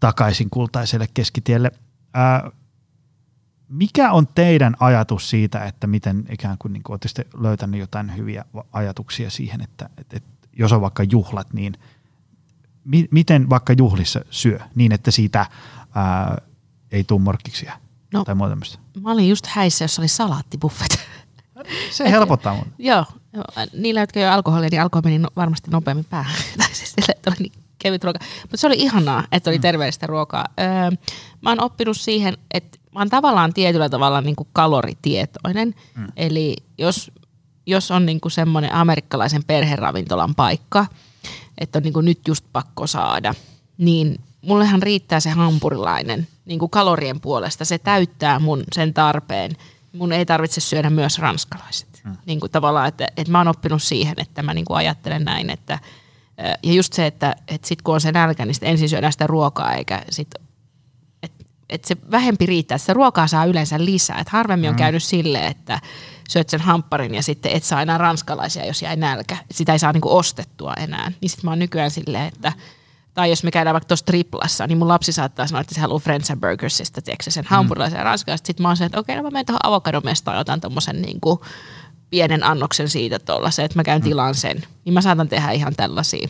takaisin 0.00 0.50
kultaiselle 0.50 1.06
keskitielle. 1.14 1.70
Ää, 2.14 2.50
mikä 3.68 4.12
on 4.12 4.26
teidän 4.34 4.76
ajatus 4.80 5.30
siitä, 5.30 5.64
että 5.64 5.86
miten 5.86 6.24
ikään 6.30 6.56
kuin, 6.58 6.72
niin 6.72 6.82
kuin 6.82 6.94
olette 6.94 7.26
löytäneet 7.40 7.80
jotain 7.80 8.16
hyviä 8.16 8.44
ajatuksia 8.72 9.30
siihen, 9.30 9.60
että, 9.60 9.90
että, 9.98 10.16
että 10.16 10.48
jos 10.58 10.72
on 10.72 10.80
vaikka 10.80 11.02
juhlat, 11.02 11.52
niin– 11.52 11.78
mi- 12.86 13.08
miten 13.10 13.50
vaikka 13.50 13.72
juhlissa 13.72 14.20
syö 14.30 14.58
niin, 14.74 14.92
että 14.92 15.10
siitä 15.10 15.46
ää, 15.94 16.42
ei 16.92 17.04
tule 17.04 17.20
morkkiksia 17.20 17.72
no, 18.12 18.24
tai 18.24 18.34
muuta 18.34 18.50
tämmöistä? 18.50 18.78
Mä 19.00 19.12
olin 19.12 19.28
just 19.28 19.46
häissä, 19.46 19.84
jossa 19.84 20.02
oli 20.02 20.08
salaattibuffet. 20.08 20.98
Se 21.90 22.10
helpottaa 22.10 22.54
mun. 22.54 22.66
Joo, 22.78 23.04
niillä, 23.72 24.00
jotka 24.00 24.20
jo 24.20 24.30
alkoholia, 24.30 24.68
niin 24.70 24.82
alkoholi 24.82 25.04
meni 25.04 25.18
no, 25.18 25.28
varmasti 25.36 25.70
nopeammin 25.70 26.04
päähän. 26.04 26.36
tai 26.58 26.68
siis 26.72 26.92
sille, 26.92 27.14
että 27.16 27.30
oli 27.30 27.36
niin 27.38 27.52
kevyt 27.78 28.04
ruoka. 28.04 28.18
Mutta 28.42 28.56
se 28.56 28.66
oli 28.66 28.76
ihanaa, 28.78 29.24
että 29.32 29.50
oli 29.50 29.58
mm. 29.58 29.62
terveellistä 29.62 30.06
ruokaa. 30.06 30.44
Öö, 30.60 30.90
mä 31.40 31.50
oon 31.50 31.62
oppinut 31.62 31.96
siihen, 31.96 32.36
että 32.50 32.78
mä 32.94 33.00
oon 33.00 33.10
tavallaan 33.10 33.54
tietyllä 33.54 33.88
tavalla 33.88 34.20
niin 34.20 34.36
kuin 34.36 34.48
kaloritietoinen. 34.52 35.74
Mm. 35.94 36.06
Eli 36.16 36.56
jos, 36.78 37.10
jos 37.66 37.90
on 37.90 38.06
niin 38.06 38.20
kuin 38.20 38.32
semmoinen 38.32 38.74
amerikkalaisen 38.74 39.44
perheravintolan 39.46 40.34
paikka– 40.34 40.86
että 41.58 41.78
on 41.78 41.82
niin 41.82 42.04
nyt 42.04 42.20
just 42.28 42.44
pakko 42.52 42.86
saada, 42.86 43.34
niin 43.78 44.20
mullehan 44.42 44.82
riittää 44.82 45.20
se 45.20 45.30
hampurilainen 45.30 46.28
niin 46.44 46.58
kuin 46.58 46.70
kalorien 46.70 47.20
puolesta. 47.20 47.64
Se 47.64 47.78
täyttää 47.78 48.38
mun 48.38 48.64
sen 48.72 48.94
tarpeen. 48.94 49.50
Mun 49.92 50.12
ei 50.12 50.26
tarvitse 50.26 50.60
syödä 50.60 50.90
myös 50.90 51.18
ranskalaiset. 51.18 52.02
Mm. 52.04 52.16
Niin 52.26 52.40
kuin 52.40 52.52
tavallaan, 52.52 52.88
että, 52.88 53.08
että 53.16 53.32
mä 53.32 53.38
oon 53.38 53.48
oppinut 53.48 53.82
siihen, 53.82 54.14
että 54.16 54.42
mä 54.42 54.54
niin 54.54 54.64
kuin 54.64 54.76
ajattelen 54.76 55.24
näin, 55.24 55.50
että 55.50 55.78
ja 56.62 56.72
just 56.72 56.92
se, 56.92 57.06
että, 57.06 57.36
että 57.48 57.68
sit 57.68 57.82
kun 57.82 57.94
on 57.94 58.00
se 58.00 58.12
nälkä, 58.12 58.44
niin 58.44 58.56
ensin 58.62 58.88
syödään 58.88 59.12
sitä 59.12 59.26
ruokaa, 59.26 59.74
eikä 59.74 60.02
sit, 60.10 60.34
että 61.22 61.44
et 61.70 61.84
se 61.84 61.96
vähempi 62.10 62.46
riittää. 62.46 62.78
Sitä 62.78 62.94
ruokaa 62.94 63.26
saa 63.26 63.44
yleensä 63.44 63.84
lisää. 63.84 64.18
Et 64.18 64.28
harvemmin 64.28 64.68
on 64.68 64.74
mm. 64.74 64.78
käynyt 64.78 65.02
silleen, 65.02 65.46
että 65.46 65.80
syöt 66.28 66.48
sen 66.48 66.60
hampparin 66.60 67.14
ja 67.14 67.22
sitten 67.22 67.52
et 67.52 67.64
saa 67.64 67.82
enää 67.82 67.98
ranskalaisia, 67.98 68.66
jos 68.66 68.82
jäi 68.82 68.96
nälkä. 68.96 69.36
Sitä 69.50 69.72
ei 69.72 69.78
saa 69.78 69.92
niinku 69.92 70.16
ostettua 70.16 70.74
enää. 70.74 71.12
Niin 71.20 71.30
sitten 71.30 71.44
mä 71.44 71.50
oon 71.50 71.58
nykyään 71.58 71.90
silleen, 71.90 72.26
että 72.26 72.52
tai 73.14 73.30
jos 73.30 73.44
me 73.44 73.50
käydään 73.50 73.74
vaikka 73.74 73.88
tuossa 73.88 74.06
triplassa, 74.06 74.66
niin 74.66 74.78
mun 74.78 74.88
lapsi 74.88 75.12
saattaa 75.12 75.46
sanoa, 75.46 75.60
että 75.60 75.74
se 75.74 75.80
haluaa 75.80 75.98
Friends 75.98 76.30
and 76.30 76.40
Burgersista, 76.40 77.02
tiedätkö, 77.02 77.30
sen 77.30 77.44
hampurilaisen 77.46 77.98
mm. 77.98 78.04
ranskalaisen. 78.04 78.46
Sitten 78.46 78.62
mä 78.62 78.68
oon 78.68 78.76
se, 78.76 78.84
että 78.84 78.98
okei, 79.00 79.16
no 79.16 79.22
mä 79.22 79.30
menen 79.30 79.46
tuohon 79.46 79.60
avokadomestaan 79.62 80.34
ja 80.34 80.40
otan 80.40 80.60
tommosen 80.60 81.02
niin 81.02 81.20
kuin 81.20 81.40
pienen 82.10 82.44
annoksen 82.44 82.88
siitä 82.88 83.18
tuolla, 83.18 83.50
se, 83.50 83.64
että 83.64 83.78
mä 83.78 83.84
käyn 83.84 84.00
mm. 84.00 84.04
tilaan 84.04 84.34
sen. 84.34 84.62
Niin 84.84 84.92
mä 84.94 85.00
saatan 85.00 85.28
tehdä 85.28 85.50
ihan 85.50 85.76
tällaisia. 85.76 86.28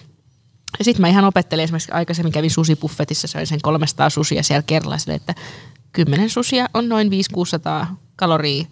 Ja 0.78 0.84
sitten 0.84 1.00
mä 1.00 1.08
ihan 1.08 1.24
opettelin, 1.24 1.64
esimerkiksi 1.64 1.92
aikaisemmin 1.92 2.32
kävin 2.32 2.50
susipuffetissa, 2.50 3.28
söin 3.28 3.46
sen 3.46 3.60
300 3.62 4.10
susia 4.10 4.42
siellä 4.42 4.62
kerralla, 4.66 4.96
että 5.14 5.34
10 5.92 6.30
susia 6.30 6.66
on 6.74 6.88
noin 6.88 7.10
500-600 7.82 7.86
kaloria 8.16 8.64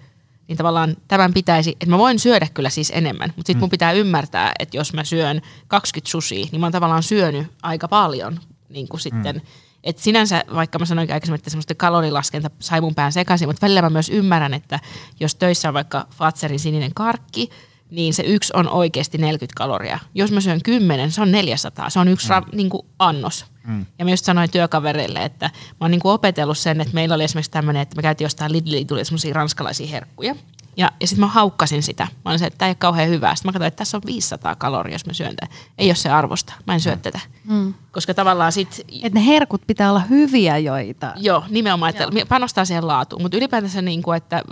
niin 0.48 0.56
tavallaan 0.56 0.96
tämän 1.08 1.34
pitäisi, 1.34 1.70
että 1.70 1.86
mä 1.86 1.98
voin 1.98 2.18
syödä 2.18 2.46
kyllä 2.54 2.70
siis 2.70 2.92
enemmän, 2.94 3.32
mutta 3.36 3.46
sitten 3.46 3.60
mun 3.60 3.68
mm. 3.68 3.70
pitää 3.70 3.92
ymmärtää, 3.92 4.52
että 4.58 4.76
jos 4.76 4.92
mä 4.92 5.04
syön 5.04 5.42
20 5.68 6.10
susia, 6.10 6.46
niin 6.52 6.60
mä 6.60 6.66
oon 6.66 6.72
tavallaan 6.72 7.02
syönyt 7.02 7.46
aika 7.62 7.88
paljon 7.88 8.40
niin 8.68 8.88
kuin 8.88 9.00
sitten. 9.00 9.36
Mm. 9.36 9.42
Et 9.84 9.98
sinänsä, 9.98 10.44
vaikka 10.54 10.78
mä 10.78 10.84
sanoin 10.84 11.12
aikaisemmin, 11.12 11.38
että 11.38 11.50
semmoista 11.50 11.74
kalorilaskenta 11.74 12.50
sai 12.60 12.80
mun 12.80 12.94
pään 12.94 13.12
sekaisin, 13.12 13.48
mutta 13.48 13.62
välillä 13.62 13.82
mä 13.82 13.90
myös 13.90 14.08
ymmärrän, 14.08 14.54
että 14.54 14.80
jos 15.20 15.34
töissä 15.34 15.68
on 15.68 15.74
vaikka 15.74 16.06
Fatserin 16.10 16.58
sininen 16.58 16.94
karkki, 16.94 17.50
niin 17.90 18.14
se 18.14 18.22
yksi 18.22 18.52
on 18.56 18.68
oikeasti 18.68 19.18
40 19.18 19.56
kaloria. 19.56 19.98
Jos 20.14 20.32
mä 20.32 20.40
syön 20.40 20.62
10, 20.62 21.12
se 21.12 21.22
on 21.22 21.32
400. 21.32 21.90
Se 21.90 21.98
on 21.98 22.08
yksi 22.08 22.26
mm. 22.26 22.30
ra, 22.30 22.42
niin 22.52 22.70
kuin 22.70 22.86
annos. 22.98 23.53
Mm. 23.66 23.86
Ja 23.98 24.04
mä 24.04 24.10
just 24.10 24.24
sanoin 24.24 24.50
työkavereille, 24.50 25.24
että 25.24 25.46
mä 25.46 25.76
oon 25.80 25.90
niin 25.90 26.00
kuin 26.00 26.12
opetellut 26.12 26.58
sen, 26.58 26.80
että 26.80 26.94
meillä 26.94 27.14
oli 27.14 27.24
esimerkiksi 27.24 27.50
tämmöinen, 27.50 27.82
että 27.82 27.96
me 27.96 28.02
käytiin 28.02 28.24
jostain 28.24 28.52
Lidliin, 28.52 28.86
tuli 28.86 29.04
semmoisia 29.04 29.34
ranskalaisia 29.34 29.86
herkkuja. 29.86 30.34
Ja, 30.76 30.92
ja 31.00 31.06
sitten 31.06 31.20
mä 31.20 31.26
haukkasin 31.26 31.82
sitä. 31.82 32.08
Mä 32.24 32.30
olin 32.30 32.38
se, 32.38 32.46
että 32.46 32.58
tämä 32.58 32.66
ei 32.66 32.70
ole 32.70 32.76
kauhean 32.78 33.08
hyvää. 33.08 33.34
Sitten 33.34 33.48
mä 33.48 33.52
katsoin, 33.52 33.68
että 33.68 33.78
tässä 33.78 33.96
on 33.96 34.02
500 34.06 34.56
kaloria, 34.56 34.94
jos 34.94 35.06
mä 35.06 35.12
syön 35.12 35.36
tätä. 35.36 35.54
Ei 35.78 35.88
ole 35.88 35.94
se 35.94 36.10
arvosta. 36.10 36.54
Mä 36.66 36.74
en 36.74 36.80
syö 36.80 36.94
mm. 36.94 37.00
tätä. 37.00 37.20
Mm. 37.44 37.74
Koska 37.92 38.14
tavallaan 38.14 38.52
sit... 38.52 38.80
Että 39.02 39.18
ne 39.18 39.26
herkut 39.26 39.62
pitää 39.66 39.90
olla 39.90 40.00
hyviä 40.00 40.58
joita. 40.58 41.12
Joo, 41.16 41.44
nimenomaan, 41.48 41.90
että 41.90 42.02
Joo. 42.12 42.26
panostaa 42.28 42.64
siihen 42.64 42.86
laatuun. 42.86 43.22
Mutta 43.22 43.36
ylipäätänsä 43.36 43.82
niin 43.82 44.02
kuin, 44.02 44.16
että 44.16 44.42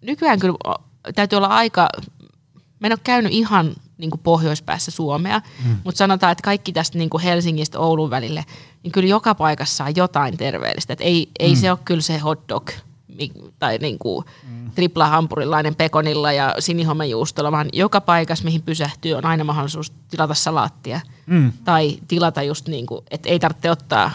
nykyään 0.00 0.38
kyllä 0.38 0.58
täytyy 1.14 1.36
olla 1.36 1.46
aika... 1.46 1.88
Mä 2.80 2.86
en 2.86 2.92
ole 2.92 3.00
käynyt 3.04 3.32
ihan 3.32 3.74
niin 3.98 4.10
kuin 4.10 4.20
pohjoispäässä 4.20 4.90
Suomea, 4.90 5.40
mm. 5.64 5.76
mutta 5.84 5.98
sanotaan, 5.98 6.32
että 6.32 6.42
kaikki 6.42 6.72
tästä 6.72 6.98
niin 6.98 7.10
kuin 7.10 7.22
Helsingistä 7.22 7.78
Oulun 7.78 8.10
välille, 8.10 8.44
niin 8.82 8.92
kyllä 8.92 9.08
joka 9.08 9.34
paikassa 9.34 9.84
on 9.84 9.96
jotain 9.96 10.36
terveellistä. 10.36 10.92
Et 10.92 11.00
ei, 11.00 11.28
ei 11.38 11.54
mm. 11.54 11.56
se 11.60 11.70
ole 11.70 11.78
kyllä 11.84 12.00
se 12.00 12.18
hot 12.18 12.48
dog 12.48 12.70
tai 13.58 13.78
niin 13.78 13.98
kuin 13.98 14.24
mm. 14.50 14.70
triplahampurilainen 14.70 15.74
pekonilla 15.74 16.32
ja 16.32 16.54
sinihomejuustolla, 16.58 17.52
vaan 17.52 17.68
joka 17.72 18.00
paikassa, 18.00 18.44
mihin 18.44 18.62
pysähtyy, 18.62 19.14
on 19.14 19.24
aina 19.24 19.44
mahdollisuus 19.44 19.92
tilata 20.10 20.34
salaattia. 20.34 21.00
Mm. 21.26 21.52
Tai 21.64 21.98
tilata 22.08 22.42
just 22.42 22.68
niin 22.68 22.86
kuin, 22.86 23.04
että 23.10 23.28
ei 23.28 23.38
tarvitse 23.38 23.70
ottaa 23.70 24.10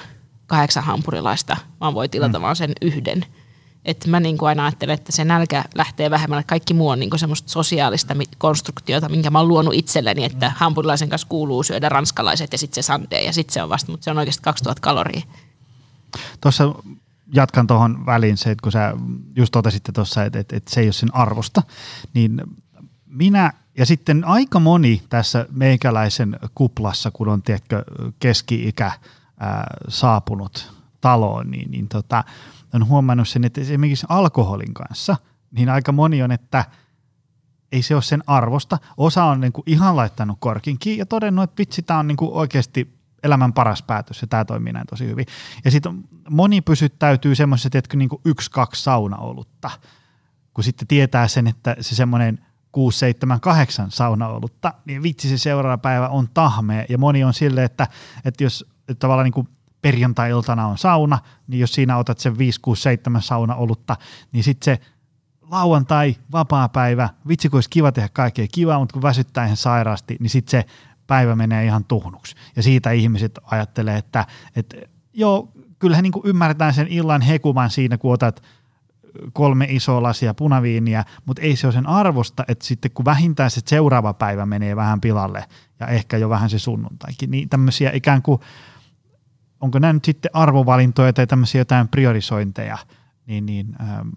kahdeksan 0.48 0.84
hampurilaista, 0.84 1.58
vaan 1.82 1.94
voi 1.94 2.10
tilata 2.10 2.40
mm. 2.40 2.44
vaan 2.44 2.56
sen 2.56 2.72
yhden. 2.82 3.26
Että 3.86 4.10
mä 4.10 4.20
niin 4.20 4.38
kuin 4.38 4.50
aina 4.50 4.66
ajattelen, 4.66 4.94
että 4.94 5.12
se 5.12 5.26
nälkä 5.26 5.66
lähtee 5.76 6.10
vähemmän. 6.10 6.44
Kaikki 6.48 6.74
muu 6.74 6.90
on 6.90 7.00
niin 7.00 7.10
kuin 7.10 7.20
semmoista 7.20 7.50
sosiaalista 7.50 8.16
konstruktiota, 8.38 9.10
minkä 9.10 9.30
mä 9.30 9.40
oon 9.40 9.48
luonut 9.48 9.74
itselleni, 9.74 10.24
että 10.24 10.54
hampurilaisen 10.56 11.10
kanssa 11.10 11.28
kuuluu 11.28 11.64
syödä 11.64 11.90
ranskalaiset 11.90 12.52
ja 12.52 12.58
sitten 12.58 12.84
se 12.84 12.88
sande 12.88 13.22
ja 13.22 13.34
sitten 13.34 13.54
se 13.54 13.64
on 13.64 13.70
vasta, 13.70 13.92
mutta 13.92 14.04
se 14.04 14.12
on 14.12 14.18
oikeasti 14.18 14.44
2000 14.44 14.82
kaloria. 14.82 15.22
Tuossa 16.42 16.76
jatkan 17.34 17.68
tuohon 17.68 18.06
väliin 18.06 18.38
se, 18.38 18.52
että 18.52 18.64
kun 18.64 18.72
sä 18.72 18.94
just 19.36 19.52
totesitte 19.52 19.92
tuossa, 19.92 20.24
että, 20.24 20.40
että, 20.40 20.56
että 20.56 20.74
se 20.74 20.82
ei 20.82 20.88
ole 20.88 20.94
sen 20.94 21.16
arvosta, 21.16 21.64
niin 22.14 22.42
minä 23.06 23.54
ja 23.78 23.86
sitten 23.86 24.26
aika 24.26 24.60
moni 24.60 25.02
tässä 25.10 25.46
meikäläisen 25.52 26.40
kuplassa, 26.56 27.12
kun 27.12 27.30
on 27.30 27.42
tiedätkö, 27.42 27.84
keski-ikä 28.20 28.92
ää, 29.40 29.68
saapunut 29.88 30.74
taloon, 31.02 31.52
niin, 31.52 31.72
niin 31.72 31.88
tota, 31.88 32.24
on 32.74 32.88
huomannut 32.88 33.28
sen, 33.28 33.44
että 33.44 33.62
esimerkiksi 33.62 34.06
alkoholin 34.10 34.74
kanssa, 34.74 35.16
niin 35.52 35.70
aika 35.70 35.92
moni 35.92 36.24
on, 36.24 36.32
että 36.32 36.66
ei 37.72 37.82
se 37.82 37.96
ole 37.96 38.02
sen 38.02 38.24
arvosta. 38.28 38.78
Osa 38.98 39.24
on 39.24 39.42
niin 39.42 39.54
kuin 39.54 39.64
ihan 39.66 39.96
laittanut 39.96 40.38
korkin 40.40 40.80
kiinni 40.80 41.00
ja 41.00 41.06
todennut, 41.06 41.44
että 41.44 41.60
vitsi, 41.60 41.82
tämä 41.82 42.00
on 42.00 42.08
niin 42.08 42.18
kuin 42.18 42.32
oikeasti 42.34 43.00
elämän 43.24 43.54
paras 43.54 43.84
päätös 43.84 44.22
ja 44.22 44.28
tämä 44.28 44.46
toimii 44.46 44.74
näin 44.74 44.88
tosi 44.88 45.08
hyvin. 45.08 45.26
Ja 45.66 45.72
sitten 45.72 46.04
moni 46.30 46.62
pysyttäytyy 46.62 47.36
semmoisessa, 47.36 47.78
että 47.78 47.98
niin 47.98 48.10
yksi, 48.26 48.52
kaksi 48.52 48.84
saunaolutta, 48.84 49.72
kun 50.54 50.64
sitten 50.64 50.88
tietää 50.88 51.28
sen, 51.28 51.48
että 51.48 51.76
se 51.82 51.96
semmoinen 51.96 52.46
6, 52.72 53.00
7, 53.00 53.40
8 53.40 53.92
saunaolutta, 53.92 54.74
niin 54.86 55.04
vitsi 55.04 55.30
se 55.30 55.38
seuraava 55.38 55.78
päivä 55.78 56.10
on 56.10 56.30
tahmea. 56.34 56.86
Ja 56.90 56.98
moni 56.98 57.24
on 57.24 57.34
silleen, 57.34 57.66
että, 57.66 57.88
että 58.26 58.44
jos 58.44 58.66
että 58.80 59.00
tavallaan 59.00 59.24
niin 59.24 59.34
kuin 59.34 59.48
perjantai-iltana 59.82 60.68
on 60.68 60.78
sauna, 60.78 61.20
niin 61.48 61.60
jos 61.60 61.74
siinä 61.74 61.98
otat 61.98 62.20
sen 62.20 62.38
5, 62.38 62.60
6, 62.62 62.82
7 62.82 63.22
saunaolutta, 63.22 63.96
niin 64.32 64.44
sitten 64.44 64.66
se 64.66 64.86
lauantai, 65.42 66.16
vapaa 66.32 66.70
päivä, 66.70 67.10
vitsi 67.28 67.50
kun 67.50 67.58
olisi 67.58 67.70
kiva 67.70 67.92
tehdä 67.92 68.10
kaikkea 68.14 68.48
kivaa, 68.52 68.80
mutta 68.80 68.94
kun 68.94 69.02
väsyttää 69.02 69.46
ihan 69.46 69.58
sairaasti, 69.58 70.18
niin 70.20 70.30
sitten 70.30 70.52
se 70.52 70.66
päivä 71.08 71.36
menee 71.36 71.66
ihan 71.66 71.86
tuhnuksi. 71.86 72.36
Ja 72.56 72.64
siitä 72.64 72.92
ihmiset 72.92 73.40
ajattelee, 73.44 73.98
että, 73.98 74.26
että 74.56 74.78
joo, 75.14 75.52
kyllähän 75.80 76.04
niin 76.04 76.24
ymmärretään 76.24 76.74
sen 76.74 76.88
illan 76.88 77.22
hekuman 77.22 77.70
siinä, 77.70 77.98
kun 77.98 78.14
otat 78.14 78.44
kolme 79.34 79.68
isoa 79.70 80.04
lasia 80.04 80.34
punaviiniä, 80.34 81.06
mutta 81.26 81.42
ei 81.42 81.56
se 81.56 81.68
ole 81.68 81.74
sen 81.74 81.88
arvosta, 81.88 82.46
että 82.48 82.66
sitten 82.66 82.92
kun 82.92 83.06
vähintään 83.06 83.52
se 83.52 83.62
seuraava 83.66 84.14
päivä 84.14 84.46
menee 84.46 84.76
vähän 84.76 85.02
pilalle 85.02 85.46
ja 85.80 85.88
ehkä 85.88 86.18
jo 86.18 86.30
vähän 86.30 86.50
se 86.50 86.60
sunnuntaikin, 86.60 87.32
niin 87.32 87.50
tämmöisiä 87.50 87.92
ikään 87.94 88.22
kuin, 88.22 88.42
onko 89.62 89.80
nämä 89.80 89.94
nyt 89.94 90.06
sitten 90.06 90.32
arvovalintoja 90.34 91.14
tai 91.14 91.28
tämmöisiä 91.28 91.62
jotain 91.62 91.88
priorisointeja, 91.88 92.78
niin, 93.26 93.46
niin 93.46 93.76
ähm, 93.82 94.10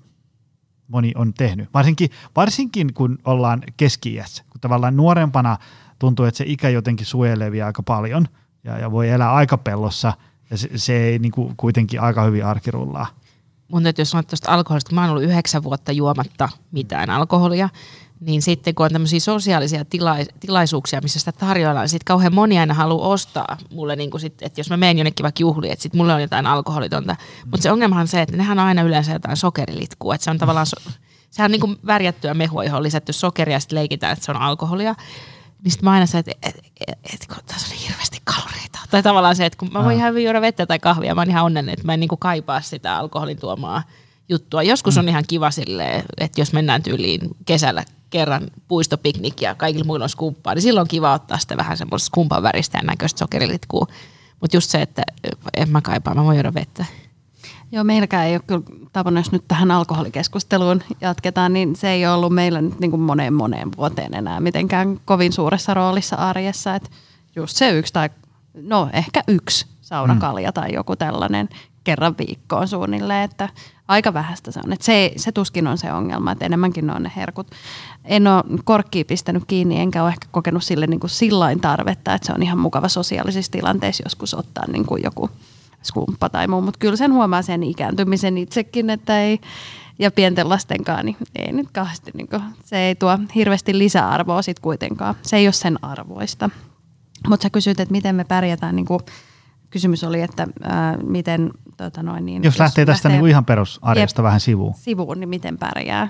moni 0.88 1.12
on 1.14 1.34
tehnyt. 1.34 1.68
Varsinkin, 1.74 2.11
varsinkin 2.36 2.95
kun 2.95 3.18
ollaan 3.24 3.62
keski 3.76 4.18
kun 4.51 4.61
tavallaan 4.61 4.97
nuorempana 4.97 5.57
tuntuu, 5.99 6.26
että 6.26 6.38
se 6.38 6.45
ikä 6.47 6.68
jotenkin 6.68 7.07
suojelee 7.07 7.53
vielä 7.53 7.66
aika 7.66 7.82
paljon 7.82 8.26
ja, 8.64 8.78
ja 8.78 8.90
voi 8.90 9.09
elää 9.09 9.32
aikapellossa 9.32 10.12
ja 10.51 10.57
se, 10.57 10.70
se 10.74 10.97
ei 10.97 11.18
niin 11.18 11.32
kuin, 11.32 11.57
kuitenkin 11.57 12.01
aika 12.01 12.22
hyvin 12.22 12.47
arkirullaa. 12.47 13.07
Mun 13.68 13.82
täytyy 13.82 14.05
sanoa 14.05 14.22
tuosta 14.22 14.53
alkoholista, 14.53 14.95
mä 14.95 15.01
oon 15.01 15.11
ollut 15.11 15.22
yhdeksän 15.22 15.62
vuotta 15.62 15.93
juomatta 15.93 16.49
mitään 16.72 17.11
alkoholia, 17.11 17.68
niin 18.26 18.42
sitten 18.42 18.74
kun 18.74 18.86
on 18.86 18.92
tämmöisiä 18.92 19.20
sosiaalisia 19.20 19.84
tila- 19.84 20.32
tilaisuuksia, 20.40 21.00
missä 21.02 21.18
sitä 21.18 21.32
tarjoillaan, 21.32 21.84
niin 21.84 21.88
sitten 21.88 22.04
kauhean 22.04 22.34
moni 22.34 22.58
aina 22.58 22.74
haluaa 22.74 23.08
ostaa 23.08 23.56
mulle, 23.70 23.96
niin 23.96 24.10
sit, 24.20 24.42
että 24.42 24.60
jos 24.60 24.70
mä 24.70 24.76
menen 24.76 24.98
jonnekin 24.98 25.24
vaikka 25.24 25.40
juhliin, 25.40 25.72
että 25.72 25.82
sitten 25.82 25.98
mulle 25.98 26.14
on 26.14 26.20
jotain 26.20 26.46
alkoholitonta. 26.46 27.16
Mutta 27.44 27.62
se 27.62 27.72
ongelma 27.72 28.00
on 28.00 28.08
se, 28.08 28.22
että 28.22 28.36
nehän 28.36 28.58
on 28.58 28.66
aina 28.66 28.82
yleensä 28.82 29.12
jotain 29.12 29.36
sokerilitkua, 29.36 30.14
että 30.14 30.24
se 30.24 30.30
on 30.30 30.38
tavallaan, 30.38 30.66
so- 30.66 30.90
sehän 31.30 31.48
on 31.48 31.52
niin 31.52 31.60
kuin 31.60 31.78
värjättyä 31.86 32.34
mehua, 32.34 32.64
johon 32.64 32.76
on 32.76 32.82
lisätty 32.82 33.12
sokeria 33.12 33.56
ja 33.56 33.60
sitten 33.60 33.78
leikitään, 33.78 34.12
että 34.12 34.24
se 34.24 34.30
on 34.30 34.40
alkoholia. 34.40 34.94
Niin 35.64 35.72
sitten 35.72 35.84
mä 35.84 35.90
aina 35.90 36.06
se, 36.06 36.18
että 36.18 36.32
et, 36.42 36.58
et, 36.88 36.98
et, 37.14 37.26
kun 37.26 37.36
tässä 37.46 37.74
on 37.74 37.80
hirveästi 37.88 38.18
kaloreita. 38.24 38.78
Tai 38.90 39.02
tavallaan 39.02 39.36
se, 39.36 39.46
että 39.46 39.58
kun 39.58 39.68
mä 39.72 39.84
voin 39.84 39.96
ihan 39.96 40.10
hyvin 40.10 40.24
juoda 40.24 40.40
vettä 40.40 40.66
tai 40.66 40.78
kahvia, 40.78 41.14
mä 41.14 41.20
oon 41.20 41.30
ihan 41.30 41.44
onnellinen, 41.44 41.72
että 41.72 41.86
mä 41.86 41.94
en 41.94 42.00
niin 42.00 42.08
kuin 42.08 42.18
kaipaa 42.18 42.60
sitä 42.60 42.96
alkoholin 42.96 43.38
tuomaa 43.38 43.82
juttua. 44.33 44.62
Joskus 44.62 44.95
mm. 44.95 44.99
on 44.99 45.09
ihan 45.09 45.24
kiva 45.28 45.51
silleen, 45.51 46.05
että 46.18 46.41
jos 46.41 46.53
mennään 46.53 46.83
tyyliin 46.83 47.20
kesällä 47.45 47.85
kerran 48.11 48.43
puistopiknikia, 48.68 49.55
kaikilla 49.55 49.85
muilla 49.85 50.05
on 50.05 50.09
skumppaa, 50.09 50.55
niin 50.55 50.62
silloin 50.62 50.85
on 50.85 50.89
kiva 50.89 51.12
ottaa 51.12 51.39
sitä 51.39 51.57
vähän 51.57 51.76
semmoista 51.76 52.07
skumpan 52.07 52.43
väristä 52.43 52.78
ja 52.78 52.83
näköistä 52.83 53.18
sokerilitkua. 53.18 53.87
Mutta 54.41 54.57
just 54.57 54.70
se, 54.70 54.83
että 54.83 55.03
en 55.57 55.70
mä 55.70 55.80
kaipaa, 55.80 56.14
mä 56.14 56.24
voin 56.24 56.37
juoda 56.37 56.55
vettä. 56.55 56.85
Joo, 57.72 57.85
meilläkään 57.85 58.26
ei 58.26 58.35
ole 58.35 58.43
kyllä 58.47 58.62
tapana, 58.93 59.20
jos 59.20 59.33
nyt 59.33 59.45
tähän 59.49 59.70
alkoholikeskusteluun 59.70 60.83
jatketaan, 61.01 61.53
niin 61.53 61.76
se 61.76 61.91
ei 61.91 62.07
ole 62.07 62.14
ollut 62.14 62.35
meillä 62.35 62.61
nyt 62.61 62.80
niin 62.80 62.91
kuin 62.91 63.01
moneen 63.01 63.35
moneen 63.35 63.68
vuoteen 63.76 64.14
enää 64.14 64.41
mitenkään 64.41 65.01
kovin 65.05 65.33
suuressa 65.33 65.74
roolissa 65.74 66.16
arjessa. 66.16 66.74
Että 66.74 66.91
just 67.37 67.57
se 67.57 67.70
yksi 67.70 67.93
tai 67.93 68.11
no 68.55 68.89
ehkä 68.93 69.24
yksi 69.28 69.66
saunakalja 69.80 70.51
mm. 70.51 70.55
tai 70.55 70.72
joku 70.72 70.97
tällainen 70.97 71.49
kerran 71.85 72.14
viikkoon 72.18 72.68
suunnilleen, 72.68 73.24
että 73.24 73.49
aika 73.89 74.14
vähäistä 74.14 74.51
se 74.51 74.61
on. 74.64 74.72
Että 74.72 74.85
se, 74.85 75.12
se 75.16 75.33
tuskin 75.33 75.66
on 75.66 75.78
se 75.78 75.93
ongelma, 75.93 76.33
että 76.33 76.45
enemmänkin 76.45 76.87
ne 76.87 76.93
on 76.93 77.03
ne 77.03 77.12
herkut. 77.16 77.47
En 78.05 78.26
ole 78.26 78.45
korkkiin 78.64 79.07
pistänyt 79.07 79.43
kiinni, 79.47 79.80
enkä 79.80 80.03
ole 80.03 80.11
ehkä 80.11 80.28
kokenut 80.30 80.64
sille 80.64 80.87
niin 80.87 81.01
kuin 81.01 81.11
sillain 81.11 81.61
tarvetta, 81.61 82.14
että 82.14 82.26
se 82.26 82.33
on 82.33 82.43
ihan 82.43 82.59
mukava 82.59 82.89
sosiaalisissa 82.89 83.53
tilanteissa 83.53 84.03
joskus 84.07 84.35
ottaa 84.35 84.64
niin 84.66 84.87
kuin 84.87 85.03
joku 85.03 85.30
skumppa 85.83 86.28
tai 86.28 86.49
muu, 86.49 86.61
mutta 86.61 86.78
kyllä 86.78 86.97
sen 86.97 87.12
huomaa 87.12 87.43
sen 87.43 87.62
ikääntymisen 87.62 88.39
itsekin, 88.39 88.91
että 88.91 89.20
ei, 89.20 89.41
ja 89.99 90.11
pienten 90.11 90.49
lasten 90.49 90.85
kanssa, 90.85 91.03
niin 91.03 91.16
ei 91.37 91.53
nyt 91.53 91.68
kauheasti, 91.72 92.11
niin 92.14 92.28
kuin, 92.28 92.43
se 92.64 92.78
ei 92.78 92.95
tuo 92.95 93.18
hirveästi 93.35 93.78
lisäarvoa 93.78 94.43
sit 94.43 94.61
kuitenkaan. 94.61 95.14
Se 95.22 95.37
ei 95.37 95.47
ole 95.47 95.53
sen 95.53 95.85
arvoista. 95.85 96.51
Mutta 97.28 97.43
sä 97.43 97.51
kysyt, 97.51 97.80
että 97.80 97.93
miten 97.93 98.14
me 98.14 98.24
pärjätään, 98.24 98.76
niin 98.76 98.87
kuin, 98.87 99.01
kysymys 99.72 100.04
oli, 100.04 100.20
että 100.20 100.46
ää, 100.62 100.96
miten 100.96 101.50
tota 101.76 102.02
noin, 102.02 102.26
niin, 102.26 102.44
jos, 102.44 102.54
jos 102.54 102.60
lähtee 102.60 102.86
tästä 102.86 103.08
lähtee, 103.08 103.22
niin 103.22 103.30
ihan 103.30 103.44
perusarjesta 103.44 104.20
jep, 104.22 104.24
vähän 104.24 104.40
sivuun. 104.40 104.74
Sivuun, 104.74 105.20
niin 105.20 105.28
miten 105.28 105.58
pärjää? 105.58 106.08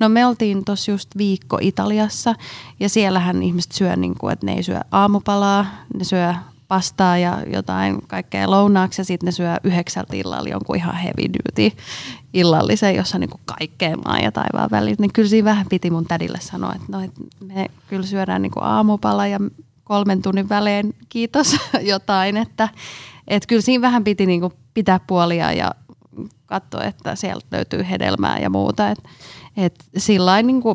No 0.00 0.08
me 0.08 0.26
oltiin 0.26 0.64
tuossa 0.64 0.90
just 0.90 1.10
viikko 1.16 1.58
Italiassa 1.60 2.34
ja 2.80 2.88
siellähän 2.88 3.42
ihmiset 3.42 3.72
syö, 3.72 3.96
niin 3.96 4.14
kuin, 4.18 4.32
että 4.32 4.46
ne 4.46 4.52
ei 4.52 4.62
syö 4.62 4.80
aamupalaa, 4.90 5.66
ne 5.98 6.04
syö 6.04 6.34
pastaa 6.68 7.18
ja 7.18 7.42
jotain 7.52 7.98
kaikkea 8.06 8.50
lounaaksi 8.50 9.00
ja 9.00 9.04
sitten 9.04 9.26
ne 9.26 9.32
syö 9.32 9.56
yhdeksältä 9.64 10.16
illalla 10.16 10.48
jonkun 10.48 10.76
ihan 10.76 10.94
heavy 10.94 11.22
duty 11.22 11.76
illallisen, 12.32 12.94
jossa 12.94 13.18
niinku 13.18 13.40
kaikkea 13.44 13.96
maa 13.96 14.18
ja 14.18 14.32
taivaan 14.32 14.70
väliin. 14.70 14.96
Niin 14.98 15.12
kyllä 15.12 15.28
siinä 15.28 15.44
vähän 15.44 15.66
piti 15.68 15.90
mun 15.90 16.06
tädille 16.06 16.38
sanoa, 16.40 16.72
että 16.74 16.86
no, 16.88 17.00
et 17.00 17.12
me 17.40 17.66
kyllä 17.88 18.06
syödään 18.06 18.42
niinku 18.42 18.60
aamupala 18.62 19.26
ja 19.26 19.38
kolmen 19.84 20.22
tunnin 20.22 20.48
välein 20.48 20.94
kiitos 21.08 21.56
jotain, 21.92 22.36
että 22.36 22.68
et 23.28 23.46
kyllä 23.46 23.62
siinä 23.62 23.82
vähän 23.82 24.04
piti 24.04 24.26
niinku 24.26 24.52
pitää 24.74 25.00
puolia 25.06 25.52
ja 25.52 25.74
katsoa, 26.46 26.84
että 26.84 27.14
sieltä 27.14 27.46
löytyy 27.52 27.86
hedelmää 27.90 28.38
ja 28.38 28.50
muuta. 28.50 28.90
Et, 28.90 28.98
et 29.56 29.84
sillä 29.96 30.42
niinku, 30.42 30.74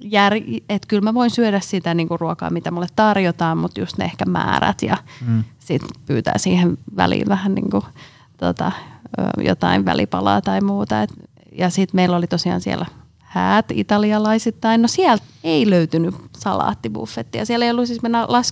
jär, 0.00 0.32
että 0.68 0.88
kyllä 0.88 1.02
mä 1.02 1.14
voin 1.14 1.30
syödä 1.30 1.60
sitä 1.60 1.94
niinku 1.94 2.16
ruokaa, 2.16 2.50
mitä 2.50 2.70
mulle 2.70 2.86
tarjotaan, 2.96 3.58
mutta 3.58 3.80
just 3.80 3.98
ne 3.98 4.04
ehkä 4.04 4.24
määrät 4.24 4.82
ja 4.82 4.96
mm. 5.26 5.44
sitten 5.58 5.88
pyytää 6.06 6.38
siihen 6.38 6.78
väliin 6.96 7.28
vähän 7.28 7.54
niinku, 7.54 7.84
tota, 8.36 8.72
jotain 9.38 9.84
välipalaa 9.84 10.40
tai 10.40 10.60
muuta. 10.60 11.02
Et, 11.02 11.10
ja 11.52 11.70
sitten 11.70 11.96
meillä 11.96 12.16
oli 12.16 12.26
tosiaan 12.26 12.60
siellä 12.60 12.86
häät 13.34 13.66
italialaisittain. 13.72 14.82
No 14.82 14.88
sieltä 14.88 15.24
ei 15.44 15.70
löytynyt 15.70 16.14
salaattibuffettia. 16.38 17.44
Siellä 17.44 17.64
ei 17.64 17.70
ollut, 17.70 17.86
siis 17.86 18.02
me 18.02 18.08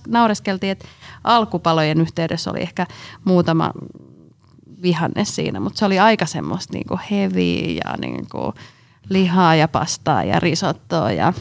naureskeltiin, 0.07 0.71
että 0.71 0.85
alkupalojen 1.23 2.01
yhteydessä 2.01 2.51
oli 2.51 2.61
ehkä 2.61 2.87
muutama 3.25 3.71
vihanne 4.81 5.25
siinä, 5.25 5.59
mutta 5.59 5.79
se 5.79 5.85
oli 5.85 5.99
aika 5.99 6.25
semmoista 6.25 6.73
niinku 6.73 6.99
heavy 7.11 7.73
ja 7.85 7.97
niinku 7.97 8.53
lihaa 9.09 9.55
ja 9.55 9.67
pastaa 9.67 10.23
ja 10.23 10.39
risottoa 10.39 11.11
ja 11.11 11.33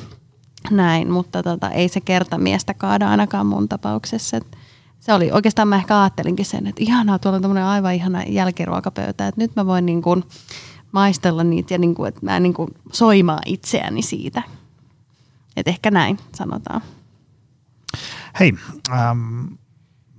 näin, 0.71 1.11
mutta 1.11 1.43
tota, 1.43 1.71
ei 1.71 1.89
se 1.89 2.01
kerta 2.01 2.39
miestä 2.39 2.75
kaada 2.75 3.11
ainakaan 3.11 3.47
mun 3.47 3.69
tapauksessa. 3.69 4.37
Et 4.37 4.57
se 5.01 5.13
oli 5.13 5.31
oikeastaan 5.33 5.69
mä 5.69 5.77
ehkä 5.77 6.01
ajattelinkin 6.01 6.47
sen, 6.47 6.67
että 6.67 6.83
ihanaa, 6.83 7.19
tuolla 7.19 7.49
on 7.49 7.57
aivan 7.57 7.95
ihana 7.95 8.23
jälkiruokapöytä, 8.23 9.29
että 9.29 9.41
nyt 9.41 9.57
mä 9.57 9.67
voin 9.67 9.87
niin 9.87 10.03
kuin 10.03 10.25
maistella 10.93 11.45
niitä 11.45 11.75
ja 11.75 11.79
niin 11.79 11.95
kuin, 11.95 12.09
että 12.09 12.21
mä 12.27 12.41
niin 12.41 12.55
kuin 12.55 12.71
soimaa 12.93 13.41
itseäni 13.47 14.03
siitä. 14.03 14.43
Että 15.57 15.71
ehkä 15.71 15.91
näin 15.91 16.19
sanotaan. 16.35 16.81
Hei, 18.41 18.55
ähm, 18.91 19.45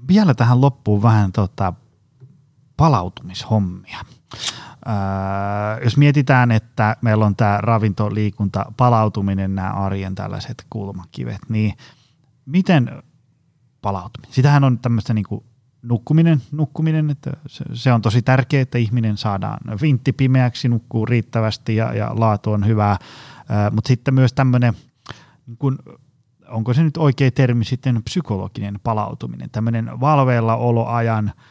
vielä 0.08 0.34
tähän 0.34 0.62
loppuun 0.62 1.02
vähän 1.02 1.32
tota, 1.32 1.74
palautumishommia. 2.78 3.98
Öö, 4.88 5.84
jos 5.84 5.98
mietitään, 5.98 6.52
että 6.52 6.98
meillä 7.02 7.26
on 7.26 7.36
tämä 7.36 7.58
ravinto, 7.62 8.14
liikunta, 8.14 8.66
palautuminen, 8.78 9.56
nämä 9.56 9.72
arjen 9.72 10.16
tällaiset 10.16 10.66
kulmakivet, 10.70 11.42
niin 11.50 11.74
miten 12.46 13.04
palautuminen? 13.82 14.34
Sitähän 14.34 14.64
on 14.64 14.80
tämmöistä 14.80 15.14
niin 15.14 15.26
kuin 15.30 15.44
nukkuminen, 15.84 16.42
nukkuminen 16.52 17.10
että 17.10 17.32
se, 17.48 17.66
se 17.74 17.94
on 17.94 18.02
tosi 18.02 18.22
tärkeää, 18.22 18.62
että 18.62 18.78
ihminen 18.78 19.18
saadaan 19.18 19.60
vintti 19.82 20.14
pimeäksi, 20.14 20.70
nukkuu 20.70 21.06
riittävästi 21.06 21.76
ja, 21.76 21.94
ja 21.94 22.12
laatu 22.16 22.52
on 22.52 22.66
hyvää, 22.68 22.98
mutta 23.72 23.88
sitten 23.88 24.14
myös 24.14 24.34
tämmöinen, 24.34 24.74
niin 25.48 25.78
onko 26.48 26.74
se 26.74 26.84
nyt 26.84 26.98
oikea 26.98 27.32
termi 27.32 27.66
sitten 27.66 28.04
psykologinen 28.04 28.80
palautuminen, 28.84 29.50
tämmöinen 29.50 30.00
valveilla 30.00 30.56
oloajan– 30.56 31.32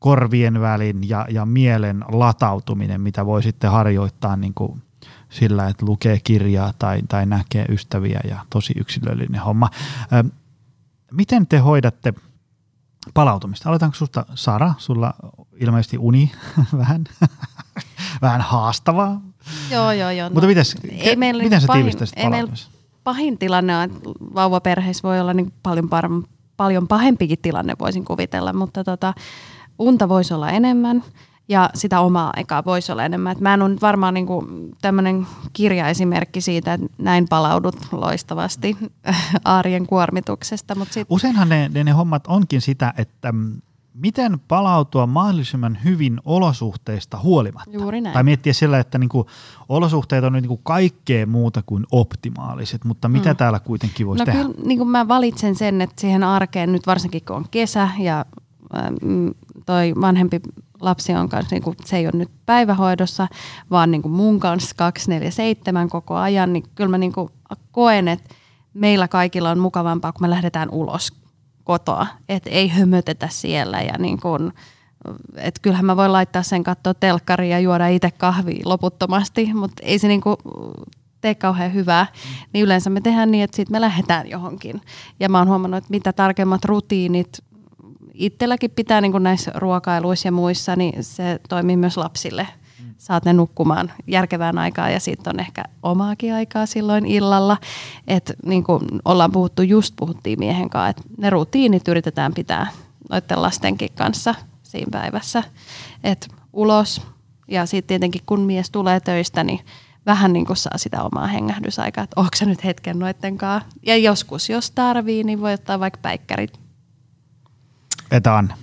korvien 0.00 0.60
välin 0.60 1.08
ja, 1.08 1.26
ja 1.30 1.46
mielen 1.46 2.04
latautuminen, 2.08 3.00
mitä 3.00 3.26
voi 3.26 3.42
sitten 3.42 3.70
harjoittaa 3.70 4.36
niin 4.36 4.54
kuin 4.54 4.82
sillä, 5.28 5.68
että 5.68 5.86
lukee 5.86 6.18
kirjaa 6.24 6.72
tai, 6.78 7.02
tai 7.08 7.26
näkee 7.26 7.64
ystäviä 7.68 8.20
ja 8.28 8.44
tosi 8.50 8.72
yksilöllinen 8.76 9.40
homma. 9.40 9.70
Miten 11.12 11.46
te 11.46 11.58
hoidatte 11.58 12.14
palautumista? 13.14 13.68
Aloitanko 13.68 13.96
susta 13.96 14.26
Sara? 14.34 14.74
Sulla 14.78 15.14
ilmeisesti 15.60 15.98
uni 15.98 16.32
vähän, 16.78 17.04
vähän 18.22 18.40
haastavaa. 18.40 19.20
Joo, 19.70 19.92
joo, 19.92 20.10
joo. 20.10 20.30
Mutta 20.30 20.40
no, 20.40 20.48
mites, 20.48 20.76
ei 20.90 21.16
meillä 21.16 21.42
miten 21.42 21.60
sä 21.60 21.66
pahin, 21.66 21.82
tiivistäisit 21.82 22.18
ei 22.18 22.30
meillä 22.30 22.52
pahin 23.04 23.38
tilanne 23.38 23.76
on, 23.76 23.82
että 23.82 24.00
vauvaperheissä 24.34 25.08
voi 25.08 25.20
olla 25.20 25.34
niin 25.34 25.52
paljon, 25.62 25.84
par- 25.84 26.28
paljon 26.56 26.88
pahempikin 26.88 27.38
tilanne, 27.42 27.76
voisin 27.78 28.04
kuvitella, 28.04 28.52
mutta 28.52 28.84
tota, 28.84 29.14
unta 29.78 30.08
voisi 30.08 30.34
olla 30.34 30.50
enemmän 30.50 31.04
ja 31.50 31.70
sitä 31.74 32.00
omaa 32.00 32.32
aikaa 32.36 32.64
voisi 32.64 32.92
olla 32.92 33.04
enemmän. 33.04 33.32
Et 33.32 33.40
mä 33.40 33.54
en 33.54 33.62
ole 33.62 33.76
varmaan 33.82 34.14
niinku 34.14 34.46
tämmöinen 34.82 35.26
kirjaesimerkki 35.52 36.40
siitä, 36.40 36.74
että 36.74 36.86
näin 36.98 37.26
palaudut 37.28 37.76
loistavasti 37.92 38.76
arjen 39.44 39.86
kuormituksesta. 39.86 40.74
Mut 40.74 40.92
sit... 40.92 41.06
Useinhan 41.10 41.48
ne, 41.48 41.70
ne, 41.74 41.84
ne 41.84 41.90
hommat 41.90 42.26
onkin 42.26 42.60
sitä, 42.60 42.94
että 42.96 43.32
mm, 43.32 43.60
miten 43.94 44.40
palautua 44.48 45.06
mahdollisimman 45.06 45.78
hyvin 45.84 46.20
olosuhteista 46.24 47.18
huolimatta. 47.22 47.70
Juuri 47.70 48.00
näin. 48.00 48.14
Tai 48.14 48.22
miettiä 48.22 48.52
sillä, 48.52 48.78
että 48.78 48.98
niinku 48.98 49.26
olosuhteet 49.68 50.24
on 50.24 50.32
niinku 50.32 50.56
kaikkea 50.56 51.26
muuta 51.26 51.62
kuin 51.66 51.86
optimaaliset, 51.92 52.84
mutta 52.84 53.08
mitä 53.08 53.30
mm. 53.30 53.36
täällä 53.36 53.60
kuitenkin 53.60 54.06
voisi 54.06 54.22
no 54.22 54.24
tehdä? 54.24 54.40
Kyllä, 54.40 54.54
niin 54.64 54.88
mä 54.88 55.08
valitsen 55.08 55.54
sen, 55.54 55.80
että 55.80 56.00
siihen 56.00 56.24
arkeen 56.24 56.72
nyt 56.72 56.86
varsinkin 56.86 57.22
kun 57.26 57.36
on 57.36 57.44
kesä 57.50 57.88
ja 57.98 58.24
toi 59.66 59.94
vanhempi 60.00 60.40
lapsi 60.80 61.14
on 61.14 61.28
kanssa, 61.28 61.54
niin 61.54 61.62
kuin, 61.62 61.76
se 61.84 61.96
ei 61.96 62.06
ole 62.06 62.18
nyt 62.18 62.30
päivähoidossa, 62.46 63.28
vaan 63.70 63.90
niin 63.90 64.02
kuin 64.02 64.12
mun 64.12 64.40
kanssa 64.40 64.74
247 64.76 65.88
koko 65.88 66.16
ajan, 66.16 66.52
niin 66.52 66.64
kyllä 66.74 66.90
mä 66.90 66.98
niin 66.98 67.12
kuin 67.12 67.28
koen, 67.72 68.08
että 68.08 68.34
meillä 68.74 69.08
kaikilla 69.08 69.50
on 69.50 69.58
mukavampaa, 69.58 70.12
kun 70.12 70.22
me 70.22 70.30
lähdetään 70.30 70.70
ulos 70.70 71.12
kotoa, 71.64 72.06
että 72.28 72.50
ei 72.50 72.68
hömötetä 72.68 73.28
siellä 73.30 73.82
ja 73.82 73.98
niin 73.98 74.20
kuin, 74.20 74.52
et 75.36 75.58
kyllähän 75.58 75.86
mä 75.86 75.96
voin 75.96 76.12
laittaa 76.12 76.42
sen 76.42 76.64
katsoa 76.64 76.94
telkkaria 76.94 77.56
ja 77.56 77.60
juoda 77.60 77.88
itse 77.88 78.10
kahvia 78.10 78.62
loputtomasti, 78.64 79.54
mutta 79.54 79.82
ei 79.86 79.98
se 79.98 80.08
niinku 80.08 80.36
tee 81.20 81.34
kauhean 81.34 81.74
hyvää, 81.74 82.06
niin 82.52 82.64
yleensä 82.64 82.90
me 82.90 83.00
tehdään 83.00 83.30
niin, 83.30 83.44
että 83.44 83.56
sitten 83.56 83.74
me 83.74 83.80
lähdetään 83.80 84.30
johonkin. 84.30 84.80
Ja 85.20 85.28
mä 85.28 85.38
oon 85.38 85.48
huomannut, 85.48 85.78
että 85.78 85.90
mitä 85.90 86.12
tarkemmat 86.12 86.64
rutiinit, 86.64 87.38
itselläkin 88.20 88.70
pitää 88.70 89.00
niin 89.00 89.12
kuin 89.12 89.22
näissä 89.22 89.52
ruokailuissa 89.54 90.28
ja 90.28 90.32
muissa, 90.32 90.76
niin 90.76 91.04
se 91.04 91.40
toimii 91.48 91.76
myös 91.76 91.96
lapsille. 91.96 92.48
Saat 92.98 93.24
ne 93.24 93.32
nukkumaan 93.32 93.92
järkevään 94.06 94.58
aikaan 94.58 94.92
ja 94.92 95.00
sitten 95.00 95.34
on 95.34 95.40
ehkä 95.40 95.64
omaakin 95.82 96.34
aikaa 96.34 96.66
silloin 96.66 97.06
illalla. 97.06 97.56
Että 98.06 98.34
niin 98.46 98.64
kuin 98.64 98.82
ollaan 99.04 99.32
puhuttu, 99.32 99.62
just 99.62 99.94
puhuttiin 99.96 100.38
miehen 100.38 100.70
kanssa, 100.70 100.88
että 100.88 101.02
ne 101.18 101.30
rutiinit 101.30 101.88
yritetään 101.88 102.34
pitää 102.34 102.66
noiden 103.10 103.42
lastenkin 103.42 103.90
kanssa 103.94 104.34
siinä 104.62 104.88
päivässä. 104.90 105.42
Että 106.04 106.26
ulos 106.52 107.02
ja 107.48 107.66
sitten 107.66 107.88
tietenkin 107.88 108.22
kun 108.26 108.40
mies 108.40 108.70
tulee 108.70 109.00
töistä, 109.00 109.44
niin 109.44 109.60
vähän 110.06 110.32
niin 110.32 110.46
kuin 110.46 110.56
saa 110.56 110.78
sitä 110.78 111.02
omaa 111.02 111.26
hengähdysaikaa, 111.26 112.04
että 112.04 112.20
onko 112.20 112.30
se 112.34 112.44
nyt 112.44 112.64
hetken 112.64 112.98
noitten 112.98 113.38
kanssa. 113.38 113.68
Ja 113.86 113.96
joskus, 113.96 114.50
jos 114.50 114.70
tarvii, 114.70 115.24
niin 115.24 115.40
voi 115.40 115.52
ottaa 115.52 115.80
vaikka 115.80 115.98
päikkärit 116.02 116.69
Että 118.10 118.36
Anne. 118.36 118.54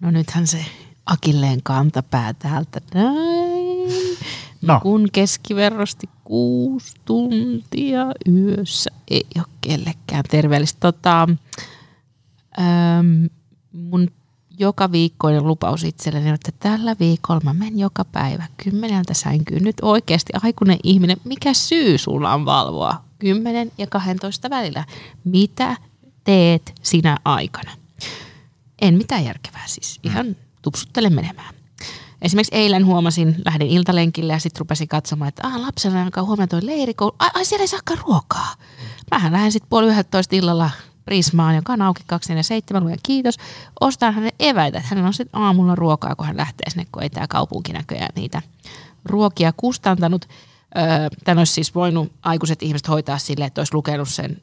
No 0.00 0.10
nythän 0.10 0.46
se 0.46 0.64
akilleen 1.06 1.62
kantapää 1.62 2.34
täältä 2.34 2.80
näin. 2.94 4.16
No. 4.62 4.80
Kun 4.80 5.08
keskiverrosti 5.12 6.08
kuusi 6.24 6.94
tuntia 7.04 8.06
yössä 8.28 8.90
ei 9.10 9.26
ole 9.36 9.44
kellekään 9.60 10.24
terveellistä. 10.30 10.80
Tota, 10.80 11.22
äm, 12.58 13.28
mun 13.72 14.10
joka 14.58 14.92
viikkoinen 14.92 15.46
lupaus 15.46 15.84
itselleni, 15.84 16.30
että 16.30 16.52
tällä 16.58 16.96
viikolla 17.00 17.40
mä 17.44 17.54
menen 17.54 17.78
joka 17.78 18.04
päivä 18.04 18.46
kymmeneltä 18.64 19.14
sänkyyn. 19.14 19.64
Nyt 19.64 19.76
oikeasti 19.82 20.32
aikuinen 20.42 20.78
ihminen, 20.82 21.16
mikä 21.24 21.54
syy 21.54 21.98
sulla 21.98 22.34
on 22.34 22.44
valvoa 22.44 23.04
10 23.18 23.72
ja 23.78 23.86
12 23.86 24.50
välillä? 24.50 24.84
Mitä 25.24 25.76
teet 26.24 26.74
sinä 26.82 27.16
aikana? 27.24 27.70
En 28.80 28.94
mitään 28.94 29.24
järkevää 29.24 29.66
siis, 29.66 30.00
ihan 30.02 30.36
tupsuttele 30.62 31.10
menemään. 31.10 31.54
Esimerkiksi 32.22 32.54
eilen 32.54 32.86
huomasin, 32.86 33.36
lähdin 33.44 33.68
iltalenkille 33.68 34.32
ja 34.32 34.38
sitten 34.38 34.60
rupesin 34.60 34.88
katsomaan, 34.88 35.28
että 35.28 35.46
ah, 35.46 35.60
lapsena 35.60 36.02
alkaa 36.02 36.24
huomenna 36.24 36.46
toi 36.46 36.66
leirikoulu. 36.66 37.16
Ai, 37.18 37.30
ai, 37.34 37.44
siellä 37.44 37.62
ei 37.62 37.68
saakaan 37.68 37.98
ruokaa. 38.06 38.54
Mähän 39.10 39.32
lähden 39.32 39.52
sitten 39.52 39.68
puoli 39.68 39.86
yhdeltä 39.86 40.20
illalla 40.32 40.70
Prismaan, 41.04 41.56
joka 41.56 41.72
on 41.72 41.82
auki 41.82 42.02
247, 42.06 42.84
luen 42.84 42.98
kiitos. 43.02 43.36
Ostan 43.80 44.14
hänen 44.14 44.32
eväitä, 44.40 44.78
että 44.78 44.88
hänellä 44.88 45.06
on 45.06 45.14
sitten 45.14 45.40
aamulla 45.40 45.74
ruokaa, 45.74 46.14
kun 46.16 46.26
hän 46.26 46.36
lähtee 46.36 46.70
sinne, 46.70 46.86
kun 46.92 47.02
ei 47.02 47.10
tämä 47.10 47.26
kaupunki 47.26 47.72
näköjään 47.72 48.12
niitä 48.16 48.42
ruokia 49.04 49.52
kustantanut. 49.56 50.28
Tämän 51.24 51.38
olisi 51.38 51.52
siis 51.52 51.74
voinut 51.74 52.12
aikuiset 52.22 52.62
ihmiset 52.62 52.88
hoitaa 52.88 53.18
silleen, 53.18 53.46
että 53.46 53.60
olisi 53.60 53.74
lukenut 53.74 54.08
sen 54.08 54.42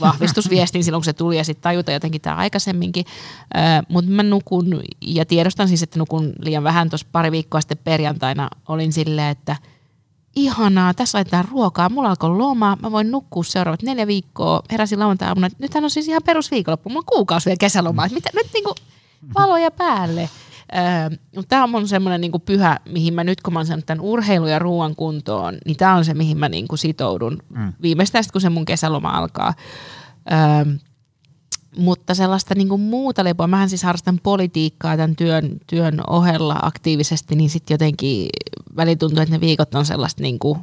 vahvistusviestin 0.00 0.84
silloin, 0.84 1.00
kun 1.00 1.04
se 1.04 1.12
tuli 1.12 1.36
ja 1.36 1.44
sitten 1.44 1.62
tajuta 1.62 1.92
jotenkin 1.92 2.20
tämä 2.20 2.36
aikaisemminkin. 2.36 3.04
Mutta 3.88 4.10
mä 4.10 4.22
nukun 4.22 4.82
ja 5.00 5.26
tiedostan 5.26 5.68
siis, 5.68 5.82
että 5.82 5.98
nukun 5.98 6.32
liian 6.40 6.64
vähän. 6.64 6.90
Tuossa 6.90 7.06
pari 7.12 7.30
viikkoa 7.30 7.60
sitten 7.60 7.78
perjantaina 7.84 8.48
olin 8.68 8.92
silleen, 8.92 9.28
että 9.28 9.56
ihanaa, 10.36 10.94
tässä 10.94 11.18
laitetaan 11.18 11.48
ruokaa, 11.50 11.88
mulla 11.88 12.08
alkoi 12.08 12.30
loma, 12.30 12.76
mä 12.82 12.92
voin 12.92 13.10
nukkua 13.10 13.44
seuraavat 13.44 13.82
neljä 13.82 14.06
viikkoa. 14.06 14.62
Heräsin 14.70 14.98
lauantai-aamuna, 14.98 15.48
nythän 15.58 15.84
on 15.84 15.90
siis 15.90 16.08
ihan 16.08 16.22
perusviikonloppu, 16.26 16.88
mulla 16.90 16.98
on 16.98 17.14
kuukausi 17.16 17.46
vielä 17.46 17.56
kesälomaa, 17.60 18.08
mitä 18.10 18.30
nyt 18.34 18.46
niinku 18.54 18.74
valoja 19.34 19.70
päälle. 19.70 20.30
Öö, 20.74 21.44
tämä 21.48 21.64
on 21.64 21.88
semmoinen 21.88 22.20
niinku 22.20 22.38
pyhä, 22.38 22.80
mihin 22.88 23.14
mä 23.14 23.24
nyt 23.24 23.40
kun 23.40 23.52
mä 23.52 23.58
oon 23.58 23.66
saanut 23.66 23.86
tämän 23.86 24.04
urheilu 24.04 24.46
ja 24.46 24.58
ruoan 24.58 24.96
kuntoon, 24.96 25.58
niin 25.66 25.76
tämä 25.76 25.94
on 25.94 26.04
se, 26.04 26.14
mihin 26.14 26.38
mä 26.38 26.48
niinku 26.48 26.76
sitoudun 26.76 27.38
mm. 27.48 27.72
viimeistään 27.82 28.24
kun 28.32 28.40
se 28.40 28.50
mun 28.50 28.64
kesäloma 28.64 29.10
alkaa. 29.10 29.54
Öö, 30.32 30.74
mutta 31.76 32.14
sellaista 32.14 32.54
niinku 32.54 32.78
muuta 32.78 33.24
lepoa, 33.24 33.46
mähän 33.46 33.68
siis 33.68 33.82
harrastan 33.82 34.20
politiikkaa 34.22 34.96
tämän 34.96 35.16
työn, 35.16 35.56
työn 35.66 36.00
ohella 36.06 36.56
aktiivisesti, 36.62 37.36
niin 37.36 37.50
sitten 37.50 37.74
jotenkin 37.74 38.28
väli 38.76 38.96
tuntuu, 38.96 39.22
että 39.22 39.34
ne 39.34 39.40
viikot 39.40 39.74
on 39.74 39.84
sellaista 39.86 40.22
niinku 40.22 40.58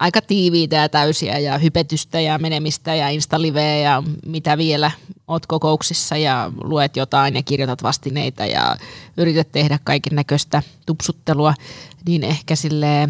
aika 0.00 0.22
tiiviitä 0.22 0.76
ja 0.76 0.88
täysiä 0.88 1.38
ja 1.38 1.58
hypetystä 1.58 2.20
ja 2.20 2.38
menemistä 2.38 2.94
ja 2.94 3.08
instaliveä 3.08 3.76
ja 3.76 4.02
mitä 4.26 4.58
vielä. 4.58 4.90
Oot 5.28 5.46
kokouksissa 5.46 6.16
ja 6.16 6.52
luet 6.64 6.96
jotain 6.96 7.34
ja 7.36 7.42
kirjoitat 7.42 7.82
vastineita 7.82 8.46
ja 8.46 8.76
yrität 9.16 9.52
tehdä 9.52 9.78
kaiken 9.84 10.16
näköistä 10.16 10.62
tupsuttelua, 10.86 11.54
niin 12.06 12.24
ehkä 12.24 12.56
sille 12.56 13.08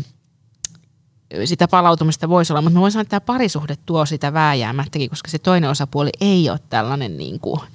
sitä 1.44 1.68
palautumista 1.68 2.28
voisi 2.28 2.52
olla, 2.52 2.62
mutta 2.62 2.74
mä 2.74 2.80
voin 2.80 2.92
sanoa, 2.92 3.02
että 3.02 3.10
tämä 3.10 3.20
parisuhde 3.20 3.76
tuo 3.86 4.06
sitä 4.06 4.32
vääjäämättäkin, 4.32 5.10
koska 5.10 5.30
se 5.30 5.38
toinen 5.38 5.70
osapuoli 5.70 6.10
ei 6.20 6.50
ole 6.50 6.60
tällainen 6.70 7.16
niin 7.16 7.40
kuin– 7.40 7.60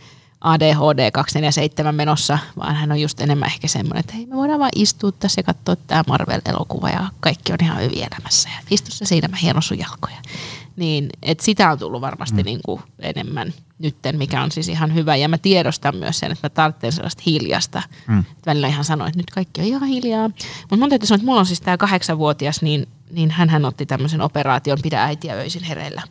ADHD 0.45 1.11
247 1.11 1.95
menossa, 1.95 2.39
vaan 2.57 2.75
hän 2.75 2.91
on 2.91 3.01
just 3.01 3.21
enemmän 3.21 3.49
ehkä 3.49 3.67
semmoinen, 3.67 3.99
että 3.99 4.13
hei 4.13 4.25
me 4.25 4.35
voidaan 4.35 4.59
vaan 4.59 4.71
istua 4.75 5.11
tässä 5.11 5.39
ja 5.39 5.43
katsoa 5.43 5.75
tämä 5.75 6.03
Marvel-elokuva 6.07 6.89
ja 6.89 7.09
kaikki 7.19 7.53
on 7.53 7.57
ihan 7.61 7.81
hyvin 7.81 8.07
elämässä 8.11 8.49
ja 8.49 8.61
istu 8.71 8.91
se 8.91 9.05
siinä, 9.05 9.27
mä 9.27 9.37
hieno 9.37 9.61
sun 9.61 9.79
jalkoja. 9.79 10.21
Niin, 10.75 11.09
että 11.21 11.43
sitä 11.43 11.71
on 11.71 11.79
tullut 11.79 12.01
varmasti 12.01 12.43
mm. 12.43 12.45
niin 12.45 12.59
kuin 12.65 12.81
enemmän 12.99 13.53
nytten, 13.79 14.17
mikä 14.17 14.43
on 14.43 14.51
siis 14.51 14.69
ihan 14.69 14.93
hyvä. 14.93 15.15
Ja 15.15 15.29
mä 15.29 15.37
tiedostan 15.37 15.95
myös 15.95 16.19
sen, 16.19 16.31
että 16.31 16.45
mä 16.45 16.49
tarvitsen 16.49 16.91
sellaista 16.91 17.23
hiljasta. 17.25 17.83
Mm. 18.07 18.23
Välillä 18.45 18.67
ihan 18.67 18.83
sanoin, 18.83 19.07
että 19.07 19.19
nyt 19.19 19.29
kaikki 19.29 19.61
on 19.61 19.67
ihan 19.67 19.87
hiljaa. 19.87 20.27
Mutta 20.61 20.77
mun 20.77 20.89
täytyy 20.89 21.07
sanoa, 21.07 21.15
että 21.15 21.25
mulla 21.25 21.39
on 21.39 21.45
siis 21.45 21.61
tämä 21.61 21.77
kahdeksanvuotias, 21.77 22.61
niin, 22.61 22.87
niin 23.11 23.31
hän 23.31 23.65
otti 23.65 23.85
tämmöisen 23.85 24.21
operaation 24.21 24.77
Pidä 24.83 25.03
äitiä 25.03 25.33
öisin 25.33 25.63
hereillä 25.63 26.01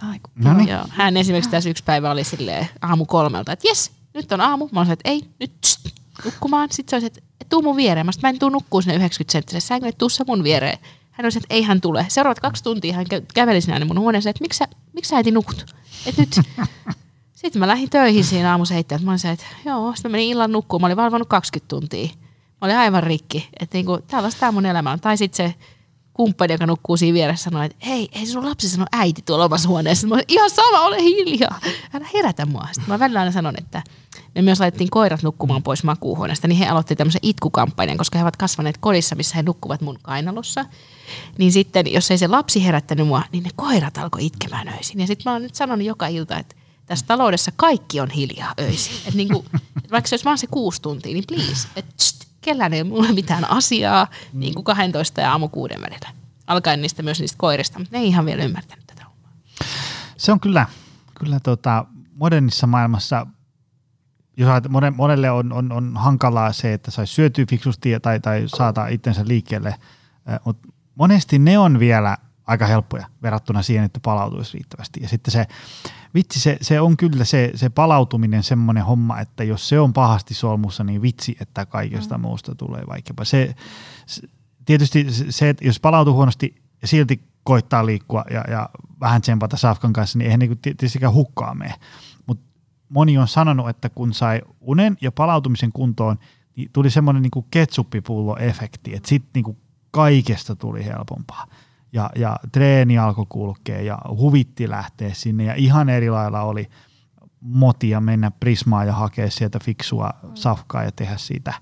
Aiku. 0.00 0.30
No 0.34 0.54
niin. 0.54 0.68
Joo. 0.68 0.84
Hän 0.88 1.16
esimerkiksi 1.16 1.50
tässä 1.50 1.70
yksi 1.70 1.84
päivä 1.84 2.10
oli 2.10 2.24
silleen 2.24 2.68
aamu 2.82 3.06
kolmelta, 3.06 3.52
että 3.52 3.68
jes, 3.68 3.90
nyt 4.14 4.32
on 4.32 4.40
aamu. 4.40 4.64
Mä 4.64 4.80
sanoin, 4.80 4.92
että 4.92 5.10
ei, 5.10 5.22
nyt 5.40 5.60
tst, 5.60 5.88
nukkumaan. 6.24 6.68
Sitten 6.72 6.90
se 6.90 6.96
olisi, 6.96 7.06
että 7.06 7.46
tuu 7.48 7.62
mun 7.62 7.76
viereen. 7.76 8.06
Mä, 8.06 8.12
sanoin, 8.12 8.22
mä 8.22 8.28
en 8.28 8.38
tuu 8.38 8.48
nukkuu 8.48 8.82
sinne 8.82 8.96
90 8.96 9.32
senttisessä 9.32 9.68
sänkyyn, 9.68 9.88
että 9.88 9.98
tuu 9.98 10.08
mun 10.26 10.44
viereen. 10.44 10.78
Hän 11.10 11.24
olisi, 11.24 11.38
että 11.38 11.54
ei 11.54 11.62
hän 11.62 11.80
tule. 11.80 12.06
Seuraavat 12.08 12.40
kaksi 12.40 12.64
tuntia 12.64 12.94
hän 12.94 13.06
käveli 13.34 13.60
sinä 13.60 13.84
mun 13.84 14.00
huoneeseen, 14.00 14.30
että 14.30 14.42
miksi 14.42 14.58
sä, 14.58 14.68
miksi 14.92 15.08
sä 15.08 15.16
äiti 15.16 15.30
nukut? 15.30 15.74
Et 16.06 16.18
nyt. 16.18 16.40
Sitten 17.40 17.60
mä 17.60 17.66
lähdin 17.66 17.90
töihin 17.90 18.24
siinä 18.24 18.50
aamu 18.50 18.64
seitsemän. 18.64 19.04
Mä 19.04 19.10
olin 19.10 19.32
että 19.32 19.46
joo, 19.64 19.92
sitten 19.94 20.10
mä 20.10 20.12
menin 20.12 20.28
illan 20.30 20.52
nukkuun. 20.52 20.82
Mä 20.82 20.86
olin 20.86 20.96
valvonut 20.96 21.28
20 21.28 21.68
tuntia. 21.68 22.06
Mä 22.60 22.66
olin 22.66 22.76
aivan 22.76 23.02
rikki. 23.02 23.48
Että 23.60 23.76
niinku, 23.76 23.98
tällaista 24.06 24.40
tämä 24.40 24.52
mun 24.52 24.66
elämä 24.66 24.90
on. 24.90 25.00
Tai 25.00 25.16
sitten 25.16 25.36
se 25.50 25.54
kumppani, 26.20 26.54
joka 26.54 26.66
nukkuu 26.66 26.96
siinä 26.96 27.14
vieressä, 27.14 27.44
sanoi, 27.44 27.66
että 27.66 27.86
hei, 27.86 28.08
ei 28.12 28.26
sun 28.26 28.46
lapsi 28.46 28.68
sano 28.68 28.86
äiti 28.92 29.22
tuolla 29.22 29.44
omassa 29.44 29.68
huoneessa. 29.68 30.06
Mä 30.06 30.14
olin, 30.14 30.24
ihan 30.28 30.50
sama, 30.50 30.80
ole 30.80 31.02
hiljaa. 31.02 31.60
Älä 31.94 32.06
herätä 32.14 32.46
mua. 32.46 32.68
Sitten 32.72 32.88
mä 32.88 32.98
välillä 32.98 33.20
aina 33.20 33.32
sanon, 33.32 33.54
että 33.58 33.82
me 34.34 34.42
myös 34.42 34.60
laitettiin 34.60 34.90
koirat 34.90 35.22
nukkumaan 35.22 35.62
pois 35.62 35.84
makuuhuoneesta, 35.84 36.48
niin 36.48 36.58
he 36.58 36.68
aloitti 36.68 36.96
tämmöisen 36.96 37.20
itkukampanjan, 37.22 37.98
koska 37.98 38.18
he 38.18 38.24
ovat 38.24 38.36
kasvaneet 38.36 38.78
kodissa, 38.78 39.14
missä 39.14 39.36
he 39.36 39.42
nukkuvat 39.42 39.80
mun 39.80 39.98
kainalossa. 40.02 40.64
Niin 41.38 41.52
sitten, 41.52 41.92
jos 41.92 42.10
ei 42.10 42.18
se 42.18 42.28
lapsi 42.28 42.64
herättänyt 42.64 43.06
mua, 43.06 43.22
niin 43.32 43.44
ne 43.44 43.50
koirat 43.56 43.98
alkoi 43.98 44.26
itkemään 44.26 44.68
öisin. 44.68 45.00
Ja 45.00 45.06
sitten 45.06 45.30
mä 45.30 45.32
oon 45.32 45.42
nyt 45.42 45.54
sanonut 45.54 45.86
joka 45.86 46.06
ilta, 46.06 46.38
että 46.38 46.56
tässä 46.86 47.06
taloudessa 47.06 47.52
kaikki 47.56 48.00
on 48.00 48.10
hiljaa 48.10 48.54
öisin. 48.60 48.94
Et 49.06 49.14
niin 49.14 49.28
kuin, 49.28 49.46
vaikka 49.90 50.08
se 50.08 50.14
olisi 50.14 50.24
vaan 50.24 50.38
se 50.38 50.46
kuusi 50.46 50.82
tuntia, 50.82 51.12
niin 51.12 51.24
please, 51.28 51.68
että 51.76 51.94
kellään 52.40 52.72
ei 52.72 52.84
mulle 52.84 53.12
mitään 53.12 53.50
asiaa 53.50 54.06
mm. 54.32 54.40
niin 54.40 54.54
kuin 54.54 54.64
12 54.64 55.20
ja 55.20 55.30
aamu 55.30 55.48
kuuden 55.48 55.80
välillä. 55.80 56.08
Alkaen 56.46 56.82
niistä 56.82 57.02
myös 57.02 57.20
niistä 57.20 57.38
koirista, 57.38 57.78
mutta 57.78 57.96
ne 57.96 58.02
ei 58.02 58.08
ihan 58.08 58.26
vielä 58.26 58.44
ymmärtänyt 58.44 58.86
tätä 58.86 59.04
hommaa. 59.04 59.32
Se 60.16 60.32
on 60.32 60.40
kyllä, 60.40 60.66
kyllä 61.18 61.40
tota, 61.40 61.84
modernissa 62.14 62.66
maailmassa, 62.66 63.26
jos 64.36 64.48
monelle 64.96 65.30
on, 65.30 65.52
on, 65.52 65.72
on 65.72 65.96
hankalaa 65.96 66.52
se, 66.52 66.72
että 66.72 66.90
saisi 66.90 67.14
syötyä 67.14 67.46
fiksusti 67.50 68.00
tai, 68.02 68.20
tai 68.20 68.44
saada 68.46 68.86
itsensä 68.86 69.22
liikkeelle, 69.26 69.74
mutta 70.44 70.68
monesti 70.94 71.38
ne 71.38 71.58
on 71.58 71.78
vielä 71.78 72.16
aika 72.46 72.66
helppoja 72.66 73.06
verrattuna 73.22 73.62
siihen, 73.62 73.84
että 73.84 74.00
palautuisi 74.02 74.54
riittävästi. 74.54 75.00
Ja 75.02 75.08
sitten 75.08 75.32
se, 75.32 75.46
vitsi, 76.14 76.40
se, 76.40 76.56
se 76.60 76.80
on 76.80 76.96
kyllä 76.96 77.24
se, 77.24 77.50
se 77.54 77.68
palautuminen 77.68 78.42
semmoinen 78.42 78.84
homma, 78.84 79.20
että 79.20 79.44
jos 79.44 79.68
se 79.68 79.80
on 79.80 79.92
pahasti 79.92 80.34
solmussa, 80.34 80.84
niin 80.84 81.02
vitsi, 81.02 81.36
että 81.40 81.66
kaikesta 81.66 82.18
mm. 82.18 82.22
muusta 82.22 82.54
tulee 82.54 82.82
vaikeaa. 82.88 83.24
Se, 83.24 83.54
se, 84.06 84.22
tietysti 84.64 85.06
se, 85.30 85.48
että 85.48 85.64
jos 85.64 85.80
palautuu 85.80 86.14
huonosti 86.14 86.62
ja 86.82 86.88
silti 86.88 87.24
koittaa 87.44 87.86
liikkua 87.86 88.24
ja, 88.30 88.44
ja 88.50 88.68
vähän 89.00 89.20
tsempata 89.20 89.56
Safkan 89.56 89.92
kanssa, 89.92 90.18
niin 90.18 90.26
eihän 90.26 90.38
niin 90.38 90.58
tietystikään 90.58 91.14
hukkaa 91.14 91.54
mene. 91.54 91.74
Mutta 92.26 92.44
moni 92.88 93.18
on 93.18 93.28
sanonut, 93.28 93.68
että 93.68 93.88
kun 93.88 94.14
sai 94.14 94.40
unen 94.60 94.96
ja 95.00 95.12
palautumisen 95.12 95.72
kuntoon, 95.72 96.18
niin 96.56 96.70
tuli 96.72 96.90
semmoinen 96.90 97.22
niin 97.22 97.44
ketsuppipullo-efekti, 97.50 98.96
että 98.96 99.08
sitten 99.08 99.42
niin 99.42 99.56
kaikesta 99.90 100.56
tuli 100.56 100.84
helpompaa 100.84 101.46
ja, 101.92 102.10
ja 102.16 102.36
treeni 102.52 102.98
alkoi 102.98 103.26
kulkea 103.28 103.80
ja 103.80 103.98
huvitti 104.08 104.70
lähteä 104.70 105.14
sinne 105.14 105.44
ja 105.44 105.54
ihan 105.54 105.88
eri 105.88 106.10
lailla 106.10 106.42
oli 106.42 106.68
motia 107.40 108.00
mennä 108.00 108.30
Prismaan 108.30 108.86
ja 108.86 108.92
hakea 108.92 109.30
sieltä 109.30 109.58
fiksua 109.64 110.10
safkaa 110.34 110.84
ja 110.84 110.92
tehdä 110.92 111.16
siitä. 111.16 111.54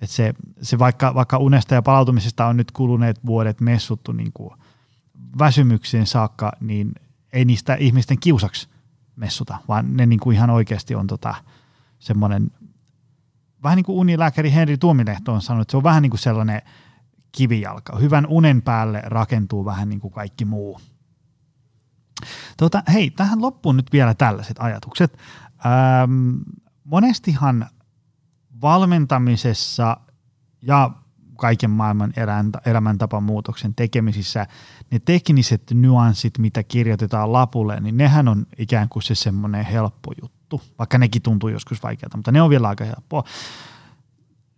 Et 0.00 0.10
se, 0.10 0.34
se 0.62 0.78
vaikka, 0.78 1.14
vaikka 1.14 1.38
unesta 1.38 1.74
ja 1.74 1.82
palautumisesta 1.82 2.46
on 2.46 2.56
nyt 2.56 2.70
kuluneet 2.70 3.26
vuodet 3.26 3.60
messuttu 3.60 4.12
niin 4.12 4.32
kuin 4.32 4.50
väsymykseen 5.38 6.06
saakka, 6.06 6.52
niin 6.60 6.92
ei 7.32 7.44
niistä 7.44 7.74
ihmisten 7.74 8.18
kiusaksi 8.20 8.68
messuta, 9.16 9.58
vaan 9.68 9.96
ne 9.96 10.06
niin 10.06 10.20
kuin 10.20 10.36
ihan 10.36 10.50
oikeasti 10.50 10.94
on 10.94 11.06
tota, 11.06 11.34
semmoinen, 11.98 12.50
vähän 13.62 13.76
niin 13.76 13.84
kuin 13.84 13.98
unilääkäri 13.98 14.52
Henri 14.52 14.78
Tuomilehto 14.78 15.32
on 15.32 15.42
sanonut, 15.42 15.62
että 15.62 15.70
se 15.70 15.76
on 15.76 15.82
vähän 15.82 16.02
niin 16.02 16.10
kuin 16.10 16.20
sellainen– 16.20 16.62
kivijalka. 17.32 17.96
Hyvän 17.96 18.26
unen 18.26 18.62
päälle 18.62 19.02
rakentuu 19.04 19.64
vähän 19.64 19.88
niin 19.88 20.00
kuin 20.00 20.12
kaikki 20.12 20.44
muu. 20.44 20.80
Tota, 22.56 22.82
hei, 22.92 23.10
tähän 23.10 23.42
loppuun 23.42 23.76
nyt 23.76 23.92
vielä 23.92 24.14
tällaiset 24.14 24.56
ajatukset. 24.60 25.18
Ähm, 25.66 26.36
monestihan 26.84 27.66
valmentamisessa 28.62 29.96
ja 30.62 30.90
kaiken 31.36 31.70
maailman 31.70 32.12
elämäntapamuutoksen 32.66 33.74
tekemisissä 33.74 34.46
ne 34.90 34.98
tekniset 34.98 35.62
nyanssit, 35.74 36.38
mitä 36.38 36.62
kirjoitetaan 36.62 37.32
lapulle, 37.32 37.80
niin 37.80 37.96
nehän 37.96 38.28
on 38.28 38.46
ikään 38.58 38.88
kuin 38.88 39.02
se 39.02 39.14
semmoinen 39.14 39.64
helppo 39.64 40.12
juttu, 40.22 40.62
vaikka 40.78 40.98
nekin 40.98 41.22
tuntuu 41.22 41.48
joskus 41.48 41.82
vaikealta, 41.82 42.16
mutta 42.16 42.32
ne 42.32 42.42
on 42.42 42.50
vielä 42.50 42.68
aika 42.68 42.84
helppoa. 42.84 43.24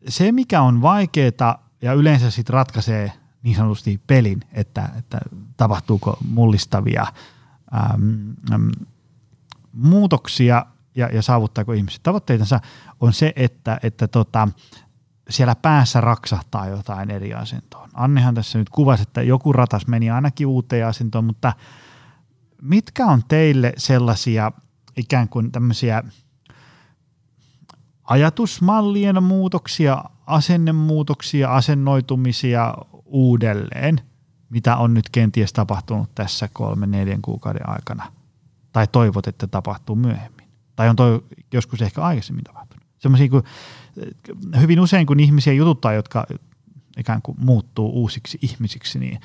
Se, 0.09 0.33
mikä 0.33 0.63
on 0.63 0.83
vaikeaa 0.83 1.64
ja 1.85 1.93
yleensä 1.93 2.31
sitten 2.31 2.55
ratkaisee 2.55 3.13
niin 3.43 3.57
sanotusti 3.57 4.01
pelin, 4.07 4.41
että, 4.53 4.89
että 4.99 5.21
tapahtuuko 5.57 6.17
mullistavia 6.29 7.07
äm, 7.75 8.35
äm, 8.53 8.71
muutoksia 9.73 10.67
ja, 10.95 11.09
ja 11.13 11.23
saavuttaako 11.23 11.73
ihmiset 11.73 12.03
tavoitteitansa, 12.03 12.61
on 13.01 13.13
se, 13.13 13.33
että, 13.37 13.81
että 13.83 14.09
tota, 14.09 14.49
siellä 15.31 15.55
päässä 15.55 16.01
raksahtaa 16.01 16.69
jotain 16.69 17.11
eri 17.11 17.35
asentoon. 17.35 17.89
Annehan 17.95 18.35
tässä 18.35 18.59
nyt 18.59 18.71
kuvasi, 18.71 19.03
että 19.03 19.23
joku 19.23 19.53
ratas 19.53 19.87
meni 19.87 20.11
ainakin 20.11 20.47
uuteen 20.47 20.87
asentoon, 20.87 21.25
mutta 21.25 21.53
mitkä 22.63 23.07
on 23.07 23.23
teille 23.29 23.73
sellaisia 23.77 24.53
ikään 24.97 25.29
kuin 25.29 25.53
tämmöisiä 25.53 26.03
ajatusmallien 28.05 29.23
muutoksia, 29.23 30.05
asennemuutoksia, 30.27 31.55
asennoitumisia 31.55 32.75
uudelleen, 33.05 34.01
mitä 34.51 34.77
on 34.77 34.95
nyt 34.95 35.11
kenties 35.11 35.53
tapahtunut 35.53 36.15
tässä 36.15 36.49
kolmen, 36.53 36.91
neljän 36.91 37.23
kuukauden 37.23 37.69
aikana? 37.69 38.13
Tai 38.73 38.87
toivot, 38.87 39.27
että 39.27 39.47
tapahtuu 39.47 39.97
myöhemmin? 39.97 40.49
Tai 40.77 40.89
on 40.89 40.97
toi 40.97 41.25
joskus 41.53 41.83
ehkä 41.83 42.03
aikaisemmin 42.03 42.45
tapahtunut? 42.45 42.85
Semmoisia 42.99 43.29
kuin, 43.29 43.45
hyvin 44.61 44.81
usein, 44.81 45.07
kun 45.07 45.21
ihmisiä 45.21 45.53
jututtaa, 45.53 45.93
jotka 45.93 46.27
ikään 46.99 47.23
kuin 47.23 47.37
muuttuu 47.41 47.91
uusiksi 47.91 48.39
ihmisiksi, 48.43 48.99
niin, 48.99 49.21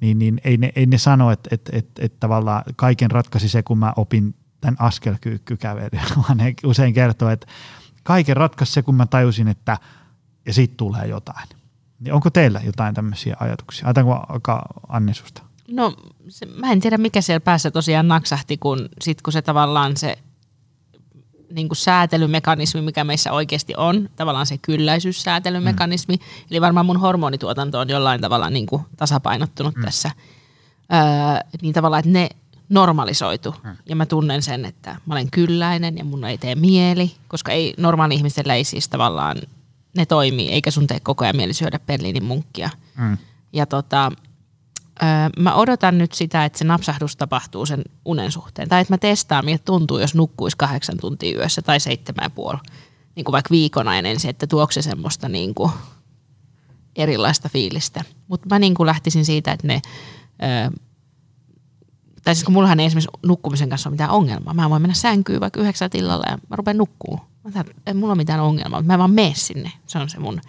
niin, 0.00 0.18
niin 0.18 0.40
ei, 0.44 0.56
ne, 0.56 0.72
ei 0.76 0.86
ne 0.86 0.98
sano, 0.98 1.30
että 1.30 1.48
että 1.52 1.76
että 1.76 2.04
että 2.04 2.20
tavallaan 2.20 2.62
kaiken 2.76 3.10
ratkaisi 3.10 3.48
se, 3.48 3.62
kun 3.62 3.78
mä 3.78 3.92
opin 3.96 4.34
tämän 4.60 4.76
askelkyykkykävelyn, 4.78 5.90
vaan 6.22 6.36
ne 6.36 6.54
usein 6.64 6.94
kertoo, 6.94 7.28
että 7.28 7.46
kaiken 8.02 8.36
ratkaisi 8.36 8.72
se, 8.72 8.82
kun 8.82 8.94
mä 8.94 9.06
tajusin, 9.06 9.48
että 9.48 9.78
ja 10.46 10.54
siitä 10.54 10.74
tulee 10.76 11.06
jotain. 11.06 11.48
Niin 12.00 12.14
onko 12.14 12.30
teillä 12.30 12.60
jotain 12.64 12.94
tämmöisiä 12.94 13.36
ajatuksia? 13.40 13.86
Ajatellaanko 13.86 14.32
alkaa 14.32 14.66
Anni 14.88 15.14
susta? 15.14 15.42
No 15.68 15.96
se, 16.28 16.46
mä 16.46 16.72
en 16.72 16.80
tiedä 16.80 16.98
mikä 16.98 17.20
siellä 17.20 17.40
päässä 17.40 17.70
tosiaan 17.70 18.08
naksahti, 18.08 18.56
kun 18.56 18.88
sit 19.00 19.22
kun 19.22 19.32
se 19.32 19.42
tavallaan 19.42 19.96
se 19.96 20.18
niin 21.50 21.68
kuin 21.68 21.76
säätelymekanismi, 21.76 22.80
mikä 22.80 23.04
meissä 23.04 23.32
oikeasti 23.32 23.74
on, 23.76 24.08
tavallaan 24.16 24.46
se 24.46 24.58
kylläisyyssäätelymekanismi, 24.58 26.16
mm. 26.16 26.22
eli 26.50 26.60
varmaan 26.60 26.86
mun 26.86 27.00
hormonituotanto 27.00 27.80
on 27.80 27.88
jollain 27.88 28.20
tavalla 28.20 28.50
niin 28.50 28.66
kuin 28.66 28.82
tasapainottunut 28.96 29.76
mm. 29.76 29.82
tässä, 29.82 30.10
öö, 30.92 31.48
niin 31.62 31.74
tavallaan, 31.74 32.00
että 32.00 32.12
ne 32.12 32.28
normalisoitu. 32.68 33.54
Mm. 33.64 33.76
Ja 33.86 33.96
mä 33.96 34.06
tunnen 34.06 34.42
sen, 34.42 34.64
että 34.64 34.96
mä 35.06 35.14
olen 35.14 35.30
kylläinen 35.30 35.98
ja 35.98 36.04
mun 36.04 36.24
ei 36.24 36.38
tee 36.38 36.54
mieli, 36.54 37.12
koska 37.28 37.52
ei 37.52 37.74
normaali 37.78 38.14
ihmisellä 38.14 38.54
ei 38.54 38.64
siis 38.64 38.88
tavallaan, 38.88 39.36
ne 39.96 40.06
toimii, 40.06 40.50
eikä 40.50 40.70
sun 40.70 40.86
tee 40.86 41.00
koko 41.00 41.24
ajan 41.24 41.36
mieli 41.36 41.52
syödä 41.52 41.78
Berliinin 41.78 42.24
munkkia. 42.24 42.70
Mm. 42.98 43.18
Ja 43.52 43.66
tota, 43.66 44.12
öö, 45.02 45.08
mä 45.38 45.54
odotan 45.54 45.98
nyt 45.98 46.12
sitä, 46.12 46.44
että 46.44 46.58
se 46.58 46.64
napsahdus 46.64 47.16
tapahtuu 47.16 47.66
sen 47.66 47.82
unen 48.04 48.32
suhteen. 48.32 48.68
Tai 48.68 48.80
että 48.80 48.92
mä 48.92 48.98
testaan, 48.98 49.44
miltä 49.44 49.64
tuntuu, 49.64 49.98
jos 49.98 50.14
nukkuisi 50.14 50.56
kahdeksan 50.56 50.96
tuntia 51.00 51.38
yössä 51.38 51.62
tai 51.62 51.80
seitsemän 51.80 52.24
ja 52.24 52.30
puoli. 52.30 52.58
Niin 53.16 53.24
kuin 53.24 53.32
vaikka 53.32 53.50
viikon 53.50 53.88
ajan 53.88 54.06
ensin, 54.06 54.30
että 54.30 54.46
tuokse 54.46 54.82
se 54.82 54.90
semmoista 54.90 55.28
niin 55.28 55.54
kuin 55.54 55.70
erilaista 56.96 57.48
fiilistä. 57.48 58.04
Mutta 58.28 58.46
mä 58.48 58.58
niin 58.58 58.74
kuin 58.74 58.86
lähtisin 58.86 59.24
siitä, 59.24 59.52
että 59.52 59.66
ne, 59.66 59.82
öö, 60.42 60.70
tai 62.24 62.34
siis 62.34 62.44
kun 62.44 62.52
mullahan 62.52 62.80
ei 62.80 62.86
esimerkiksi 62.86 63.10
nukkumisen 63.26 63.68
kanssa 63.68 63.88
ole 63.88 63.92
mitään 63.92 64.10
ongelmaa. 64.10 64.54
Mä 64.54 64.70
voin 64.70 64.82
mennä 64.82 64.94
sänkyyn 64.94 65.40
vaikka 65.40 65.60
yhdeksän 65.60 65.90
illalla 65.94 66.24
ja 66.30 66.38
mä 66.48 66.56
rupean 66.56 66.76
nukkuu. 66.76 67.20
Mä 67.54 67.64
ei 67.86 67.94
mulla 67.94 68.12
ole 68.12 68.16
mitään 68.16 68.40
ongelmaa, 68.40 68.80
mutta 68.80 68.86
mä 68.86 68.92
en 68.92 68.98
vaan 68.98 69.10
mene 69.10 69.32
sinne. 69.34 69.72
Se 69.86 69.98
on 69.98 70.08
se 70.08 70.20
mun 70.20 70.40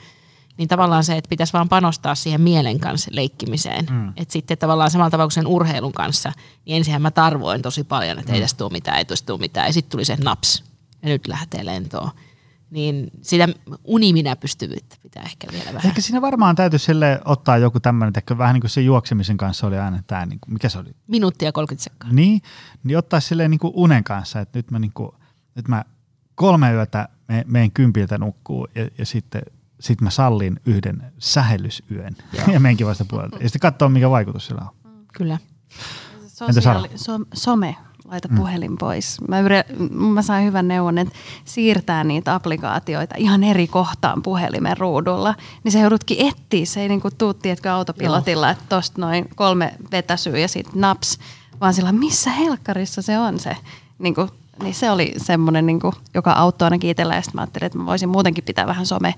niin 0.58 0.68
tavallaan 0.68 1.04
se, 1.04 1.18
että 1.18 1.30
pitäisi 1.30 1.54
vaan 1.54 1.70
panostaa 1.70 2.16
siihen 2.16 2.42
mielen 2.42 2.80
kanssa 2.80 3.12
leikkimiseen. 3.14 3.86
Mm. 3.90 4.10
Että 4.10 4.32
sitten 4.32 4.58
tavallaan 4.58 4.92
samalla 4.92 5.10
tavalla 5.10 5.28
kuin 5.28 5.34
sen 5.34 5.48
urheilun 5.48 5.94
kanssa, 5.94 6.32
niin 6.66 6.78
ensinhän 6.78 7.02
mä 7.02 7.12
tarvoin 7.12 7.62
tosi 7.62 7.84
paljon, 7.84 8.20
että 8.20 8.32
mm. 8.32 8.36
ei 8.36 8.42
tästä 8.42 8.58
tule 8.58 8.72
mitään, 8.72 8.98
ei 8.98 9.06
tästä 9.06 9.26
tule 9.26 9.40
mitään. 9.40 9.68
Ja 9.68 9.74
sitten 9.74 9.92
tuli 9.92 10.06
se 10.06 10.18
naps, 10.24 10.64
ja 11.02 11.10
nyt 11.10 11.28
lähtee 11.28 11.66
lentoon. 11.66 12.12
Niin 12.70 13.12
sitä 13.22 13.48
uniminä 13.84 14.36
pystyvyyttä 14.36 14.96
pitää 15.02 15.24
ehkä 15.24 15.48
vielä 15.52 15.74
vähän. 15.74 15.86
Ehkä 15.86 16.02
siinä 16.02 16.22
varmaan 16.22 16.56
täytyy 16.56 16.80
sille 16.80 17.22
ottaa 17.26 17.58
joku 17.58 17.80
tämmöinen, 17.80 18.14
että 18.18 18.38
vähän 18.38 18.54
niin 18.54 18.62
kuin 18.62 18.72
se 18.72 18.82
juoksemisen 18.82 19.38
kanssa 19.38 19.68
oli 19.68 19.78
aina 19.78 20.04
tämä, 20.08 20.26
niin 20.26 20.40
kuin, 20.40 20.54
mikä 20.54 20.70
se 20.70 20.80
oli? 20.80 20.90
Minuuttia 21.08 21.52
30 21.52 21.84
sekkaa. 21.84 22.10
Niin, 22.12 22.42
niin 22.84 22.98
ottaa 22.98 23.20
silleen 23.20 23.52
niin 23.52 23.60
kuin 23.60 23.74
unen 23.76 24.04
kanssa, 24.04 24.40
että 24.40 24.60
nyt 24.60 24.72
mä, 24.72 24.80
niin 24.80 24.92
kuin, 24.94 25.12
nyt 25.56 25.68
mä 25.68 25.86
kolme 26.38 26.74
yötä 26.74 27.10
me, 27.28 27.44
meen 27.48 27.72
kympiltä 27.72 28.18
nukkuu 28.18 28.68
ja, 28.76 28.88
ja 28.98 29.06
sitten 29.06 29.42
sitten 29.80 30.06
mä 30.06 30.10
sallin 30.10 30.60
yhden 30.66 31.04
sähellysyön 31.18 32.16
ja 32.54 32.60
menkin 32.60 32.88
vasta 32.88 33.06
puolelta. 33.06 33.38
Ja 33.38 33.50
sitten 33.50 33.60
katsoa, 33.60 33.90
mikä 33.90 34.10
vaikutus 34.10 34.46
sillä 34.46 34.62
on. 34.62 34.94
Kyllä. 35.14 35.38
Sosiaali, 36.28 36.90
so, 36.96 37.20
some, 37.34 37.76
laita 38.06 38.28
mm. 38.28 38.36
puhelin 38.36 38.78
pois. 38.78 39.22
Mä, 39.28 39.40
yre, 39.40 39.66
mä 39.90 40.22
sain 40.22 40.46
hyvän 40.46 40.68
neuvon, 40.68 40.98
että 40.98 41.16
siirtää 41.46 42.04
niitä 42.04 42.36
applikaatioita 42.36 43.16
ihan 43.18 43.44
eri 43.44 43.68
kohtaan 43.68 44.24
puhelimen 44.24 44.78
ruudulla. 44.78 45.36
Niin 45.64 45.72
se 45.72 45.80
joudutkin 45.80 46.28
etsiä, 46.28 46.66
se 46.66 46.82
ei 46.82 46.88
niinku 46.88 47.10
tuu, 47.18 47.34
tiedätkö, 47.34 47.72
autopilotilla, 47.72 48.50
että 48.50 48.64
tosta 48.70 49.02
noin 49.02 49.30
kolme 49.36 49.74
vetäsyä 49.92 50.38
ja 50.38 50.48
sitten 50.48 50.82
naps, 50.82 51.20
vaan 51.62 51.74
sillä 51.74 51.92
missä 51.92 52.30
helkkarissa 52.30 53.02
se 53.02 53.20
on 53.20 53.40
se 53.40 53.58
niinku 54.00 54.28
niin 54.64 54.74
se 54.74 54.92
oli 54.92 55.14
semmoinen, 55.18 55.66
niin 55.66 55.80
kuin, 55.80 55.94
joka 56.14 56.32
auttoi 56.32 56.66
ainakin 56.66 56.90
itsellä. 56.90 57.16
Ja 57.16 57.22
mä 57.34 57.42
ajattelin, 57.42 57.66
että 57.66 57.78
mä 57.78 57.86
voisin 57.86 58.10
muutenkin 58.10 58.44
pitää 58.44 58.68
vähän 58.68 58.86
some 58.86 59.16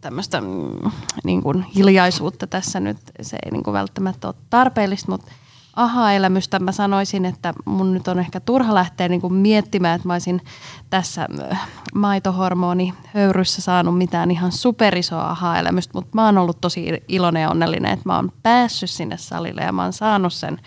tämmöistä 0.00 0.40
mm, 0.40 0.90
niin 1.24 1.42
kuin 1.42 1.62
hiljaisuutta 1.62 2.46
tässä 2.46 2.80
nyt. 2.80 2.98
Se 3.22 3.36
ei 3.44 3.50
niin 3.50 3.62
kuin 3.62 3.74
välttämättä 3.74 4.28
ole 4.28 4.34
tarpeellista, 4.50 5.12
mutta 5.12 5.32
aha-elämystä 5.76 6.58
mä 6.58 6.72
sanoisin, 6.72 7.24
että 7.24 7.54
mun 7.64 7.94
nyt 7.94 8.08
on 8.08 8.18
ehkä 8.18 8.40
turha 8.40 8.74
lähteä 8.74 9.08
niin 9.08 9.20
kuin 9.20 9.34
miettimään, 9.34 9.96
että 9.96 10.08
mä 10.08 10.12
olisin 10.12 10.40
tässä 10.90 11.28
äh, 11.52 11.68
maitohormoni 11.94 12.94
höyryssä 13.14 13.62
saanut 13.62 13.98
mitään 13.98 14.30
ihan 14.30 14.52
superisoa 14.52 15.30
aha-elämystä, 15.30 15.92
mutta 15.94 16.10
mä 16.14 16.24
oon 16.24 16.38
ollut 16.38 16.60
tosi 16.60 17.02
iloinen 17.08 17.42
ja 17.42 17.50
onnellinen, 17.50 17.92
että 17.92 18.08
mä 18.08 18.16
oon 18.16 18.32
päässyt 18.42 18.90
sinne 18.90 19.16
salille 19.16 19.60
ja 19.60 19.72
mä 19.72 19.82
oon 19.82 19.92
saanut 19.92 20.32
sen 20.32 20.58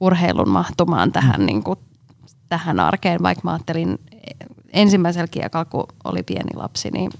urheilun 0.00 0.48
mahtumaan 0.48 1.12
tähän 1.12 1.46
niin 1.46 1.62
kuin 1.62 1.78
tähän 2.48 2.80
arkeen, 2.80 3.22
vaikka 3.22 3.40
mä 3.44 3.52
ajattelin 3.52 3.98
ensimmäisellä 4.72 5.26
kiekalla, 5.26 5.64
kun 5.64 5.86
oli 6.04 6.22
pieni 6.22 6.50
lapsi, 6.54 6.90
niin 6.90 7.10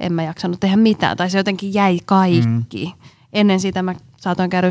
en 0.00 0.12
mä 0.12 0.22
jaksanut 0.22 0.60
tehdä 0.60 0.76
mitään. 0.76 1.16
Tai 1.16 1.30
se 1.30 1.38
jotenkin 1.38 1.74
jäi 1.74 1.98
kaikki. 2.04 2.86
Mm. 2.86 3.08
Ennen 3.32 3.60
sitä 3.60 3.82
mä 3.82 3.94
saatoin 4.16 4.50
käydä 4.50 4.70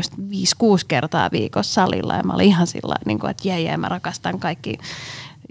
kertaa 0.88 1.30
viikossa 1.32 1.74
salilla 1.74 2.14
ja 2.14 2.22
mä 2.22 2.32
olin 2.32 2.46
ihan 2.46 2.66
sillä 2.66 2.94
niin 3.06 3.18
kuin, 3.18 3.30
että 3.30 3.48
jäi, 3.48 3.64
jäi, 3.64 3.76
mä 3.76 3.88
rakastan 3.88 4.38
kaikki 4.38 4.78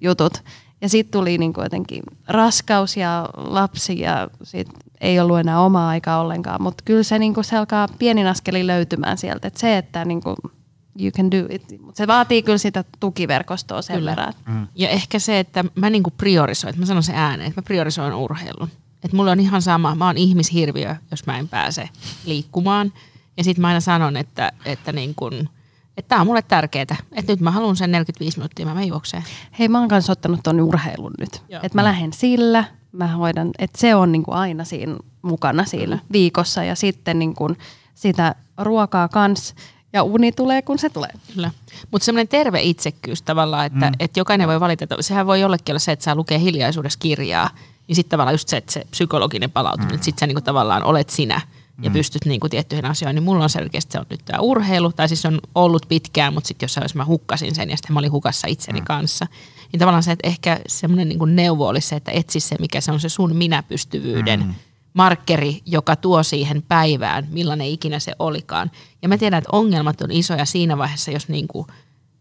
jutut. 0.01 0.43
Ja 0.81 0.89
sitten 0.89 1.19
tuli 1.19 1.37
niin 1.37 1.53
kuin 1.53 1.63
jotenkin 1.63 2.03
raskaus 2.27 2.97
ja 2.97 3.29
lapsi 3.35 3.99
ja 3.99 4.27
sit 4.43 4.69
ei 5.01 5.19
ollut 5.19 5.39
enää 5.39 5.61
omaa 5.61 5.89
aikaa 5.89 6.21
ollenkaan. 6.21 6.61
Mutta 6.61 6.83
kyllä 6.85 7.03
se, 7.03 7.19
niin 7.19 7.33
kuin, 7.33 7.43
se 7.43 7.57
alkaa 7.57 7.87
pienin 7.99 8.27
askelin 8.27 8.67
löytymään 8.67 9.17
sieltä. 9.17 9.47
Et 9.47 9.57
se, 9.57 9.77
että 9.77 10.05
niin 10.05 10.21
kuin, 10.21 10.35
you 10.99 11.11
can 11.11 11.31
do 11.31 11.37
it. 11.49 11.81
Mutta 11.81 11.97
se 11.97 12.07
vaatii 12.07 12.43
kyllä 12.43 12.57
sitä 12.57 12.83
tukiverkostoa 12.99 13.81
sen 13.81 13.95
kyllä. 13.95 14.09
verran. 14.09 14.33
Mm. 14.45 14.67
Ja 14.75 14.89
ehkä 14.89 15.19
se, 15.19 15.39
että 15.39 15.65
mä 15.75 15.89
niinku 15.89 16.11
priorisoin, 16.17 16.69
että 16.69 16.79
mä 16.79 16.85
sanon 16.85 17.03
se 17.03 17.13
ääneen, 17.15 17.47
että 17.47 17.61
mä 17.61 17.65
priorisoin 17.65 18.13
urheilun. 18.13 18.69
Että 19.03 19.17
mulla 19.17 19.31
on 19.31 19.39
ihan 19.39 19.61
sama, 19.61 19.95
mä 19.95 20.05
oon 20.05 20.17
ihmishirviö, 20.17 20.95
jos 21.11 21.25
mä 21.25 21.37
en 21.37 21.47
pääse 21.47 21.89
liikkumaan. 22.25 22.93
Ja 23.37 23.43
sitten 23.43 23.61
mä 23.61 23.67
aina 23.67 23.79
sanon, 23.79 24.17
että, 24.17 24.51
että 24.65 24.91
niin 24.91 25.15
kun, 25.15 25.49
että 25.97 26.09
tämä 26.09 26.21
on 26.21 26.27
mulle 26.27 26.41
tärkeää, 26.41 26.95
että 27.11 27.31
nyt 27.31 27.39
mä 27.39 27.51
haluan 27.51 27.75
sen 27.75 27.91
45 27.91 28.37
minuuttia, 28.37 28.65
mä, 28.65 28.73
mä 28.73 28.83
juokseen. 28.83 29.23
Hei, 29.59 29.67
mä 29.67 29.79
oon 29.79 29.87
kanssa 29.87 30.11
ottanut 30.11 30.39
ton 30.43 30.61
urheilun 30.61 31.13
nyt. 31.19 31.43
Että 31.63 31.77
mä 31.77 31.83
lähden 31.83 32.13
sillä, 32.13 32.63
mä 32.91 33.07
hoidan, 33.07 33.49
että 33.59 33.79
se 33.79 33.95
on 33.95 34.11
niinku 34.11 34.31
aina 34.31 34.63
siinä 34.63 34.97
mukana 35.21 35.65
siinä 35.65 35.99
viikossa 36.11 36.63
ja 36.63 36.75
sitten 36.75 37.19
niinku 37.19 37.55
sitä 37.95 38.35
ruokaa 38.57 39.07
kanssa 39.07 39.55
ja 39.93 40.03
uni 40.03 40.31
tulee, 40.31 40.61
kun 40.61 40.79
se 40.79 40.89
tulee. 40.89 41.09
Kyllä. 41.33 41.51
Mutta 41.91 42.05
semmoinen 42.05 42.27
terve 42.27 42.61
itsekkyys 42.61 43.21
tavallaan, 43.21 43.65
että 43.65 43.85
mm. 43.85 43.95
et 43.99 44.17
jokainen 44.17 44.47
voi 44.47 44.59
valita, 44.59 44.83
että 44.83 44.95
sehän 44.99 45.27
voi 45.27 45.39
jollekin 45.39 45.73
olla 45.73 45.79
se, 45.79 45.91
että 45.91 46.05
saa 46.05 46.15
lukee 46.15 46.39
hiljaisuudessa 46.39 46.99
kirjaa, 46.99 47.49
niin 47.87 47.95
sitten 47.95 48.09
tavallaan 48.09 48.33
just 48.33 48.47
se, 48.47 48.57
että 48.57 48.71
se 48.71 48.83
psykologinen 48.91 49.51
palautuminen, 49.51 49.91
mm. 49.91 49.95
että 49.95 50.05
sitten 50.05 50.19
sä 50.19 50.27
niinku 50.27 50.41
tavallaan 50.41 50.83
olet 50.83 51.09
sinä 51.09 51.41
ja 51.81 51.89
mm. 51.89 51.93
pystyt 51.93 52.25
niinku 52.25 52.49
tiettyihin 52.49 52.85
asioihin, 52.85 53.15
niin 53.15 53.23
mulla 53.23 53.43
on 53.43 53.49
selkeästi 53.49 53.91
se 53.91 53.99
on 53.99 54.05
nyt 54.09 54.25
tämä 54.25 54.39
urheilu, 54.39 54.91
tai 54.91 55.07
siis 55.07 55.25
on 55.25 55.39
ollut 55.55 55.85
pitkään, 55.89 56.33
mutta 56.33 56.47
sitten 56.47 56.63
jossain 56.63 56.85
jos 56.85 56.95
mä 56.95 57.05
hukkasin 57.05 57.55
sen 57.55 57.69
ja 57.69 57.77
sitten 57.77 57.93
mä 57.93 57.99
olin 57.99 58.11
hukassa 58.11 58.47
itseni 58.47 58.79
mm. 58.79 58.85
kanssa, 58.85 59.27
niin 59.71 59.79
tavallaan 59.79 60.03
se, 60.03 60.11
että 60.11 60.27
ehkä 60.27 60.59
semmoinen 60.67 61.09
niinku 61.09 61.25
neuvo 61.25 61.67
olisi 61.67 61.87
se, 61.87 61.95
että 61.95 62.11
etsi 62.11 62.39
se, 62.39 62.55
mikä 62.59 62.81
se 62.81 62.91
on 62.91 62.99
se 62.99 63.09
sun 63.09 63.35
minäpystyvyyden 63.35 64.39
mm 64.39 64.53
markkeri, 64.93 65.61
joka 65.65 65.95
tuo 65.95 66.23
siihen 66.23 66.63
päivään, 66.67 67.27
millainen 67.31 67.67
ikinä 67.67 67.99
se 67.99 68.15
olikaan. 68.19 68.71
Ja 69.01 69.09
mä 69.09 69.17
tiedän, 69.17 69.37
että 69.37 69.49
ongelmat 69.51 70.01
on 70.01 70.11
isoja 70.11 70.45
siinä 70.45 70.77
vaiheessa, 70.77 71.11
jos 71.11 71.27
niinku 71.27 71.67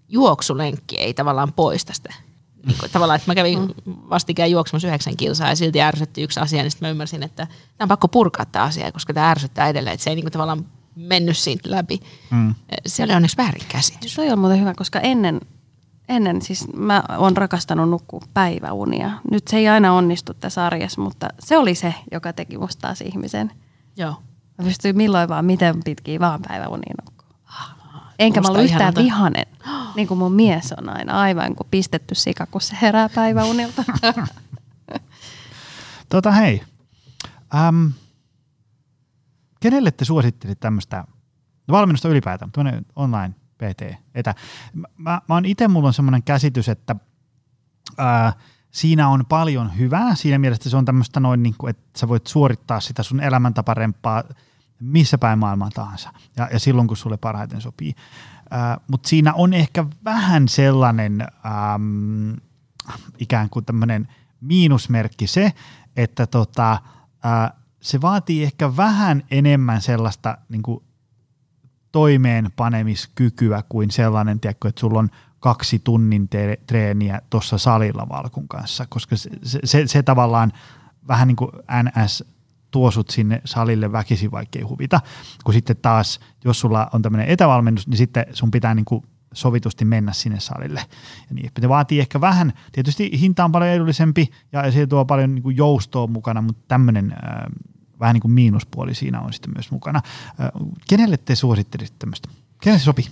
juoksulenkki 0.08 0.96
ei 0.96 1.14
tavallaan 1.14 1.52
poista 1.52 1.92
sitä. 1.92 2.14
Niin 2.66 2.78
kuin, 2.78 2.90
tavallaan, 2.90 3.16
että 3.16 3.30
mä 3.30 3.34
kävin 3.34 3.58
mm. 3.58 3.94
vastikään 4.10 4.50
juoksemassa 4.50 4.88
yhdeksän 4.88 5.16
kilsaa 5.16 5.48
ja 5.48 5.56
silti 5.56 5.82
ärsytti 5.82 6.22
yksi 6.22 6.40
asia, 6.40 6.62
niin 6.62 6.70
sitten 6.70 6.86
mä 6.86 6.90
ymmärsin, 6.90 7.22
että 7.22 7.46
tämä 7.46 7.84
on 7.84 7.88
pakko 7.88 8.08
purkaa 8.08 8.46
tämä 8.46 8.64
asia, 8.64 8.92
koska 8.92 9.14
tämä 9.14 9.30
ärsyttää 9.30 9.68
edelleen, 9.68 9.94
että 9.94 10.04
se 10.04 10.10
ei 10.10 10.16
niin 10.16 10.24
kuin, 10.24 10.32
tavallaan 10.32 10.66
mennyt 10.96 11.38
siitä 11.38 11.70
läpi. 11.70 12.00
Mm. 12.30 12.54
Se 12.86 13.02
oli 13.04 13.12
onneksi 13.12 13.36
väärinkäsitys. 13.36 14.14
Se 14.14 14.32
on 14.32 14.38
muuten 14.38 14.60
hyvä, 14.60 14.74
koska 14.74 15.00
ennen 15.00 15.40
ennen 16.08 16.42
siis 16.42 16.68
mä 16.74 17.02
oon 17.18 17.36
rakastanut 17.36 17.90
nukkua 17.90 18.20
päiväunia. 18.34 19.10
Nyt 19.30 19.48
se 19.48 19.56
ei 19.56 19.68
aina 19.68 19.92
onnistu 19.92 20.34
tässä 20.34 20.66
arjessa, 20.66 21.00
mutta 21.00 21.28
se 21.38 21.58
oli 21.58 21.74
se, 21.74 21.94
joka 22.12 22.32
teki 22.32 22.58
musta 22.58 22.80
taas 22.80 23.00
ihmisen. 23.00 23.50
Joo. 23.96 24.22
Mä 24.58 24.64
pystyin 24.64 24.96
milloin 24.96 25.28
vaan, 25.28 25.44
miten 25.44 25.80
pitkiä 25.84 26.20
vaan 26.20 26.40
päiväunia 26.48 26.94
nukkua. 27.04 27.36
Enkä 28.18 28.40
musta 28.40 28.52
mä 28.52 28.58
ollut 28.58 28.72
yhtään 28.72 28.94
vihanen, 28.94 29.46
niin 29.96 30.08
kuin 30.08 30.18
mun 30.18 30.32
mies 30.32 30.72
on 30.72 30.88
aina, 30.88 31.20
aivan 31.20 31.54
kuin 31.54 31.66
pistetty 31.70 32.14
sika, 32.14 32.46
kun 32.46 32.60
se 32.60 32.76
herää 32.82 33.08
päiväunilta. 33.08 33.84
tota 36.08 36.32
hei, 36.32 36.62
ähm, 37.54 37.86
kenelle 39.60 39.90
te 39.90 40.04
suosittelit 40.04 40.60
tämmöistä 40.60 41.04
valmennusta 41.70 42.08
ylipäätään, 42.08 42.52
tämmöinen 42.52 42.86
online 42.96 43.34
PT, 43.62 43.96
etä. 44.14 44.34
Mä, 44.74 45.20
mä, 45.28 45.34
oon 45.34 45.44
itse, 45.44 45.68
mulla 45.68 45.88
on 45.88 45.94
semmoinen 45.94 46.22
käsitys, 46.22 46.68
että 46.68 46.96
ää, 47.98 48.32
siinä 48.70 49.08
on 49.08 49.26
paljon 49.28 49.78
hyvää. 49.78 50.14
Siinä 50.14 50.38
mielessä 50.38 50.70
se 50.70 50.76
on 50.76 50.84
tämmöistä 50.84 51.20
noin, 51.20 51.42
niin 51.42 51.54
kuin, 51.58 51.70
että 51.70 51.98
sä 51.98 52.08
voit 52.08 52.26
suorittaa 52.26 52.80
sitä 52.80 53.02
sun 53.02 53.20
elämäntaparempaa 53.20 54.24
missä 54.82 55.18
päin 55.18 55.38
maailmaa 55.38 55.70
tahansa 55.74 56.12
ja, 56.36 56.48
ja 56.52 56.58
silloin, 56.58 56.88
kun 56.88 56.96
sulle 56.96 57.16
parhaiten 57.16 57.60
sopii. 57.60 57.94
Mutta 58.88 59.08
siinä 59.08 59.34
on 59.34 59.54
ehkä 59.54 59.84
vähän 60.04 60.48
sellainen 60.48 61.20
ähm, 61.20 62.32
ikään 63.18 63.50
kuin 63.50 63.64
tämmöinen 63.64 64.08
miinusmerkki 64.40 65.26
se, 65.26 65.52
että 65.96 66.26
tota, 66.26 66.72
äh, 66.72 67.52
se 67.80 68.00
vaatii 68.00 68.42
ehkä 68.42 68.76
vähän 68.76 69.22
enemmän 69.30 69.80
sellaista 69.80 70.38
niin 70.48 70.62
kuin 70.62 70.84
toimeenpanemiskykyä 71.92 73.62
kuin 73.68 73.90
sellainen, 73.90 74.40
tiedätkö, 74.40 74.68
että 74.68 74.80
sulla 74.80 74.98
on 74.98 75.08
kaksi 75.40 75.78
tunnin 75.78 76.28
te- 76.28 76.58
treeniä 76.66 77.22
tuossa 77.30 77.58
salilla 77.58 78.08
Valkun 78.08 78.48
kanssa, 78.48 78.86
koska 78.88 79.16
se, 79.16 79.30
se, 79.42 79.58
se, 79.64 79.86
se 79.86 80.02
tavallaan 80.02 80.52
vähän 81.08 81.28
niin 81.28 81.36
kuin 81.36 81.50
NS 81.82 82.24
tuosut 82.70 83.10
sinne 83.10 83.42
salille 83.44 83.92
väkisin, 83.92 84.30
vaikka 84.30 84.58
ei 84.58 84.64
huvita. 84.64 85.00
Kun 85.44 85.54
sitten 85.54 85.76
taas, 85.76 86.20
jos 86.44 86.60
sulla 86.60 86.88
on 86.92 87.02
tämmöinen 87.02 87.28
etävalmennus, 87.28 87.88
niin 87.88 87.96
sitten 87.96 88.26
sun 88.32 88.50
pitää 88.50 88.74
niin 88.74 88.84
kuin 88.84 89.04
sovitusti 89.34 89.84
mennä 89.84 90.12
sinne 90.12 90.40
salille. 90.40 90.80
Ja 91.28 91.34
niin, 91.34 91.50
se 91.60 91.68
vaatii 91.68 92.00
ehkä 92.00 92.20
vähän, 92.20 92.52
tietysti 92.72 93.20
hinta 93.20 93.44
on 93.44 93.52
paljon 93.52 93.70
edullisempi 93.70 94.30
ja 94.52 94.72
se 94.72 94.86
tuo 94.86 95.04
paljon 95.04 95.34
niin 95.34 95.42
kuin 95.42 95.56
joustoa 95.56 96.06
mukana, 96.06 96.42
mutta 96.42 96.62
tämmöinen 96.68 97.12
äh, 97.12 97.44
vähän 98.02 98.14
niin 98.14 98.22
kuin 98.22 98.32
miinuspuoli 98.32 98.94
siinä 98.94 99.20
on 99.20 99.32
sitten 99.32 99.52
myös 99.54 99.70
mukana. 99.70 100.02
Kenelle 100.88 101.16
te 101.16 101.34
suosittelisitte 101.34 101.98
tämmöistä? 101.98 102.28
Kenelle 102.60 102.78
se 102.78 102.84
sopii? 102.84 103.06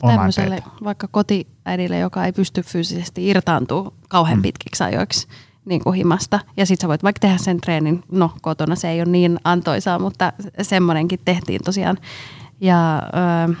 Tämmöiselle 0.00 0.62
vaikka 0.84 1.08
kotiäidille, 1.10 1.98
joka 1.98 2.24
ei 2.24 2.32
pysty 2.32 2.62
fyysisesti 2.62 3.28
irtaantumaan 3.28 3.92
kauhean 4.08 4.38
mm. 4.38 4.42
pitkiksi 4.42 4.84
ajoiksi 4.84 5.28
niin 5.64 5.84
kuin 5.84 5.94
himasta. 5.94 6.40
Ja 6.56 6.66
sitten 6.66 6.84
sä 6.84 6.88
voit 6.88 7.02
vaikka 7.02 7.20
tehdä 7.20 7.38
sen 7.38 7.60
treenin, 7.60 8.04
no 8.10 8.30
kotona 8.40 8.76
se 8.76 8.88
ei 8.88 9.00
ole 9.00 9.10
niin 9.10 9.38
antoisaa, 9.44 9.98
mutta 9.98 10.32
semmoinenkin 10.62 11.20
tehtiin 11.24 11.60
tosiaan. 11.64 11.98
Ja 12.60 13.02
ö, 13.50 13.54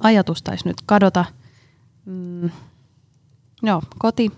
ajatus 0.00 0.42
taisi 0.42 0.68
nyt 0.68 0.76
kadota. 0.86 1.24
Mm, 2.04 2.50
joo, 3.62 3.82
koti, 3.98 4.32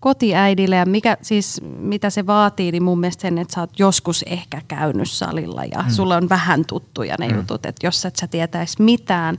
kotiäidille 0.00 0.76
ja 0.76 0.86
mikä, 0.86 1.16
siis, 1.22 1.60
mitä 1.78 2.10
se 2.10 2.26
vaatii, 2.26 2.72
niin 2.72 2.82
mun 2.82 3.00
mielestä 3.00 3.22
sen, 3.22 3.38
että 3.38 3.54
sä 3.54 3.60
oot 3.60 3.78
joskus 3.78 4.22
ehkä 4.22 4.62
käynyt 4.68 5.10
salilla 5.10 5.64
ja 5.64 5.82
mm. 5.82 5.90
sulla 5.90 6.16
on 6.16 6.28
vähän 6.28 6.64
tuttuja 6.64 7.16
ne 7.18 7.28
mm. 7.28 7.36
jutut, 7.36 7.66
että 7.66 7.86
jos 7.86 8.04
et 8.04 8.16
sä 8.16 8.26
tietäisi 8.26 8.82
mitään, 8.82 9.38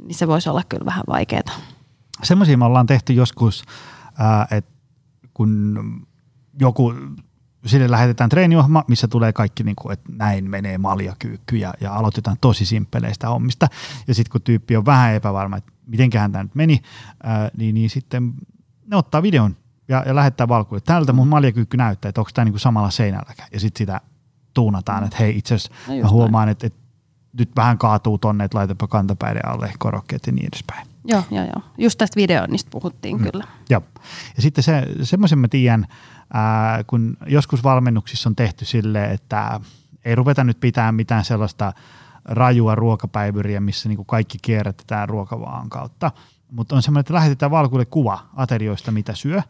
niin 0.00 0.14
se 0.14 0.28
voisi 0.28 0.48
olla 0.48 0.62
kyllä 0.68 0.84
vähän 0.84 1.04
vaikeaa. 1.08 1.60
Semmoisia 2.22 2.58
me 2.58 2.64
ollaan 2.64 2.86
tehty 2.86 3.12
joskus, 3.12 3.64
että 4.50 4.70
kun 5.34 6.06
joku 6.60 6.94
sille 7.66 7.90
lähetetään 7.90 8.30
treeniohjelma, 8.30 8.84
missä 8.88 9.08
tulee 9.08 9.32
kaikki, 9.32 9.62
niin 9.62 9.76
kuin, 9.76 9.92
että 9.92 10.12
näin 10.16 10.50
menee 10.50 10.78
maljakyykky 10.78 11.56
ja, 11.56 11.74
ja 11.80 11.94
aloitetaan 11.94 12.36
tosi 12.40 12.66
simppeleistä 12.66 13.28
hommista. 13.28 13.68
Ja 14.08 14.14
sitten 14.14 14.32
kun 14.32 14.42
tyyppi 14.42 14.76
on 14.76 14.86
vähän 14.86 15.14
epävarma, 15.14 15.56
että 15.56 15.72
mitenköhän 15.86 16.32
tämä 16.32 16.44
nyt 16.44 16.54
meni, 16.54 16.82
ää, 17.22 17.50
niin, 17.56 17.74
niin 17.74 17.90
sitten 17.90 18.32
ne 18.86 18.96
ottaa 18.96 19.22
videon 19.22 19.56
ja, 19.88 20.02
ja 20.06 20.14
lähettää 20.14 20.48
valkuille. 20.48 20.82
Tältä 20.86 21.12
mun 21.12 21.28
maljakyykky 21.28 21.76
näyttää, 21.76 22.08
että 22.08 22.20
onko 22.20 22.30
tämä 22.34 22.44
niin 22.44 22.58
samalla 22.58 22.90
seinälläkään. 22.90 23.48
Ja 23.52 23.60
sitten 23.60 23.78
sitä 23.78 24.00
tuunataan, 24.54 25.04
että 25.04 25.16
hei 25.20 25.36
itse 25.36 25.54
asiassa 25.54 25.72
no 25.88 26.02
mä 26.02 26.08
huomaan, 26.08 26.48
että, 26.48 26.66
että 26.66 26.78
nyt 27.38 27.50
vähän 27.56 27.78
kaatuu 27.78 28.18
tonne, 28.18 28.44
että 28.44 28.58
laitapa 28.58 28.86
kantapäiden 28.86 29.48
alle 29.48 29.72
korokkeet 29.78 30.26
ja 30.26 30.32
niin 30.32 30.48
edespäin. 30.52 30.86
Joo, 31.04 31.22
joo, 31.30 31.44
joo. 31.44 31.62
Just 31.78 31.98
tästä 31.98 32.16
videoinnista 32.16 32.70
puhuttiin 32.70 33.16
mm. 33.18 33.30
kyllä. 33.30 33.44
Joo. 33.70 33.82
Ja 34.36 34.42
sitten 34.42 34.64
se, 34.64 34.86
semmoisen 35.02 35.38
mä 35.38 35.48
tiedän, 35.48 35.86
ää, 36.32 36.84
kun 36.84 37.16
joskus 37.26 37.64
valmennuksissa 37.64 38.28
on 38.28 38.36
tehty 38.36 38.64
sille, 38.64 39.04
että 39.04 39.60
ei 40.04 40.14
ruveta 40.14 40.44
nyt 40.44 40.60
pitää 40.60 40.92
mitään 40.92 41.24
sellaista 41.24 41.72
rajua 42.24 42.74
ruokapäivyriä, 42.74 43.60
missä 43.60 43.88
niin 43.88 44.06
kaikki 44.06 44.38
kierrätetään 44.42 45.08
ruokavaan 45.08 45.68
kautta, 45.68 46.10
mutta 46.50 46.76
on 46.76 46.82
semmoinen, 46.82 47.00
että 47.00 47.14
lähetetään 47.14 47.50
valkuille 47.50 47.84
kuva 47.84 48.26
aterioista, 48.36 48.92
mitä 48.92 49.14
syö, 49.14 49.42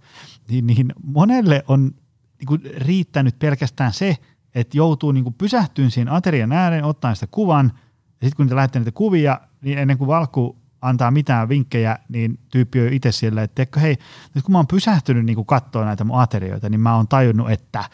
niin, 0.49 0.67
niin 0.67 0.93
monelle 1.05 1.65
on 1.69 1.95
niin 2.39 2.47
kuin 2.47 2.61
riittänyt 2.77 3.39
pelkästään 3.39 3.93
se, 3.93 4.17
että 4.55 4.77
joutuu 4.77 5.13
niin 5.13 5.25
kuin 5.25 5.35
pysähtyyn 5.35 5.91
siinä 5.91 6.15
aterian 6.15 6.53
ääreen, 6.53 6.85
ottaa 6.85 7.15
sitä 7.15 7.27
kuvan, 7.31 7.73
ja 7.75 8.27
sitten 8.27 8.37
kun 8.37 8.47
niitä 8.47 8.57
lähtee 8.57 8.81
niitä 8.81 8.93
kuvia, 8.93 9.41
niin 9.61 9.79
ennen 9.79 9.99
kuin 9.99 10.09
valku 10.09 10.57
antaa 10.81 11.11
mitään 11.11 11.49
vinkkejä, 11.49 11.99
niin 12.09 12.39
tyyppi 12.51 12.81
on 12.81 12.93
itse 12.93 13.13
sillä, 13.13 13.43
että 13.43 13.55
teekö, 13.55 13.81
hei, 13.81 13.97
nyt 14.35 14.45
kun 14.45 14.53
mä 14.53 14.59
oon 14.59 14.67
pysähtynyt 14.67 15.25
niin 15.25 15.47
katsoa 15.47 15.85
näitä 15.85 16.05
mun 16.05 16.21
aterioita, 16.21 16.69
niin 16.69 16.81
mä 16.81 16.97
oon 16.97 17.09
tajunnut, 17.09 17.51
että 17.51 17.85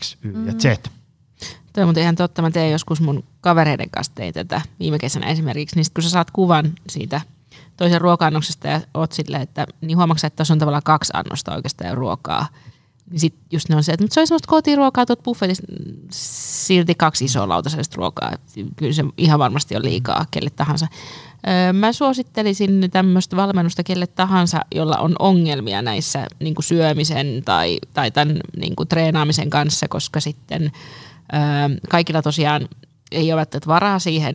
X, 0.00 0.16
Y 0.22 0.32
mm. 0.32 0.46
ja 0.46 0.52
Z. 0.52 0.88
Tuo 1.72 1.84
on 1.84 1.98
ihan 1.98 2.16
totta. 2.16 2.42
Mä 2.42 2.50
tein 2.50 2.72
joskus 2.72 3.00
mun 3.00 3.24
kavereiden 3.40 3.90
kanssa 3.90 4.12
tein 4.14 4.34
tätä 4.34 4.60
viime 4.78 4.98
kesänä 4.98 5.26
esimerkiksi. 5.26 5.76
Niin 5.76 5.84
sit 5.84 5.94
kun 5.94 6.02
sä 6.02 6.10
saat 6.10 6.30
kuvan 6.30 6.72
siitä 6.88 7.20
toisen 7.76 8.00
ruoka-annoksesta 8.00 8.68
ja 8.68 8.80
oot 8.94 9.12
silleen, 9.12 9.42
että 9.42 9.66
niin 9.80 9.96
huomaatko 9.96 10.26
että 10.26 10.36
tässä 10.36 10.54
on 10.54 10.58
tavallaan 10.58 10.82
kaksi 10.82 11.12
annosta 11.14 11.54
oikeastaan 11.54 11.96
ruokaa. 11.96 12.48
Niin 13.10 13.20
sit 13.20 13.34
just 13.52 13.68
ne 13.68 13.76
on 13.76 13.84
se, 13.84 13.92
että 13.92 14.04
mutta 14.04 14.14
se 14.14 14.20
on 14.20 14.26
semmoista 14.26 14.48
kotiruokaa 14.48 15.06
tuot 15.06 15.22
buffetista 15.22 15.66
silti 16.10 16.94
kaksi 16.94 17.24
isoa 17.24 17.48
lautasellista 17.48 17.96
ruokaa. 17.96 18.32
Kyllä 18.76 18.92
se 18.92 19.04
ihan 19.18 19.38
varmasti 19.38 19.76
on 19.76 19.84
liikaa 19.84 20.26
kelle 20.30 20.50
tahansa. 20.50 20.86
Mä 21.72 21.92
suosittelisin 21.92 22.88
tämmöistä 22.90 23.36
valmennusta 23.36 23.82
kelle 23.82 24.06
tahansa, 24.06 24.60
jolla 24.74 24.96
on 24.96 25.16
ongelmia 25.18 25.82
näissä 25.82 26.26
niin 26.40 26.54
kuin 26.54 26.64
syömisen 26.64 27.42
tai, 27.44 27.78
tai 27.94 28.10
tämän 28.10 28.40
niin 28.56 28.76
kuin 28.76 28.88
treenaamisen 28.88 29.50
kanssa, 29.50 29.88
koska 29.88 30.20
sitten 30.20 30.72
kaikilla 31.88 32.22
tosiaan 32.22 32.68
ei 33.12 33.32
ole 33.32 33.46
varaa 33.66 33.98
siihen, 33.98 34.34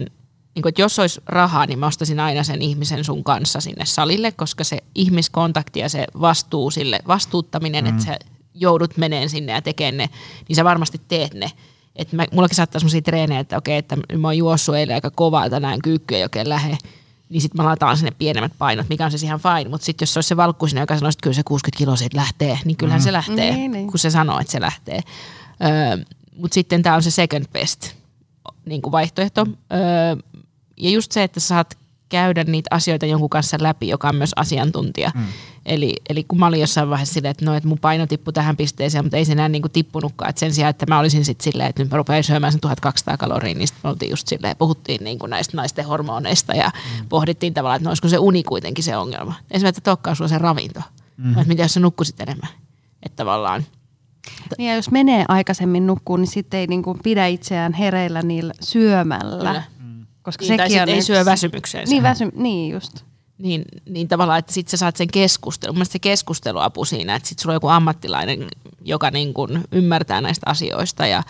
niin 0.59 0.63
kuin, 0.63 0.69
että 0.69 0.81
jos 0.81 0.99
olisi 0.99 1.21
rahaa, 1.25 1.65
niin 1.65 1.79
mä 1.79 1.87
ostaisin 1.87 2.19
aina 2.19 2.43
sen 2.43 2.61
ihmisen 2.61 3.03
sun 3.03 3.23
kanssa 3.23 3.61
sinne 3.61 3.85
salille, 3.85 4.31
koska 4.31 4.63
se 4.63 4.77
ihmiskontakti 4.95 5.79
ja 5.79 5.89
se 5.89 6.07
vastuu 6.21 6.71
sille, 6.71 6.99
vastuuttaminen, 7.07 7.83
mm. 7.85 7.89
että 7.89 8.03
sä 8.03 8.19
joudut 8.53 8.97
meneen 8.97 9.29
sinne 9.29 9.51
ja 9.51 9.61
tekemään 9.61 9.97
ne, 9.97 10.09
niin 10.47 10.55
sä 10.55 10.63
varmasti 10.63 11.01
teet 11.07 11.33
ne. 11.33 11.51
Että 11.95 12.15
mä, 12.15 12.25
mullakin 12.31 12.55
saattaa 12.55 12.79
sellaisia 12.79 13.01
treenejä, 13.01 13.39
että 13.39 13.57
okei, 13.57 13.77
että 13.77 13.97
mä 14.17 14.27
oon 14.27 14.37
juossut 14.37 14.75
eilen 14.75 14.95
aika 14.95 15.11
kovaa 15.11 15.49
tänään 15.49 15.81
kyykkyä 15.81 16.23
oikein 16.23 16.49
lähe, 16.49 16.77
niin 17.29 17.41
sitten 17.41 17.63
mä 17.63 17.69
lataan 17.69 17.97
sinne 17.97 18.11
pienemmät 18.11 18.53
painot, 18.57 18.89
mikä 18.89 19.05
on 19.05 19.11
siis 19.11 19.23
ihan 19.23 19.39
fine. 19.39 19.69
Mutta 19.69 19.85
sitten 19.85 20.05
jos 20.05 20.13
se 20.13 20.17
olisi 20.17 20.27
se 20.27 20.37
valkkuisena, 20.37 20.81
joka 20.81 20.95
sanoo, 20.95 21.09
että 21.09 21.23
kyllä 21.23 21.35
se 21.35 21.43
60 21.43 21.77
kiloa 21.77 21.95
siitä 21.95 22.17
lähtee, 22.17 22.59
niin 22.65 22.77
kyllähän 22.77 23.01
mm. 23.01 23.03
se 23.03 23.13
lähtee, 23.13 23.51
niin, 23.51 23.71
niin. 23.71 23.87
kun 23.87 23.99
se 23.99 24.09
sanoo, 24.09 24.39
että 24.39 24.51
se 24.51 24.61
lähtee. 24.61 25.01
Öö, 25.63 26.05
Mutta 26.35 26.53
sitten 26.53 26.83
tämä 26.83 26.95
on 26.95 27.03
se 27.03 27.11
second 27.11 27.45
best 27.53 27.99
niin 28.65 28.81
kuin 28.81 28.91
vaihtoehto. 28.91 29.47
Öö, 29.73 30.15
ja 30.79 30.89
just 30.89 31.11
se, 31.11 31.23
että 31.23 31.39
sä 31.39 31.47
saat 31.47 31.77
käydä 32.09 32.43
niitä 32.43 32.67
asioita 32.71 33.05
jonkun 33.05 33.29
kanssa 33.29 33.57
läpi, 33.59 33.87
joka 33.87 34.09
on 34.09 34.15
myös 34.15 34.31
asiantuntija. 34.35 35.11
Mm. 35.15 35.25
Eli, 35.65 35.95
eli 36.09 36.23
kun 36.23 36.39
mä 36.39 36.47
olin 36.47 36.59
jossain 36.59 36.89
vaiheessa 36.89 37.13
silleen, 37.13 37.31
että 37.31 37.45
no, 37.45 37.55
että 37.55 37.69
mun 37.69 37.79
paino 37.79 38.07
tippui 38.07 38.33
tähän 38.33 38.57
pisteeseen, 38.57 39.05
mutta 39.05 39.17
ei 39.17 39.25
se 39.25 39.31
enää 39.31 39.49
niin 39.49 39.61
kuin 39.61 39.71
tippunutkaan. 39.71 40.29
Että 40.29 40.39
sen 40.39 40.53
sijaan, 40.53 40.69
että 40.69 40.85
mä 40.89 40.99
olisin 40.99 41.25
sitten 41.25 41.43
silleen, 41.43 41.69
että 41.69 41.83
nyt 41.83 41.91
mä 41.91 41.97
rupean 41.97 42.23
syömään 42.23 42.53
sen 42.53 42.61
1200 42.61 43.17
kaloria, 43.17 43.53
niin 43.53 43.67
sitten 43.67 43.81
me 43.83 43.89
oltiin 43.89 44.09
just 44.09 44.27
silleen, 44.27 44.57
puhuttiin 44.57 45.03
niin 45.03 45.19
kuin 45.19 45.29
näistä 45.29 45.57
naisten 45.57 45.85
hormoneista 45.85 46.53
ja 46.53 46.71
mm. 46.99 47.09
pohdittiin 47.09 47.53
tavallaan, 47.53 47.75
että 47.75 47.85
no 47.85 47.89
olisiko 47.89 48.07
se 48.07 48.17
uni 48.17 48.43
kuitenkin 48.43 48.83
se 48.83 48.97
ongelma. 48.97 49.33
Esimerkiksi, 49.51 49.79
että 49.79 49.91
tokkaa 49.91 50.15
sulla 50.15 50.27
se 50.27 50.37
ravinto. 50.37 50.81
Mm. 51.17 51.31
Että 51.31 51.47
mitä 51.47 51.61
jos 51.61 51.73
sä 51.73 51.79
nukkusit 51.79 52.19
enemmän? 52.19 52.49
Että 53.03 53.15
tavallaan 53.15 53.65
niin 54.57 54.69
ja 54.69 54.75
jos 54.75 54.91
menee 54.91 55.25
aikaisemmin 55.27 55.87
nukkuun, 55.87 56.19
niin 56.19 56.31
sitten 56.31 56.59
ei 56.59 56.67
niin 56.67 56.83
kuin 56.83 56.99
pidä 57.03 57.27
itseään 57.27 57.73
hereillä 57.73 58.21
niillä 58.21 58.53
syömällä. 58.61 59.37
Kyllä. 59.37 59.63
Koska 60.29 60.41
niin, 60.41 60.47
sekin 60.47 60.77
tai 60.77 60.81
on 60.81 60.89
ei 60.89 61.01
syö 61.01 61.25
väsymykseen. 61.25 61.87
Niin, 61.89 62.03
väsy, 62.03 62.31
niin 62.35 62.73
just. 62.73 63.03
Niin, 63.37 63.65
niin 63.89 64.07
tavallaan, 64.07 64.39
että 64.39 64.53
sitten 64.53 64.71
sä 64.71 64.77
saat 64.77 64.95
sen 64.95 65.07
keskustelun. 65.07 65.75
Mielestäni 65.75 65.93
se 65.93 65.99
keskusteluapu 65.99 66.85
siinä, 66.85 67.15
että 67.15 67.29
sitten 67.29 67.41
sulla 67.41 67.53
on 67.53 67.55
joku 67.55 67.67
ammattilainen, 67.67 68.47
joka 68.81 69.11
niin 69.11 69.33
kuin 69.33 69.63
ymmärtää 69.71 70.21
näistä 70.21 70.49
asioista. 70.49 71.05
Ja, 71.07 71.23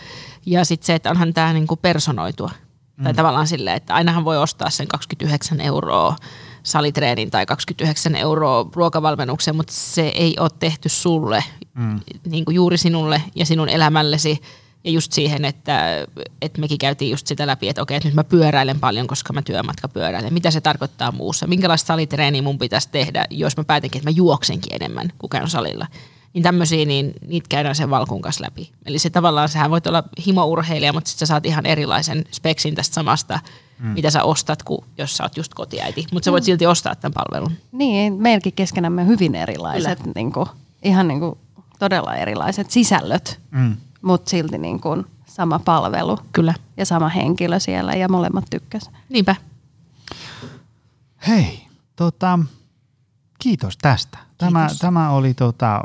ja 0.46 0.64
sitten 0.64 0.86
se, 0.86 0.94
että 0.94 1.10
onhan 1.10 1.34
tämä 1.34 1.52
niin 1.52 1.66
kuin 1.66 1.80
personoitua. 1.82 2.50
Mm. 2.96 3.04
Tai 3.04 3.14
tavallaan 3.14 3.46
silleen, 3.46 3.76
että 3.76 3.94
ainahan 3.94 4.24
voi 4.24 4.38
ostaa 4.38 4.70
sen 4.70 4.88
29 4.88 5.60
euroa 5.60 6.16
salitreenin 6.62 7.30
tai 7.30 7.46
29 7.46 8.14
euroa 8.16 8.70
ruokavalmennuksen, 8.74 9.56
mutta 9.56 9.72
se 9.72 10.08
ei 10.08 10.36
ole 10.40 10.50
tehty 10.58 10.88
sulle, 10.88 11.44
mm. 11.74 12.00
niin 12.26 12.44
kuin 12.44 12.54
juuri 12.54 12.76
sinulle 12.76 13.22
ja 13.34 13.46
sinun 13.46 13.68
elämällesi– 13.68 14.38
ja 14.84 14.90
just 14.90 15.12
siihen, 15.12 15.44
että, 15.44 16.06
että 16.42 16.60
mekin 16.60 16.78
käytiin 16.78 17.10
just 17.10 17.26
sitä 17.26 17.46
läpi, 17.46 17.68
että 17.68 17.82
okei, 17.82 17.96
että 17.96 18.08
nyt 18.08 18.14
mä 18.14 18.24
pyöräilen 18.24 18.80
paljon, 18.80 19.06
koska 19.06 19.32
mä 19.32 19.42
työmatka 19.42 19.88
pyöräilen. 19.88 20.34
Mitä 20.34 20.50
se 20.50 20.60
tarkoittaa 20.60 21.12
muussa? 21.12 21.46
Minkälaista 21.46 21.86
salitreeniä 21.86 22.42
mun 22.42 22.58
pitäisi 22.58 22.88
tehdä, 22.92 23.24
jos 23.30 23.56
mä 23.56 23.64
päätinkin, 23.64 23.98
että 23.98 24.10
mä 24.10 24.16
juoksenkin 24.16 24.74
enemmän 24.74 25.12
kuin 25.18 25.30
käyn 25.30 25.50
salilla? 25.50 25.86
Niin 26.32 26.42
tämmöisiä, 26.42 26.84
niin 26.84 27.12
niitä 27.26 27.46
käydään 27.48 27.74
sen 27.74 27.90
valkun 27.90 28.22
kanssa 28.22 28.44
läpi. 28.44 28.70
Eli 28.86 28.98
se 28.98 29.10
tavallaan, 29.10 29.48
sähän 29.48 29.70
voit 29.70 29.86
olla 29.86 30.04
himourheilija, 30.26 30.92
mutta 30.92 31.10
sitten 31.10 31.26
sä 31.26 31.30
saat 31.30 31.46
ihan 31.46 31.66
erilaisen 31.66 32.24
speksin 32.32 32.74
tästä 32.74 32.94
samasta, 32.94 33.40
mm. 33.78 33.88
mitä 33.88 34.10
sä 34.10 34.22
ostat, 34.22 34.62
kuin 34.62 34.84
jos 34.98 35.16
sä 35.16 35.22
oot 35.22 35.36
just 35.36 35.54
kotiäiti. 35.54 36.06
Mutta 36.12 36.24
sä 36.24 36.32
voit 36.32 36.44
mm. 36.44 36.46
silti 36.46 36.66
ostaa 36.66 36.94
tämän 36.94 37.12
palvelun. 37.14 37.52
Niin, 37.72 38.12
meilläkin 38.12 38.52
keskenämme 38.52 39.06
hyvin 39.06 39.34
erilaiset, 39.34 39.98
niin 40.14 40.32
kuin, 40.32 40.46
ihan 40.82 41.08
niin 41.08 41.20
kuin, 41.20 41.38
todella 41.78 42.16
erilaiset 42.16 42.70
sisällöt. 42.70 43.40
Mm 43.50 43.76
mutta 44.02 44.30
silti 44.30 44.58
niin 44.58 44.80
kuin 44.80 45.06
sama 45.26 45.58
palvelu 45.58 46.18
Kyllä. 46.32 46.54
ja 46.76 46.86
sama 46.86 47.08
henkilö 47.08 47.60
siellä 47.60 47.92
ja 47.92 48.08
molemmat 48.08 48.44
tykkäs. 48.50 48.90
Niinpä. 49.08 49.36
Hei, 51.26 51.66
tota, 51.96 52.38
kiitos 53.38 53.78
tästä. 53.78 54.18
Tämä, 54.38 54.60
Kiitos. 54.60 54.78
tämä 54.78 55.10
oli 55.10 55.34
tota, 55.34 55.82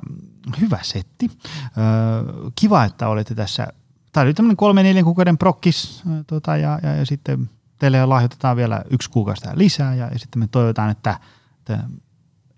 hyvä 0.62 0.80
setti. 0.82 1.32
Öö, 1.78 2.50
kiva, 2.56 2.84
että 2.84 3.08
olette 3.08 3.36
tässä. 3.36 3.68
Tämä 4.12 4.24
oli 4.24 4.34
tämmöinen 4.34 4.58
kolme 4.58 4.84
neljän 4.84 5.04
kuukauden 5.06 5.38
prokkis 5.38 6.04
tota, 6.28 6.58
ja, 6.58 6.80
ja, 6.84 6.96
ja, 6.96 7.06
sitten 7.06 7.50
teille 7.80 8.06
lahjoitetaan 8.06 8.58
vielä 8.58 8.84
yksi 8.90 9.10
kuukausi 9.10 9.46
lisää 9.54 9.96
ja, 9.96 10.08
ja 10.08 10.20
sitten 10.20 10.40
me 10.40 10.48
toivotaan, 10.48 10.90
että, 10.90 11.20
että 11.60 11.84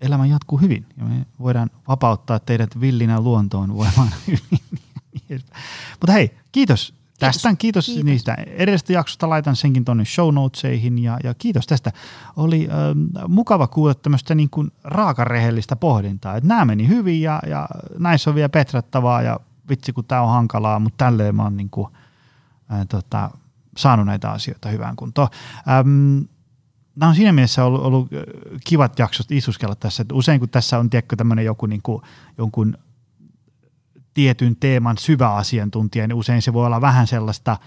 elämä 0.01 0.25
jatkuu 0.25 0.57
hyvin 0.57 0.85
ja 0.97 1.05
me 1.05 1.25
voidaan 1.39 1.69
vapauttaa 1.87 2.39
teidät 2.39 2.81
villinä 2.81 3.21
luontoon 3.21 3.73
voimaan 3.75 4.11
hyvin. 4.27 4.59
Mutta 5.99 6.11
hei, 6.11 6.37
kiitos 6.51 6.93
tästä. 7.19 7.55
Kiitos, 7.55 7.85
kiitos, 7.85 8.05
niistä 8.05 8.33
edellisestä 8.33 8.93
jaksosta. 8.93 9.29
Laitan 9.29 9.55
senkin 9.55 9.85
tuonne 9.85 10.05
show 10.05 10.33
notesihin 10.33 10.99
ja, 10.99 11.17
ja 11.23 11.33
kiitos 11.33 11.67
tästä. 11.67 11.91
Oli 12.35 12.67
ähm, 12.71 13.33
mukava 13.33 13.67
kuulla 13.67 13.93
tämmöistä 13.93 14.35
niin 14.35 14.49
kuin 14.49 14.71
raakarehellistä 14.83 15.75
pohdintaa. 15.75 16.35
Että 16.35 16.47
nämä 16.47 16.65
meni 16.65 16.87
hyvin 16.87 17.21
ja, 17.21 17.39
ja 17.47 17.67
näissä 17.99 18.29
on 18.29 18.35
vielä 18.35 18.49
petrattavaa 18.49 19.21
ja 19.21 19.39
vitsi 19.69 19.93
kun 19.93 20.05
tämä 20.05 20.21
on 20.21 20.29
hankalaa, 20.29 20.79
mutta 20.79 21.05
tälleen 21.05 21.35
mä 21.35 21.43
oon 21.43 21.57
niin 21.57 21.69
kuin, 21.69 21.87
äh, 22.73 22.87
tota, 22.89 23.29
saanut 23.77 24.05
näitä 24.05 24.31
asioita 24.31 24.69
hyvään 24.69 24.95
kuntoon. 24.95 25.27
Ähm, 25.69 26.19
nämä 26.95 27.09
on 27.09 27.15
siinä 27.15 27.31
mielessä 27.31 27.65
ollut, 27.65 27.81
ollut 27.81 28.09
kivat 28.65 28.99
jaksot 28.99 29.31
isuskella 29.31 29.75
tässä. 29.75 30.01
Että 30.01 30.15
usein 30.15 30.39
kun 30.39 30.49
tässä 30.49 30.79
on 30.79 30.89
tiedätkö, 30.89 31.15
tämmöinen 31.15 31.45
joku 31.45 31.65
niin 31.65 31.81
kuin, 31.81 32.01
jonkun 32.37 32.77
tietyn 34.17 34.55
teeman 34.55 34.97
syvä 34.97 35.35
asiantuntija, 35.35 36.07
niin 36.07 36.15
usein 36.15 36.41
se 36.41 36.53
voi 36.53 36.65
olla 36.65 36.81
vähän 36.81 37.07
sellaista 37.07 37.57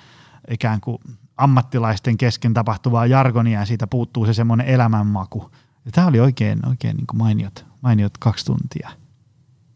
ikään 0.50 0.80
kuin 0.80 0.98
ammattilaisten 1.36 2.18
kesken 2.18 2.54
tapahtuvaa 2.54 3.06
jargonia 3.06 3.60
ja 3.60 3.66
siitä 3.66 3.86
puuttuu 3.86 4.26
se 4.26 4.34
semmoinen 4.34 4.66
elämänmaku. 4.66 5.50
Ja 5.84 5.92
tämä 5.92 6.06
oli 6.06 6.20
oikein, 6.20 6.68
oikein 6.68 6.96
niin 6.96 7.06
kuin 7.06 7.18
mainiot, 7.18 7.66
mainiot 7.80 8.18
kaksi 8.18 8.44
tuntia. 8.44 8.90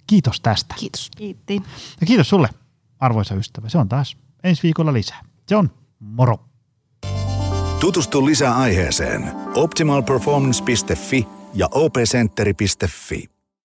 Kiitos 0.07 0.41
tästä. 0.41 0.75
Kiitos. 0.79 1.11
Kiitti. 1.17 1.63
Ja 2.01 2.07
kiitos 2.07 2.29
sulle, 2.29 2.49
arvoisa 3.01 3.35
ystävä. 3.35 3.69
Se 3.69 3.79
on 3.79 3.89
taas 3.89 4.17
ensi 4.45 4.63
viikolla 4.63 4.93
lisää. 4.93 5.21
Se 5.49 5.57
on 5.57 5.71
moro. 6.01 6.45
Tutustu 7.81 8.27
lisää 8.27 8.57
aiheeseen 8.57 9.33
optimalperformance.fi 9.55 11.27
ja 11.55 11.69
opcenteri.fi. 11.71 13.29